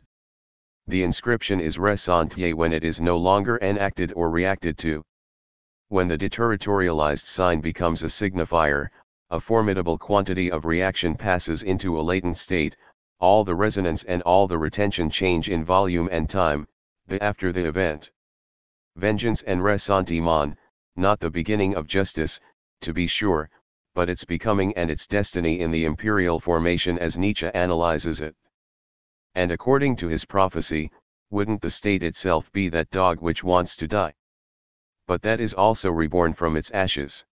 The 0.87 1.03
inscription 1.03 1.59
is 1.59 1.77
ressentier 1.77 2.53
when 2.53 2.71
it 2.71 2.85
is 2.85 3.01
no 3.01 3.17
longer 3.17 3.59
enacted 3.61 4.13
or 4.15 4.29
reacted 4.29 4.77
to. 4.77 5.03
When 5.89 6.07
the 6.07 6.17
deterritorialized 6.17 7.25
sign 7.25 7.59
becomes 7.61 8.01
a 8.01 8.07
signifier, 8.07 8.87
a 9.31 9.39
formidable 9.39 9.97
quantity 9.97 10.49
of 10.49 10.65
reaction 10.65 11.15
passes 11.15 11.61
into 11.61 11.99
a 11.99 12.01
latent 12.01 12.35
state, 12.35 12.75
all 13.19 13.43
the 13.43 13.53
resonance 13.53 14.03
and 14.05 14.23
all 14.23 14.47
the 14.47 14.57
retention 14.57 15.09
change 15.09 15.49
in 15.49 15.63
volume 15.63 16.09
and 16.11 16.29
time, 16.29 16.67
the 17.05 17.21
after 17.23 17.51
the 17.51 17.67
event. 17.67 18.09
Vengeance 18.95 19.43
and 19.43 19.63
ressentiment, 19.63 20.57
not 20.95 21.19
the 21.19 21.29
beginning 21.29 21.75
of 21.75 21.85
justice, 21.85 22.39
to 22.81 22.91
be 22.91 23.05
sure, 23.05 23.49
but 23.93 24.09
its 24.09 24.25
becoming 24.25 24.75
and 24.75 24.89
its 24.89 25.05
destiny 25.05 25.59
in 25.59 25.69
the 25.69 25.85
imperial 25.85 26.39
formation 26.39 26.97
as 26.97 27.17
Nietzsche 27.17 27.47
analyzes 27.53 28.21
it. 28.21 28.35
And 29.35 29.51
according 29.51 29.95
to 29.97 30.07
his 30.07 30.25
prophecy, 30.25 30.89
wouldn't 31.29 31.61
the 31.61 31.69
state 31.69 32.01
itself 32.01 32.51
be 32.51 32.67
that 32.69 32.89
dog 32.89 33.21
which 33.21 33.43
wants 33.43 33.75
to 33.75 33.87
die? 33.87 34.15
But 35.05 35.21
that 35.21 35.39
is 35.39 35.53
also 35.53 35.91
reborn 35.91 36.33
from 36.33 36.57
its 36.57 36.71
ashes. 36.71 37.25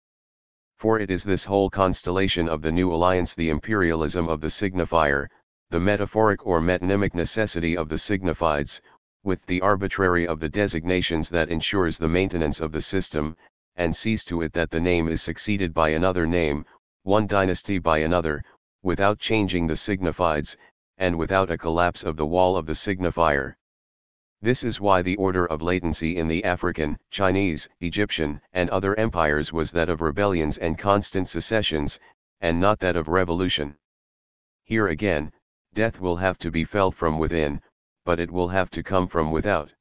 For 0.78 1.00
it 1.00 1.10
is 1.10 1.24
this 1.24 1.46
whole 1.46 1.70
constellation 1.70 2.50
of 2.50 2.60
the 2.60 2.70
new 2.70 2.92
alliance 2.92 3.34
the 3.34 3.48
imperialism 3.48 4.28
of 4.28 4.42
the 4.42 4.48
signifier, 4.50 5.26
the 5.70 5.80
metaphoric 5.80 6.46
or 6.46 6.60
metonymic 6.60 7.14
necessity 7.14 7.74
of 7.74 7.88
the 7.88 7.96
signifieds, 7.96 8.82
with 9.24 9.46
the 9.46 9.62
arbitrary 9.62 10.26
of 10.26 10.38
the 10.38 10.50
designations 10.50 11.30
that 11.30 11.48
ensures 11.48 11.96
the 11.96 12.10
maintenance 12.10 12.60
of 12.60 12.72
the 12.72 12.82
system, 12.82 13.38
and 13.74 13.96
sees 13.96 14.22
to 14.26 14.42
it 14.42 14.52
that 14.52 14.70
the 14.70 14.78
name 14.78 15.08
is 15.08 15.22
succeeded 15.22 15.72
by 15.72 15.88
another 15.88 16.26
name, 16.26 16.66
one 17.04 17.26
dynasty 17.26 17.78
by 17.78 17.98
another, 17.98 18.44
without 18.82 19.18
changing 19.18 19.66
the 19.66 19.76
signifieds, 19.76 20.58
and 20.98 21.16
without 21.16 21.50
a 21.50 21.56
collapse 21.56 22.04
of 22.04 22.18
the 22.18 22.26
wall 22.26 22.54
of 22.54 22.66
the 22.66 22.74
signifier. 22.74 23.54
This 24.42 24.62
is 24.62 24.80
why 24.80 25.02
the 25.02 25.16
order 25.16 25.46
of 25.46 25.62
latency 25.62 26.18
in 26.18 26.28
the 26.28 26.44
African, 26.44 26.98
Chinese, 27.10 27.68
Egyptian, 27.80 28.40
and 28.52 28.68
other 28.70 28.94
empires 28.98 29.52
was 29.52 29.72
that 29.72 29.88
of 29.88 30.00
rebellions 30.00 30.58
and 30.58 30.78
constant 30.78 31.28
secessions, 31.28 31.98
and 32.40 32.60
not 32.60 32.78
that 32.80 32.96
of 32.96 33.08
revolution. 33.08 33.76
Here 34.62 34.88
again, 34.88 35.32
death 35.72 36.00
will 36.00 36.16
have 36.16 36.38
to 36.38 36.50
be 36.50 36.64
felt 36.64 36.94
from 36.94 37.18
within, 37.18 37.62
but 38.04 38.20
it 38.20 38.30
will 38.30 38.48
have 38.48 38.70
to 38.70 38.82
come 38.82 39.08
from 39.08 39.32
without. 39.32 39.72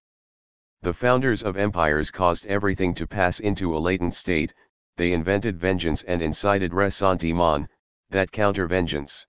The 0.81 0.93
founders 0.93 1.43
of 1.43 1.57
empires 1.57 2.09
caused 2.09 2.47
everything 2.47 2.93
to 2.95 3.05
pass 3.05 3.39
into 3.39 3.75
a 3.75 3.79
latent 3.79 4.13
state, 4.13 4.53
they 4.95 5.11
invented 5.11 5.59
vengeance 5.59 6.01
and 6.03 6.21
incited 6.21 6.73
ressentiment, 6.73 7.67
that 8.09 8.31
counter 8.31 8.67
vengeance. 8.67 9.27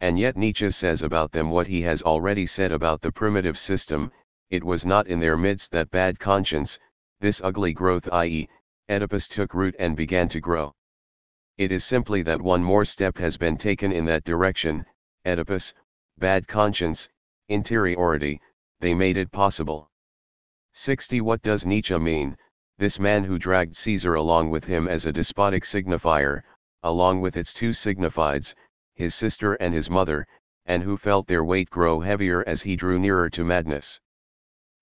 And 0.00 0.18
yet 0.18 0.36
Nietzsche 0.36 0.70
says 0.70 1.02
about 1.02 1.32
them 1.32 1.50
what 1.50 1.66
he 1.66 1.82
has 1.82 2.02
already 2.02 2.44
said 2.44 2.72
about 2.72 3.00
the 3.00 3.10
primitive 3.10 3.56
system, 3.56 4.12
it 4.54 4.64
was 4.64 4.86
not 4.86 5.06
in 5.06 5.20
their 5.20 5.36
midst 5.36 5.72
that 5.72 5.90
bad 5.90 6.18
conscience, 6.18 6.78
this 7.20 7.40
ugly 7.42 7.72
growth 7.72 8.08
i.e., 8.12 8.48
Oedipus 8.88 9.26
took 9.26 9.52
root 9.52 9.74
and 9.78 9.96
began 9.96 10.28
to 10.28 10.40
grow. 10.40 10.74
It 11.58 11.72
is 11.72 11.84
simply 11.84 12.22
that 12.22 12.40
one 12.40 12.62
more 12.62 12.84
step 12.84 13.18
has 13.18 13.36
been 13.36 13.56
taken 13.56 13.92
in 13.92 14.04
that 14.06 14.24
direction, 14.24 14.86
Oedipus, 15.24 15.74
bad 16.18 16.46
conscience, 16.46 17.08
interiority, 17.48 18.40
they 18.80 18.94
made 18.94 19.16
it 19.16 19.32
possible. 19.32 19.90
60 20.72 21.20
What 21.20 21.42
does 21.42 21.64
Nietzsche 21.64 21.98
mean, 21.98 22.36
this 22.78 22.98
man 22.98 23.24
who 23.24 23.38
dragged 23.38 23.76
Caesar 23.76 24.14
along 24.14 24.50
with 24.50 24.64
him 24.64 24.88
as 24.88 25.06
a 25.06 25.12
despotic 25.12 25.64
signifier, 25.64 26.42
along 26.82 27.20
with 27.20 27.36
its 27.36 27.52
two 27.52 27.70
signifieds, 27.70 28.54
his 28.94 29.14
sister 29.14 29.54
and 29.54 29.72
his 29.72 29.88
mother, 29.88 30.26
and 30.66 30.82
who 30.82 30.96
felt 30.96 31.26
their 31.26 31.44
weight 31.44 31.70
grow 31.70 32.00
heavier 32.00 32.42
as 32.46 32.62
he 32.62 32.76
drew 32.76 32.98
nearer 32.98 33.30
to 33.30 33.44
madness. 33.44 34.00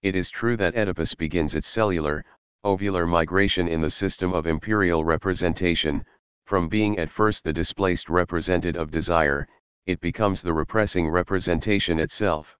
It 0.03 0.17
is 0.17 0.31
true 0.31 0.57
that 0.57 0.77
Oedipus 0.77 1.15
begins 1.15 1.55
its 1.55 1.69
cellular, 1.69 2.25
ovular 2.65 3.09
migration 3.09 3.69
in 3.69 3.81
the 3.81 3.91
system 3.91 4.33
of 4.33 4.49
imperial 4.49 5.05
representation, 5.05 6.05
from 6.45 6.69
being 6.69 6.99
at 6.99 7.09
first 7.09 7.45
the 7.45 7.53
displaced 7.53 8.09
represented 8.09 8.77
of 8.77 8.91
desire, 8.91 9.47
it 9.87 10.01
becomes 10.01 10.43
the 10.43 10.53
repressing 10.53 11.09
representation 11.09 12.01
itself. 12.01 12.57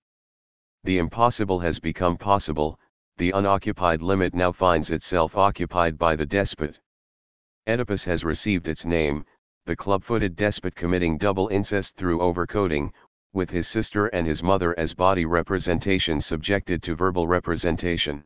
The 0.85 0.99
impossible 0.99 1.59
has 1.59 1.81
become 1.81 2.17
possible, 2.17 2.79
the 3.17 3.33
unoccupied 3.33 4.03
limit 4.03 4.35
now 4.35 4.53
finds 4.53 4.93
itself 4.93 5.37
occupied 5.37 5.99
by 5.99 6.15
the 6.15 6.27
despot. 6.27 6.79
Oedipus 7.67 8.05
has 8.05 8.25
received 8.25 8.69
its 8.69 8.85
name, 8.85 9.25
the 9.67 9.77
club-footed 9.77 10.37
despot 10.37 10.77
committing 10.77 11.19
double 11.19 11.49
incest 11.49 11.97
through 11.97 12.19
overcoding, 12.19 12.93
with 13.35 13.51
his 13.51 13.67
sister 13.67 14.07
and 14.09 14.27
his 14.27 14.43
mother 14.43 14.79
as 14.79 14.93
body 14.93 15.25
representations 15.25 16.27
subjected 16.27 16.83
to 16.83 16.95
verbal 16.95 17.27
representation. 17.27 18.25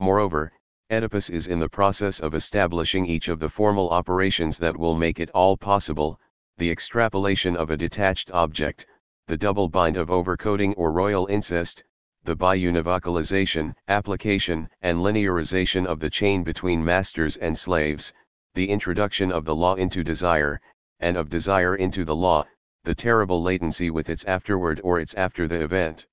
Moreover, 0.00 0.52
Oedipus 0.90 1.30
is 1.30 1.46
in 1.46 1.58
the 1.58 1.68
process 1.68 2.18
of 2.18 2.34
establishing 2.34 3.06
each 3.06 3.28
of 3.28 3.38
the 3.38 3.48
formal 3.48 3.90
operations 3.90 4.58
that 4.58 4.76
will 4.76 4.96
make 4.96 5.20
it 5.20 5.30
all 5.30 5.56
possible, 5.56 6.18
the 6.56 6.70
extrapolation 6.70 7.56
of 7.56 7.70
a 7.70 7.76
detached 7.76 8.30
object, 8.32 8.86
the 9.26 9.36
double 9.36 9.68
bind 9.68 9.96
of 9.96 10.08
overcoding 10.08 10.74
or 10.76 10.90
royal 10.90 11.26
incest, 11.26 11.84
the 12.24 12.36
biunivocalization, 12.36 13.74
application, 13.86 14.68
and 14.82 14.98
linearization 14.98 15.86
of 15.86 16.00
the 16.00 16.10
chain 16.10 16.42
between 16.42 16.84
masters 16.84 17.36
and 17.36 17.56
slaves, 17.56 18.12
the 18.54 18.68
introduction 18.68 19.30
of 19.30 19.44
the 19.44 19.54
law 19.54 19.74
into 19.74 20.02
desire, 20.02 20.60
and 21.00 21.16
of 21.16 21.28
desire 21.28 21.76
into 21.76 22.04
the 22.04 22.16
law, 22.16 22.44
the 22.84 22.94
terrible 22.94 23.42
latency 23.42 23.90
with 23.90 24.08
its 24.08 24.24
afterward 24.24 24.80
or 24.84 25.00
its 25.00 25.14
after 25.14 25.46
the 25.46 25.62
event. 25.62 26.06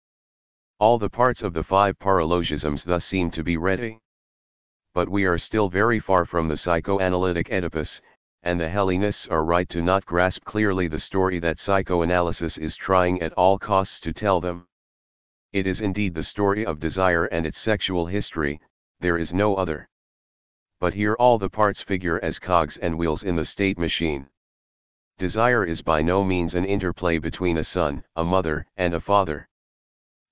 All 0.80 0.98
the 0.98 1.10
parts 1.10 1.42
of 1.42 1.54
the 1.54 1.64
five 1.64 1.98
paralogisms 2.00 2.84
thus 2.84 3.06
seem 3.06 3.32
to 3.32 3.44
be 3.44 3.58
ready. 3.58 4.00
But 4.94 5.08
we 5.08 5.26
are 5.26 5.38
still 5.38 5.70
very 5.70 6.00
far 6.00 6.26
from 6.26 6.48
the 6.48 6.58
psychoanalytic 6.58 7.52
Oedipus, 7.52 8.02
and 8.44 8.60
the 8.60 8.70
Hellenists 8.70 9.28
are 9.28 9.44
right 9.44 9.68
to 9.70 9.82
not 9.82 10.06
grasp 10.06 10.44
clearly 10.44 10.88
the 10.88 11.00
story 11.00 11.40
that 11.40 11.60
psychoanalysis 11.60 12.58
is 12.58 12.76
trying 12.76 13.22
at 13.22 13.34
all 13.34 13.58
costs 13.58 14.00
to 14.02 14.14
tell 14.14 14.40
them. 14.40 14.68
It 15.54 15.66
is 15.66 15.82
indeed 15.82 16.14
the 16.14 16.24
story 16.24 16.66
of 16.66 16.80
desire 16.80 17.26
and 17.26 17.46
its 17.46 17.58
sexual 17.58 18.06
history, 18.06 18.60
there 19.00 19.18
is 19.18 19.34
no 19.34 19.56
other. 19.56 19.90
But 20.80 20.94
here 20.94 21.14
all 21.14 21.38
the 21.38 21.50
parts 21.50 21.82
figure 21.82 22.20
as 22.22 22.38
cogs 22.38 22.78
and 22.78 22.98
wheels 22.98 23.24
in 23.24 23.36
the 23.36 23.46
state 23.46 23.80
machine. 23.80 24.28
Desire 25.18 25.64
is 25.64 25.82
by 25.82 26.02
no 26.02 26.26
means 26.26 26.56
an 26.56 26.66
interplay 26.66 27.20
between 27.20 27.56
a 27.58 27.64
son, 27.64 28.04
a 28.18 28.24
mother, 28.26 28.68
and 28.76 28.94
a 28.94 29.00
father. 29.00 29.48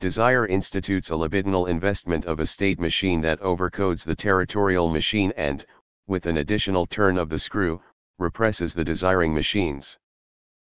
Desire 0.02 0.46
institutes 0.46 1.10
a 1.10 1.14
libidinal 1.14 1.70
investment 1.70 2.26
of 2.26 2.42
a 2.42 2.46
state 2.46 2.82
machine 2.82 3.22
that 3.22 3.40
overcodes 3.40 4.04
the 4.04 4.16
territorial 4.16 4.90
machine 4.90 5.32
and, 5.38 5.66
with 6.06 6.26
an 6.26 6.36
additional 6.36 6.86
turn 6.86 7.18
of 7.18 7.30
the 7.30 7.40
screw, 7.40 7.82
represses 8.20 8.74
the 8.74 8.84
desiring 8.84 9.34
machines. 9.34 9.98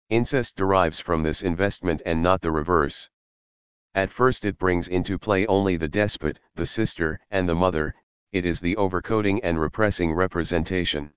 Incest 0.10 0.56
derives 0.56 0.99
from 0.99 1.22
this 1.22 1.44
investment 1.44 2.02
and 2.03 2.23
not 2.23 2.41
the 2.41 2.52
reverse. 2.52 3.11
At 3.94 4.10
first 4.10 4.44
it 4.44 4.57
brings 4.57 4.88
into 4.88 5.19
play 5.19 5.45
only 5.45 5.77
the 5.77 5.88
despot, 5.88 6.40
the 6.56 6.65
sister, 6.65 7.19
and 7.30 7.48
the 7.48 7.53
mother, 7.53 7.94
it 8.31 8.44
is 8.44 8.60
the 8.60 8.76
overcoding 8.76 9.40
and 9.44 9.61
repressing 9.61 10.14
representation. 10.14 11.14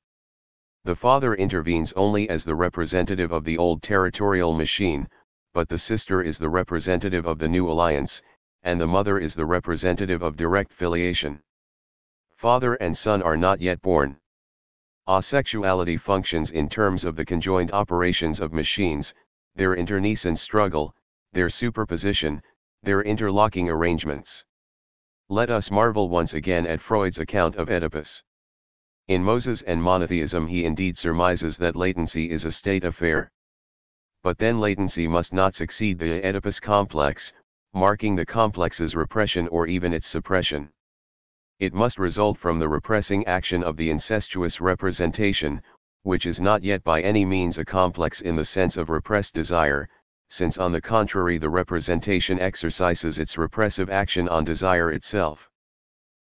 The 0.85 0.97
father 0.97 1.35
intervenes 1.35 1.93
only 1.93 2.29
as 2.29 2.45
the 2.45 2.57
representative 2.57 3.31
of 3.31 3.45
the 3.45 3.57
old 3.57 3.85
territorial 3.85 4.53
machine, 4.53 5.09
but 5.53 5.69
the 5.69 5.79
sister 5.79 6.21
is 6.21 6.39
the 6.39 6.49
representative 6.49 7.25
of 7.25 7.39
the 7.39 7.49
new 7.49 7.71
alliance, 7.71 8.21
and 8.65 8.81
the 8.81 8.89
mother 8.89 9.21
is 9.21 9.37
the 9.37 9.47
representative 9.47 10.23
of 10.23 10.37
direct 10.37 10.73
filiation. 10.73 11.41
Father 12.35 12.75
and 12.75 12.99
son 12.99 13.23
are 13.23 13.37
not 13.37 13.61
yet 13.61 13.81
born. 13.81 14.19
Asexuality 15.07 16.01
functions 16.01 16.51
in 16.51 16.69
terms 16.69 17.05
of 17.05 17.15
the 17.15 17.25
conjoined 17.25 17.71
operations 17.71 18.41
of 18.41 18.53
machines, 18.53 19.15
their 19.55 19.77
internecine 19.77 20.35
struggle, 20.35 20.97
their 21.33 21.49
superposition, 21.49 22.43
their 22.83 23.03
interlocking 23.03 23.71
arrangements. 23.71 24.45
Let 25.29 25.49
us 25.49 25.71
marvel 25.71 26.09
once 26.09 26.35
again 26.35 26.67
at 26.67 26.81
Freud's 26.81 27.21
account 27.21 27.55
of 27.55 27.71
Oedipus. 27.71 28.25
In 29.13 29.23
Moses 29.23 29.63
and 29.63 29.83
monotheism 29.83 30.47
he 30.47 30.65
indeed 30.65 30.97
surmises 30.97 31.59
that 31.59 31.77
latency 31.77 32.31
is 32.31 32.45
a 32.45 32.51
state 32.51 32.85
affair. 32.85 33.31
But 34.23 34.39
then 34.39 34.59
latency 34.59 35.07
must 35.07 35.33
not 35.33 35.55
succeed 35.55 35.99
the 35.99 36.25
Oedipus 36.25 36.61
complex, 36.61 37.33
marking 37.75 38.17
the 38.17 38.27
complex's 38.27 38.97
repression 38.97 39.49
or 39.49 39.67
even 39.67 39.93
its 39.93 40.07
suppression 40.07 40.71
it 41.63 41.73
must 41.73 41.97
result 41.97 42.37
from 42.39 42.59
the 42.59 42.69
repressing 42.69 43.25
action 43.27 43.63
of 43.63 43.77
the 43.77 43.89
incestuous 43.89 44.61
representation, 44.61 45.63
which 46.03 46.27
is 46.27 46.41
not 46.41 46.65
yet 46.65 46.83
by 46.83 47.01
any 47.01 47.25
means 47.25 47.57
a 47.57 47.65
complex 47.65 48.21
in 48.21 48.35
the 48.35 48.45
sense 48.45 48.77
of 48.77 48.91
repressed 48.91 49.33
desire, 49.33 49.89
since 50.29 50.59
on 50.59 50.73
the 50.73 50.81
contrary 50.81 51.39
the 51.39 51.49
representation 51.49 52.41
exercises 52.41 53.21
its 53.21 53.39
repressive 53.39 53.89
action 53.89 54.29
on 54.29 54.43
desire 54.43 54.91
itself. 54.91 55.49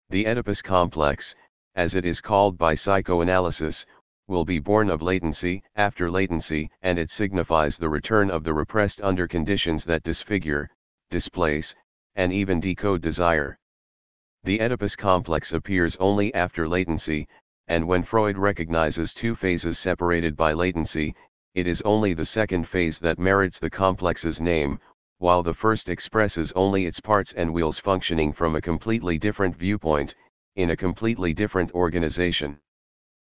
The 0.10 0.26
Oedipus 0.26 0.62
complex, 0.62 1.36
as 1.76 1.94
it 1.94 2.06
is 2.06 2.22
called 2.22 2.58
by 2.58 2.74
psychoanalysis, 2.74 3.86
will 4.28 4.46
be 4.46 4.60
born 4.60 4.90
of 4.90 5.02
latency, 5.02 5.62
after 5.76 6.10
latency, 6.10 6.70
and 6.82 6.98
it 6.98 7.10
signifies 7.12 7.78
the 7.78 7.90
return 7.90 8.32
of 8.32 8.44
the 8.44 8.54
repressed 8.54 9.02
under 9.02 9.28
conditions 9.28 9.86
that 9.86 10.04
disfigure, 10.04 10.70
displace, 11.12 11.76
and 12.16 12.32
even 12.32 12.60
decode 12.60 13.02
desire. 13.02 13.60
The 14.44 14.62
Oedipus 14.62 14.96
complex 14.96 15.54
appears 15.54 15.96
only 15.98 16.34
after 16.34 16.68
latency, 16.68 17.28
and 17.68 17.88
when 17.88 18.04
Freud 18.04 18.38
recognizes 18.38 19.14
two 19.14 19.36
phases 19.36 19.78
separated 19.78 20.36
by 20.36 20.54
latency, 20.54 21.16
it 21.56 21.68
is 21.68 21.82
only 21.82 22.14
the 22.14 22.26
second 22.26 22.68
phase 22.68 23.00
that 23.00 23.20
merits 23.20 23.60
the 23.60 23.70
complex's 23.70 24.40
name, 24.40 24.80
while 25.18 25.44
the 25.44 25.54
first 25.54 25.90
expresses 25.90 26.52
only 26.54 26.86
its 26.86 27.00
parts 27.00 27.34
and 27.34 27.54
wheels 27.54 27.80
functioning 27.80 28.34
from 28.34 28.56
a 28.56 28.62
completely 28.62 29.18
different 29.18 29.56
viewpoint, 29.56 30.14
in 30.56 30.70
a 30.70 30.78
completely 30.78 31.34
different 31.34 31.74
organization. 31.74 32.60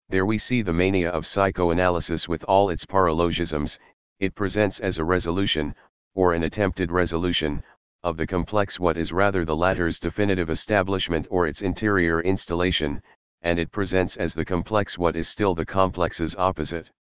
There 0.10 0.26
we 0.26 0.38
see 0.38 0.62
the 0.62 0.74
mania 0.74 1.10
of 1.10 1.26
psychoanalysis 1.26 2.28
with 2.28 2.44
all 2.44 2.70
its 2.70 2.86
paralogisms, 2.86 3.80
it 4.20 4.36
presents 4.36 4.80
as 4.80 5.00
a 5.00 5.04
resolution, 5.04 5.74
or 6.14 6.34
an 6.34 6.44
attempted 6.44 6.92
resolution, 6.92 7.64
of 8.04 8.18
the 8.18 8.28
complex 8.28 8.80
what 8.80 8.98
is 8.98 9.12
rather 9.12 9.46
the 9.46 9.56
latter's 9.56 9.98
definitive 9.98 10.50
establishment 10.50 11.26
or 11.30 11.48
its 11.48 11.62
interior 11.62 12.22
installation, 12.22 13.02
and 13.42 13.60
it 13.60 13.72
presents 13.72 14.18
as 14.18 14.34
the 14.34 14.46
complex 14.46 14.98
what 14.98 15.16
is 15.16 15.28
still 15.28 15.56
the 15.56 15.66
complex's 15.66 16.36
opposite. 16.36 16.92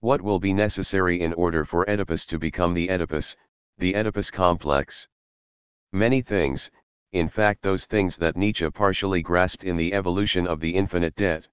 What 0.00 0.20
will 0.20 0.38
be 0.38 0.52
necessary 0.52 1.20
in 1.20 1.32
order 1.32 1.64
for 1.64 1.88
Oedipus 1.88 2.26
to 2.26 2.38
become 2.38 2.74
the 2.74 2.90
Oedipus, 2.90 3.36
the 3.78 3.94
Oedipus 3.94 4.30
complex? 4.30 5.08
Many 5.92 6.22
things, 6.22 6.70
in 7.12 7.28
fact 7.28 7.62
those 7.62 7.86
things 7.86 8.16
that 8.16 8.36
Nietzsche 8.36 8.68
partially 8.70 9.22
grasped 9.22 9.64
in 9.64 9.76
the 9.76 9.94
evolution 9.94 10.46
of 10.46 10.60
the 10.60 10.74
infinite 10.74 11.14
debt. 11.14 11.48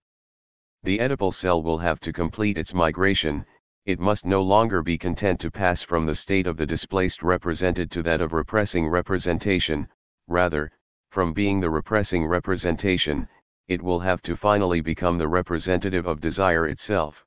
The 0.84 1.00
Oedipal 1.00 1.34
cell 1.34 1.64
will 1.64 1.78
have 1.78 2.00
to 2.02 2.12
complete 2.14 2.58
its 2.58 2.74
migration, 2.74 3.46
it 3.86 4.00
must 4.00 4.26
no 4.26 4.42
longer 4.42 4.82
be 4.82 4.98
content 4.98 5.40
to 5.40 5.52
pass 5.52 5.82
from 5.82 6.06
the 6.06 6.16
state 6.16 6.48
of 6.48 6.58
the 6.58 6.66
displaced 6.66 7.22
represented 7.22 7.92
to 7.92 8.04
that 8.04 8.20
of 8.20 8.34
repressing 8.34 8.88
representation, 8.88 9.88
rather, 10.28 10.72
from 11.10 11.34
being 11.34 11.60
the 11.60 11.70
repressing 11.70 12.26
representation, 12.26 13.28
it 13.68 13.82
will 13.82 14.00
have 14.00 14.22
to 14.24 14.36
finally 14.36 14.82
become 14.82 15.18
the 15.18 15.28
representative 15.28 16.06
of 16.06 16.20
desire 16.20 16.68
itself. 16.68 17.26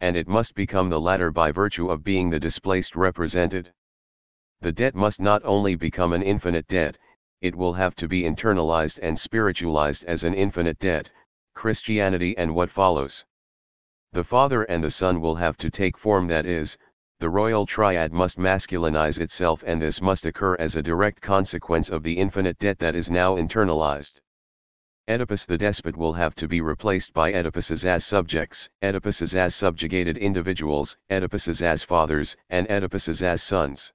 And 0.00 0.16
it 0.16 0.26
must 0.28 0.54
become 0.54 0.88
the 0.88 1.00
latter 1.00 1.30
by 1.30 1.52
virtue 1.52 1.90
of 1.90 2.02
being 2.02 2.30
the 2.30 2.40
displaced 2.40 2.96
represented. 2.96 3.72
The 4.60 4.72
debt 4.72 4.94
must 4.94 5.20
not 5.20 5.42
only 5.44 5.74
become 5.74 6.12
an 6.12 6.22
infinite 6.22 6.66
debt, 6.68 6.96
it 7.40 7.54
will 7.54 7.74
have 7.74 7.94
to 7.94 8.08
be 8.08 8.22
internalized 8.22 8.98
and 9.02 9.18
spiritualized 9.18 10.04
as 10.04 10.24
an 10.24 10.34
infinite 10.34 10.78
debt, 10.78 11.10
Christianity 11.54 12.36
and 12.38 12.54
what 12.54 12.70
follows. 12.70 13.24
The 14.12 14.24
Father 14.24 14.62
and 14.62 14.82
the 14.82 14.90
Son 14.90 15.20
will 15.20 15.34
have 15.34 15.56
to 15.58 15.70
take 15.70 15.98
form 15.98 16.28
that 16.28 16.46
is, 16.46 16.78
the 17.20 17.30
royal 17.30 17.66
triad 17.66 18.12
must 18.12 18.38
masculinize 18.38 19.18
itself 19.18 19.62
and 19.66 19.80
this 19.80 20.00
must 20.00 20.26
occur 20.26 20.56
as 20.56 20.76
a 20.76 20.82
direct 20.82 21.20
consequence 21.20 21.90
of 21.90 22.02
the 22.02 22.18
infinite 22.18 22.58
debt 22.58 22.78
that 22.78 22.94
is 22.94 23.10
now 23.10 23.36
internalized. 23.36 24.20
Oedipus 25.08 25.46
the 25.46 25.58
despot 25.58 25.96
will 25.96 26.14
have 26.14 26.34
to 26.34 26.48
be 26.48 26.60
replaced 26.60 27.12
by 27.12 27.32
Oedipuses 27.32 27.84
as 27.84 28.04
subjects, 28.04 28.70
Oedipuses 28.82 29.34
as 29.34 29.54
subjugated 29.54 30.16
individuals, 30.16 30.96
Oedipuses 31.10 31.60
as 31.60 31.82
fathers, 31.82 32.36
and 32.48 32.66
Oedipuses 32.68 33.22
as 33.22 33.42
sons. 33.42 33.92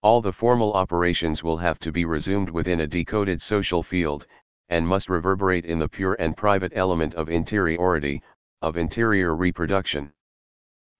All 0.00 0.20
the 0.20 0.32
formal 0.32 0.74
operations 0.74 1.42
will 1.42 1.56
have 1.56 1.80
to 1.80 1.90
be 1.90 2.04
resumed 2.04 2.50
within 2.50 2.80
a 2.80 2.86
decoded 2.86 3.42
social 3.42 3.82
field, 3.82 4.28
and 4.68 4.86
must 4.86 5.08
reverberate 5.08 5.64
in 5.64 5.80
the 5.80 5.88
pure 5.88 6.14
and 6.20 6.36
private 6.36 6.72
element 6.76 7.16
of 7.16 7.28
interiority, 7.28 8.22
of 8.62 8.76
interior 8.76 9.34
reproduction. 9.34 10.12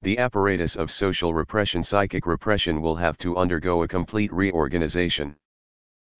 The 0.02 0.18
apparatus 0.18 0.74
of 0.74 0.90
social 0.90 1.32
repression 1.32 1.84
psychic 1.84 2.26
repression 2.26 2.82
will 2.82 2.96
have 2.96 3.16
to 3.18 3.36
undergo 3.36 3.84
a 3.84 3.88
complete 3.88 4.32
reorganization. 4.32 5.36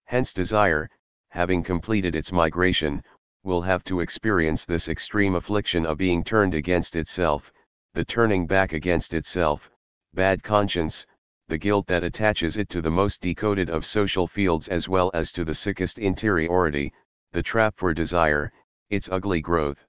Hence 0.04 0.32
desire, 0.32 0.88
having 1.30 1.64
completed 1.64 2.14
its 2.14 2.30
migration, 2.30 3.02
will 3.42 3.62
have 3.62 3.82
to 3.84 3.98
experience 3.98 4.64
this 4.64 4.88
extreme 4.88 5.34
affliction 5.34 5.84
of 5.84 5.98
being 5.98 6.22
turned 6.22 6.54
against 6.54 6.94
itself, 6.94 7.52
the 7.94 8.04
turning 8.04 8.46
back 8.46 8.72
against 8.72 9.14
itself, 9.14 9.68
bad 10.14 10.44
conscience, 10.44 11.06
the 11.48 11.58
guilt 11.58 11.86
that 11.86 12.04
attaches 12.04 12.56
it 12.56 12.68
to 12.68 12.82
the 12.82 12.90
most 12.90 13.20
decoded 13.20 13.70
of 13.70 13.84
social 13.84 14.26
fields 14.26 14.68
as 14.68 14.88
well 14.88 15.10
as 15.14 15.32
to 15.32 15.44
the 15.44 15.54
sickest 15.54 15.98
interiority, 15.98 16.92
the 17.32 17.42
trap 17.42 17.74
for 17.76 17.94
desire, 17.94 18.52
its 18.90 19.08
ugly 19.10 19.40
growth. 19.40 19.86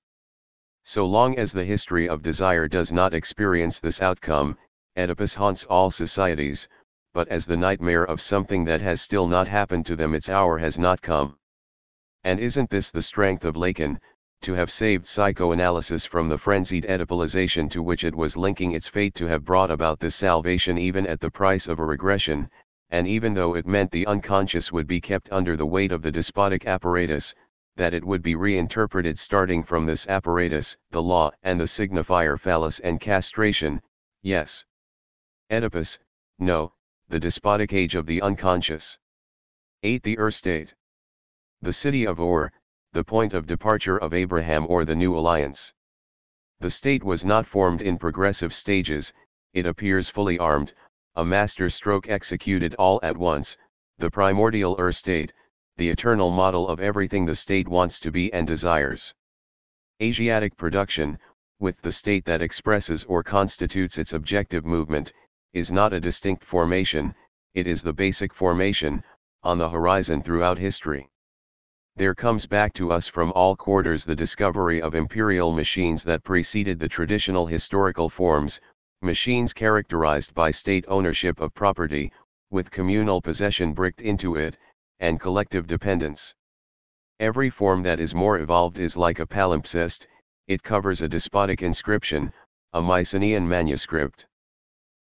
So 0.84 1.06
long 1.06 1.38
as 1.38 1.52
the 1.52 1.66
history 1.66 2.08
of 2.08 2.22
desire 2.22 2.68
does 2.68 2.92
not 2.92 3.14
experience 3.14 3.80
this 3.80 4.02
outcome, 4.02 4.58
Oedipus 4.98 5.36
haunts 5.36 5.66
all 5.66 5.92
societies, 5.92 6.68
but 7.14 7.28
as 7.28 7.46
the 7.46 7.58
nightmare 7.58 8.06
of 8.06 8.22
something 8.22 8.64
that 8.66 8.82
has 8.82 9.02
still 9.02 9.28
not 9.28 9.48
happened 9.48 9.86
to 9.88 9.96
them 9.96 10.14
its 10.14 10.30
hour 10.30 10.58
has 10.58 10.80
not 10.80 11.02
come. 11.02 11.38
And 12.24 12.40
isn't 12.40 12.70
this 12.70 12.92
the 12.92 13.02
strength 13.02 13.44
of 13.46 13.56
Lacan, 13.56 14.00
to 14.42 14.54
have 14.54 14.72
saved 14.72 15.06
psychoanalysis 15.06 16.06
from 16.06 16.30
the 16.30 16.38
frenzied 16.38 16.86
Oedipalization 16.86 17.70
to 17.70 17.84
which 17.84 18.04
it 18.04 18.16
was 18.16 18.38
linking 18.38 18.72
its 18.72 18.88
fate 18.88 19.14
to 19.16 19.26
have 19.26 19.44
brought 19.44 19.70
about 19.70 20.00
this 20.00 20.16
salvation 20.16 20.78
even 20.78 21.06
at 21.06 21.20
the 21.20 21.30
price 21.30 21.68
of 21.68 21.80
a 21.80 21.86
regression, 21.86 22.50
and 22.90 23.08
even 23.08 23.34
though 23.34 23.56
it 23.56 23.68
meant 23.68 23.92
the 23.92 24.08
unconscious 24.08 24.72
would 24.72 24.88
be 24.88 25.02
kept 25.02 25.32
under 25.32 25.56
the 25.56 25.66
weight 25.66 25.92
of 25.92 26.02
the 26.02 26.12
despotic 26.12 26.66
apparatus, 26.66 27.36
that 27.76 27.94
it 27.94 28.04
would 28.04 28.22
be 28.22 28.36
reinterpreted 28.36 29.18
starting 29.18 29.64
from 29.64 29.86
this 29.86 30.08
apparatus, 30.08 30.78
the 30.92 31.02
law 31.02 31.32
and 31.44 31.60
the 31.60 31.66
signifier 31.66 32.40
phallus 32.40 32.80
and 32.80 33.00
castration, 33.00 33.82
yes. 34.22 34.66
Oedipus, 35.50 36.00
no, 36.40 36.74
the 37.10 37.20
despotic 37.20 37.74
age 37.74 37.96
of 37.96 38.06
the 38.06 38.22
unconscious. 38.22 39.00
8. 39.82 40.04
The 40.04 40.20
Ur 40.20 40.32
state. 40.32 40.76
The 41.62 41.74
city 41.74 42.06
of 42.06 42.20
Ur, 42.20 42.52
the 42.92 43.04
point 43.04 43.34
of 43.34 43.46
departure 43.46 43.98
of 43.98 44.16
Abraham 44.16 44.66
or 44.68 44.84
the 44.84 44.96
new 44.96 45.16
alliance. 45.16 45.74
The 46.60 46.72
state 46.72 47.04
was 47.04 47.24
not 47.24 47.46
formed 47.46 47.82
in 47.84 48.00
progressive 48.00 48.52
stages, 48.54 49.14
it 49.54 49.68
appears 49.68 50.10
fully 50.10 50.40
armed, 50.40 50.74
a 51.16 51.24
master 51.24 51.70
stroke 51.70 52.10
executed 52.10 52.74
all 52.76 53.00
at 53.04 53.16
once, 53.16 53.58
the 54.00 54.10
primordial 54.10 54.76
Ur 54.80 54.92
state, 54.92 55.32
the 55.78 55.90
eternal 55.90 56.32
model 56.32 56.68
of 56.68 56.80
everything 56.80 57.26
the 57.26 57.36
state 57.36 57.68
wants 57.68 58.00
to 58.00 58.12
be 58.12 58.34
and 58.34 58.48
desires. 58.48 59.14
Asiatic 60.02 60.58
production, 60.58 61.20
with 61.60 61.80
the 61.82 61.92
state 61.92 62.26
that 62.26 62.42
expresses 62.42 63.04
or 63.04 63.22
constitutes 63.22 63.98
its 63.98 64.14
objective 64.14 64.66
movement, 64.66 65.14
is 65.54 65.72
not 65.72 65.94
a 65.94 66.00
distinct 66.00 66.44
formation, 66.44 67.14
it 67.54 67.68
is 67.68 67.84
the 67.84 67.94
basic 67.94 68.34
formation, 68.34 69.04
on 69.44 69.58
the 69.58 69.70
horizon 69.70 70.24
throughout 70.24 70.58
history. 70.58 71.08
There 72.00 72.16
comes 72.16 72.46
back 72.46 72.72
to 72.76 72.94
us 72.94 73.10
from 73.10 73.34
all 73.34 73.58
quarters 73.58 74.06
the 74.06 74.16
discovery 74.16 74.82
of 74.82 74.96
imperial 74.96 75.52
machines 75.52 76.02
that 76.06 76.24
preceded 76.24 76.80
the 76.80 76.88
traditional 76.88 77.46
historical 77.46 78.08
forms, 78.08 78.62
machines 79.02 79.52
characterized 79.52 80.34
by 80.34 80.52
state 80.52 80.86
ownership 80.88 81.42
of 81.42 81.54
property, 81.54 82.14
with 82.52 82.72
communal 82.72 83.22
possession 83.22 83.74
bricked 83.74 84.02
into 84.02 84.38
it, 84.38 84.58
and 85.02 85.20
collective 85.20 85.68
dependence. 85.68 86.34
Every 87.20 87.50
form 87.50 87.84
that 87.84 88.00
is 88.00 88.16
more 88.16 88.40
evolved 88.40 88.80
is 88.80 88.96
like 88.96 89.20
a 89.20 89.28
palimpsest, 89.28 90.08
it 90.48 90.64
covers 90.64 91.02
a 91.02 91.10
despotic 91.10 91.62
inscription, 91.62 92.32
a 92.72 92.82
Mycenaean 92.82 93.46
manuscript. 93.46 94.26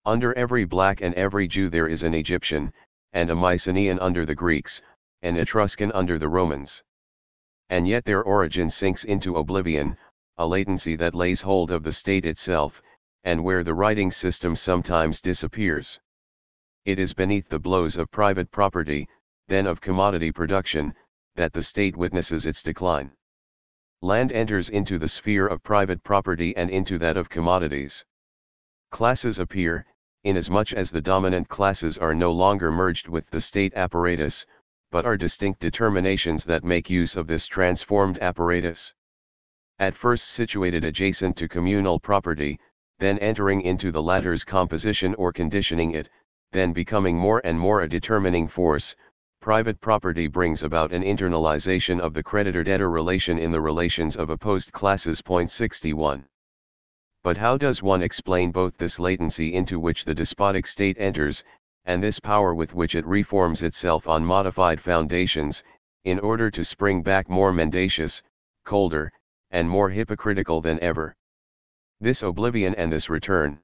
Under 0.05 0.33
every 0.33 0.65
black 0.65 0.99
and 0.99 1.15
every 1.15 1.47
Jew 1.47 1.69
there 1.69 1.87
is 1.87 2.03
an 2.03 2.13
Egyptian, 2.13 2.73
and 3.13 3.29
a 3.29 3.35
Mycenaean 3.35 3.97
under 3.99 4.25
the 4.25 4.35
Greeks, 4.35 4.81
an 5.21 5.37
Etruscan 5.37 5.91
under 5.91 6.17
the 6.17 6.29
Romans. 6.29 6.83
And 7.69 7.87
yet 7.87 8.05
their 8.05 8.23
origin 8.23 8.69
sinks 8.69 9.03
into 9.03 9.37
oblivion, 9.37 9.97
a 10.37 10.47
latency 10.47 10.95
that 10.95 11.13
lays 11.13 11.41
hold 11.41 11.71
of 11.71 11.83
the 11.83 11.91
state 11.91 12.25
itself, 12.25 12.81
and 13.23 13.43
where 13.43 13.63
the 13.63 13.73
writing 13.73 14.09
system 14.09 14.55
sometimes 14.55 15.21
disappears. 15.21 15.99
It 16.85 16.97
is 16.97 17.13
beneath 17.13 17.47
the 17.47 17.59
blows 17.59 17.97
of 17.97 18.09
private 18.09 18.49
property, 18.49 19.07
then 19.47 19.67
of 19.67 19.81
commodity 19.81 20.31
production, 20.31 20.95
that 21.35 21.53
the 21.53 21.61
state 21.61 21.95
witnesses 21.95 22.47
its 22.47 22.63
decline. 22.63 23.11
Land 24.01 24.31
enters 24.31 24.69
into 24.69 24.97
the 24.97 25.07
sphere 25.07 25.45
of 25.45 25.61
private 25.61 26.03
property 26.03 26.57
and 26.57 26.71
into 26.71 26.97
that 26.97 27.17
of 27.17 27.29
commodities. 27.29 28.03
Classes 28.89 29.37
appear, 29.37 29.85
inasmuch 30.23 30.73
as 30.73 30.89
the 30.89 31.01
dominant 31.01 31.47
classes 31.49 31.99
are 31.99 32.15
no 32.15 32.31
longer 32.31 32.71
merged 32.71 33.07
with 33.07 33.29
the 33.29 33.39
state 33.39 33.73
apparatus, 33.75 34.47
but 34.91 35.05
are 35.05 35.17
distinct 35.17 35.59
determinations 35.59 36.45
that 36.45 36.63
make 36.63 36.89
use 36.89 37.15
of 37.15 37.25
this 37.25 37.47
transformed 37.47 38.19
apparatus. 38.19 38.93
At 39.79 39.95
first 39.95 40.27
situated 40.27 40.83
adjacent 40.83 41.37
to 41.37 41.47
communal 41.47 41.99
property, 41.99 42.59
then 42.99 43.17
entering 43.17 43.61
into 43.61 43.91
the 43.91 44.03
latter's 44.03 44.43
composition 44.43 45.15
or 45.15 45.33
conditioning 45.33 45.91
it, 45.91 46.09
then 46.51 46.73
becoming 46.73 47.17
more 47.17 47.41
and 47.43 47.57
more 47.57 47.81
a 47.81 47.89
determining 47.89 48.47
force, 48.47 48.95
private 49.39 49.81
property 49.81 50.27
brings 50.27 50.61
about 50.61 50.91
an 50.91 51.01
internalization 51.01 51.99
of 51.99 52.13
the 52.13 52.21
creditor-debtor 52.21 52.89
relation 52.89 53.39
in 53.39 53.51
the 53.51 53.61
relations 53.61 54.15
of 54.17 54.29
opposed 54.29 54.71
classes. 54.71 55.21
Point 55.21 55.49
61. 55.49 56.27
But 57.23 57.37
how 57.37 57.57
does 57.57 57.81
one 57.81 58.03
explain 58.03 58.51
both 58.51 58.77
this 58.77 58.99
latency 58.99 59.53
into 59.53 59.79
which 59.79 60.05
the 60.05 60.13
despotic 60.13 60.67
state 60.67 60.97
enters, 60.99 61.43
and 61.85 62.03
this 62.03 62.19
power 62.19 62.53
with 62.53 62.73
which 62.73 62.95
it 62.95 63.05
reforms 63.05 63.63
itself 63.63 64.07
on 64.07 64.23
modified 64.23 64.79
foundations, 64.79 65.63
in 66.03 66.19
order 66.19 66.49
to 66.51 66.63
spring 66.63 67.01
back 67.01 67.29
more 67.29 67.51
mendacious, 67.51 68.23
colder, 68.63 69.11
and 69.49 69.69
more 69.69 69.89
hypocritical 69.89 70.61
than 70.61 70.79
ever. 70.79 71.15
This 71.99 72.23
oblivion 72.23 72.73
and 72.75 72.91
this 72.91 73.09
return. 73.09 73.59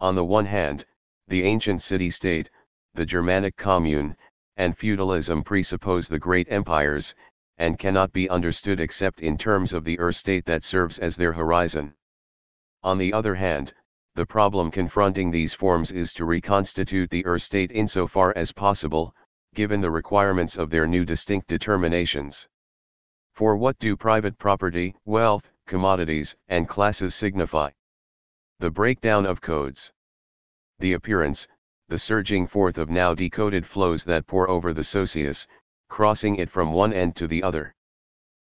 On 0.00 0.14
the 0.14 0.24
one 0.24 0.46
hand, 0.46 0.86
the 1.28 1.42
ancient 1.44 1.82
city-state, 1.82 2.50
the 2.94 3.06
Germanic 3.06 3.56
commune, 3.56 4.16
and 4.56 4.76
feudalism 4.76 5.42
presuppose 5.42 6.08
the 6.08 6.18
great 6.18 6.46
empires, 6.50 7.14
and 7.58 7.78
cannot 7.78 8.12
be 8.12 8.28
understood 8.28 8.80
except 8.80 9.20
in 9.20 9.38
terms 9.38 9.72
of 9.72 9.84
the 9.84 9.98
Ur-state 9.98 10.44
that 10.44 10.64
serves 10.64 10.98
as 10.98 11.16
their 11.16 11.32
horizon. 11.32 11.94
On 12.82 12.98
the 12.98 13.12
other 13.12 13.34
hand, 13.34 13.72
the 14.14 14.26
problem 14.26 14.70
confronting 14.70 15.30
these 15.30 15.54
forms 15.54 15.90
is 15.90 16.12
to 16.12 16.26
reconstitute 16.26 17.08
the 17.08 17.24
Ur-state 17.24 17.72
insofar 17.72 18.34
as 18.36 18.52
possible, 18.52 19.14
given 19.54 19.80
the 19.80 19.90
requirements 19.90 20.58
of 20.58 20.68
their 20.68 20.86
new 20.86 21.02
distinct 21.02 21.48
determinations. 21.48 22.46
For 23.32 23.56
what 23.56 23.78
do 23.78 23.96
private 23.96 24.36
property, 24.36 24.94
wealth, 25.06 25.50
commodities, 25.66 26.36
and 26.48 26.68
classes 26.68 27.14
signify? 27.14 27.70
The 28.58 28.70
breakdown 28.70 29.24
of 29.24 29.40
codes. 29.40 29.90
The 30.78 30.92
appearance, 30.92 31.48
the 31.88 31.96
surging 31.96 32.46
forth 32.46 32.76
of 32.76 32.90
now 32.90 33.14
decoded 33.14 33.66
flows 33.66 34.04
that 34.04 34.26
pour 34.26 34.46
over 34.50 34.74
the 34.74 34.84
socius, 34.84 35.46
crossing 35.88 36.36
it 36.36 36.50
from 36.50 36.74
one 36.74 36.92
end 36.92 37.16
to 37.16 37.26
the 37.26 37.42
other. 37.42 37.74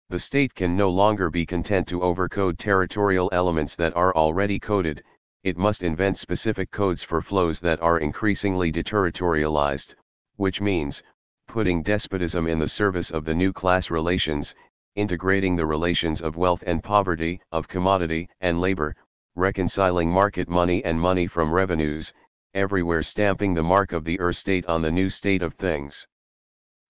The 0.09 0.19
state 0.19 0.53
can 0.53 0.75
no 0.75 0.89
longer 0.89 1.29
be 1.29 1.45
content 1.45 1.87
to 1.87 2.01
overcode 2.01 2.57
territorial 2.57 3.29
elements 3.31 3.77
that 3.77 3.95
are 3.95 4.13
already 4.13 4.59
coded, 4.59 5.03
it 5.43 5.57
must 5.57 5.83
invent 5.83 6.17
specific 6.17 6.71
codes 6.71 7.03
for 7.03 7.21
flows 7.21 7.59
that 7.59 7.81
are 7.81 7.99
increasingly 7.99 8.71
deterritorialized, 8.71 9.93
which 10.37 10.61
means, 10.61 11.03
putting 11.47 11.83
despotism 11.83 12.47
in 12.47 12.59
the 12.59 12.67
service 12.67 13.11
of 13.11 13.25
the 13.25 13.35
new 13.35 13.51
class 13.51 13.89
relations, 13.89 14.55
integrating 14.95 15.55
the 15.55 15.65
relations 15.65 16.21
of 16.21 16.37
wealth 16.37 16.63
and 16.65 16.81
poverty, 16.81 17.41
of 17.51 17.67
commodity 17.67 18.29
and 18.39 18.61
labor, 18.61 18.95
reconciling 19.35 20.09
market 20.09 20.47
money 20.47 20.83
and 20.85 20.99
money 20.99 21.27
from 21.27 21.51
revenues, 21.51 22.13
everywhere 22.53 23.03
stamping 23.03 23.53
the 23.53 23.63
mark 23.63 23.91
of 23.91 24.05
the 24.05 24.19
Ur-state 24.21 24.65
on 24.67 24.81
the 24.81 24.91
new 24.91 25.09
state 25.09 25.41
of 25.41 25.55
things. 25.55 26.07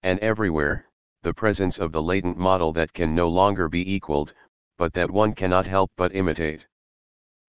And 0.03 0.19
everywhere, 0.19 0.85
the 1.23 1.33
presence 1.33 1.79
of 1.79 1.91
the 1.91 2.03
latent 2.03 2.37
model 2.37 2.73
that 2.73 2.93
can 2.93 3.15
no 3.15 3.29
longer 3.29 3.67
be 3.69 3.93
equaled, 3.93 4.33
but 4.77 4.93
that 4.93 5.09
one 5.09 5.33
cannot 5.33 5.65
help 5.65 5.89
but 5.95 6.13
imitate. 6.13 6.67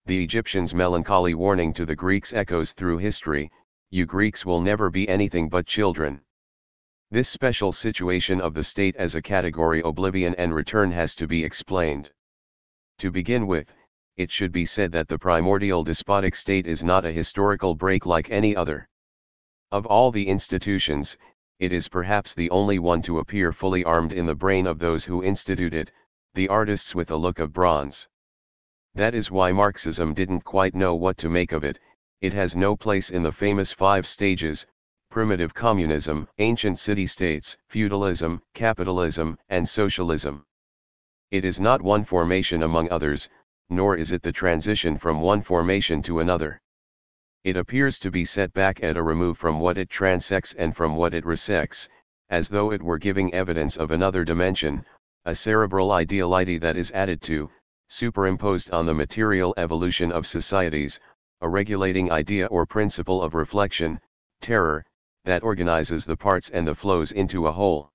The 0.07 0.23
Egyptians' 0.23 0.75
melancholy 0.75 1.33
warning 1.33 1.73
to 1.73 1.83
the 1.83 1.95
Greeks 1.95 2.31
echoes 2.31 2.73
through 2.73 2.99
history, 2.99 3.51
you 3.89 4.05
Greeks 4.05 4.45
will 4.45 4.61
never 4.61 4.91
be 4.91 5.09
anything 5.09 5.49
but 5.49 5.65
children. 5.65 6.21
This 7.09 7.27
special 7.27 7.71
situation 7.71 8.39
of 8.39 8.53
the 8.53 8.61
state 8.61 8.95
as 8.97 9.15
a 9.15 9.21
category 9.21 9.81
oblivion 9.81 10.35
and 10.35 10.53
return 10.53 10.91
has 10.91 11.15
to 11.15 11.25
be 11.25 11.43
explained. 11.43 12.11
To 12.99 13.09
begin 13.09 13.47
with, 13.47 13.73
it 14.15 14.29
should 14.29 14.51
be 14.51 14.63
said 14.63 14.91
that 14.91 15.07
the 15.07 15.17
primordial 15.17 15.83
despotic 15.83 16.35
state 16.35 16.67
is 16.67 16.83
not 16.83 17.03
a 17.03 17.11
historical 17.11 17.73
break 17.73 18.05
like 18.05 18.29
any 18.29 18.55
other. 18.55 18.87
Of 19.71 19.87
all 19.87 20.11
the 20.11 20.27
institutions, 20.27 21.17
it 21.57 21.73
is 21.73 21.89
perhaps 21.89 22.35
the 22.35 22.51
only 22.51 22.77
one 22.77 23.01
to 23.01 23.17
appear 23.17 23.51
fully 23.51 23.83
armed 23.83 24.13
in 24.13 24.27
the 24.27 24.35
brain 24.35 24.67
of 24.67 24.77
those 24.77 25.05
who 25.05 25.23
institute 25.23 25.73
it, 25.73 25.91
the 26.35 26.47
artists 26.47 26.93
with 26.93 27.09
a 27.09 27.17
look 27.17 27.39
of 27.39 27.51
bronze. 27.51 28.07
That 28.95 29.13
is 29.13 29.29
why 29.29 29.51
Marxism 29.51 30.13
didn't 30.13 30.45
quite 30.45 30.73
know 30.73 30.95
what 30.95 31.17
to 31.17 31.29
make 31.29 31.51
of 31.51 31.65
it, 31.65 31.79
it 32.21 32.31
has 32.31 32.55
no 32.55 32.77
place 32.77 33.09
in 33.09 33.23
the 33.23 33.31
famous 33.33 33.73
five 33.73 34.07
stages, 34.07 34.65
primitive 35.11 35.53
communism, 35.53 36.29
ancient 36.37 36.79
city-states, 36.79 37.57
feudalism, 37.67 38.41
capitalism, 38.53 39.37
and 39.49 39.67
socialism. 39.67 40.45
It 41.29 41.43
is 41.43 41.59
not 41.59 41.81
one 41.81 42.05
formation 42.05 42.63
among 42.63 42.89
others, 42.89 43.27
nor 43.69 43.97
is 43.97 44.13
it 44.13 44.21
the 44.21 44.31
transition 44.31 44.97
from 44.97 45.19
one 45.19 45.41
formation 45.41 46.01
to 46.03 46.21
another. 46.21 46.61
It 47.43 47.57
appears 47.57 47.99
to 47.99 48.09
be 48.09 48.23
set 48.23 48.53
back 48.53 48.81
at 48.81 48.95
a 48.95 49.03
remove 49.03 49.37
from 49.37 49.59
what 49.59 49.77
it 49.77 49.89
transects 49.89 50.55
and 50.57 50.73
from 50.73 50.95
what 50.95 51.13
it 51.13 51.25
resects, 51.25 51.89
as 52.29 52.47
though 52.47 52.71
it 52.71 52.81
were 52.81 52.97
giving 52.97 53.33
evidence 53.33 53.75
of 53.75 53.91
another 53.91 54.23
dimension, 54.23 54.85
a 55.25 55.35
cerebral 55.35 55.91
ideality 55.91 56.57
that 56.59 56.77
is 56.77 56.93
added 56.93 57.21
to, 57.23 57.49
superimposed 57.87 58.71
on 58.71 58.85
the 58.85 58.93
material 58.93 59.53
evolution 59.57 60.11
of 60.11 60.25
societies, 60.25 60.99
a 61.41 61.49
regulating 61.49 62.11
idea 62.11 62.45
or 62.47 62.65
principle 62.65 63.21
of 63.21 63.33
reflection, 63.33 63.99
terror, 64.41 64.85
that 65.23 65.43
organizes 65.43 66.05
the 66.05 66.17
parts 66.17 66.49
and 66.49 66.67
the 66.67 66.75
flows 66.75 67.11
into 67.11 67.47
a 67.47 67.51
whole. 67.51 67.91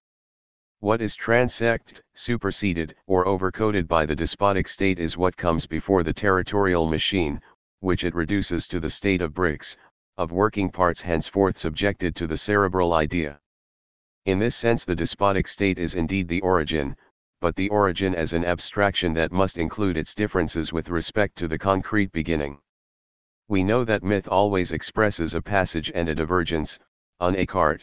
What 0.81 1.03
is 1.03 1.17
transect, 1.17 2.01
superseded, 2.15 2.95
or 3.07 3.25
overcoded 3.27 3.87
by 3.87 4.07
the 4.07 4.17
despotic 4.17 4.67
state 4.67 4.99
is 4.99 5.17
what 5.17 5.37
comes 5.37 5.67
before 5.67 6.03
the 6.03 6.13
territorial 6.13 6.87
machine, 6.87 7.41
which 7.81 8.05
it 8.05 8.15
reduces 8.15 8.67
to 8.69 8.81
the 8.81 8.91
state 8.91 9.21
of 9.21 9.35
bricks, 9.35 9.77
of 10.17 10.33
working 10.33 10.71
parts 10.71 11.03
henceforth 11.03 11.59
subjected 11.59 12.17
to 12.17 12.27
the 12.27 12.37
cerebral 12.37 12.95
idea. 12.95 13.41
In 14.27 14.39
this 14.39 14.57
sense 14.57 14.85
the 14.85 14.95
despotic 14.95 15.49
state 15.49 15.79
is 15.79 15.95
indeed 15.95 16.29
the 16.29 16.41
origin, 16.41 16.97
but 17.41 17.57
the 17.57 17.71
origin 17.71 18.15
as 18.15 18.35
an 18.35 18.45
abstraction 18.45 19.15
that 19.15 19.33
must 19.33 19.57
include 19.57 19.97
its 19.97 20.15
differences 20.15 20.73
with 20.73 20.91
respect 20.91 21.37
to 21.37 21.49
the 21.49 21.59
concrete 21.59 22.13
beginning. 22.13 22.59
We 23.49 23.65
know 23.65 23.83
that 23.85 24.03
myth 24.03 24.29
always 24.29 24.73
expresses 24.73 25.35
a 25.35 25.41
passage 25.41 25.91
and 25.95 26.09
a 26.09 26.15
divergence, 26.15 26.79
un 27.19 27.35
écart. 27.35 27.81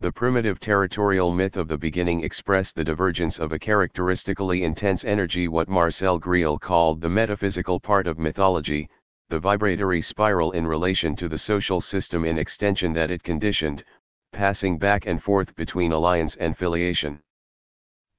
The 0.00 0.12
primitive 0.12 0.60
territorial 0.60 1.32
myth 1.32 1.56
of 1.56 1.68
the 1.68 1.78
beginning 1.78 2.22
expressed 2.22 2.76
the 2.76 2.84
divergence 2.84 3.38
of 3.38 3.52
a 3.52 3.58
characteristically 3.58 4.64
intense 4.64 5.04
energy 5.04 5.48
what 5.48 5.68
Marcel 5.68 6.18
Griaule 6.18 6.58
called 6.58 7.00
the 7.00 7.08
metaphysical 7.08 7.80
part 7.80 8.06
of 8.06 8.18
mythology, 8.18 8.90
the 9.30 9.38
vibratory 9.38 10.02
spiral 10.02 10.52
in 10.52 10.66
relation 10.66 11.16
to 11.16 11.28
the 11.28 11.38
social 11.38 11.80
system 11.80 12.24
in 12.24 12.36
extension 12.36 12.92
that 12.92 13.10
it 13.10 13.22
conditioned, 13.22 13.84
passing 14.32 14.76
back 14.76 15.06
and 15.06 15.22
forth 15.22 15.54
between 15.56 15.92
alliance 15.92 16.36
and 16.36 16.58
filiation. 16.58 17.22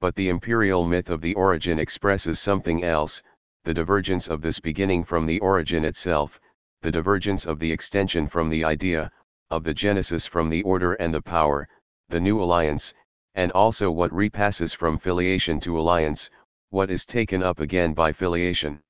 But 0.00 0.14
the 0.14 0.28
imperial 0.28 0.86
myth 0.86 1.10
of 1.10 1.20
the 1.20 1.34
origin 1.34 1.80
expresses 1.80 2.38
something 2.38 2.84
else, 2.84 3.22
the 3.64 3.74
divergence 3.74 4.28
of 4.28 4.42
this 4.42 4.60
beginning 4.60 5.02
from 5.02 5.26
the 5.26 5.40
origin 5.40 5.84
itself, 5.84 6.38
the 6.82 6.92
divergence 6.92 7.46
of 7.46 7.58
the 7.58 7.72
extension 7.72 8.28
from 8.28 8.48
the 8.48 8.64
idea, 8.64 9.10
of 9.50 9.64
the 9.64 9.74
genesis 9.74 10.24
from 10.24 10.50
the 10.50 10.62
order 10.62 10.92
and 10.94 11.12
the 11.12 11.20
power, 11.20 11.68
the 12.08 12.20
new 12.20 12.40
alliance, 12.40 12.94
and 13.34 13.50
also 13.52 13.90
what 13.90 14.12
repasses 14.12 14.72
from 14.72 14.98
filiation 14.98 15.58
to 15.60 15.78
alliance, 15.78 16.30
what 16.70 16.90
is 16.90 17.04
taken 17.04 17.42
up 17.42 17.58
again 17.58 17.92
by 17.92 18.12
filiation. 18.12 18.80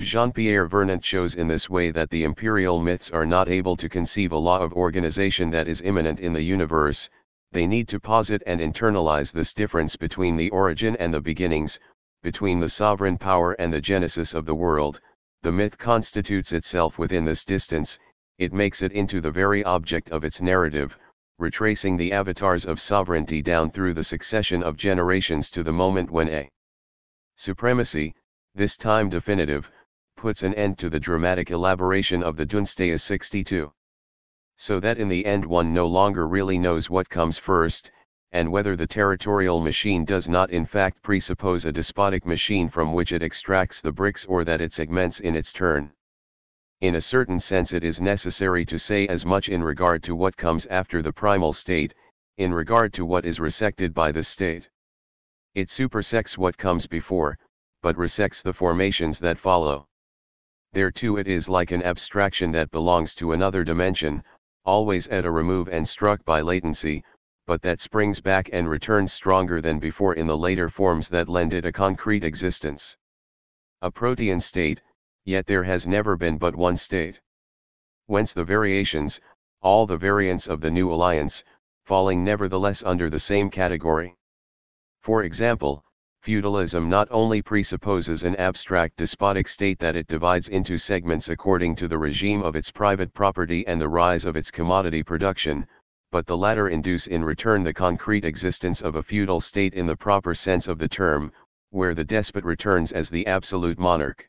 Jean-Pierre 0.00 0.66
Vernant 0.66 1.04
shows 1.04 1.34
in 1.34 1.48
this 1.48 1.70
way 1.70 1.90
that 1.90 2.10
the 2.10 2.22
imperial 2.22 2.80
myths 2.80 3.10
are 3.10 3.26
not 3.26 3.48
able 3.48 3.76
to 3.76 3.88
conceive 3.88 4.32
a 4.32 4.36
law 4.36 4.60
of 4.60 4.72
organization 4.74 5.50
that 5.50 5.66
is 5.66 5.80
immanent 5.80 6.20
in 6.20 6.32
the 6.34 6.42
universe, 6.42 7.08
they 7.52 7.66
need 7.66 7.88
to 7.88 7.98
posit 7.98 8.42
and 8.46 8.60
internalize 8.60 9.32
this 9.32 9.54
difference 9.54 9.96
between 9.96 10.36
the 10.36 10.50
origin 10.50 10.94
and 10.96 11.14
the 11.14 11.20
beginnings, 11.20 11.80
between 12.22 12.60
the 12.60 12.68
sovereign 12.68 13.16
power 13.16 13.52
and 13.52 13.72
the 13.72 13.80
genesis 13.80 14.34
of 14.34 14.44
the 14.44 14.54
world, 14.54 15.00
the 15.42 15.52
myth 15.52 15.78
constitutes 15.78 16.52
itself 16.52 16.98
within 16.98 17.24
this 17.24 17.44
distance, 17.44 17.98
it 18.38 18.52
makes 18.52 18.82
it 18.82 18.92
into 18.92 19.20
the 19.20 19.30
very 19.30 19.64
object 19.64 20.10
of 20.10 20.24
its 20.24 20.40
narrative, 20.40 20.98
retracing 21.38 21.96
the 21.96 22.12
avatars 22.12 22.66
of 22.66 22.80
sovereignty 22.80 23.40
down 23.40 23.70
through 23.70 23.94
the 23.94 24.04
succession 24.04 24.62
of 24.62 24.76
generations 24.76 25.48
to 25.48 25.62
the 25.62 25.72
moment 25.72 26.10
when 26.10 26.28
a 26.28 26.48
supremacy, 27.36 28.14
this 28.54 28.76
time 28.76 29.08
definitive, 29.08 29.70
puts 30.16 30.42
an 30.42 30.52
end 30.54 30.76
to 30.76 30.88
the 30.88 31.00
dramatic 31.00 31.50
elaboration 31.50 32.22
of 32.22 32.36
the 32.36 32.44
dynasteia 32.44 32.98
62. 32.98 33.72
So 34.60 34.80
that 34.80 34.98
in 34.98 35.06
the 35.06 35.24
end 35.24 35.44
one 35.44 35.72
no 35.72 35.86
longer 35.86 36.26
really 36.26 36.58
knows 36.58 36.90
what 36.90 37.08
comes 37.08 37.38
first, 37.38 37.92
and 38.32 38.50
whether 38.50 38.74
the 38.74 38.88
territorial 38.88 39.60
machine 39.60 40.04
does 40.04 40.28
not 40.28 40.50
in 40.50 40.66
fact 40.66 41.00
presuppose 41.00 41.64
a 41.64 41.70
despotic 41.70 42.26
machine 42.26 42.68
from 42.68 42.92
which 42.92 43.12
it 43.12 43.22
extracts 43.22 43.80
the 43.80 43.92
bricks 43.92 44.24
or 44.24 44.42
that 44.42 44.60
it 44.60 44.72
segments 44.72 45.20
in 45.20 45.36
its 45.36 45.52
turn. 45.52 45.92
In 46.80 46.96
a 46.96 47.00
certain 47.00 47.38
sense 47.38 47.72
it 47.72 47.84
is 47.84 48.00
necessary 48.00 48.64
to 48.64 48.80
say 48.80 49.06
as 49.06 49.24
much 49.24 49.48
in 49.48 49.62
regard 49.62 50.02
to 50.02 50.16
what 50.16 50.36
comes 50.36 50.66
after 50.66 51.02
the 51.02 51.12
primal 51.12 51.52
state, 51.52 51.94
in 52.36 52.52
regard 52.52 52.92
to 52.94 53.06
what 53.06 53.24
is 53.24 53.38
resected 53.38 53.94
by 53.94 54.10
the 54.10 54.24
state. 54.24 54.68
It 55.54 55.68
supersects 55.68 56.36
what 56.36 56.58
comes 56.58 56.88
before, 56.88 57.38
but 57.80 57.94
resects 57.94 58.42
the 58.42 58.52
formations 58.52 59.20
that 59.20 59.38
follow. 59.38 59.86
There 60.72 60.90
too 60.90 61.16
it 61.16 61.28
is 61.28 61.48
like 61.48 61.70
an 61.70 61.84
abstraction 61.84 62.50
that 62.52 62.72
belongs 62.72 63.14
to 63.14 63.32
another 63.32 63.64
dimension, 63.64 64.22
always 64.68 65.08
at 65.08 65.24
a 65.24 65.30
remove 65.30 65.66
and 65.68 65.88
struck 65.88 66.22
by 66.26 66.42
latency, 66.42 67.02
but 67.46 67.62
that 67.62 67.80
springs 67.80 68.20
back 68.20 68.50
and 68.52 68.68
returns 68.68 69.14
stronger 69.14 69.62
than 69.62 69.78
before 69.78 70.12
in 70.12 70.26
the 70.26 70.36
later 70.36 70.68
forms 70.68 71.08
that 71.08 71.26
lend 71.26 71.54
it 71.54 71.64
a 71.64 71.72
concrete 71.72 72.22
existence. 72.22 72.94
A 73.80 73.90
protean 73.90 74.40
state, 74.40 74.82
yet 75.24 75.46
there 75.46 75.62
has 75.62 75.86
never 75.86 76.18
been 76.18 76.36
but 76.36 76.54
one 76.54 76.76
state. 76.76 77.18
Whence 78.04 78.34
the 78.34 78.44
variations, 78.44 79.22
all 79.62 79.86
the 79.86 79.96
variants 79.96 80.46
of 80.46 80.60
the 80.60 80.70
new 80.70 80.92
alliance, 80.92 81.42
falling 81.86 82.22
nevertheless 82.22 82.82
under 82.82 83.08
the 83.08 83.18
same 83.18 83.48
category. 83.48 84.18
For 85.00 85.22
example, 85.22 85.82
feudalism 86.28 86.90
not 86.90 87.08
only 87.10 87.40
presupposes 87.40 88.22
an 88.22 88.36
abstract 88.36 88.98
despotic 88.98 89.48
state 89.48 89.78
that 89.78 89.96
it 89.96 90.06
divides 90.08 90.50
into 90.50 90.76
segments 90.76 91.30
according 91.30 91.74
to 91.74 91.88
the 91.88 91.96
regime 91.96 92.42
of 92.42 92.54
its 92.54 92.70
private 92.70 93.10
property 93.14 93.66
and 93.66 93.80
the 93.80 93.88
rise 93.88 94.26
of 94.26 94.36
its 94.36 94.50
commodity 94.50 95.02
production, 95.02 95.66
but 96.12 96.26
the 96.26 96.36
latter 96.36 96.68
induce 96.68 97.06
in 97.06 97.24
return 97.24 97.62
the 97.62 97.72
concrete 97.72 98.26
existence 98.26 98.82
of 98.82 98.96
a 98.96 99.02
feudal 99.02 99.40
state 99.40 99.72
in 99.72 99.86
the 99.86 99.96
proper 99.96 100.34
sense 100.34 100.68
of 100.68 100.78
the 100.78 100.86
term, 100.86 101.32
where 101.70 101.94
the 101.94 102.04
despot 102.04 102.44
returns 102.44 102.92
as 102.92 103.08
the 103.08 103.26
absolute 103.26 103.78
monarch. 103.78 104.28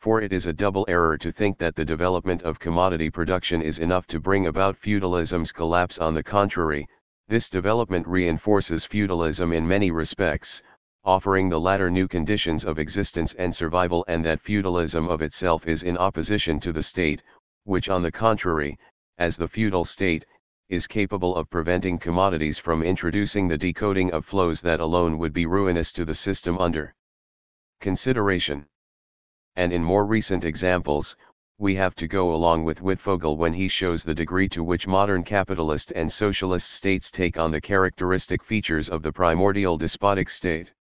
For 0.00 0.20
it 0.20 0.32
is 0.32 0.48
a 0.48 0.52
double 0.52 0.84
error 0.88 1.16
to 1.18 1.30
think 1.30 1.58
that 1.58 1.76
the 1.76 1.84
development 1.84 2.42
of 2.42 2.58
commodity 2.58 3.08
production 3.08 3.62
is 3.62 3.78
enough 3.78 4.08
to 4.08 4.18
bring 4.18 4.48
about 4.48 4.76
feudalism's 4.76 5.52
collapse. 5.52 5.98
On 5.98 6.12
the 6.12 6.24
contrary, 6.24 6.88
this 7.28 7.48
development 7.48 8.04
reinforces 8.08 8.84
feudalism 8.84 9.52
in 9.52 9.66
many 9.66 9.92
respects, 9.92 10.60
offering 11.06 11.48
the 11.48 11.60
latter 11.60 11.90
new 11.90 12.08
conditions 12.08 12.64
of 12.64 12.78
existence 12.78 13.34
and 13.34 13.54
survival 13.54 14.04
and 14.08 14.24
that 14.24 14.40
feudalism 14.40 15.06
of 15.08 15.20
itself 15.20 15.68
is 15.68 15.82
in 15.82 15.98
opposition 15.98 16.58
to 16.58 16.72
the 16.72 16.82
state, 16.82 17.22
which 17.64 17.90
on 17.90 18.02
the 18.02 18.10
contrary, 18.10 18.78
as 19.18 19.36
the 19.36 19.46
feudal 19.46 19.84
state, 19.84 20.24
is 20.70 20.86
capable 20.86 21.36
of 21.36 21.50
preventing 21.50 21.98
commodities 21.98 22.58
from 22.58 22.82
introducing 22.82 23.46
the 23.46 23.58
decoding 23.58 24.10
of 24.12 24.24
flows 24.24 24.62
that 24.62 24.80
alone 24.80 25.18
would 25.18 25.32
be 25.32 25.44
ruinous 25.44 25.92
to 25.92 26.04
the 26.04 26.14
system 26.14 26.56
under 26.58 26.94
consideration 27.80 28.66
and 29.56 29.72
in 29.72 29.84
more 29.84 30.04
recent 30.04 30.44
examples, 30.44 31.16
we 31.58 31.74
have 31.76 31.94
to 31.94 32.08
go 32.08 32.34
along 32.34 32.64
with 32.64 32.82
Wittfogel 32.82 33.36
when 33.36 33.52
he 33.52 33.68
shows 33.68 34.02
the 34.02 34.14
degree 34.14 34.48
to 34.48 34.64
which 34.64 34.88
modern 34.88 35.22
capitalist 35.22 35.92
and 35.94 36.10
socialist 36.10 36.68
states 36.70 37.10
take 37.10 37.38
on 37.38 37.52
the 37.52 37.60
characteristic 37.60 38.42
features 38.42 38.88
of 38.88 39.02
the 39.02 39.12
primordial 39.12 39.76
despotic 39.76 40.28
state. 40.28 40.72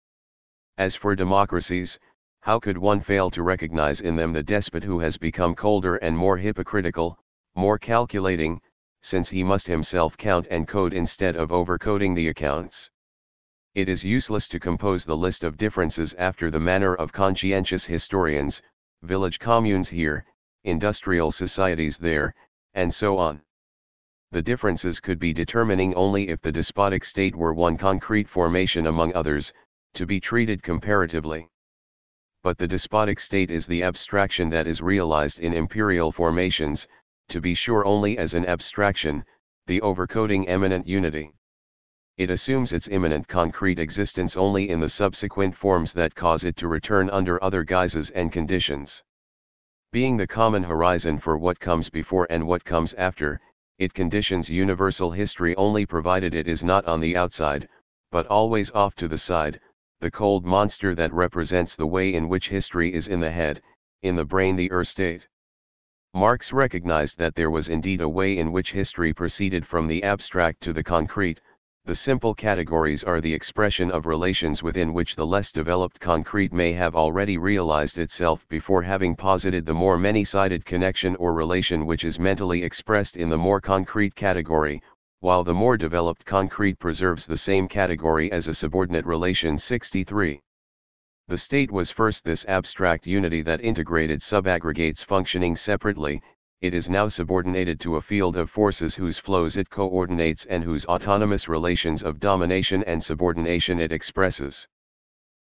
As 0.78 0.94
for 0.94 1.15
democracies, 1.15 1.99
how 2.40 2.59
could 2.59 2.78
one 2.78 3.01
fail 3.01 3.31
to 3.32 3.43
recognize 3.43 4.01
in 4.01 4.16
them 4.16 4.32
the 4.32 4.43
despot 4.43 4.82
who 4.82 5.01
has 5.01 5.19
become 5.19 5.55
colder 5.55 5.97
and 5.97 6.16
more 6.16 6.39
hypocritical, 6.39 7.19
more 7.55 7.78
calculating, 7.78 8.61
since 9.03 9.28
he 9.28 9.44
must 9.44 9.66
himself 9.66 10.16
count 10.16 10.47
and 10.51 10.66
code 10.66 10.94
instead 10.94 11.36
of 11.36 11.51
overcoding 11.51 12.15
the 12.15 12.28
accounts? 12.28 12.90
It 13.74 13.89
is 13.89 14.03
useless 14.03 14.49
to 14.49 14.59
compose 14.59 15.05
the 15.05 15.16
list 15.16 15.44
of 15.44 15.59
differences 15.59 16.15
after 16.15 16.51
the 16.51 16.59
manner 16.59 16.94
of 16.94 17.12
conscientious 17.12 17.85
historians, 17.85 18.62
village 19.03 19.39
communes 19.39 19.90
here, 19.90 20.24
industrial 20.65 21.32
societies 21.32 21.99
there, 21.99 22.35
and 22.73 22.94
so 22.94 23.19
on. 23.19 23.43
The 24.31 24.43
differences 24.43 25.01
could 25.01 25.19
be 25.19 25.35
determining 25.35 25.94
only 25.94 26.28
if 26.31 26.40
the 26.40 26.51
despotic 26.51 27.05
state 27.05 27.36
were 27.36 27.53
one 27.53 27.77
concrete 27.77 28.27
formation 28.27 28.86
among 28.86 29.15
others, 29.15 29.53
to 29.94 30.06
be 30.06 30.20
treated 30.20 30.62
comparatively. 30.62 31.48
But 32.43 32.59
the 32.59 32.69
despotic 32.69 33.20
state 33.20 33.51
is 33.51 33.66
the 33.66 33.82
abstraction 33.82 34.48
that 34.51 34.66
is 34.66 34.82
realized 34.82 35.40
in 35.40 35.52
imperial 35.52 36.12
formations, 36.12 36.89
to 37.28 37.40
be 37.40 37.55
sure 37.55 37.85
only 37.85 38.19
as 38.19 38.35
an 38.35 38.47
abstraction, 38.47 39.24
the 39.66 39.81
overcoding 39.81 40.48
eminent 40.48 40.86
unity 40.86 41.35
it 42.19 42.28
assumes 42.28 42.74
its 42.74 42.89
immanent 42.89 43.27
concrete 43.27 43.78
existence 43.78 44.36
only 44.36 44.69
in 44.69 44.81
the 44.81 44.89
subsequent 44.89 45.56
forms 45.56 45.94
that 45.94 46.14
cause 46.14 46.44
it 46.44 46.56
to 46.56 46.69
return 46.69 47.09
under 47.09 47.43
other 47.43 47.64
guises 47.64 48.10
and 48.10 48.31
conditions. 48.31 49.02
Being 49.93 50.19
the 50.19 50.27
common 50.27 50.62
horizon 50.62 51.19
for 51.19 51.39
what 51.39 51.59
comes 51.59 51.89
before 51.89 52.27
and 52.28 52.47
what 52.47 52.64
comes 52.64 52.93
after, 52.94 53.40
it 53.78 53.94
conditions 53.94 54.51
universal 54.51 55.10
history 55.10 55.56
only 55.56 55.86
provided 55.86 56.35
it 56.35 56.47
is 56.47 56.62
not 56.62 56.85
on 56.85 57.01
the 57.01 57.16
outside, 57.16 57.66
but 58.10 58.27
always 58.27 58.70
off 58.73 58.94
to 58.97 59.09
the 59.09 59.19
side, 59.19 59.59
the 60.02 60.10
cold 60.10 60.44
monster 60.44 60.96
that 60.96 61.12
represents 61.12 61.76
the 61.76 61.86
way 61.86 62.12
in 62.12 62.28
which 62.28 62.48
history 62.48 62.92
is 62.92 63.06
in 63.06 63.20
the 63.20 63.30
head, 63.30 63.62
in 64.02 64.16
the 64.16 64.24
brain 64.24 64.56
the 64.56 64.68
ur-state. 64.72 65.28
Marx 66.12 66.52
recognized 66.52 67.16
that 67.18 67.36
there 67.36 67.52
was 67.52 67.68
indeed 67.68 68.00
a 68.00 68.08
way 68.08 68.36
in 68.36 68.50
which 68.50 68.72
history 68.72 69.14
proceeded 69.14 69.64
from 69.64 69.86
the 69.86 70.02
abstract 70.02 70.60
to 70.60 70.72
the 70.72 70.82
concrete, 70.82 71.40
the 71.84 71.94
simple 71.94 72.34
categories 72.34 73.04
are 73.04 73.20
the 73.20 73.32
expression 73.32 73.92
of 73.92 74.06
relations 74.06 74.60
within 74.60 74.92
which 74.92 75.14
the 75.14 75.26
less 75.26 75.52
developed 75.52 76.00
concrete 76.00 76.52
may 76.52 76.72
have 76.72 76.96
already 76.96 77.38
realized 77.38 77.98
itself 77.98 78.44
before 78.48 78.82
having 78.82 79.14
posited 79.14 79.64
the 79.64 79.74
more 79.74 79.98
many-sided 79.98 80.64
connection 80.64 81.14
or 81.16 81.32
relation 81.32 81.86
which 81.86 82.04
is 82.04 82.18
mentally 82.18 82.64
expressed 82.64 83.16
in 83.16 83.28
the 83.28 83.38
more 83.38 83.60
concrete 83.60 84.16
category, 84.16 84.82
while 85.23 85.44
the 85.44 85.55
more 85.55 85.77
developed 85.77 86.24
concrete 86.24 86.77
preserves 86.81 87.28
the 87.28 87.36
same 87.36 87.69
category 87.69 88.32
as 88.32 88.49
a 88.49 88.55
subordinate 88.55 89.07
relation 89.07 89.57
63. 89.57 90.43
The 91.28 91.39
state 91.39 91.70
was 91.70 91.93
first 91.93 92.24
this 92.24 92.44
abstract 92.47 93.07
unity 93.07 93.40
that 93.43 93.61
integrated 93.61 94.19
subaggregates 94.19 95.05
functioning 95.05 95.55
separately, 95.55 96.20
it 96.61 96.74
is 96.74 96.90
now 96.90 97.07
subordinated 97.07 97.78
to 97.81 97.94
a 97.94 98.01
field 98.01 98.36
of 98.36 98.51
forces 98.51 98.97
whose 98.97 99.16
flows 99.16 99.57
it 99.57 99.70
coordinates 99.70 100.44
and 100.47 100.65
whose 100.65 100.86
autonomous 100.86 101.49
relations 101.49 102.03
of 102.03 102.19
domination 102.19 102.82
and 102.82 103.01
subordination 103.01 103.78
it 103.78 103.93
expresses. 103.93 104.66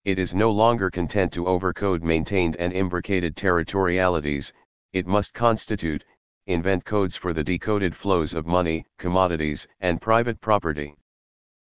It 0.04 0.20
is 0.20 0.36
no 0.36 0.52
longer 0.52 0.88
content 0.88 1.32
to 1.32 1.46
overcode 1.46 2.02
maintained 2.02 2.54
and 2.60 2.72
imbricated 2.72 3.34
territorialities, 3.34 4.52
it 4.92 5.08
must 5.08 5.34
constitute, 5.34 6.04
invent 6.46 6.84
codes 6.84 7.16
for 7.16 7.32
the 7.32 7.42
decoded 7.42 7.96
flows 7.96 8.34
of 8.34 8.46
money, 8.46 8.84
commodities, 8.98 9.66
and 9.80 10.02
private 10.02 10.38
property. 10.40 10.94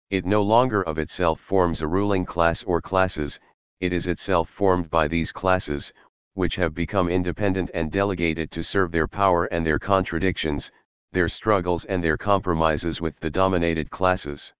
It 0.10 0.26
no 0.26 0.42
longer 0.42 0.82
of 0.82 0.98
itself 0.98 1.40
forms 1.40 1.82
a 1.82 1.88
ruling 1.88 2.26
class 2.26 2.64
or 2.64 2.82
classes, 2.82 3.40
it 3.80 3.94
is 3.94 4.08
itself 4.08 4.50
formed 4.50 4.90
by 4.90 5.08
these 5.08 5.32
classes, 5.32 5.94
which 6.34 6.56
have 6.56 6.74
become 6.74 7.08
independent 7.08 7.70
and 7.76 7.92
delegated 7.92 8.50
to 8.50 8.64
serve 8.64 8.92
their 8.92 9.08
power 9.08 9.46
and 9.46 9.64
their 9.64 9.78
contradictions, 9.78 10.72
their 11.12 11.30
struggles 11.30 11.86
and 11.86 12.04
their 12.04 12.18
compromises 12.18 13.00
with 13.00 13.20
the 13.20 13.30
dominated 13.30 13.92
classes. 13.92 14.54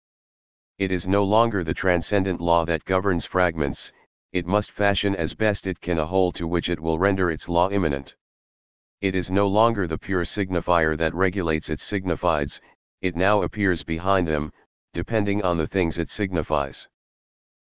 It 0.78 0.92
is 0.92 1.08
no 1.08 1.24
longer 1.24 1.64
the 1.64 1.74
transcendent 1.74 2.40
law 2.40 2.66
that 2.66 2.86
governs 2.86 3.26
fragments, 3.26 3.92
it 4.32 4.46
must 4.46 4.72
fashion 4.72 5.16
as 5.16 5.34
best 5.34 5.66
it 5.66 5.82
can 5.82 5.98
a 5.98 6.06
whole 6.06 6.32
to 6.34 6.48
which 6.48 6.70
it 6.70 6.80
will 6.80 7.00
render 7.00 7.32
its 7.32 7.50
law 7.50 7.70
immanent. 7.70 8.16
It 9.04 9.16
is 9.16 9.30
no 9.30 9.50
longer 9.50 9.86
the 9.86 9.98
pure 9.98 10.24
signifier 10.24 10.98
that 10.98 11.14
regulates 11.14 11.70
its 11.70 11.84
signifieds, 11.84 12.62
it 13.02 13.18
now 13.18 13.42
appears 13.42 13.84
behind 13.84 14.26
them, 14.26 14.54
depending 14.94 15.44
on 15.44 15.58
the 15.58 15.68
things 15.68 15.98
it 15.98 16.10
signifies. 16.10 16.88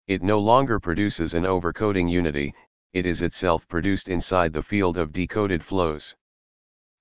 It 0.07 0.23
no 0.23 0.39
longer 0.39 0.79
produces 0.79 1.35
an 1.35 1.43
overcoding 1.43 2.09
unity, 2.09 2.55
it 2.91 3.05
is 3.05 3.21
itself 3.21 3.67
produced 3.67 4.09
inside 4.09 4.51
the 4.51 4.63
field 4.63 4.97
of 4.97 5.13
decoded 5.13 5.63
flows. 5.63 6.15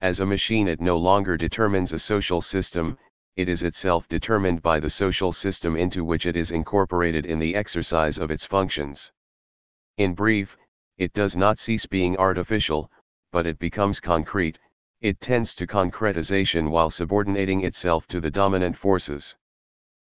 As 0.02 0.20
a 0.20 0.26
machine 0.26 0.68
it 0.68 0.82
no 0.82 0.98
longer 0.98 1.38
determines 1.38 1.94
a 1.94 1.98
social 1.98 2.42
system, 2.42 2.98
it 3.36 3.48
is 3.48 3.62
itself 3.62 4.06
determined 4.06 4.60
by 4.60 4.78
the 4.78 4.90
social 4.90 5.32
system 5.32 5.76
into 5.76 6.04
which 6.04 6.26
it 6.26 6.36
is 6.36 6.50
incorporated 6.50 7.24
in 7.24 7.38
the 7.38 7.56
exercise 7.56 8.18
of 8.18 8.30
its 8.30 8.44
functions. 8.44 9.10
In 9.96 10.12
brief, 10.12 10.58
it 10.98 11.14
does 11.14 11.36
not 11.36 11.58
cease 11.58 11.86
being 11.86 12.18
artificial, 12.18 12.90
but 13.36 13.46
it 13.46 13.58
becomes 13.58 14.00
concrete, 14.00 14.58
it 15.02 15.20
tends 15.20 15.54
to 15.54 15.66
concretization 15.66 16.70
while 16.70 16.88
subordinating 16.88 17.64
itself 17.64 18.06
to 18.06 18.18
the 18.18 18.30
dominant 18.30 18.74
forces. 18.74 19.36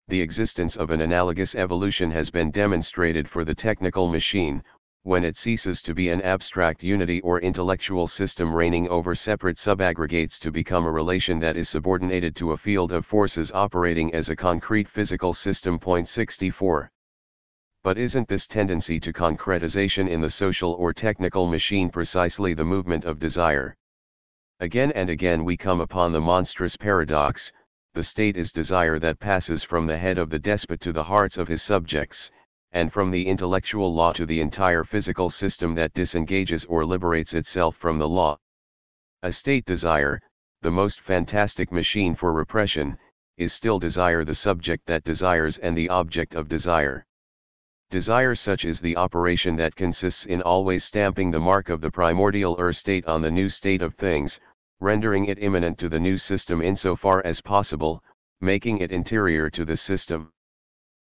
The 0.08 0.20
existence 0.20 0.76
of 0.76 0.90
an 0.90 1.02
analogous 1.02 1.54
evolution 1.54 2.10
has 2.10 2.32
been 2.32 2.50
demonstrated 2.50 3.30
for 3.30 3.44
the 3.44 3.54
technical 3.54 4.08
machine, 4.08 4.64
when 5.04 5.24
it 5.24 5.38
ceases 5.38 5.84
to 5.84 5.94
be 5.94 6.10
an 6.10 6.24
abstract 6.24 6.82
unity 6.82 7.22
or 7.22 7.40
intellectual 7.42 8.08
system 8.08 8.56
reigning 8.56 8.90
over 8.90 9.14
separate 9.14 9.58
subaggregates 9.58 10.40
to 10.40 10.52
become 10.52 10.86
a 10.86 10.92
relation 10.92 11.38
that 11.38 11.56
is 11.56 11.70
subordinated 11.70 12.36
to 12.38 12.54
a 12.54 12.58
field 12.58 12.92
of 12.92 13.06
forces 13.06 13.52
operating 13.52 14.12
as 14.16 14.30
a 14.30 14.36
concrete 14.36 14.90
physical 14.90 15.32
system. 15.32 15.78
Point 15.78 16.08
64. 16.08 16.92
But 17.84 17.98
isn't 17.98 18.28
this 18.28 18.46
tendency 18.46 19.00
to 19.00 19.12
concretization 19.12 20.08
in 20.08 20.22
the 20.22 20.30
social 20.30 20.74
or 20.74 20.94
technical 20.94 21.48
machine 21.48 21.90
precisely 21.90 22.54
the 22.54 22.64
movement 22.64 23.06
of 23.06 23.18
desire? 23.18 23.76
Again 24.60 24.92
and 24.92 25.10
again 25.10 25.44
we 25.44 25.58
come 25.58 25.82
upon 25.82 26.12
the 26.12 26.22
monstrous 26.22 26.78
paradox, 26.78 27.52
the 27.96 28.04
state 28.04 28.38
is 28.38 28.52
desire 28.52 29.00
that 29.00 29.20
passes 29.20 29.64
from 29.64 29.88
the 29.88 29.98
head 29.98 30.20
of 30.20 30.30
the 30.30 30.38
despot 30.38 30.80
to 30.82 30.92
the 30.92 31.06
hearts 31.06 31.40
of 31.40 31.48
his 31.48 31.64
subjects, 31.64 32.30
and 32.72 32.94
from 32.94 33.10
the 33.10 33.26
intellectual 33.26 33.92
law 33.92 34.14
to 34.14 34.28
the 34.28 34.42
entire 34.42 34.84
physical 34.84 35.32
system 35.32 35.74
that 35.74 35.94
disengages 35.94 36.66
or 36.66 36.86
liberates 36.86 37.34
itself 37.34 37.76
from 37.76 37.98
the 37.98 38.08
law. 38.08 38.38
A 39.24 39.32
state 39.32 39.66
desire, 39.66 40.22
the 40.62 40.70
most 40.70 41.02
fantastic 41.02 41.72
machine 41.72 42.14
for 42.14 42.32
repression, 42.32 43.00
is 43.38 43.54
still 43.54 43.80
desire 43.80 44.24
the 44.24 44.36
subject 44.36 44.86
that 44.86 45.04
desires 45.04 45.58
and 45.58 45.76
the 45.76 45.90
object 45.90 46.36
of 46.36 46.48
desire. 46.48 47.08
Desire 47.92 48.36
such 48.36 48.64
is 48.64 48.80
the 48.80 48.96
operation 48.96 49.58
that 49.58 49.76
consists 49.76 50.26
in 50.26 50.42
always 50.42 50.82
stamping 50.82 51.30
the 51.30 51.42
mark 51.42 51.68
of 51.68 51.82
the 51.82 51.92
primordial 51.92 52.56
ur 52.58 52.72
state 52.72 53.06
on 53.06 53.22
the 53.22 53.30
new 53.30 53.50
state 53.50 53.82
of 53.82 53.96
things, 53.96 54.40
rendering 54.80 55.26
it 55.26 55.38
immanent 55.44 55.78
to 55.80 55.90
the 55.90 56.00
new 56.00 56.18
system 56.18 56.62
insofar 56.62 57.22
as 57.26 57.42
possible, 57.42 58.02
making 58.40 58.78
it 58.78 58.94
interior 58.94 59.50
to 59.50 59.66
the 59.66 59.76
system. 59.76 60.32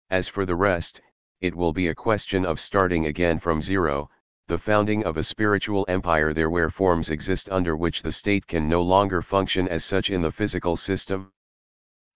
As 0.10 0.28
for 0.28 0.46
the 0.46 0.58
rest, 0.58 1.02
it 1.40 1.56
will 1.56 1.72
be 1.72 1.88
a 1.88 1.96
question 1.96 2.46
of 2.46 2.60
starting 2.60 3.06
again 3.06 3.40
from 3.40 3.62
zero, 3.62 4.10
the 4.48 4.58
founding 4.58 5.06
of 5.06 5.16
a 5.16 5.24
spiritual 5.24 5.86
empire 5.88 6.34
there 6.34 6.50
where 6.50 6.70
forms 6.70 7.10
exist 7.10 7.48
under 7.50 7.78
which 7.78 8.02
the 8.02 8.12
state 8.12 8.46
can 8.46 8.68
no 8.68 8.82
longer 8.82 9.22
function 9.22 9.70
as 9.70 9.86
such 9.86 10.10
in 10.10 10.22
the 10.22 10.34
physical 10.34 10.76
system. 10.76 11.32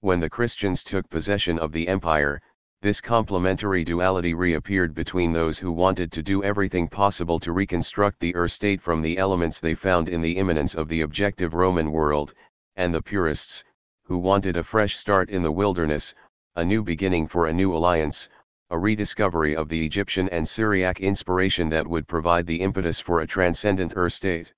When 0.02 0.20
the 0.20 0.30
Christians 0.30 0.84
took 0.84 1.10
possession 1.10 1.58
of 1.58 1.72
the 1.72 1.88
empire, 1.88 2.42
this 2.82 3.02
complementary 3.02 3.84
duality 3.84 4.36
reappeared 4.36 4.94
between 4.94 5.34
those 5.34 5.58
who 5.58 5.72
wanted 5.72 6.12
to 6.12 6.22
do 6.22 6.44
everything 6.44 6.88
possible 6.88 7.40
to 7.40 7.52
reconstruct 7.52 8.20
the 8.20 8.36
Ur 8.36 8.48
state 8.48 8.80
from 8.80 9.02
the 9.02 9.18
elements 9.18 9.60
they 9.60 9.74
found 9.74 10.08
in 10.08 10.22
the 10.22 10.38
immanence 10.38 10.76
of 10.76 10.88
the 10.88 11.02
objective 11.02 11.56
Roman 11.56 11.92
world, 11.92 12.36
and 12.76 12.94
the 12.94 13.02
purists, 13.02 13.64
who 14.04 14.20
wanted 14.20 14.58
a 14.58 14.64
fresh 14.64 14.96
start 14.96 15.32
in 15.32 15.42
the 15.42 15.52
wilderness, 15.52 16.14
a 16.56 16.64
new 16.64 16.84
beginning 16.84 17.28
for 17.28 17.48
a 17.48 17.54
new 17.54 17.76
alliance, 17.76 18.30
a 18.70 18.78
rediscovery 18.78 19.56
of 19.56 19.70
the 19.70 19.84
Egyptian 19.84 20.30
and 20.30 20.48
Syriac 20.48 21.00
inspiration 21.00 21.70
that 21.70 21.88
would 21.88 22.08
provide 22.08 22.46
the 22.46 22.62
impetus 22.62 23.00
for 23.00 23.22
a 23.22 23.28
transcendent 23.28 23.94
Ur 23.98 24.10
state. 24.10 24.54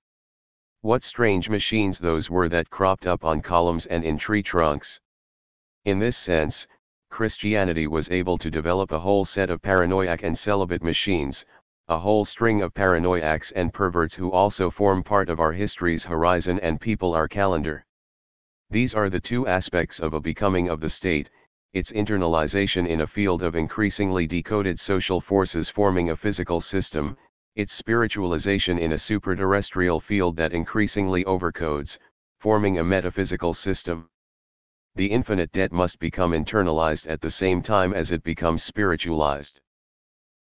What 0.82 1.02
strange 1.02 1.48
machines 1.48 1.98
those 1.98 2.28
were 2.28 2.50
that 2.50 2.68
cropped 2.68 3.06
up 3.06 3.24
on 3.24 3.40
columns 3.40 3.86
and 3.86 4.04
in 4.04 4.18
tree 4.18 4.42
trunks. 4.42 5.00
In 5.86 6.00
this 6.00 6.18
sense, 6.18 6.68
Christianity 7.10 7.86
was 7.86 8.10
able 8.10 8.38
to 8.38 8.50
develop 8.50 8.92
a 8.92 8.98
whole 8.98 9.26
set 9.26 9.50
of 9.50 9.60
paranoiac 9.60 10.22
and 10.22 10.38
celibate 10.38 10.82
machines, 10.82 11.44
a 11.88 11.98
whole 11.98 12.24
string 12.24 12.62
of 12.62 12.72
paranoiacs 12.72 13.50
and 13.50 13.74
perverts 13.74 14.14
who 14.14 14.30
also 14.30 14.70
form 14.70 15.02
part 15.02 15.28
of 15.28 15.38
our 15.38 15.52
history's 15.52 16.04
horizon 16.04 16.58
and 16.60 16.80
people 16.80 17.12
our 17.12 17.28
calendar. 17.28 17.84
These 18.70 18.94
are 18.94 19.10
the 19.10 19.20
two 19.20 19.46
aspects 19.46 20.00
of 20.00 20.14
a 20.14 20.20
becoming 20.20 20.68
of 20.68 20.80
the 20.80 20.88
state, 20.88 21.28
its 21.74 21.92
internalization 21.92 22.88
in 22.88 23.00
a 23.00 23.06
field 23.06 23.42
of 23.42 23.54
increasingly 23.54 24.26
decoded 24.26 24.80
social 24.80 25.20
forces 25.20 25.68
forming 25.68 26.10
a 26.10 26.16
physical 26.16 26.60
system, 26.60 27.18
its 27.54 27.74
spiritualization 27.74 28.78
in 28.78 28.92
a 28.92 28.98
superterrestrial 28.98 30.00
field 30.00 30.36
that 30.36 30.52
increasingly 30.52 31.24
overcodes, 31.24 31.98
forming 32.38 32.78
a 32.78 32.84
metaphysical 32.84 33.52
system. 33.52 34.08
The 34.96 35.10
infinite 35.10 35.52
debt 35.52 35.72
must 35.72 35.98
become 35.98 36.32
internalized 36.32 37.08
at 37.08 37.20
the 37.20 37.30
same 37.30 37.62
time 37.62 37.94
as 37.94 38.10
it 38.10 38.22
becomes 38.22 38.62
spiritualized. 38.62 39.60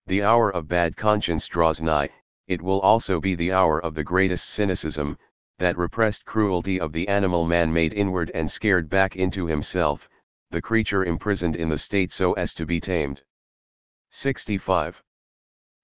The 0.07 0.23
hour 0.23 0.51
of 0.51 0.69
bad 0.69 0.97
conscience 0.97 1.47
draws 1.47 1.81
nigh, 1.81 2.11
it 2.47 2.63
will 2.63 2.81
also 2.81 3.21
be 3.21 3.35
the 3.35 3.53
hour 3.53 3.79
of 3.79 3.95
the 3.95 4.03
greatest 4.03 4.49
cynicism, 4.49 5.19
that 5.59 5.77
repressed 5.77 6.25
cruelty 6.25 6.81
of 6.81 6.93
the 6.93 7.07
animal 7.09 7.45
man 7.45 7.73
made 7.73 7.93
inward 7.93 8.31
and 8.33 8.51
scared 8.51 8.89
back 8.89 9.17
into 9.17 9.47
himself, 9.47 10.09
the 10.51 10.63
creature 10.63 11.05
imprisoned 11.05 11.57
in 11.57 11.69
the 11.69 11.77
state 11.77 12.11
so 12.11 12.33
as 12.33 12.55
to 12.55 12.65
be 12.65 12.81
tamed. 12.81 13.23
65. 14.11 15.03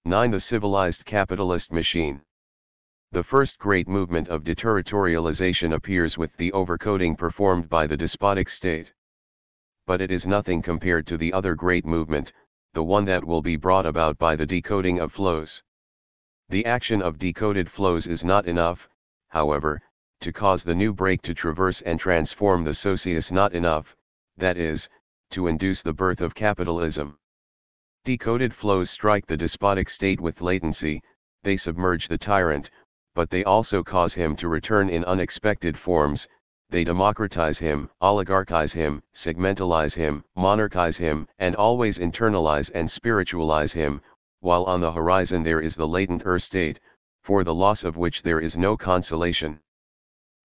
9. 0.05 0.31
The 0.31 0.39
civilized 0.39 1.05
capitalist 1.05 1.71
machine. 1.71 2.21
The 3.15 3.23
first 3.23 3.57
great 3.57 3.87
movement 3.87 4.27
of 4.27 4.43
deterritorialization 4.43 5.73
appears 5.73 6.17
with 6.17 6.35
the 6.35 6.51
overcoding 6.51 7.17
performed 7.17 7.69
by 7.69 7.87
the 7.87 7.95
despotic 7.95 8.49
state. 8.49 8.91
But 9.87 10.01
it 10.01 10.11
is 10.11 10.27
nothing 10.27 10.61
compared 10.61 11.07
to 11.07 11.15
the 11.15 11.31
other 11.31 11.55
great 11.55 11.85
movement, 11.85 12.33
the 12.73 12.83
one 12.83 13.05
that 13.05 13.23
will 13.23 13.41
be 13.41 13.55
brought 13.55 13.85
about 13.85 14.17
by 14.17 14.35
the 14.35 14.45
decoding 14.45 14.99
of 14.99 15.13
flows. 15.13 15.63
The 16.49 16.65
action 16.65 17.01
of 17.01 17.17
decoded 17.17 17.71
flows 17.71 18.05
is 18.05 18.25
not 18.25 18.47
enough, 18.47 18.89
however, 19.29 19.81
to 20.19 20.33
cause 20.33 20.65
the 20.65 20.75
new 20.75 20.93
break 20.93 21.21
to 21.21 21.33
traverse 21.33 21.81
and 21.83 21.97
transform 21.97 22.65
the 22.65 22.73
socius 22.73 23.31
not 23.31 23.53
enough, 23.53 23.95
that 24.35 24.57
is, 24.57 24.89
to 25.29 25.47
induce 25.47 25.81
the 25.81 25.93
birth 25.93 26.19
of 26.19 26.35
capitalism. 26.35 27.17
Decoded 28.03 28.53
flows 28.53 28.89
strike 28.89 29.25
the 29.25 29.37
despotic 29.37 29.87
state 29.87 30.19
with 30.19 30.41
latency, 30.41 31.01
they 31.43 31.55
submerge 31.55 32.09
the 32.09 32.17
tyrant, 32.17 32.69
but 33.15 33.29
they 33.29 33.43
also 33.45 33.81
cause 33.81 34.13
him 34.13 34.35
to 34.35 34.47
return 34.47 34.89
in 34.89 35.03
unexpected 35.05 35.77
forms, 35.79 36.27
they 36.69 36.83
democratize 36.83 37.57
him, 37.57 37.89
oligarchize 38.01 38.73
him, 38.73 39.01
segmentalize 39.13 39.95
him, 39.95 40.23
monarchize 40.35 40.97
him, 40.97 41.27
and 41.39 41.55
always 41.55 41.97
internalize 41.97 42.69
and 42.75 42.91
spiritualize 42.91 43.71
him, 43.71 44.01
while 44.41 44.65
on 44.65 44.81
the 44.81 44.91
horizon 44.91 45.43
there 45.43 45.61
is 45.61 45.75
the 45.75 45.87
latent 45.87 46.25
Ur 46.25 46.37
state, 46.39 46.79
for 47.23 47.43
the 47.43 47.53
loss 47.53 47.83
of 47.83 47.97
which 47.97 48.21
there 48.21 48.41
is 48.41 48.57
no 48.57 48.75
consolation. 48.75 49.61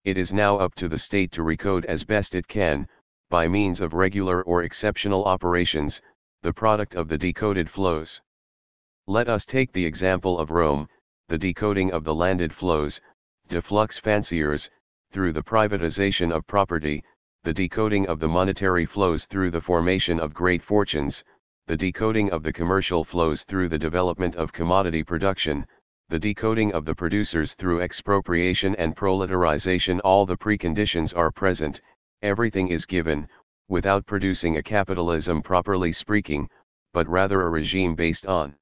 It 0.05 0.17
is 0.17 0.31
now 0.31 0.57
up 0.57 0.73
to 0.75 0.87
the 0.87 0.97
state 0.97 1.31
to 1.33 1.43
recode 1.43 1.85
as 1.85 2.05
best 2.05 2.33
it 2.33 2.47
can, 2.47 2.87
by 3.29 3.47
means 3.47 3.81
of 3.81 3.93
regular 3.93 4.41
or 4.43 4.63
exceptional 4.63 5.25
operations, 5.25 6.01
the 6.41 6.53
product 6.53 6.95
of 6.95 7.09
the 7.09 7.17
decoded 7.17 7.69
flows. 7.69 8.21
Let 9.07 9.27
us 9.27 9.45
take 9.45 9.73
the 9.73 9.85
example 9.85 10.39
of 10.39 10.51
Rome, 10.51 10.87
the 11.31 11.37
decoding 11.37 11.93
of 11.93 12.03
the 12.03 12.13
landed 12.13 12.51
flows, 12.51 12.99
de 13.47 13.61
flux 13.61 13.97
fonciers, 13.97 14.69
through 15.13 15.31
the 15.31 15.41
privatization 15.41 16.29
of 16.29 16.45
property, 16.45 17.01
the 17.43 17.53
decoding 17.53 18.05
of 18.07 18.19
the 18.19 18.27
monetary 18.27 18.85
flows 18.85 19.25
through 19.25 19.49
the 19.49 19.61
formation 19.61 20.19
of 20.19 20.33
great 20.33 20.61
fortunes, 20.61 21.23
the 21.67 21.77
decoding 21.77 22.29
of 22.31 22.43
the 22.43 22.51
commercial 22.51 23.05
flows 23.05 23.45
through 23.45 23.69
the 23.69 23.79
development 23.79 24.35
of 24.35 24.51
commodity 24.51 25.05
production, 25.05 25.65
the 26.09 26.19
decoding 26.19 26.73
of 26.73 26.83
the 26.83 26.93
producers 26.93 27.53
through 27.53 27.79
expropriation 27.79 28.75
and 28.75 28.97
proletarization 28.97 30.01
all 30.03 30.25
the 30.25 30.35
preconditions 30.35 31.15
are 31.15 31.31
present, 31.31 31.79
everything 32.21 32.67
is 32.67 32.85
given, 32.85 33.25
without 33.69 34.05
producing 34.05 34.57
a 34.57 34.61
capitalism 34.61 35.41
properly 35.41 35.93
speaking, 35.93 36.49
but 36.91 37.07
rather 37.07 37.43
a 37.43 37.49
regime 37.49 37.95
based 37.95 38.25
on 38.25 38.53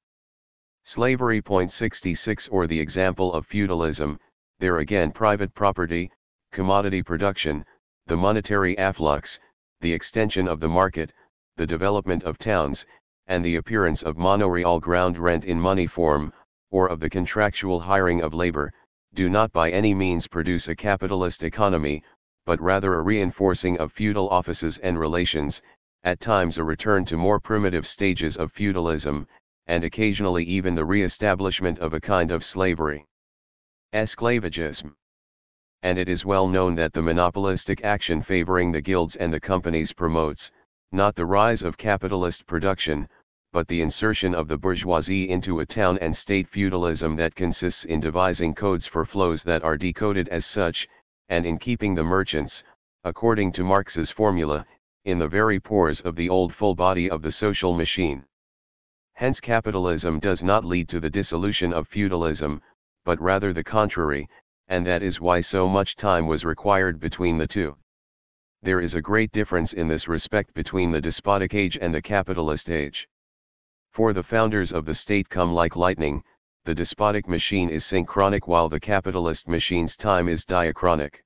slavery. 0.82 1.42
Point 1.42 1.70
66 1.70 2.48
or 2.48 2.66
the 2.66 2.80
example 2.80 3.32
of 3.32 3.46
feudalism, 3.46 4.18
there 4.58 4.78
again 4.78 5.12
private 5.12 5.54
property, 5.54 6.10
commodity 6.52 7.02
production, 7.02 7.64
the 8.06 8.16
monetary 8.16 8.74
afflux, 8.76 9.38
the 9.80 9.92
extension 9.92 10.48
of 10.48 10.60
the 10.60 10.68
market, 10.68 11.12
the 11.56 11.66
development 11.66 12.24
of 12.24 12.38
towns, 12.38 12.86
and 13.26 13.44
the 13.44 13.56
appearance 13.56 14.02
of 14.02 14.18
monoreal 14.18 14.80
ground 14.80 15.16
rent 15.16 15.44
in 15.44 15.60
money 15.60 15.86
form, 15.86 16.32
or 16.70 16.88
of 16.88 17.00
the 17.00 17.10
contractual 17.10 17.80
hiring 17.80 18.20
of 18.20 18.34
labor, 18.34 18.72
do 19.14 19.28
not 19.28 19.52
by 19.52 19.70
any 19.70 19.94
means 19.94 20.26
produce 20.26 20.68
a 20.68 20.74
capitalist 20.74 21.42
economy, 21.42 22.02
but 22.46 22.60
rather 22.60 22.94
a 22.94 23.02
reinforcing 23.02 23.78
of 23.78 23.92
feudal 23.92 24.28
offices 24.30 24.78
and 24.78 24.98
relations, 24.98 25.62
at 26.04 26.20
times 26.20 26.58
a 26.58 26.64
return 26.64 27.04
to 27.04 27.16
more 27.16 27.38
primitive 27.38 27.86
stages 27.86 28.36
of 28.36 28.50
feudalism, 28.50 29.26
and 29.66 29.84
occasionally 29.84 30.44
even 30.44 30.74
the 30.74 30.84
re-establishment 30.84 31.78
of 31.78 31.94
a 31.94 32.00
kind 32.00 32.30
of 32.30 32.44
slavery. 32.44 33.06
Esclavagism. 33.92 34.94
And 35.82 35.98
it 35.98 36.08
is 36.08 36.24
well 36.24 36.46
known 36.46 36.74
that 36.74 36.92
the 36.92 37.02
monopolistic 37.02 37.84
action 37.84 38.22
favoring 38.22 38.72
the 38.72 38.80
guilds 38.80 39.16
and 39.16 39.32
the 39.32 39.40
companies 39.40 39.92
promotes, 39.92 40.52
not 40.92 41.14
the 41.14 41.26
rise 41.26 41.62
of 41.62 41.78
capitalist 41.78 42.46
production, 42.46 43.08
but 43.52 43.66
the 43.66 43.82
insertion 43.82 44.34
of 44.34 44.46
the 44.46 44.58
bourgeoisie 44.58 45.28
into 45.28 45.60
a 45.60 45.66
town 45.66 45.98
and 45.98 46.14
state 46.14 46.46
feudalism 46.46 47.16
that 47.16 47.34
consists 47.34 47.84
in 47.84 47.98
devising 47.98 48.54
codes 48.54 48.86
for 48.86 49.04
flows 49.04 49.42
that 49.42 49.64
are 49.64 49.76
decoded 49.76 50.28
as 50.28 50.46
such, 50.46 50.86
and 51.28 51.44
in 51.44 51.58
keeping 51.58 51.94
the 51.94 52.04
merchants, 52.04 52.62
according 53.04 53.50
to 53.50 53.64
Marx's 53.64 54.10
formula, 54.10 54.64
in 55.04 55.18
the 55.18 55.26
very 55.26 55.58
pores 55.58 56.00
of 56.02 56.14
the 56.14 56.28
old 56.28 56.54
full 56.54 56.74
body 56.74 57.10
of 57.10 57.22
the 57.22 57.30
social 57.30 57.74
machine. 57.74 58.24
Hence 59.20 59.38
capitalism 59.38 60.18
does 60.18 60.42
not 60.42 60.64
lead 60.64 60.88
to 60.88 60.98
the 60.98 61.10
dissolution 61.10 61.74
of 61.74 61.86
feudalism, 61.86 62.62
but 63.04 63.20
rather 63.20 63.52
the 63.52 63.62
contrary, 63.62 64.26
and 64.68 64.86
that 64.86 65.02
is 65.02 65.20
why 65.20 65.42
so 65.42 65.68
much 65.68 65.94
time 65.94 66.26
was 66.26 66.42
required 66.42 66.98
between 66.98 67.36
the 67.36 67.46
two. 67.46 67.76
There 68.62 68.80
is 68.80 68.94
a 68.94 69.02
great 69.02 69.30
difference 69.30 69.74
in 69.74 69.88
this 69.88 70.08
respect 70.08 70.54
between 70.54 70.90
the 70.90 71.02
despotic 71.02 71.52
age 71.52 71.76
and 71.78 71.94
the 71.94 72.00
capitalist 72.00 72.70
age. 72.70 73.06
For 73.92 74.14
the 74.14 74.22
founders 74.22 74.72
of 74.72 74.86
the 74.86 74.94
state 74.94 75.28
come 75.28 75.52
like 75.52 75.76
lightning, 75.76 76.24
the 76.64 76.74
despotic 76.74 77.28
machine 77.28 77.68
is 77.68 77.84
synchronic 77.84 78.48
while 78.48 78.70
the 78.70 78.80
capitalist 78.80 79.46
machine's 79.46 79.98
time 79.98 80.28
is 80.28 80.46
diachronic. 80.46 81.22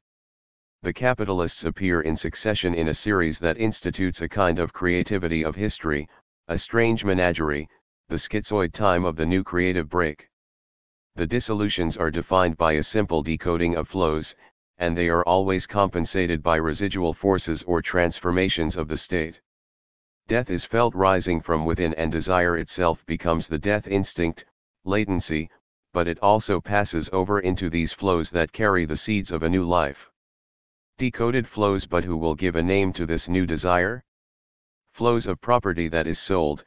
The 0.82 0.92
capitalists 0.92 1.62
appear 1.62 2.00
in 2.00 2.16
succession 2.16 2.74
in 2.74 2.88
a 2.88 2.94
series 2.94 3.38
that 3.38 3.56
institutes 3.56 4.20
a 4.20 4.28
kind 4.28 4.58
of 4.58 4.72
creativity 4.72 5.44
of 5.44 5.54
history, 5.54 6.08
a 6.48 6.58
strange 6.58 7.04
menagerie, 7.04 7.68
the 8.08 8.16
schizoid 8.16 8.72
time 8.72 9.04
of 9.04 9.16
the 9.16 9.24
new 9.24 9.42
creative 9.42 9.88
break. 9.88 10.28
The 11.14 11.26
dissolutions 11.26 11.96
are 11.96 12.10
defined 12.10 12.58
by 12.58 12.72
a 12.72 12.82
simple 12.82 13.22
decoding 13.22 13.76
of 13.76 13.88
flows, 13.88 14.36
and 14.76 14.94
they 14.94 15.08
are 15.08 15.24
always 15.24 15.66
compensated 15.66 16.42
by 16.42 16.56
residual 16.56 17.14
forces 17.14 17.62
or 17.62 17.80
transformations 17.80 18.76
of 18.76 18.88
the 18.88 18.96
state. 18.96 19.40
Death 20.26 20.50
is 20.50 20.64
felt 20.64 20.94
rising 20.94 21.40
from 21.40 21.64
within 21.64 21.94
and 21.94 22.12
desire 22.12 22.58
itself 22.58 23.06
becomes 23.06 23.48
the 23.48 23.58
death 23.58 23.88
instinct, 23.88 24.44
latency, 24.84 25.48
but 25.94 26.06
it 26.06 26.18
also 26.18 26.60
passes 26.60 27.08
over 27.12 27.40
into 27.40 27.70
these 27.70 27.92
flows 27.92 28.30
that 28.30 28.52
carry 28.52 28.84
the 28.84 28.96
seeds 28.96 29.32
of 29.32 29.42
a 29.42 29.48
new 29.48 29.64
life. 29.64 30.10
Decoded 30.98 31.48
flows 31.48 31.86
but 31.86 32.04
who 32.04 32.16
will 32.16 32.34
give 32.34 32.56
a 32.56 32.62
name 32.62 32.92
to 32.92 33.06
this 33.06 33.28
new 33.28 33.46
desire? 33.46 34.04
Flows 34.92 35.26
of 35.26 35.40
property 35.40 35.88
that 35.88 36.06
is 36.06 36.18
sold, 36.18 36.64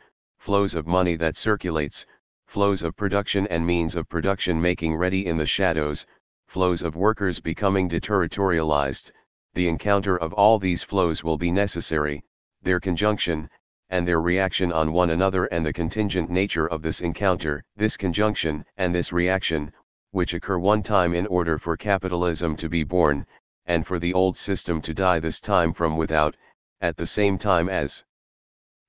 flows 0.48 0.76
of 0.76 0.88
money 0.88 1.18
that 1.18 1.36
circulates, 1.36 2.06
flows 2.46 2.82
of 2.82 2.96
production 2.96 3.46
and 3.48 3.68
means 3.68 3.98
of 3.98 4.08
production 4.08 4.62
making 4.62 4.96
ready 4.96 5.26
in 5.26 5.36
the 5.36 5.46
shadows, 5.46 6.06
flows 6.48 6.84
of 6.84 6.96
workers 6.96 7.42
becoming 7.42 7.90
deterritorialized, 7.90 9.12
the 9.56 9.68
encounter 9.68 10.16
of 10.16 10.32
all 10.32 10.58
these 10.58 10.82
flows 10.84 11.22
will 11.22 11.38
be 11.38 11.52
necessary, 11.52 12.24
their 12.62 12.80
conjunction, 12.80 13.50
and 13.90 14.08
their 14.08 14.22
reaction 14.22 14.72
on 14.72 14.94
one 14.94 15.10
another 15.10 15.46
and 15.46 15.66
the 15.66 15.74
contingent 15.74 16.30
nature 16.30 16.68
of 16.68 16.82
this 16.82 17.02
encounter, 17.02 17.62
this 17.76 17.98
conjunction 17.98 18.64
and 18.78 18.96
this 18.96 19.12
reaction, 19.12 19.70
which 20.12 20.34
occur 20.34 20.58
one 20.58 20.82
time 20.82 21.14
in 21.14 21.28
order 21.28 21.58
for 21.58 21.76
capitalism 21.76 22.56
to 22.56 22.70
be 22.70 22.84
born, 22.84 23.26
and 23.66 23.86
for 23.86 24.00
the 24.00 24.14
old 24.14 24.38
system 24.38 24.82
to 24.82 24.94
die 24.94 25.20
this 25.20 25.42
time 25.42 25.74
from 25.74 25.98
without, 25.98 26.38
at 26.80 26.96
the 26.96 27.06
same 27.06 27.38
time 27.38 27.68
as 27.68 28.06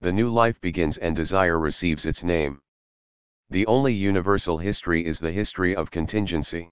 the 0.00 0.12
new 0.12 0.30
life 0.30 0.60
begins 0.60 0.96
and 0.98 1.16
desire 1.16 1.58
receives 1.58 2.06
its 2.06 2.22
name. 2.22 2.60
The 3.50 3.66
only 3.66 3.92
universal 3.92 4.58
history 4.58 5.04
is 5.04 5.18
the 5.18 5.32
history 5.32 5.74
of 5.74 5.90
contingency. 5.90 6.70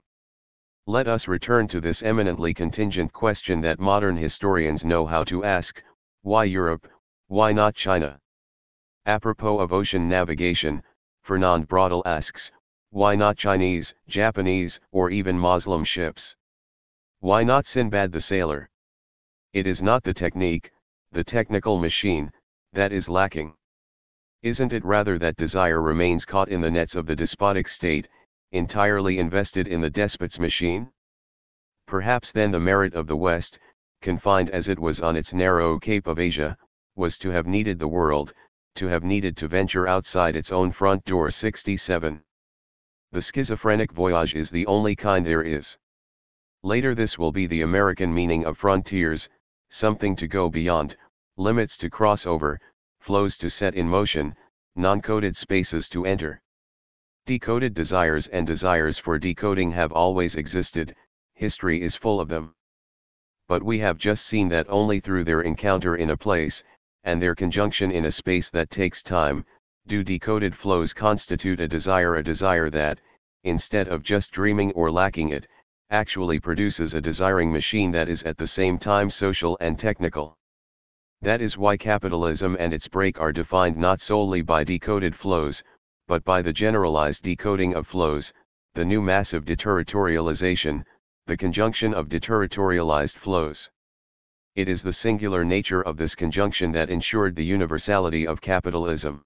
Let 0.85 1.07
us 1.07 1.27
return 1.27 1.67
to 1.67 1.81
this 1.81 2.03
eminently 2.03 2.53
contingent 2.53 3.11
question 3.11 3.59
that 3.61 3.79
modern 3.79 4.15
historians 4.15 4.85
know 4.85 5.05
how 5.05 5.25
to 5.25 5.43
ask, 5.43 5.83
why 6.21 6.45
Europe, 6.45 6.87
why 7.27 7.51
not 7.51 7.75
China? 7.75 8.21
Apropos 9.05 9.59
of 9.59 9.73
ocean 9.73 10.07
navigation, 10.07 10.81
Fernand 11.23 11.67
Braudel 11.67 12.03
asks, 12.05 12.51
why 12.91 13.15
not 13.15 13.37
Chinese, 13.37 13.93
Japanese, 14.07 14.79
or 14.93 15.09
even 15.09 15.37
Muslim 15.37 15.83
ships? 15.83 16.37
Why 17.19 17.43
not 17.43 17.65
Sinbad 17.65 18.13
the 18.13 18.21
sailor? 18.21 18.69
It 19.51 19.67
is 19.67 19.81
not 19.81 20.03
the 20.03 20.13
technique, 20.13 20.71
the 21.11 21.23
technical 21.23 21.79
machine, 21.79 22.31
that 22.73 22.91
is 22.91 23.09
lacking. 23.09 23.53
Isn't 24.43 24.73
it 24.73 24.85
rather 24.85 25.17
that 25.17 25.35
desire 25.35 25.81
remains 25.81 26.25
caught 26.25 26.49
in 26.49 26.61
the 26.61 26.69
nets 26.69 26.95
of 26.95 27.05
the 27.05 27.15
despotic 27.15 27.67
state, 27.67 28.07
entirely 28.51 29.19
invested 29.19 29.67
in 29.67 29.81
the 29.81 29.89
despot's 29.89 30.39
machine? 30.39 30.91
Perhaps 31.87 32.31
then 32.31 32.51
the 32.51 32.59
merit 32.59 32.93
of 32.93 33.07
the 33.07 33.17
West, 33.17 33.59
confined 34.01 34.49
as 34.51 34.67
it 34.67 34.77
was 34.77 35.01
on 35.01 35.15
its 35.15 35.33
narrow 35.33 35.79
Cape 35.79 36.05
of 36.05 36.19
Asia, 36.19 36.57
was 36.95 37.17
to 37.17 37.29
have 37.29 37.47
needed 37.47 37.79
the 37.79 37.87
world, 37.87 38.33
to 38.75 38.87
have 38.87 39.03
needed 39.03 39.35
to 39.37 39.47
venture 39.47 39.87
outside 39.87 40.35
its 40.35 40.51
own 40.51 40.71
front 40.71 41.03
door 41.05 41.31
67. 41.31 42.21
The 43.11 43.21
schizophrenic 43.21 43.91
voyage 43.91 44.35
is 44.35 44.51
the 44.51 44.67
only 44.67 44.95
kind 44.95 45.25
there 45.25 45.41
is. 45.41 45.77
Later 46.61 46.93
this 46.93 47.17
will 47.17 47.31
be 47.31 47.47
the 47.47 47.61
American 47.61 48.13
meaning 48.13 48.45
of 48.45 48.57
frontiers, 48.57 49.29
something 49.69 50.15
to 50.17 50.27
go 50.27 50.49
beyond, 50.49 50.95
limits 51.37 51.77
to 51.77 51.89
cross 51.89 52.25
over, 52.25 52.59
flows 52.99 53.37
to 53.37 53.49
set 53.49 53.75
in 53.75 53.87
motion, 53.87 54.35
non-coded 54.75 55.35
spaces 55.35 55.87
to 55.87 56.05
enter. 56.05 56.41
Decoded 57.25 57.73
desires 57.73 58.27
and 58.27 58.47
desires 58.47 58.97
for 58.97 59.19
decoding 59.19 59.71
have 59.71 59.91
always 59.91 60.35
existed, 60.35 60.95
history 61.35 61.81
is 61.81 61.95
full 61.95 62.19
of 62.19 62.29
them. 62.29 62.53
But 63.47 63.63
we 63.63 63.79
have 63.79 63.97
just 63.97 64.25
seen 64.25 64.49
that 64.49 64.65
only 64.69 64.99
through 64.99 65.23
their 65.23 65.41
encounter 65.41 65.95
in 65.95 66.09
a 66.09 66.17
place, 66.17 66.63
and 67.03 67.21
their 67.21 67.35
conjunction 67.35 67.91
in 67.91 68.05
a 68.05 68.11
space 68.11 68.49
that 68.49 68.69
takes 68.69 69.03
time, 69.03 69.45
do 69.87 70.03
decoded 70.03 70.55
flows 70.55 70.93
constitute 70.93 71.61
a 71.61 71.67
desire 71.67 72.15
a 72.15 72.23
desire 72.23 72.69
that, 72.71 72.99
instead 73.43 73.87
of 73.87 74.03
just 74.03 74.31
dreaming 74.31 74.71
or 74.73 74.91
lacking 74.91 75.29
it, 75.29 75.47
actually 75.89 76.39
produces 76.39 76.93
a 76.93 77.01
desiring 77.01 77.51
machine 77.51 77.91
that 77.91 78.09
is 78.09 78.23
at 78.23 78.37
the 78.37 78.47
same 78.47 78.77
time 78.77 79.09
social 79.09 79.57
and 79.61 79.79
technical. 79.79 80.37
That 81.21 81.41
is 81.41 81.57
why 81.57 81.77
capitalism 81.77 82.55
and 82.59 82.73
its 82.73 82.87
break 82.87 83.19
are 83.19 83.31
defined 83.31 83.75
not 83.75 83.99
solely 83.99 84.41
by 84.41 84.63
decoded 84.63 85.15
flows, 85.15 85.63
but 86.07 86.23
by 86.23 86.41
the 86.41 86.53
generalized 86.53 87.23
decoding 87.23 87.73
of 87.73 87.87
flows, 87.87 88.31
the 88.75 88.85
new 88.85 89.01
massive 89.01 89.43
deterritorialization, 89.43 90.85
the 91.25 91.35
conjunction 91.35 91.93
of 91.93 92.07
deterritorialized 92.07 93.15
flows. 93.15 93.71
It 94.55 94.69
is 94.69 94.83
the 94.83 94.93
singular 94.93 95.43
nature 95.43 95.81
of 95.81 95.97
this 95.97 96.15
conjunction 96.15 96.71
that 96.71 96.89
ensured 96.89 97.35
the 97.35 97.45
universality 97.45 98.25
of 98.25 98.39
capitalism. 98.39 99.25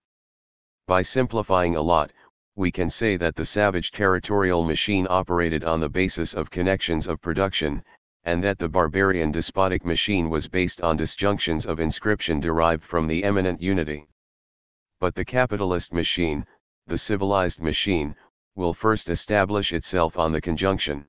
By 0.87 1.01
simplifying 1.01 1.75
a 1.75 1.81
lot, 1.81 2.11
we 2.55 2.71
can 2.71 2.89
say 2.89 3.15
that 3.17 3.35
the 3.35 3.45
savage 3.45 3.91
territorial 3.91 4.65
machine 4.65 5.07
operated 5.09 5.63
on 5.63 5.79
the 5.79 5.89
basis 5.89 6.33
of 6.33 6.49
connections 6.49 7.07
of 7.07 7.21
production, 7.21 7.83
and 8.23 8.43
that 8.43 8.59
the 8.59 8.69
barbarian 8.69 9.31
despotic 9.31 9.83
machine 9.83 10.29
was 10.29 10.47
based 10.47 10.81
on 10.81 10.97
disjunctions 10.97 11.65
of 11.65 11.79
inscription 11.79 12.39
derived 12.39 12.83
from 12.83 13.07
the 13.07 13.23
eminent 13.23 13.61
unity. 13.61 14.07
But 14.99 15.15
the 15.15 15.25
capitalist 15.25 15.91
machine, 15.91 16.45
the 16.85 16.97
civilized 16.97 17.61
machine, 17.61 18.15
will 18.55 18.73
first 18.73 19.09
establish 19.09 19.73
itself 19.73 20.17
on 20.17 20.31
the 20.31 20.41
conjunction. 20.41 21.07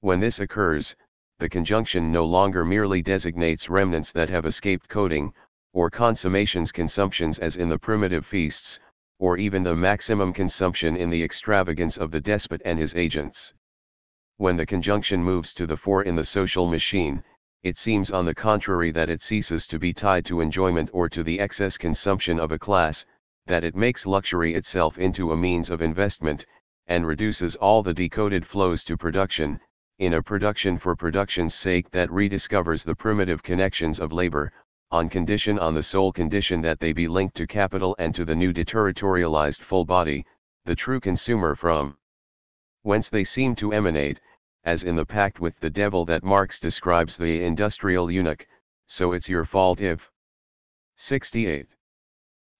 When 0.00 0.20
this 0.20 0.40
occurs, 0.40 0.96
the 1.38 1.48
conjunction 1.48 2.10
no 2.10 2.24
longer 2.24 2.64
merely 2.64 3.02
designates 3.02 3.68
remnants 3.68 4.10
that 4.12 4.30
have 4.30 4.46
escaped 4.46 4.88
coding, 4.88 5.32
or 5.72 5.90
consummations 5.90 6.72
consumptions 6.72 7.38
as 7.38 7.56
in 7.56 7.68
the 7.68 7.78
primitive 7.78 8.24
feasts, 8.24 8.80
or 9.18 9.36
even 9.36 9.62
the 9.62 9.76
maximum 9.76 10.32
consumption 10.32 10.96
in 10.96 11.10
the 11.10 11.22
extravagance 11.22 11.98
of 11.98 12.10
the 12.10 12.20
despot 12.20 12.62
and 12.64 12.78
his 12.78 12.94
agents. 12.94 13.54
When 14.38 14.56
the 14.56 14.66
conjunction 14.66 15.24
moves 15.24 15.54
to 15.54 15.66
the 15.66 15.78
fore 15.78 16.02
in 16.02 16.14
the 16.14 16.22
social 16.22 16.68
machine, 16.68 17.24
it 17.62 17.78
seems 17.78 18.10
on 18.10 18.26
the 18.26 18.34
contrary 18.34 18.90
that 18.90 19.08
it 19.08 19.22
ceases 19.22 19.66
to 19.68 19.78
be 19.78 19.94
tied 19.94 20.26
to 20.26 20.42
enjoyment 20.42 20.90
or 20.92 21.08
to 21.08 21.22
the 21.22 21.40
excess 21.40 21.78
consumption 21.78 22.38
of 22.38 22.52
a 22.52 22.58
class, 22.58 23.06
that 23.46 23.64
it 23.64 23.74
makes 23.74 24.06
luxury 24.06 24.52
itself 24.52 24.98
into 24.98 25.32
a 25.32 25.36
means 25.38 25.70
of 25.70 25.80
investment, 25.80 26.44
and 26.86 27.06
reduces 27.06 27.56
all 27.56 27.82
the 27.82 27.94
decoded 27.94 28.46
flows 28.46 28.84
to 28.84 28.98
production, 28.98 29.58
in 29.98 30.12
a 30.12 30.22
production 30.22 30.76
for 30.76 30.94
production's 30.94 31.54
sake 31.54 31.90
that 31.92 32.10
rediscovers 32.10 32.84
the 32.84 32.94
primitive 32.94 33.42
connections 33.42 33.98
of 33.98 34.12
labor, 34.12 34.52
on 34.90 35.08
condition 35.08 35.58
on 35.58 35.72
the 35.72 35.82
sole 35.82 36.12
condition 36.12 36.60
that 36.60 36.78
they 36.78 36.92
be 36.92 37.08
linked 37.08 37.34
to 37.34 37.46
capital 37.46 37.96
and 37.98 38.14
to 38.14 38.26
the 38.26 38.36
new 38.36 38.52
deterritorialized 38.52 39.62
full 39.62 39.86
body, 39.86 40.26
the 40.66 40.76
true 40.76 41.00
consumer 41.00 41.54
from 41.54 41.96
whence 42.82 43.10
they 43.10 43.24
seem 43.24 43.52
to 43.52 43.72
emanate, 43.72 44.20
as 44.66 44.82
in 44.82 44.96
the 44.96 45.06
pact 45.06 45.38
with 45.38 45.58
the 45.60 45.70
devil 45.70 46.04
that 46.04 46.24
Marx 46.24 46.58
describes 46.58 47.16
the 47.16 47.44
industrial 47.44 48.10
eunuch, 48.10 48.44
so 48.86 49.12
it's 49.12 49.28
your 49.28 49.44
fault 49.44 49.80
if. 49.80 50.10
68. 50.96 51.68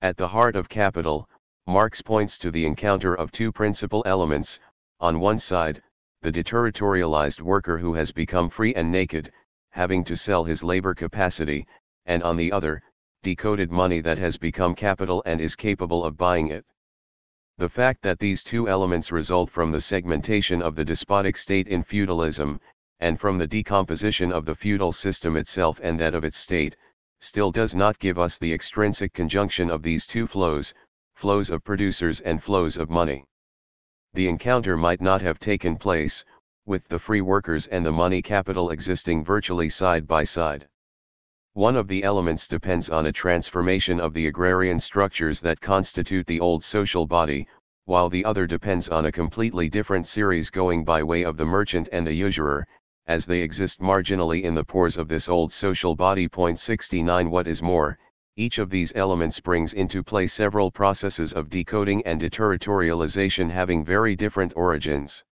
At 0.02 0.16
the 0.16 0.28
heart 0.28 0.54
of 0.54 0.68
capital, 0.68 1.28
Marx 1.66 2.00
points 2.00 2.38
to 2.38 2.52
the 2.52 2.64
encounter 2.64 3.14
of 3.14 3.32
two 3.32 3.50
principal 3.50 4.04
elements, 4.06 4.60
on 5.00 5.18
one 5.18 5.36
side, 5.36 5.82
the 6.22 6.30
deterritorialized 6.30 7.40
worker 7.40 7.76
who 7.76 7.94
has 7.94 8.12
become 8.12 8.48
free 8.48 8.72
and 8.74 8.92
naked, 8.92 9.32
having 9.70 10.04
to 10.04 10.16
sell 10.16 10.44
his 10.44 10.62
labor 10.62 10.94
capacity, 10.94 11.66
and 12.04 12.22
on 12.22 12.36
the 12.36 12.52
other, 12.52 12.80
decoded 13.24 13.72
money 13.72 14.00
that 14.00 14.16
has 14.16 14.36
become 14.36 14.76
capital 14.76 15.24
and 15.26 15.40
is 15.40 15.56
capable 15.56 16.04
of 16.04 16.16
buying 16.16 16.48
it. 16.48 16.64
The 17.58 17.68
fact 17.70 18.02
that 18.02 18.18
these 18.18 18.42
two 18.42 18.68
elements 18.68 19.10
result 19.10 19.50
from 19.50 19.72
the 19.72 19.80
segmentation 19.80 20.60
of 20.60 20.76
the 20.76 20.84
despotic 20.84 21.38
state 21.38 21.68
in 21.68 21.82
feudalism, 21.82 22.60
and 23.00 23.18
from 23.18 23.38
the 23.38 23.46
decomposition 23.46 24.30
of 24.30 24.44
the 24.44 24.54
feudal 24.54 24.92
system 24.92 25.38
itself 25.38 25.80
and 25.82 25.98
that 25.98 26.14
of 26.14 26.22
its 26.22 26.36
state, 26.36 26.76
still 27.18 27.50
does 27.50 27.74
not 27.74 27.98
give 27.98 28.18
us 28.18 28.36
the 28.36 28.52
extrinsic 28.52 29.14
conjunction 29.14 29.70
of 29.70 29.82
these 29.82 30.06
two 30.06 30.26
flows, 30.26 30.74
flows 31.14 31.48
of 31.48 31.64
producers 31.64 32.20
and 32.20 32.42
flows 32.42 32.76
of 32.76 32.90
money. 32.90 33.24
The 34.12 34.28
encounter 34.28 34.76
might 34.76 35.00
not 35.00 35.22
have 35.22 35.38
taken 35.38 35.76
place, 35.76 36.26
with 36.66 36.86
the 36.88 36.98
free 36.98 37.22
workers 37.22 37.66
and 37.68 37.86
the 37.86 37.92
money 37.92 38.20
capital 38.20 38.68
existing 38.68 39.24
virtually 39.24 39.70
side 39.70 40.06
by 40.06 40.24
side. 40.24 40.68
One 41.56 41.76
of 41.76 41.88
the 41.88 42.04
elements 42.04 42.46
depends 42.46 42.90
on 42.90 43.06
a 43.06 43.12
transformation 43.12 43.98
of 43.98 44.12
the 44.12 44.26
agrarian 44.26 44.78
structures 44.78 45.40
that 45.40 45.58
constitute 45.58 46.26
the 46.26 46.38
old 46.38 46.62
social 46.62 47.06
body, 47.06 47.48
while 47.86 48.10
the 48.10 48.26
other 48.26 48.46
depends 48.46 48.90
on 48.90 49.06
a 49.06 49.10
completely 49.10 49.70
different 49.70 50.06
series 50.06 50.50
going 50.50 50.84
by 50.84 51.02
way 51.02 51.22
of 51.22 51.38
the 51.38 51.46
merchant 51.46 51.88
and 51.92 52.06
the 52.06 52.12
usurer, 52.12 52.66
as 53.06 53.24
they 53.24 53.40
exist 53.40 53.80
marginally 53.80 54.42
in 54.42 54.54
the 54.54 54.66
pores 54.66 54.98
of 54.98 55.08
this 55.08 55.30
old 55.30 55.50
social 55.50 55.96
body. 55.96 56.28
Point 56.28 56.58
69 56.58 57.30
What 57.30 57.46
is 57.48 57.62
more, 57.62 57.98
each 58.36 58.58
of 58.58 58.68
these 58.68 58.92
elements 58.94 59.40
brings 59.40 59.72
into 59.72 60.02
play 60.02 60.26
several 60.26 60.70
processes 60.70 61.32
of 61.32 61.48
decoding 61.48 62.04
and 62.04 62.20
deterritorialization 62.20 63.50
having 63.50 63.82
very 63.82 64.14
different 64.14 64.52
origins. 64.56 65.24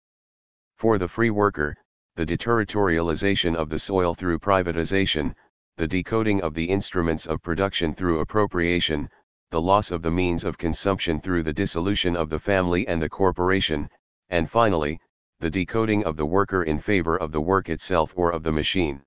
For 0.77 0.97
the 0.97 1.09
free 1.09 1.31
worker, 1.31 1.75
the 2.15 2.25
deterritorialization 2.25 3.55
of 3.55 3.67
the 3.67 3.77
soil 3.77 4.13
through 4.13 4.39
privatization, 4.39 5.35
the 5.77 5.87
decoding 5.87 6.39
of 6.41 6.53
the 6.53 6.65
instruments 6.65 7.25
of 7.25 7.41
production 7.41 7.95
through 7.95 8.19
appropriation, 8.19 9.09
the 9.49 9.61
loss 9.61 9.89
of 9.89 10.03
the 10.03 10.11
means 10.11 10.45
of 10.45 10.57
consumption 10.57 11.19
through 11.19 11.41
the 11.41 11.53
dissolution 11.53 12.15
of 12.15 12.29
the 12.29 12.39
family 12.39 12.87
and 12.87 13.01
the 13.01 13.09
corporation, 13.09 13.89
and 14.29 14.49
finally, 14.49 14.99
the 15.39 15.49
decoding 15.49 16.03
of 16.05 16.15
the 16.15 16.25
worker 16.25 16.63
in 16.63 16.79
favor 16.79 17.17
of 17.17 17.31
the 17.31 17.41
work 17.41 17.69
itself 17.69 18.13
or 18.15 18.31
of 18.31 18.43
the 18.43 18.51
machine. 18.51 19.01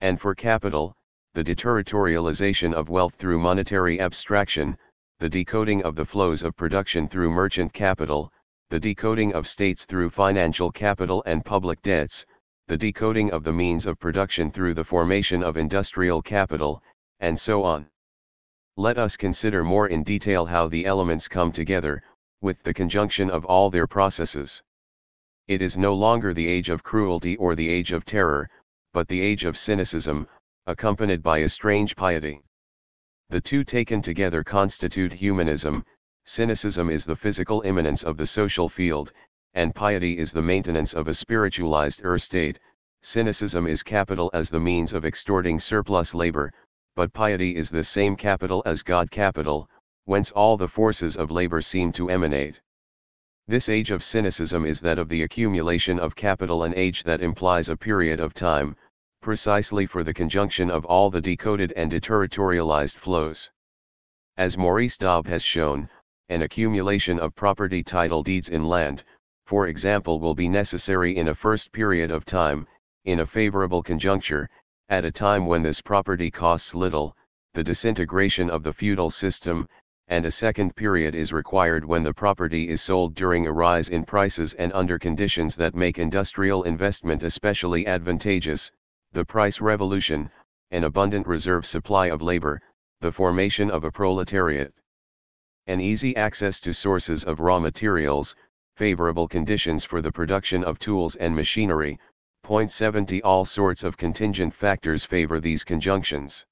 And 0.00 0.20
for 0.20 0.34
capital, 0.34 0.96
the 1.34 1.42
deterritorialization 1.42 2.72
of 2.72 2.88
wealth 2.88 3.16
through 3.16 3.40
monetary 3.40 4.00
abstraction, 4.00 4.78
the 5.18 5.28
decoding 5.28 5.82
of 5.82 5.96
the 5.96 6.04
flows 6.04 6.42
of 6.42 6.56
production 6.56 7.08
through 7.08 7.30
merchant 7.30 7.72
capital, 7.72 8.32
the 8.70 8.80
decoding 8.80 9.34
of 9.34 9.48
states 9.48 9.84
through 9.84 10.10
financial 10.10 10.70
capital 10.70 11.22
and 11.26 11.44
public 11.44 11.82
debts, 11.82 12.24
the 12.72 12.78
decoding 12.78 13.30
of 13.32 13.44
the 13.44 13.52
means 13.52 13.84
of 13.84 14.00
production 14.00 14.50
through 14.50 14.72
the 14.72 14.82
formation 14.82 15.42
of 15.42 15.58
industrial 15.58 16.22
capital, 16.22 16.82
and 17.20 17.38
so 17.38 17.62
on. 17.62 17.86
Let 18.78 18.96
us 18.96 19.14
consider 19.14 19.62
more 19.62 19.88
in 19.88 20.02
detail 20.02 20.46
how 20.46 20.68
the 20.68 20.86
elements 20.86 21.28
come 21.28 21.52
together, 21.52 22.02
with 22.40 22.62
the 22.62 22.72
conjunction 22.72 23.28
of 23.28 23.44
all 23.44 23.68
their 23.68 23.86
processes. 23.86 24.62
It 25.48 25.60
is 25.60 25.76
no 25.76 25.92
longer 25.92 26.32
the 26.32 26.48
age 26.48 26.70
of 26.70 26.82
cruelty 26.82 27.36
or 27.36 27.54
the 27.54 27.68
age 27.68 27.92
of 27.92 28.06
terror, 28.06 28.48
but 28.94 29.06
the 29.06 29.20
age 29.20 29.44
of 29.44 29.58
cynicism, 29.58 30.26
accompanied 30.66 31.22
by 31.22 31.40
a 31.40 31.50
strange 31.50 31.94
piety. 31.94 32.40
The 33.28 33.42
two 33.42 33.64
taken 33.64 34.00
together 34.00 34.42
constitute 34.42 35.12
humanism, 35.12 35.84
cynicism 36.24 36.88
is 36.88 37.04
the 37.04 37.16
physical 37.16 37.60
immanence 37.66 38.02
of 38.02 38.16
the 38.16 38.26
social 38.26 38.70
field, 38.70 39.12
and 39.54 39.74
piety 39.74 40.16
is 40.18 40.32
the 40.32 40.42
maintenance 40.42 40.94
of 40.94 41.08
a 41.08 41.14
spiritualized 41.14 42.02
er 42.04 42.14
ur-state, 42.14 42.58
cynicism 43.02 43.66
is 43.66 43.82
capital 43.82 44.30
as 44.32 44.48
the 44.48 44.60
means 44.60 44.92
of 44.92 45.04
extorting 45.04 45.58
surplus 45.58 46.14
labor, 46.14 46.52
but 46.96 47.12
piety 47.12 47.56
is 47.56 47.68
the 47.68 47.84
same 47.84 48.16
capital 48.16 48.62
as 48.64 48.82
God 48.82 49.10
capital, 49.10 49.68
whence 50.04 50.30
all 50.30 50.56
the 50.56 50.68
forces 50.68 51.16
of 51.16 51.30
labor 51.30 51.60
seem 51.60 51.92
to 51.92 52.10
emanate. 52.10 52.60
This 53.46 53.68
age 53.68 53.90
of 53.90 54.04
cynicism 54.04 54.64
is 54.64 54.80
that 54.80 54.98
of 54.98 55.08
the 55.08 55.22
accumulation 55.22 55.98
of 55.98 56.16
capital 56.16 56.62
an 56.62 56.74
age 56.74 57.02
that 57.02 57.20
implies 57.20 57.68
a 57.68 57.76
period 57.76 58.20
of 58.20 58.34
time, 58.34 58.76
precisely 59.20 59.84
for 59.84 60.02
the 60.02 60.14
conjunction 60.14 60.70
of 60.70 60.84
all 60.84 61.10
the 61.10 61.20
decoded 61.20 61.72
and 61.76 61.90
deterritorialized 61.90 62.96
flows. 62.96 63.50
As 64.36 64.56
Maurice 64.56 64.96
Dobb 64.96 65.26
has 65.26 65.42
shown, 65.42 65.88
an 66.28 66.42
accumulation 66.42 67.18
of 67.18 67.34
property 67.34 67.82
title 67.82 68.22
deeds 68.22 68.48
in 68.48 68.64
land, 68.64 69.04
for 69.44 69.66
example 69.66 70.20
will 70.20 70.34
be 70.34 70.48
necessary 70.48 71.16
in 71.16 71.28
a 71.28 71.34
first 71.34 71.72
period 71.72 72.10
of 72.10 72.24
time, 72.24 72.66
in 73.04 73.20
a 73.20 73.26
favorable 73.26 73.82
conjuncture, 73.82 74.48
at 74.88 75.04
a 75.04 75.10
time 75.10 75.46
when 75.46 75.62
this 75.62 75.80
property 75.80 76.30
costs 76.30 76.74
little, 76.74 77.16
the 77.54 77.62
disintegration 77.62 78.48
of 78.48 78.62
the 78.62 78.72
feudal 78.72 79.10
system, 79.10 79.68
and 80.08 80.24
a 80.24 80.30
second 80.30 80.74
period 80.76 81.14
is 81.14 81.32
required 81.32 81.84
when 81.84 82.02
the 82.02 82.14
property 82.14 82.68
is 82.68 82.82
sold 82.82 83.14
during 83.14 83.46
a 83.46 83.52
rise 83.52 83.88
in 83.88 84.04
prices 84.04 84.54
and 84.54 84.72
under 84.72 84.98
conditions 84.98 85.56
that 85.56 85.74
make 85.74 85.98
industrial 85.98 86.62
investment 86.64 87.22
especially 87.22 87.86
advantageous, 87.86 88.70
the 89.12 89.24
price 89.24 89.60
revolution, 89.60 90.30
an 90.70 90.84
abundant 90.84 91.26
reserve 91.26 91.66
supply 91.66 92.06
of 92.06 92.22
labor, 92.22 92.60
the 93.00 93.12
formation 93.12 93.70
of 93.70 93.84
a 93.84 93.90
proletariat. 93.90 94.72
An 95.66 95.80
easy 95.80 96.16
access 96.16 96.58
to 96.60 96.72
sources 96.72 97.24
of 97.24 97.40
raw 97.40 97.58
materials, 97.58 98.34
favorable 98.76 99.28
conditions 99.28 99.84
for 99.84 100.00
the 100.00 100.10
production 100.10 100.64
of 100.64 100.78
tools 100.78 101.14
and 101.16 101.34
machinery, 101.36 101.98
point 102.42 102.70
70 102.70 103.22
all 103.22 103.44
sorts 103.44 103.84
of 103.84 103.96
contingent 103.96 104.54
factors 104.54 105.04
favor 105.04 105.38
these 105.38 105.62
conjunctions. 105.62 106.46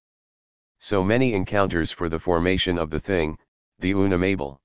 So 0.79 1.03
many 1.03 1.35
encounters 1.35 1.91
for 1.91 2.09
the 2.09 2.19
formation 2.19 2.79
of 2.79 2.91
the 2.91 3.01
thing, 3.01 3.39
the 3.79 3.93
unamable. 3.93 4.61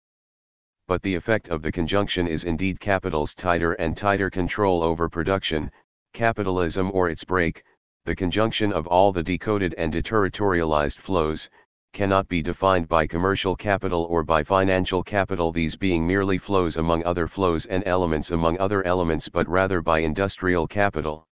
But 0.87 1.01
the 1.01 1.15
effect 1.15 1.49
of 1.49 1.61
the 1.61 1.71
conjunction 1.71 2.27
is 2.27 2.43
indeed 2.43 2.79
capital's 2.79 3.33
tighter 3.33 3.73
and 3.73 3.97
tighter 3.97 4.29
control 4.29 4.83
over 4.83 5.09
production, 5.09 5.71
capitalism 6.13 6.91
or 6.93 7.09
its 7.09 7.23
break, 7.23 7.63
the 8.05 8.15
conjunction 8.15 8.71
of 8.71 8.85
all 8.85 9.11
the 9.11 9.23
decoded 9.23 9.73
and 9.77 9.91
deterritorialized 9.91 10.99
flows, 10.99 11.49
cannot 11.95 12.27
be 12.27 12.41
defined 12.41 12.89
by 12.89 13.07
commercial 13.07 13.55
capital 13.55 14.05
or 14.09 14.21
by 14.21 14.43
financial 14.43 15.01
capital 15.01 15.49
these 15.49 15.77
being 15.77 16.05
merely 16.05 16.37
flows 16.37 16.75
among 16.75 17.01
other 17.05 17.25
flows 17.25 17.65
and 17.67 17.81
elements 17.87 18.31
among 18.31 18.59
other 18.59 18.85
elements 18.85 19.29
but 19.29 19.47
rather 19.47 19.81
by 19.81 19.99
industrial 19.99 20.67
capital. 20.67 21.25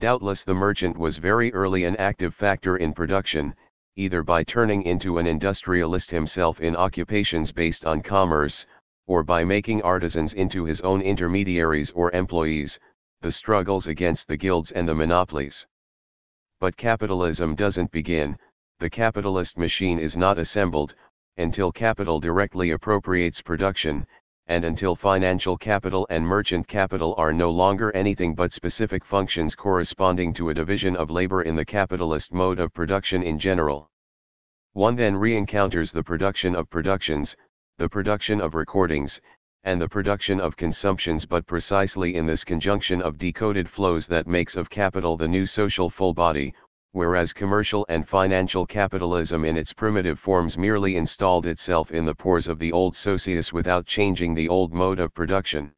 Doubtless 0.00 0.42
the 0.42 0.54
merchant 0.54 0.96
was 0.96 1.18
very 1.18 1.52
early 1.52 1.84
an 1.84 1.96
active 1.96 2.34
factor 2.34 2.78
in 2.78 2.94
production, 2.94 3.54
either 3.96 4.22
by 4.22 4.42
turning 4.42 4.82
into 4.84 5.18
an 5.18 5.26
industrialist 5.26 6.10
himself 6.10 6.62
in 6.62 6.74
occupations 6.74 7.52
based 7.52 7.84
on 7.84 8.00
commerce, 8.00 8.66
or 9.06 9.22
by 9.22 9.44
making 9.44 9.82
artisans 9.82 10.32
into 10.32 10.64
his 10.64 10.80
own 10.80 11.02
intermediaries 11.02 11.90
or 11.90 12.10
employees, 12.12 12.80
the 13.20 13.30
struggles 13.30 13.86
against 13.86 14.28
the 14.28 14.36
guilds 14.38 14.72
and 14.72 14.88
the 14.88 14.94
monopolies. 14.94 15.66
But 16.58 16.78
capitalism 16.78 17.54
doesn't 17.54 17.90
begin, 17.90 18.38
the 18.84 18.90
capitalist 18.90 19.56
machine 19.56 19.98
is 19.98 20.14
not 20.14 20.36
assembled, 20.36 20.94
until 21.38 21.72
capital 21.72 22.20
directly 22.20 22.72
appropriates 22.72 23.40
production, 23.40 24.06
and 24.48 24.62
until 24.62 24.94
financial 24.94 25.56
capital 25.56 26.06
and 26.10 26.22
merchant 26.22 26.68
capital 26.68 27.14
are 27.16 27.32
no 27.32 27.50
longer 27.50 27.90
anything 27.92 28.34
but 28.34 28.52
specific 28.52 29.02
functions 29.02 29.56
corresponding 29.56 30.34
to 30.34 30.50
a 30.50 30.54
division 30.54 30.96
of 30.96 31.10
labor 31.10 31.40
in 31.40 31.56
the 31.56 31.64
capitalist 31.64 32.30
mode 32.30 32.58
of 32.58 32.74
production 32.74 33.22
in 33.22 33.38
general. 33.38 33.88
One 34.74 34.96
then 34.96 35.16
re-encounters 35.16 35.90
the 35.90 36.04
production 36.04 36.54
of 36.54 36.68
productions, 36.68 37.38
the 37.78 37.88
production 37.88 38.38
of 38.38 38.54
recordings, 38.54 39.18
and 39.62 39.80
the 39.80 39.88
production 39.88 40.38
of 40.40 40.58
consumptions 40.58 41.24
but 41.24 41.46
precisely 41.46 42.16
in 42.16 42.26
this 42.26 42.44
conjunction 42.44 43.00
of 43.00 43.16
decoded 43.16 43.66
flows 43.66 44.06
that 44.08 44.26
makes 44.26 44.56
of 44.56 44.68
capital 44.68 45.16
the 45.16 45.26
new 45.26 45.46
social 45.46 45.88
full 45.88 46.12
body, 46.12 46.52
whereas 46.94 47.32
commercial 47.32 47.84
and 47.88 48.08
financial 48.08 48.64
capitalism 48.64 49.44
in 49.44 49.56
its 49.56 49.72
primitive 49.72 50.16
forms 50.16 50.56
merely 50.56 50.94
installed 50.94 51.44
itself 51.44 51.90
in 51.90 52.04
the 52.04 52.14
pores 52.14 52.46
of 52.46 52.60
the 52.60 52.70
old 52.70 52.94
socius 52.94 53.52
without 53.52 53.84
changing 53.84 54.32
the 54.32 54.48
old 54.48 54.72
mode 54.72 55.00
of 55.00 55.12
production. 55.12 55.72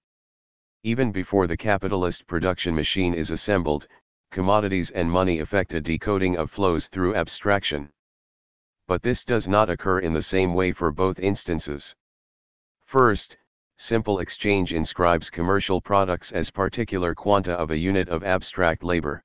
Even 0.83 1.11
before 1.11 1.47
the 1.47 1.57
capitalist 1.57 2.27
production 2.27 2.75
machine 2.75 3.15
is 3.15 3.31
assembled, 3.31 3.89
commodities 4.31 4.91
and 4.91 5.11
money 5.11 5.39
effect 5.39 5.73
a 5.73 5.81
decoding 5.81 6.37
of 6.37 6.51
flows 6.51 6.87
through 6.87 7.15
abstraction. 7.15 7.89
But 8.87 9.01
this 9.01 9.25
does 9.25 9.49
not 9.49 9.71
occur 9.71 10.01
in 10.01 10.13
the 10.13 10.21
same 10.21 10.53
way 10.53 10.71
for 10.73 10.91
both 10.91 11.19
instances. 11.19 11.97
First, 12.85 13.39
simple 13.79 14.19
exchange 14.19 14.75
inscribes 14.75 15.31
commercial 15.31 15.81
products 15.81 16.31
as 16.31 16.51
particular 16.51 17.15
quanta 17.15 17.55
of 17.55 17.71
a 17.71 17.79
unit 17.79 18.11
of 18.11 18.23
abstract 18.23 18.85
labor. 18.85 19.25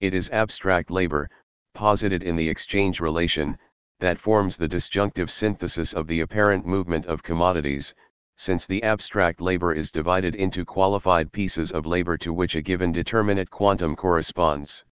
It 0.00 0.14
is 0.14 0.30
abstract 0.30 0.90
labor, 0.90 1.28
posited 1.74 2.22
in 2.22 2.34
the 2.34 2.48
exchange 2.48 3.00
relation, 3.00 3.58
that 3.98 4.18
forms 4.18 4.56
the 4.56 4.66
disjunctive 4.66 5.30
synthesis 5.30 5.92
of 5.92 6.06
the 6.06 6.20
apparent 6.20 6.64
movement 6.64 7.04
of 7.04 7.22
commodities, 7.22 7.94
since 8.34 8.66
the 8.66 8.82
abstract 8.82 9.42
labor 9.42 9.74
is 9.74 9.90
divided 9.90 10.34
into 10.34 10.64
qualified 10.64 11.30
pieces 11.32 11.70
of 11.70 11.84
labor 11.84 12.16
to 12.16 12.32
which 12.32 12.56
a 12.56 12.62
given 12.62 12.92
determinate 12.92 13.50
quantum 13.50 13.94
corresponds. 13.94 14.86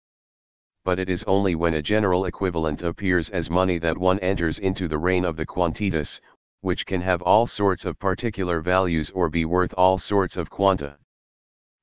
But 0.83 0.99
it 0.99 1.09
is 1.09 1.23
only 1.23 1.55
when 1.55 1.75
a 1.75 1.81
general 1.81 2.25
equivalent 2.25 2.81
appears 2.81 3.29
as 3.29 3.49
money 3.49 3.77
that 3.77 3.97
one 3.97 4.19
enters 4.19 4.59
into 4.59 4.89
the 4.89 4.97
reign 4.97 5.23
of 5.23 5.37
the 5.37 5.45
quantitas, 5.45 6.19
which 6.59 6.85
can 6.85 6.99
have 6.99 7.21
all 7.21 7.47
sorts 7.47 7.85
of 7.85 7.97
particular 7.97 8.59
values 8.59 9.09
or 9.11 9.29
be 9.29 9.45
worth 9.45 9.73
all 9.77 9.97
sorts 9.97 10.35
of 10.35 10.49
quanta. 10.49 10.97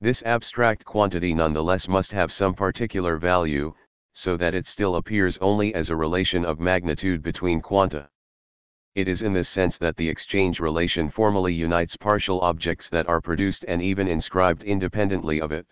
This 0.05 0.23
abstract 0.27 0.85
quantity 0.85 1.33
nonetheless 1.33 1.89
must 1.89 2.13
have 2.13 2.31
some 2.31 2.53
particular 2.53 3.17
value, 3.17 3.73
so 4.13 4.37
that 4.37 4.55
it 4.55 4.67
still 4.67 4.97
appears 4.97 5.39
only 5.39 5.75
as 5.75 5.89
a 5.89 5.97
relation 5.97 6.45
of 6.45 6.61
magnitude 6.61 7.23
between 7.23 7.63
quanta. 7.63 8.11
It 8.95 9.09
is 9.09 9.23
in 9.23 9.33
this 9.33 9.49
sense 9.49 9.79
that 9.79 9.97
the 9.97 10.07
exchange 10.07 10.61
relation 10.61 11.09
formally 11.09 11.55
unites 11.55 11.97
partial 11.97 12.43
objects 12.43 12.91
that 12.91 13.09
are 13.09 13.23
produced 13.23 13.65
and 13.67 13.81
even 13.81 14.07
inscribed 14.07 14.63
independently 14.65 15.41
of 15.41 15.53
it. 15.53 15.67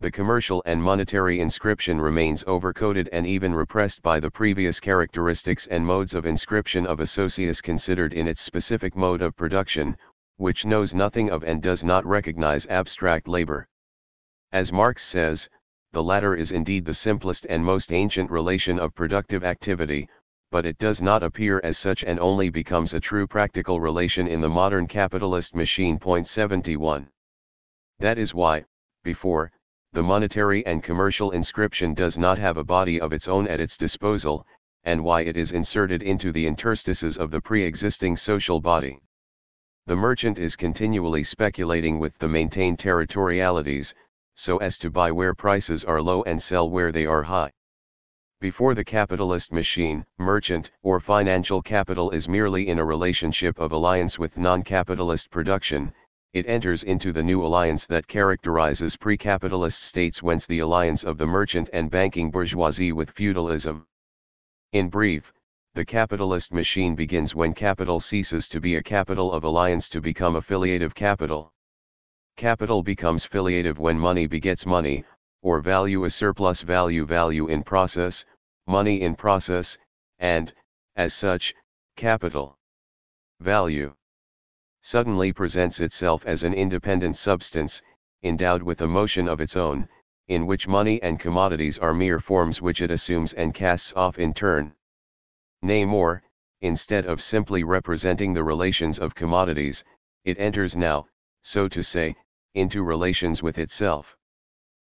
The 0.00 0.10
commercial 0.10 0.62
and 0.64 0.82
monetary 0.82 1.40
inscription 1.40 2.00
remains 2.00 2.44
overcoded 2.44 3.10
and 3.12 3.26
even 3.26 3.54
repressed 3.54 4.00
by 4.00 4.20
the 4.20 4.30
previous 4.30 4.80
characteristics 4.80 5.66
and 5.66 5.84
modes 5.84 6.14
of 6.14 6.24
inscription 6.24 6.86
of 6.86 6.98
a 6.98 7.06
socius 7.06 7.60
considered 7.60 8.14
in 8.14 8.26
its 8.26 8.40
specific 8.40 8.96
mode 8.96 9.20
of 9.20 9.36
production, 9.36 9.98
which 10.36 10.66
knows 10.66 10.94
nothing 10.94 11.30
of 11.30 11.44
and 11.44 11.62
does 11.62 11.84
not 11.84 12.04
recognize 12.04 12.66
abstract 12.66 13.28
labor. 13.28 13.68
As 14.52 14.72
Marx 14.72 15.02
says, 15.02 15.48
the 15.92 16.02
latter 16.02 16.34
is 16.34 16.52
indeed 16.52 16.84
the 16.84 16.94
simplest 16.94 17.46
and 17.48 17.64
most 17.64 17.92
ancient 17.92 18.30
relation 18.30 18.78
of 18.78 18.94
productive 18.94 19.44
activity, 19.44 20.08
but 20.50 20.66
it 20.66 20.78
does 20.78 21.00
not 21.00 21.22
appear 21.22 21.60
as 21.64 21.78
such 21.78 22.04
and 22.04 22.18
only 22.20 22.48
becomes 22.48 22.94
a 22.94 23.00
true 23.00 23.26
practical 23.26 23.80
relation 23.80 24.26
in 24.26 24.40
the 24.40 24.48
modern 24.48 24.86
capitalist 24.86 25.54
machine. 25.54 25.98
Point 25.98 26.26
71. 26.26 27.08
That 27.98 28.18
is 28.18 28.34
why, 28.34 28.64
before, 29.02 29.52
the 29.92 30.02
monetary 30.02 30.66
and 30.66 30.82
commercial 30.82 31.30
inscription 31.30 31.94
does 31.94 32.18
not 32.18 32.38
have 32.38 32.56
a 32.56 32.64
body 32.64 33.00
of 33.00 33.12
its 33.12 33.28
own 33.28 33.46
at 33.46 33.60
its 33.60 33.76
disposal, 33.76 34.46
and 34.82 35.02
why 35.02 35.20
it 35.20 35.36
is 35.36 35.52
inserted 35.52 36.02
into 36.02 36.32
the 36.32 36.46
interstices 36.46 37.18
of 37.18 37.30
the 37.30 37.40
pre-existing 37.40 38.16
social 38.16 38.60
body. 38.60 39.00
The 39.86 39.96
merchant 39.96 40.38
is 40.38 40.56
continually 40.56 41.22
speculating 41.24 41.98
with 41.98 42.16
the 42.16 42.26
maintained 42.26 42.78
territorialities, 42.78 43.92
so 44.32 44.56
as 44.56 44.78
to 44.78 44.90
buy 44.90 45.12
where 45.12 45.34
prices 45.34 45.84
are 45.84 46.00
low 46.00 46.22
and 46.22 46.42
sell 46.42 46.70
where 46.70 46.90
they 46.90 47.04
are 47.04 47.24
high. 47.24 47.50
Before 48.40 48.74
the 48.74 48.82
capitalist 48.82 49.52
machine, 49.52 50.06
merchant 50.16 50.70
or 50.82 51.00
financial 51.00 51.60
capital 51.60 52.10
is 52.12 52.30
merely 52.30 52.68
in 52.68 52.78
a 52.78 52.84
relationship 52.84 53.58
of 53.58 53.72
alliance 53.72 54.18
with 54.18 54.38
non-capitalist 54.38 55.28
production, 55.28 55.92
it 56.32 56.46
enters 56.48 56.82
into 56.82 57.12
the 57.12 57.22
new 57.22 57.44
alliance 57.44 57.86
that 57.88 58.06
characterizes 58.06 58.96
pre-capitalist 58.96 59.82
states 59.82 60.22
whence 60.22 60.46
the 60.46 60.60
alliance 60.60 61.04
of 61.04 61.18
the 61.18 61.26
merchant 61.26 61.68
and 61.74 61.90
banking 61.90 62.30
bourgeoisie 62.30 62.92
with 62.92 63.10
feudalism. 63.10 63.86
In 64.72 64.88
brief, 64.88 65.30
the 65.74 65.84
capitalist 65.84 66.52
machine 66.52 66.94
begins 66.94 67.34
when 67.34 67.52
capital 67.52 67.98
ceases 67.98 68.46
to 68.46 68.60
be 68.60 68.76
a 68.76 68.82
capital 68.82 69.32
of 69.32 69.42
alliance 69.42 69.88
to 69.88 70.00
become 70.00 70.36
affiliative 70.36 70.94
capital. 70.94 71.52
Capital 72.36 72.80
becomes 72.80 73.26
filiative 73.26 73.78
when 73.78 73.98
money 73.98 74.28
begets 74.28 74.66
money, 74.66 75.04
or 75.42 75.60
value 75.60 76.04
a 76.04 76.10
surplus 76.10 76.60
value 76.60 77.04
value 77.04 77.48
in 77.48 77.64
process, 77.64 78.24
money 78.68 79.02
in 79.02 79.16
process, 79.16 79.76
and, 80.20 80.54
as 80.94 81.12
such, 81.12 81.52
capital 81.96 82.56
value 83.40 83.92
suddenly 84.80 85.32
presents 85.32 85.80
itself 85.80 86.24
as 86.24 86.44
an 86.44 86.54
independent 86.54 87.16
substance, 87.16 87.82
endowed 88.22 88.62
with 88.62 88.80
a 88.82 88.86
motion 88.86 89.26
of 89.26 89.40
its 89.40 89.56
own, 89.56 89.88
in 90.28 90.46
which 90.46 90.68
money 90.68 91.02
and 91.02 91.18
commodities 91.18 91.78
are 91.78 91.92
mere 91.92 92.20
forms 92.20 92.62
which 92.62 92.80
it 92.80 92.92
assumes 92.92 93.32
and 93.32 93.54
casts 93.54 93.92
off 93.94 94.20
in 94.20 94.32
turn. 94.32 94.72
Nay 95.64 95.86
more, 95.86 96.22
instead 96.60 97.06
of 97.06 97.22
simply 97.22 97.64
representing 97.64 98.34
the 98.34 98.44
relations 98.44 98.98
of 98.98 99.14
commodities, 99.14 99.82
it 100.22 100.38
enters 100.38 100.76
now, 100.76 101.06
so 101.40 101.68
to 101.68 101.82
say, 101.82 102.14
into 102.52 102.82
relations 102.82 103.42
with 103.42 103.58
itself. 103.58 104.14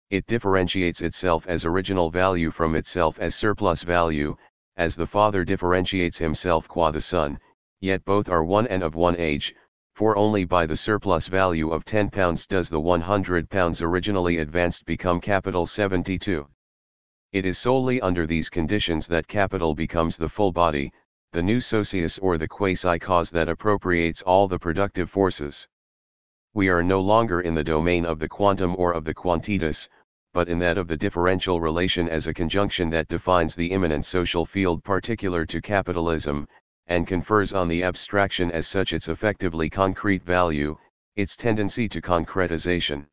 It 0.08 0.24
differentiates 0.24 1.02
itself 1.02 1.46
as 1.46 1.66
original 1.66 2.10
value 2.10 2.50
from 2.50 2.74
itself 2.74 3.18
as 3.18 3.34
surplus 3.34 3.82
value, 3.82 4.34
as 4.78 4.96
the 4.96 5.06
father 5.06 5.44
differentiates 5.44 6.16
himself 6.16 6.68
qua 6.68 6.90
the 6.90 7.02
son, 7.02 7.38
yet 7.82 8.02
both 8.06 8.30
are 8.30 8.42
one 8.42 8.66
and 8.66 8.82
of 8.82 8.94
one 8.94 9.18
age, 9.18 9.54
for 9.94 10.16
only 10.16 10.46
by 10.46 10.64
the 10.64 10.74
surplus 10.74 11.26
value 11.26 11.70
of 11.70 11.84
£10 11.84 12.48
does 12.48 12.70
the 12.70 12.80
£100 12.80 13.82
originally 13.82 14.38
advanced 14.38 14.86
become 14.86 15.20
capital 15.20 15.66
72. 15.66 16.48
It 17.32 17.46
is 17.46 17.56
solely 17.56 17.98
under 18.02 18.26
these 18.26 18.50
conditions 18.50 19.06
that 19.06 19.26
capital 19.26 19.74
becomes 19.74 20.18
the 20.18 20.28
full 20.28 20.52
body, 20.52 20.92
the 21.32 21.42
new 21.42 21.62
socius 21.62 22.18
or 22.18 22.36
the 22.36 22.46
quasi-cause 22.46 23.30
that 23.30 23.48
appropriates 23.48 24.20
all 24.20 24.46
the 24.46 24.58
productive 24.58 25.08
forces. 25.08 25.66
We 26.52 26.68
are 26.68 26.82
no 26.82 27.00
longer 27.00 27.40
in 27.40 27.54
the 27.54 27.64
domain 27.64 28.04
of 28.04 28.18
the 28.18 28.28
quantum 28.28 28.76
or 28.76 28.92
of 28.92 29.06
the 29.06 29.14
quantitas, 29.14 29.88
but 30.34 30.50
in 30.50 30.58
that 30.58 30.76
of 30.76 30.88
the 30.88 30.96
differential 30.98 31.58
relation 31.58 32.06
as 32.06 32.26
a 32.26 32.34
conjunction 32.34 32.90
that 32.90 33.08
defines 33.08 33.54
the 33.54 33.70
immanent 33.70 34.04
social 34.04 34.44
field 34.44 34.84
particular 34.84 35.46
to 35.46 35.62
capitalism, 35.62 36.46
and 36.88 37.06
confers 37.06 37.54
on 37.54 37.66
the 37.66 37.82
abstraction 37.82 38.50
as 38.50 38.66
such 38.66 38.92
its 38.92 39.08
effectively 39.08 39.70
concrete 39.70 40.22
value, 40.22 40.76
its 41.16 41.34
tendency 41.34 41.88
to 41.88 42.02
concretization. 42.02 43.06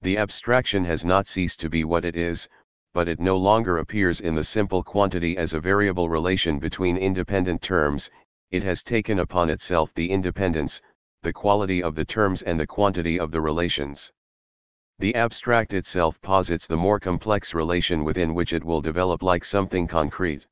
The 0.00 0.16
abstraction 0.16 0.86
has 0.86 1.04
not 1.04 1.26
ceased 1.26 1.60
to 1.60 1.68
be 1.68 1.84
what 1.84 2.06
it 2.06 2.16
is, 2.16 2.48
but 2.96 3.08
it 3.08 3.20
no 3.20 3.36
longer 3.36 3.76
appears 3.76 4.22
in 4.22 4.34
the 4.34 4.42
simple 4.42 4.82
quantity 4.82 5.36
as 5.36 5.52
a 5.52 5.60
variable 5.60 6.08
relation 6.08 6.58
between 6.58 6.96
independent 6.96 7.60
terms, 7.60 8.10
it 8.50 8.62
has 8.62 8.82
taken 8.82 9.18
upon 9.18 9.50
itself 9.50 9.92
the 9.92 10.10
independence, 10.10 10.80
the 11.20 11.30
quality 11.30 11.82
of 11.82 11.94
the 11.94 12.06
terms 12.06 12.40
and 12.40 12.58
the 12.58 12.66
quantity 12.66 13.20
of 13.20 13.30
the 13.30 13.40
relations. 13.42 14.10
The 14.98 15.14
abstract 15.14 15.74
itself 15.74 16.18
posits 16.22 16.66
the 16.66 16.78
more 16.78 16.98
complex 16.98 17.52
relation 17.52 18.02
within 18.02 18.32
which 18.32 18.54
it 18.54 18.64
will 18.64 18.80
develop 18.80 19.22
like 19.22 19.44
something 19.44 19.86
concrete. 19.86 20.46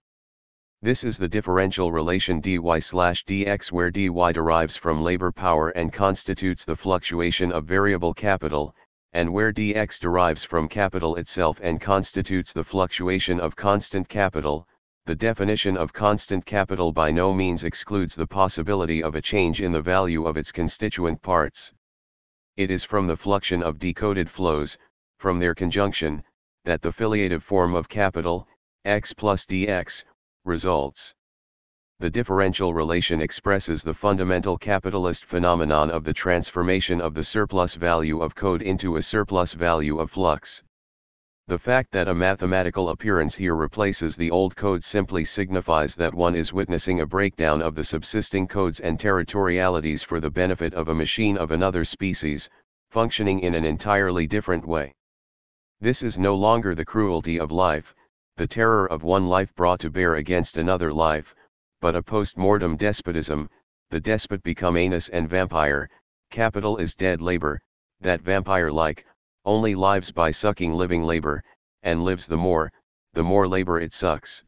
This 0.82 1.02
is 1.02 1.16
the 1.16 1.28
differential 1.28 1.92
relation 1.92 2.40
dy 2.40 2.58
dx 2.58 3.72
where 3.72 3.90
dy 3.90 4.08
derives 4.32 4.76
from 4.76 5.02
labor 5.02 5.32
power 5.32 5.70
and 5.70 5.90
constitutes 5.90 6.66
the 6.66 6.76
fluctuation 6.76 7.50
of 7.52 7.64
variable 7.64 8.12
capital, 8.12 8.74
and 9.14 9.32
where 9.32 9.52
dx 9.52 10.00
derives 10.00 10.42
from 10.42 10.68
capital 10.68 11.14
itself 11.16 11.60
and 11.62 11.80
constitutes 11.80 12.52
the 12.52 12.64
fluctuation 12.64 13.38
of 13.38 13.54
constant 13.54 14.08
capital, 14.08 14.66
the 15.06 15.14
definition 15.14 15.76
of 15.76 15.92
constant 15.92 16.44
capital 16.44 16.90
by 16.90 17.12
no 17.12 17.32
means 17.32 17.62
excludes 17.62 18.16
the 18.16 18.26
possibility 18.26 19.02
of 19.02 19.14
a 19.14 19.22
change 19.22 19.62
in 19.62 19.70
the 19.70 19.80
value 19.80 20.26
of 20.26 20.36
its 20.36 20.50
constituent 20.50 21.22
parts. 21.22 21.72
It 22.56 22.70
is 22.70 22.82
from 22.82 23.06
the 23.06 23.16
fluxion 23.16 23.62
of 23.62 23.78
decoded 23.78 24.28
flows, 24.28 24.76
from 25.18 25.38
their 25.38 25.54
conjunction, 25.54 26.24
that 26.64 26.82
the 26.82 26.92
filiative 26.92 27.42
form 27.42 27.74
of 27.74 27.88
capital, 27.88 28.48
x 28.84 29.12
plus 29.12 29.44
dx, 29.44 30.04
results. 30.44 31.14
The 32.00 32.10
differential 32.10 32.74
relation 32.74 33.20
expresses 33.20 33.82
the 33.82 33.94
fundamental 33.94 34.58
capitalist 34.58 35.24
phenomenon 35.24 35.90
of 35.90 36.02
the 36.02 36.12
transformation 36.12 37.00
of 37.00 37.14
the 37.14 37.22
surplus 37.22 37.76
value 37.76 38.20
of 38.20 38.34
code 38.34 38.62
into 38.62 38.96
a 38.96 39.02
surplus 39.02 39.52
value 39.52 40.00
of 40.00 40.10
flux. 40.10 40.64
The 41.46 41.58
fact 41.58 41.92
that 41.92 42.08
a 42.08 42.14
mathematical 42.14 42.88
appearance 42.88 43.36
here 43.36 43.54
replaces 43.54 44.16
the 44.16 44.30
old 44.30 44.56
code 44.56 44.82
simply 44.82 45.24
signifies 45.24 45.94
that 45.94 46.14
one 46.14 46.34
is 46.34 46.52
witnessing 46.52 47.00
a 47.00 47.06
breakdown 47.06 47.62
of 47.62 47.76
the 47.76 47.84
subsisting 47.84 48.48
codes 48.48 48.80
and 48.80 48.98
territorialities 48.98 50.02
for 50.02 50.18
the 50.18 50.30
benefit 50.30 50.74
of 50.74 50.88
a 50.88 50.94
machine 50.94 51.38
of 51.38 51.52
another 51.52 51.84
species, 51.84 52.50
functioning 52.90 53.38
in 53.38 53.54
an 53.54 53.64
entirely 53.64 54.26
different 54.26 54.66
way. 54.66 54.92
This 55.80 56.02
is 56.02 56.18
no 56.18 56.34
longer 56.34 56.74
the 56.74 56.84
cruelty 56.84 57.38
of 57.38 57.52
life, 57.52 57.94
the 58.36 58.48
terror 58.48 58.90
of 58.90 59.04
one 59.04 59.28
life 59.28 59.54
brought 59.54 59.78
to 59.80 59.90
bear 59.90 60.16
against 60.16 60.56
another 60.56 60.92
life, 60.92 61.36
but 61.84 61.94
a 61.94 62.02
post-mortem 62.02 62.78
despotism, 62.78 63.46
the 63.90 64.00
despot 64.00 64.42
become 64.42 64.74
anus 64.74 65.10
and 65.10 65.28
vampire, 65.28 65.86
capital 66.30 66.78
is 66.78 66.94
dead 66.94 67.20
labor, 67.20 67.60
that 68.00 68.22
vampire-like, 68.22 69.04
only 69.44 69.74
lives 69.74 70.10
by 70.10 70.30
sucking 70.30 70.72
living 70.72 71.02
labor, 71.02 71.44
and 71.82 72.02
lives 72.02 72.26
the 72.26 72.38
more, 72.38 72.72
the 73.12 73.22
more 73.22 73.46
labor 73.46 73.78
it 73.78 73.92
sucks. 73.92 74.42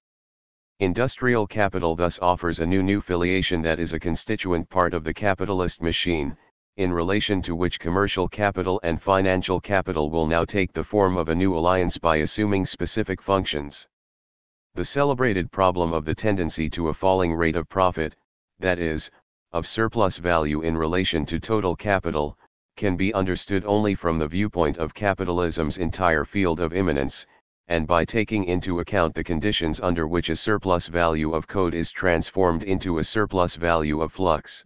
Industrial 0.80 1.46
capital 1.46 1.94
thus 1.94 2.18
offers 2.20 2.60
a 2.60 2.66
new 2.66 2.82
new 2.82 3.02
filiation 3.02 3.60
that 3.60 3.78
is 3.78 3.92
a 3.92 4.00
constituent 4.00 4.66
part 4.70 4.94
of 4.94 5.04
the 5.04 5.12
capitalist 5.12 5.82
machine, 5.82 6.34
in 6.78 6.90
relation 6.90 7.42
to 7.42 7.54
which 7.54 7.78
commercial 7.78 8.30
capital 8.30 8.80
and 8.82 9.02
financial 9.02 9.60
capital 9.60 10.10
will 10.10 10.26
now 10.26 10.42
take 10.42 10.72
the 10.72 10.82
form 10.82 11.18
of 11.18 11.28
a 11.28 11.34
new 11.34 11.54
alliance 11.54 11.98
by 11.98 12.16
assuming 12.16 12.64
specific 12.64 13.20
functions. 13.20 13.86
The 14.76 14.84
celebrated 14.84 15.50
problem 15.50 15.94
of 15.94 16.04
the 16.04 16.14
tendency 16.14 16.68
to 16.68 16.90
a 16.90 16.92
falling 16.92 17.32
rate 17.32 17.56
of 17.56 17.66
profit, 17.66 18.14
that 18.58 18.78
is, 18.78 19.10
of 19.52 19.66
surplus 19.66 20.18
value 20.18 20.60
in 20.60 20.76
relation 20.76 21.24
to 21.26 21.40
total 21.40 21.74
capital, 21.74 22.36
can 22.76 22.94
be 22.94 23.14
understood 23.14 23.64
only 23.64 23.94
from 23.94 24.18
the 24.18 24.28
viewpoint 24.28 24.76
of 24.76 24.92
capitalism's 24.92 25.78
entire 25.78 26.26
field 26.26 26.60
of 26.60 26.74
immanence, 26.74 27.26
and 27.68 27.86
by 27.86 28.04
taking 28.04 28.44
into 28.44 28.80
account 28.80 29.14
the 29.14 29.24
conditions 29.24 29.80
under 29.80 30.06
which 30.06 30.28
a 30.28 30.36
surplus 30.36 30.88
value 30.88 31.32
of 31.32 31.46
code 31.46 31.72
is 31.72 31.90
transformed 31.90 32.62
into 32.62 32.98
a 32.98 33.04
surplus 33.04 33.54
value 33.54 34.02
of 34.02 34.12
flux. 34.12 34.62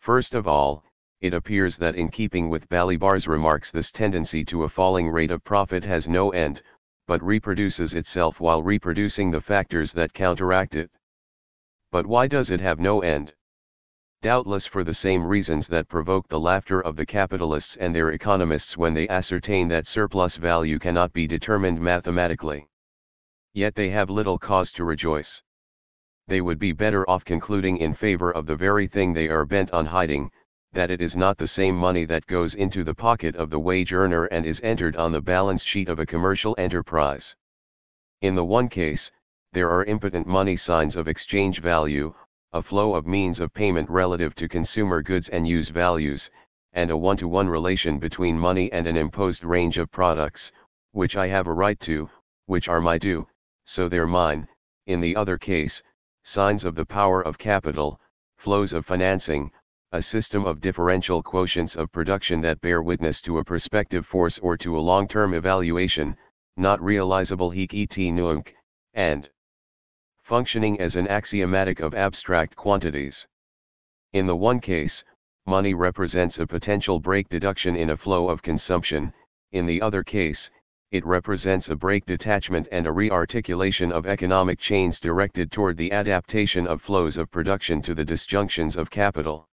First 0.00 0.34
of 0.34 0.48
all, 0.48 0.82
it 1.20 1.32
appears 1.32 1.76
that 1.76 1.94
in 1.94 2.08
keeping 2.08 2.50
with 2.50 2.68
Balibar's 2.68 3.28
remarks 3.28 3.70
this 3.70 3.92
tendency 3.92 4.44
to 4.46 4.64
a 4.64 4.68
falling 4.68 5.08
rate 5.08 5.30
of 5.30 5.44
profit 5.44 5.84
has 5.84 6.08
no 6.08 6.30
end, 6.30 6.60
but 7.06 7.22
reproduces 7.22 7.94
itself 7.94 8.40
while 8.40 8.62
reproducing 8.62 9.30
the 9.30 9.40
factors 9.40 9.92
that 9.92 10.12
counteract 10.12 10.74
it. 10.74 10.90
But 11.90 12.06
why 12.06 12.26
does 12.26 12.50
it 12.50 12.60
have 12.60 12.80
no 12.80 13.00
end? 13.00 13.34
Doubtless 14.22 14.66
for 14.66 14.84
the 14.84 14.94
same 14.94 15.26
reasons 15.26 15.66
that 15.68 15.88
provoke 15.88 16.28
the 16.28 16.38
laughter 16.38 16.80
of 16.80 16.96
the 16.96 17.04
capitalists 17.04 17.76
and 17.76 17.94
their 17.94 18.12
economists 18.12 18.76
when 18.76 18.94
they 18.94 19.08
ascertain 19.08 19.68
that 19.68 19.86
surplus 19.86 20.36
value 20.36 20.78
cannot 20.78 21.12
be 21.12 21.26
determined 21.26 21.80
mathematically. 21.80 22.68
Yet 23.52 23.74
they 23.74 23.90
have 23.90 24.10
little 24.10 24.38
cause 24.38 24.70
to 24.72 24.84
rejoice. 24.84 25.42
They 26.28 26.40
would 26.40 26.60
be 26.60 26.72
better 26.72 27.08
off 27.10 27.24
concluding 27.24 27.78
in 27.78 27.94
favor 27.94 28.30
of 28.30 28.46
the 28.46 28.54
very 28.56 28.86
thing 28.86 29.12
they 29.12 29.28
are 29.28 29.44
bent 29.44 29.72
on 29.72 29.86
hiding, 29.86 30.30
that 30.72 30.90
it 30.90 31.02
is 31.02 31.14
not 31.14 31.36
the 31.36 31.46
same 31.46 31.76
money 31.76 32.04
that 32.04 32.26
goes 32.26 32.54
into 32.54 32.82
the 32.82 32.94
pocket 32.94 33.36
of 33.36 33.50
the 33.50 33.60
wage 33.60 33.92
earner 33.92 34.24
and 34.26 34.46
is 34.46 34.60
entered 34.62 34.96
on 34.96 35.12
the 35.12 35.20
balance 35.20 35.62
sheet 35.62 35.88
of 35.88 35.98
a 35.98 36.06
commercial 36.06 36.54
enterprise. 36.58 37.36
In 38.22 38.34
the 38.34 38.44
one 38.44 38.68
case, 38.68 39.10
there 39.52 39.68
are 39.70 39.84
impotent 39.84 40.26
money 40.26 40.56
signs 40.56 40.96
of 40.96 41.08
exchange 41.08 41.60
value, 41.60 42.14
a 42.54 42.62
flow 42.62 42.94
of 42.94 43.06
means 43.06 43.38
of 43.38 43.52
payment 43.52 43.90
relative 43.90 44.34
to 44.36 44.48
consumer 44.48 45.02
goods 45.02 45.28
and 45.28 45.46
use 45.46 45.68
values, 45.68 46.30
and 46.72 46.90
a 46.90 46.96
one-to-one 46.96 47.48
relation 47.48 47.98
between 47.98 48.38
money 48.38 48.72
and 48.72 48.86
an 48.86 48.96
imposed 48.96 49.44
range 49.44 49.76
of 49.76 49.90
products, 49.90 50.52
which 50.92 51.16
I 51.16 51.26
have 51.26 51.46
a 51.46 51.52
right 51.52 51.78
to, 51.80 52.08
which 52.46 52.68
are 52.68 52.80
my 52.80 52.96
due, 52.96 53.26
so 53.64 53.88
they're 53.88 54.06
mine, 54.06 54.48
in 54.86 55.00
the 55.00 55.16
other 55.16 55.36
case, 55.36 55.82
signs 56.22 56.64
of 56.64 56.74
the 56.74 56.86
power 56.86 57.20
of 57.20 57.36
capital, 57.36 58.00
flows 58.36 58.72
of 58.72 58.86
financing, 58.86 59.50
a 59.94 60.00
system 60.00 60.46
of 60.46 60.60
differential 60.60 61.22
quotients 61.22 61.76
of 61.76 61.92
production 61.92 62.40
that 62.40 62.60
bear 62.62 62.80
witness 62.80 63.20
to 63.20 63.36
a 63.36 63.44
prospective 63.44 64.06
force 64.06 64.38
or 64.38 64.56
to 64.56 64.78
a 64.78 64.80
long-term 64.80 65.34
evaluation, 65.34 66.16
not 66.56 66.82
realizable 66.82 67.50
hic 67.50 67.74
et 67.74 67.98
nunc, 68.10 68.54
and 68.94 69.28
functioning 70.22 70.80
as 70.80 70.96
an 70.96 71.06
axiomatic 71.08 71.80
of 71.80 71.92
abstract 71.92 72.56
quantities. 72.56 73.28
In 74.14 74.26
the 74.26 74.34
one 74.34 74.60
case, 74.60 75.04
money 75.46 75.74
represents 75.74 76.38
a 76.38 76.46
potential 76.46 76.98
break 76.98 77.28
deduction 77.28 77.76
in 77.76 77.90
a 77.90 77.96
flow 77.96 78.30
of 78.30 78.40
consumption, 78.40 79.12
in 79.50 79.66
the 79.66 79.82
other 79.82 80.02
case, 80.02 80.50
it 80.90 81.04
represents 81.04 81.68
a 81.68 81.76
break 81.76 82.06
detachment 82.06 82.66
and 82.72 82.86
a 82.86 82.92
rearticulation 82.92 83.92
of 83.92 84.06
economic 84.06 84.58
chains 84.58 84.98
directed 84.98 85.52
toward 85.52 85.76
the 85.76 85.92
adaptation 85.92 86.66
of 86.66 86.80
flows 86.80 87.18
of 87.18 87.30
production 87.30 87.82
to 87.82 87.94
the 87.94 88.04
disjunctions 88.04 88.78
of 88.78 88.90
capital. 88.90 89.48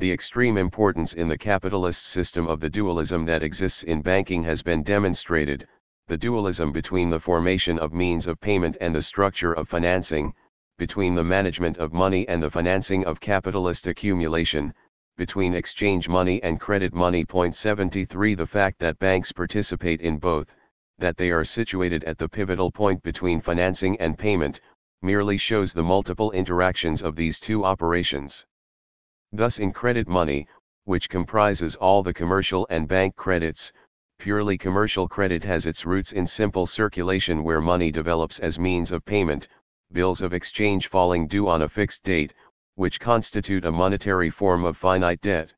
The 0.00 0.12
extreme 0.12 0.56
importance 0.56 1.12
in 1.12 1.26
the 1.26 1.36
capitalist 1.36 2.06
system 2.06 2.46
of 2.46 2.60
the 2.60 2.70
dualism 2.70 3.24
that 3.24 3.42
exists 3.42 3.82
in 3.82 4.00
banking 4.00 4.44
has 4.44 4.62
been 4.62 4.84
demonstrated, 4.84 5.66
the 6.06 6.16
dualism 6.16 6.70
between 6.70 7.10
the 7.10 7.18
formation 7.18 7.80
of 7.80 7.92
means 7.92 8.28
of 8.28 8.40
payment 8.40 8.76
and 8.80 8.94
the 8.94 9.02
structure 9.02 9.52
of 9.52 9.68
financing, 9.68 10.34
between 10.78 11.16
the 11.16 11.24
management 11.24 11.78
of 11.78 11.92
money 11.92 12.28
and 12.28 12.40
the 12.40 12.48
financing 12.48 13.04
of 13.06 13.18
capitalist 13.18 13.88
accumulation, 13.88 14.72
between 15.16 15.52
exchange 15.52 16.08
money 16.08 16.40
and 16.44 16.60
credit 16.60 16.94
money. 16.94 17.24
Point 17.24 17.56
73 17.56 18.34
The 18.34 18.46
fact 18.46 18.78
that 18.78 19.00
banks 19.00 19.32
participate 19.32 20.00
in 20.00 20.18
both, 20.18 20.54
that 20.98 21.16
they 21.16 21.32
are 21.32 21.44
situated 21.44 22.04
at 22.04 22.18
the 22.18 22.28
pivotal 22.28 22.70
point 22.70 23.02
between 23.02 23.40
financing 23.40 24.00
and 24.00 24.16
payment, 24.16 24.60
merely 25.02 25.36
shows 25.36 25.72
the 25.72 25.82
multiple 25.82 26.30
interactions 26.30 27.02
of 27.02 27.16
these 27.16 27.40
two 27.40 27.64
operations. 27.64 28.46
Thus 29.32 29.58
in 29.58 29.72
credit 29.72 30.08
money, 30.08 30.46
which 30.84 31.10
comprises 31.10 31.76
all 31.76 32.02
the 32.02 32.14
commercial 32.14 32.66
and 32.70 32.88
bank 32.88 33.14
credits, 33.14 33.72
purely 34.18 34.56
commercial 34.56 35.06
credit 35.06 35.44
has 35.44 35.66
its 35.66 35.84
roots 35.84 36.12
in 36.12 36.26
simple 36.26 36.66
circulation 36.66 37.44
where 37.44 37.60
money 37.60 37.92
develops 37.92 38.38
as 38.40 38.58
means 38.58 38.90
of 38.90 39.04
payment, 39.04 39.46
bills 39.92 40.22
of 40.22 40.32
exchange 40.32 40.88
falling 40.88 41.26
due 41.26 41.46
on 41.46 41.60
a 41.60 41.68
fixed 41.68 42.02
date, 42.04 42.32
which 42.74 43.00
constitute 43.00 43.66
a 43.66 43.72
monetary 43.72 44.30
form 44.30 44.64
of 44.64 44.76
finite 44.76 45.20
debt. 45.20 45.52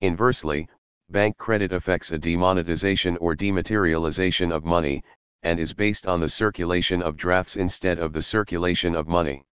Inversely, 0.00 0.66
bank 1.10 1.36
credit 1.36 1.72
affects 1.72 2.10
a 2.10 2.18
demonetization 2.18 3.16
or 3.18 3.34
dematerialization 3.34 4.50
of 4.50 4.64
money, 4.64 5.04
and 5.42 5.60
is 5.60 5.74
based 5.74 6.06
on 6.06 6.20
the 6.20 6.28
circulation 6.28 7.02
of 7.02 7.16
drafts 7.16 7.56
instead 7.56 7.98
of 7.98 8.12
the 8.12 8.22
circulation 8.22 8.94
of 8.94 9.08
money. 9.08 9.44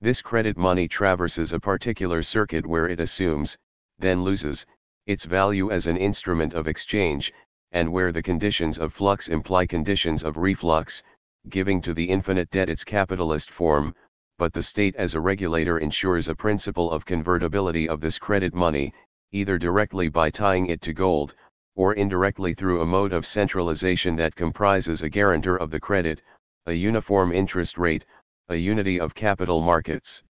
This 0.00 0.22
credit 0.22 0.56
money 0.56 0.86
traverses 0.86 1.52
a 1.52 1.58
particular 1.58 2.22
circuit 2.22 2.64
where 2.64 2.86
it 2.88 3.00
assumes, 3.00 3.58
then 3.98 4.22
loses, 4.22 4.64
its 5.06 5.24
value 5.24 5.72
as 5.72 5.88
an 5.88 5.96
instrument 5.96 6.54
of 6.54 6.68
exchange, 6.68 7.32
and 7.72 7.92
where 7.92 8.12
the 8.12 8.22
conditions 8.22 8.78
of 8.78 8.94
flux 8.94 9.28
imply 9.28 9.66
conditions 9.66 10.22
of 10.22 10.36
reflux, 10.36 11.02
giving 11.48 11.80
to 11.80 11.92
the 11.92 12.10
infinite 12.10 12.48
debt 12.50 12.68
its 12.68 12.84
capitalist 12.84 13.50
form, 13.50 13.92
but 14.38 14.52
the 14.52 14.62
state 14.62 14.94
as 14.94 15.16
a 15.16 15.20
regulator 15.20 15.78
ensures 15.78 16.28
a 16.28 16.34
principle 16.36 16.92
of 16.92 17.04
convertibility 17.04 17.88
of 17.88 18.00
this 18.00 18.20
credit 18.20 18.54
money, 18.54 18.94
either 19.32 19.58
directly 19.58 20.08
by 20.08 20.30
tying 20.30 20.66
it 20.66 20.80
to 20.80 20.92
gold, 20.92 21.34
or 21.74 21.94
indirectly 21.94 22.54
through 22.54 22.82
a 22.82 22.86
mode 22.86 23.12
of 23.12 23.26
centralization 23.26 24.14
that 24.14 24.36
comprises 24.36 25.02
a 25.02 25.08
guarantor 25.08 25.56
of 25.56 25.72
the 25.72 25.80
credit, 25.80 26.22
a 26.66 26.72
uniform 26.72 27.32
interest 27.32 27.76
rate, 27.78 28.06
a 28.50 28.56
unity 28.56 28.98
of 28.98 29.14
capital 29.14 29.60
markets, 29.60 30.22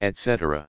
etc. 0.00 0.66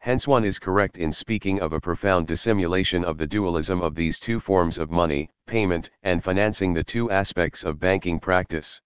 Hence 0.00 0.28
one 0.28 0.44
is 0.44 0.58
correct 0.58 0.96
in 0.96 1.10
speaking 1.10 1.60
of 1.60 1.72
a 1.72 1.80
profound 1.80 2.26
dissimulation 2.26 3.04
of 3.04 3.18
the 3.18 3.26
dualism 3.26 3.80
of 3.80 3.94
these 3.94 4.18
two 4.18 4.38
forms 4.38 4.78
of 4.78 4.90
money, 4.90 5.30
payment 5.46 5.90
and 6.02 6.22
financing 6.22 6.72
the 6.72 6.84
two 6.84 7.10
aspects 7.10 7.64
of 7.64 7.80
banking 7.80 8.20
practice. 8.20 8.80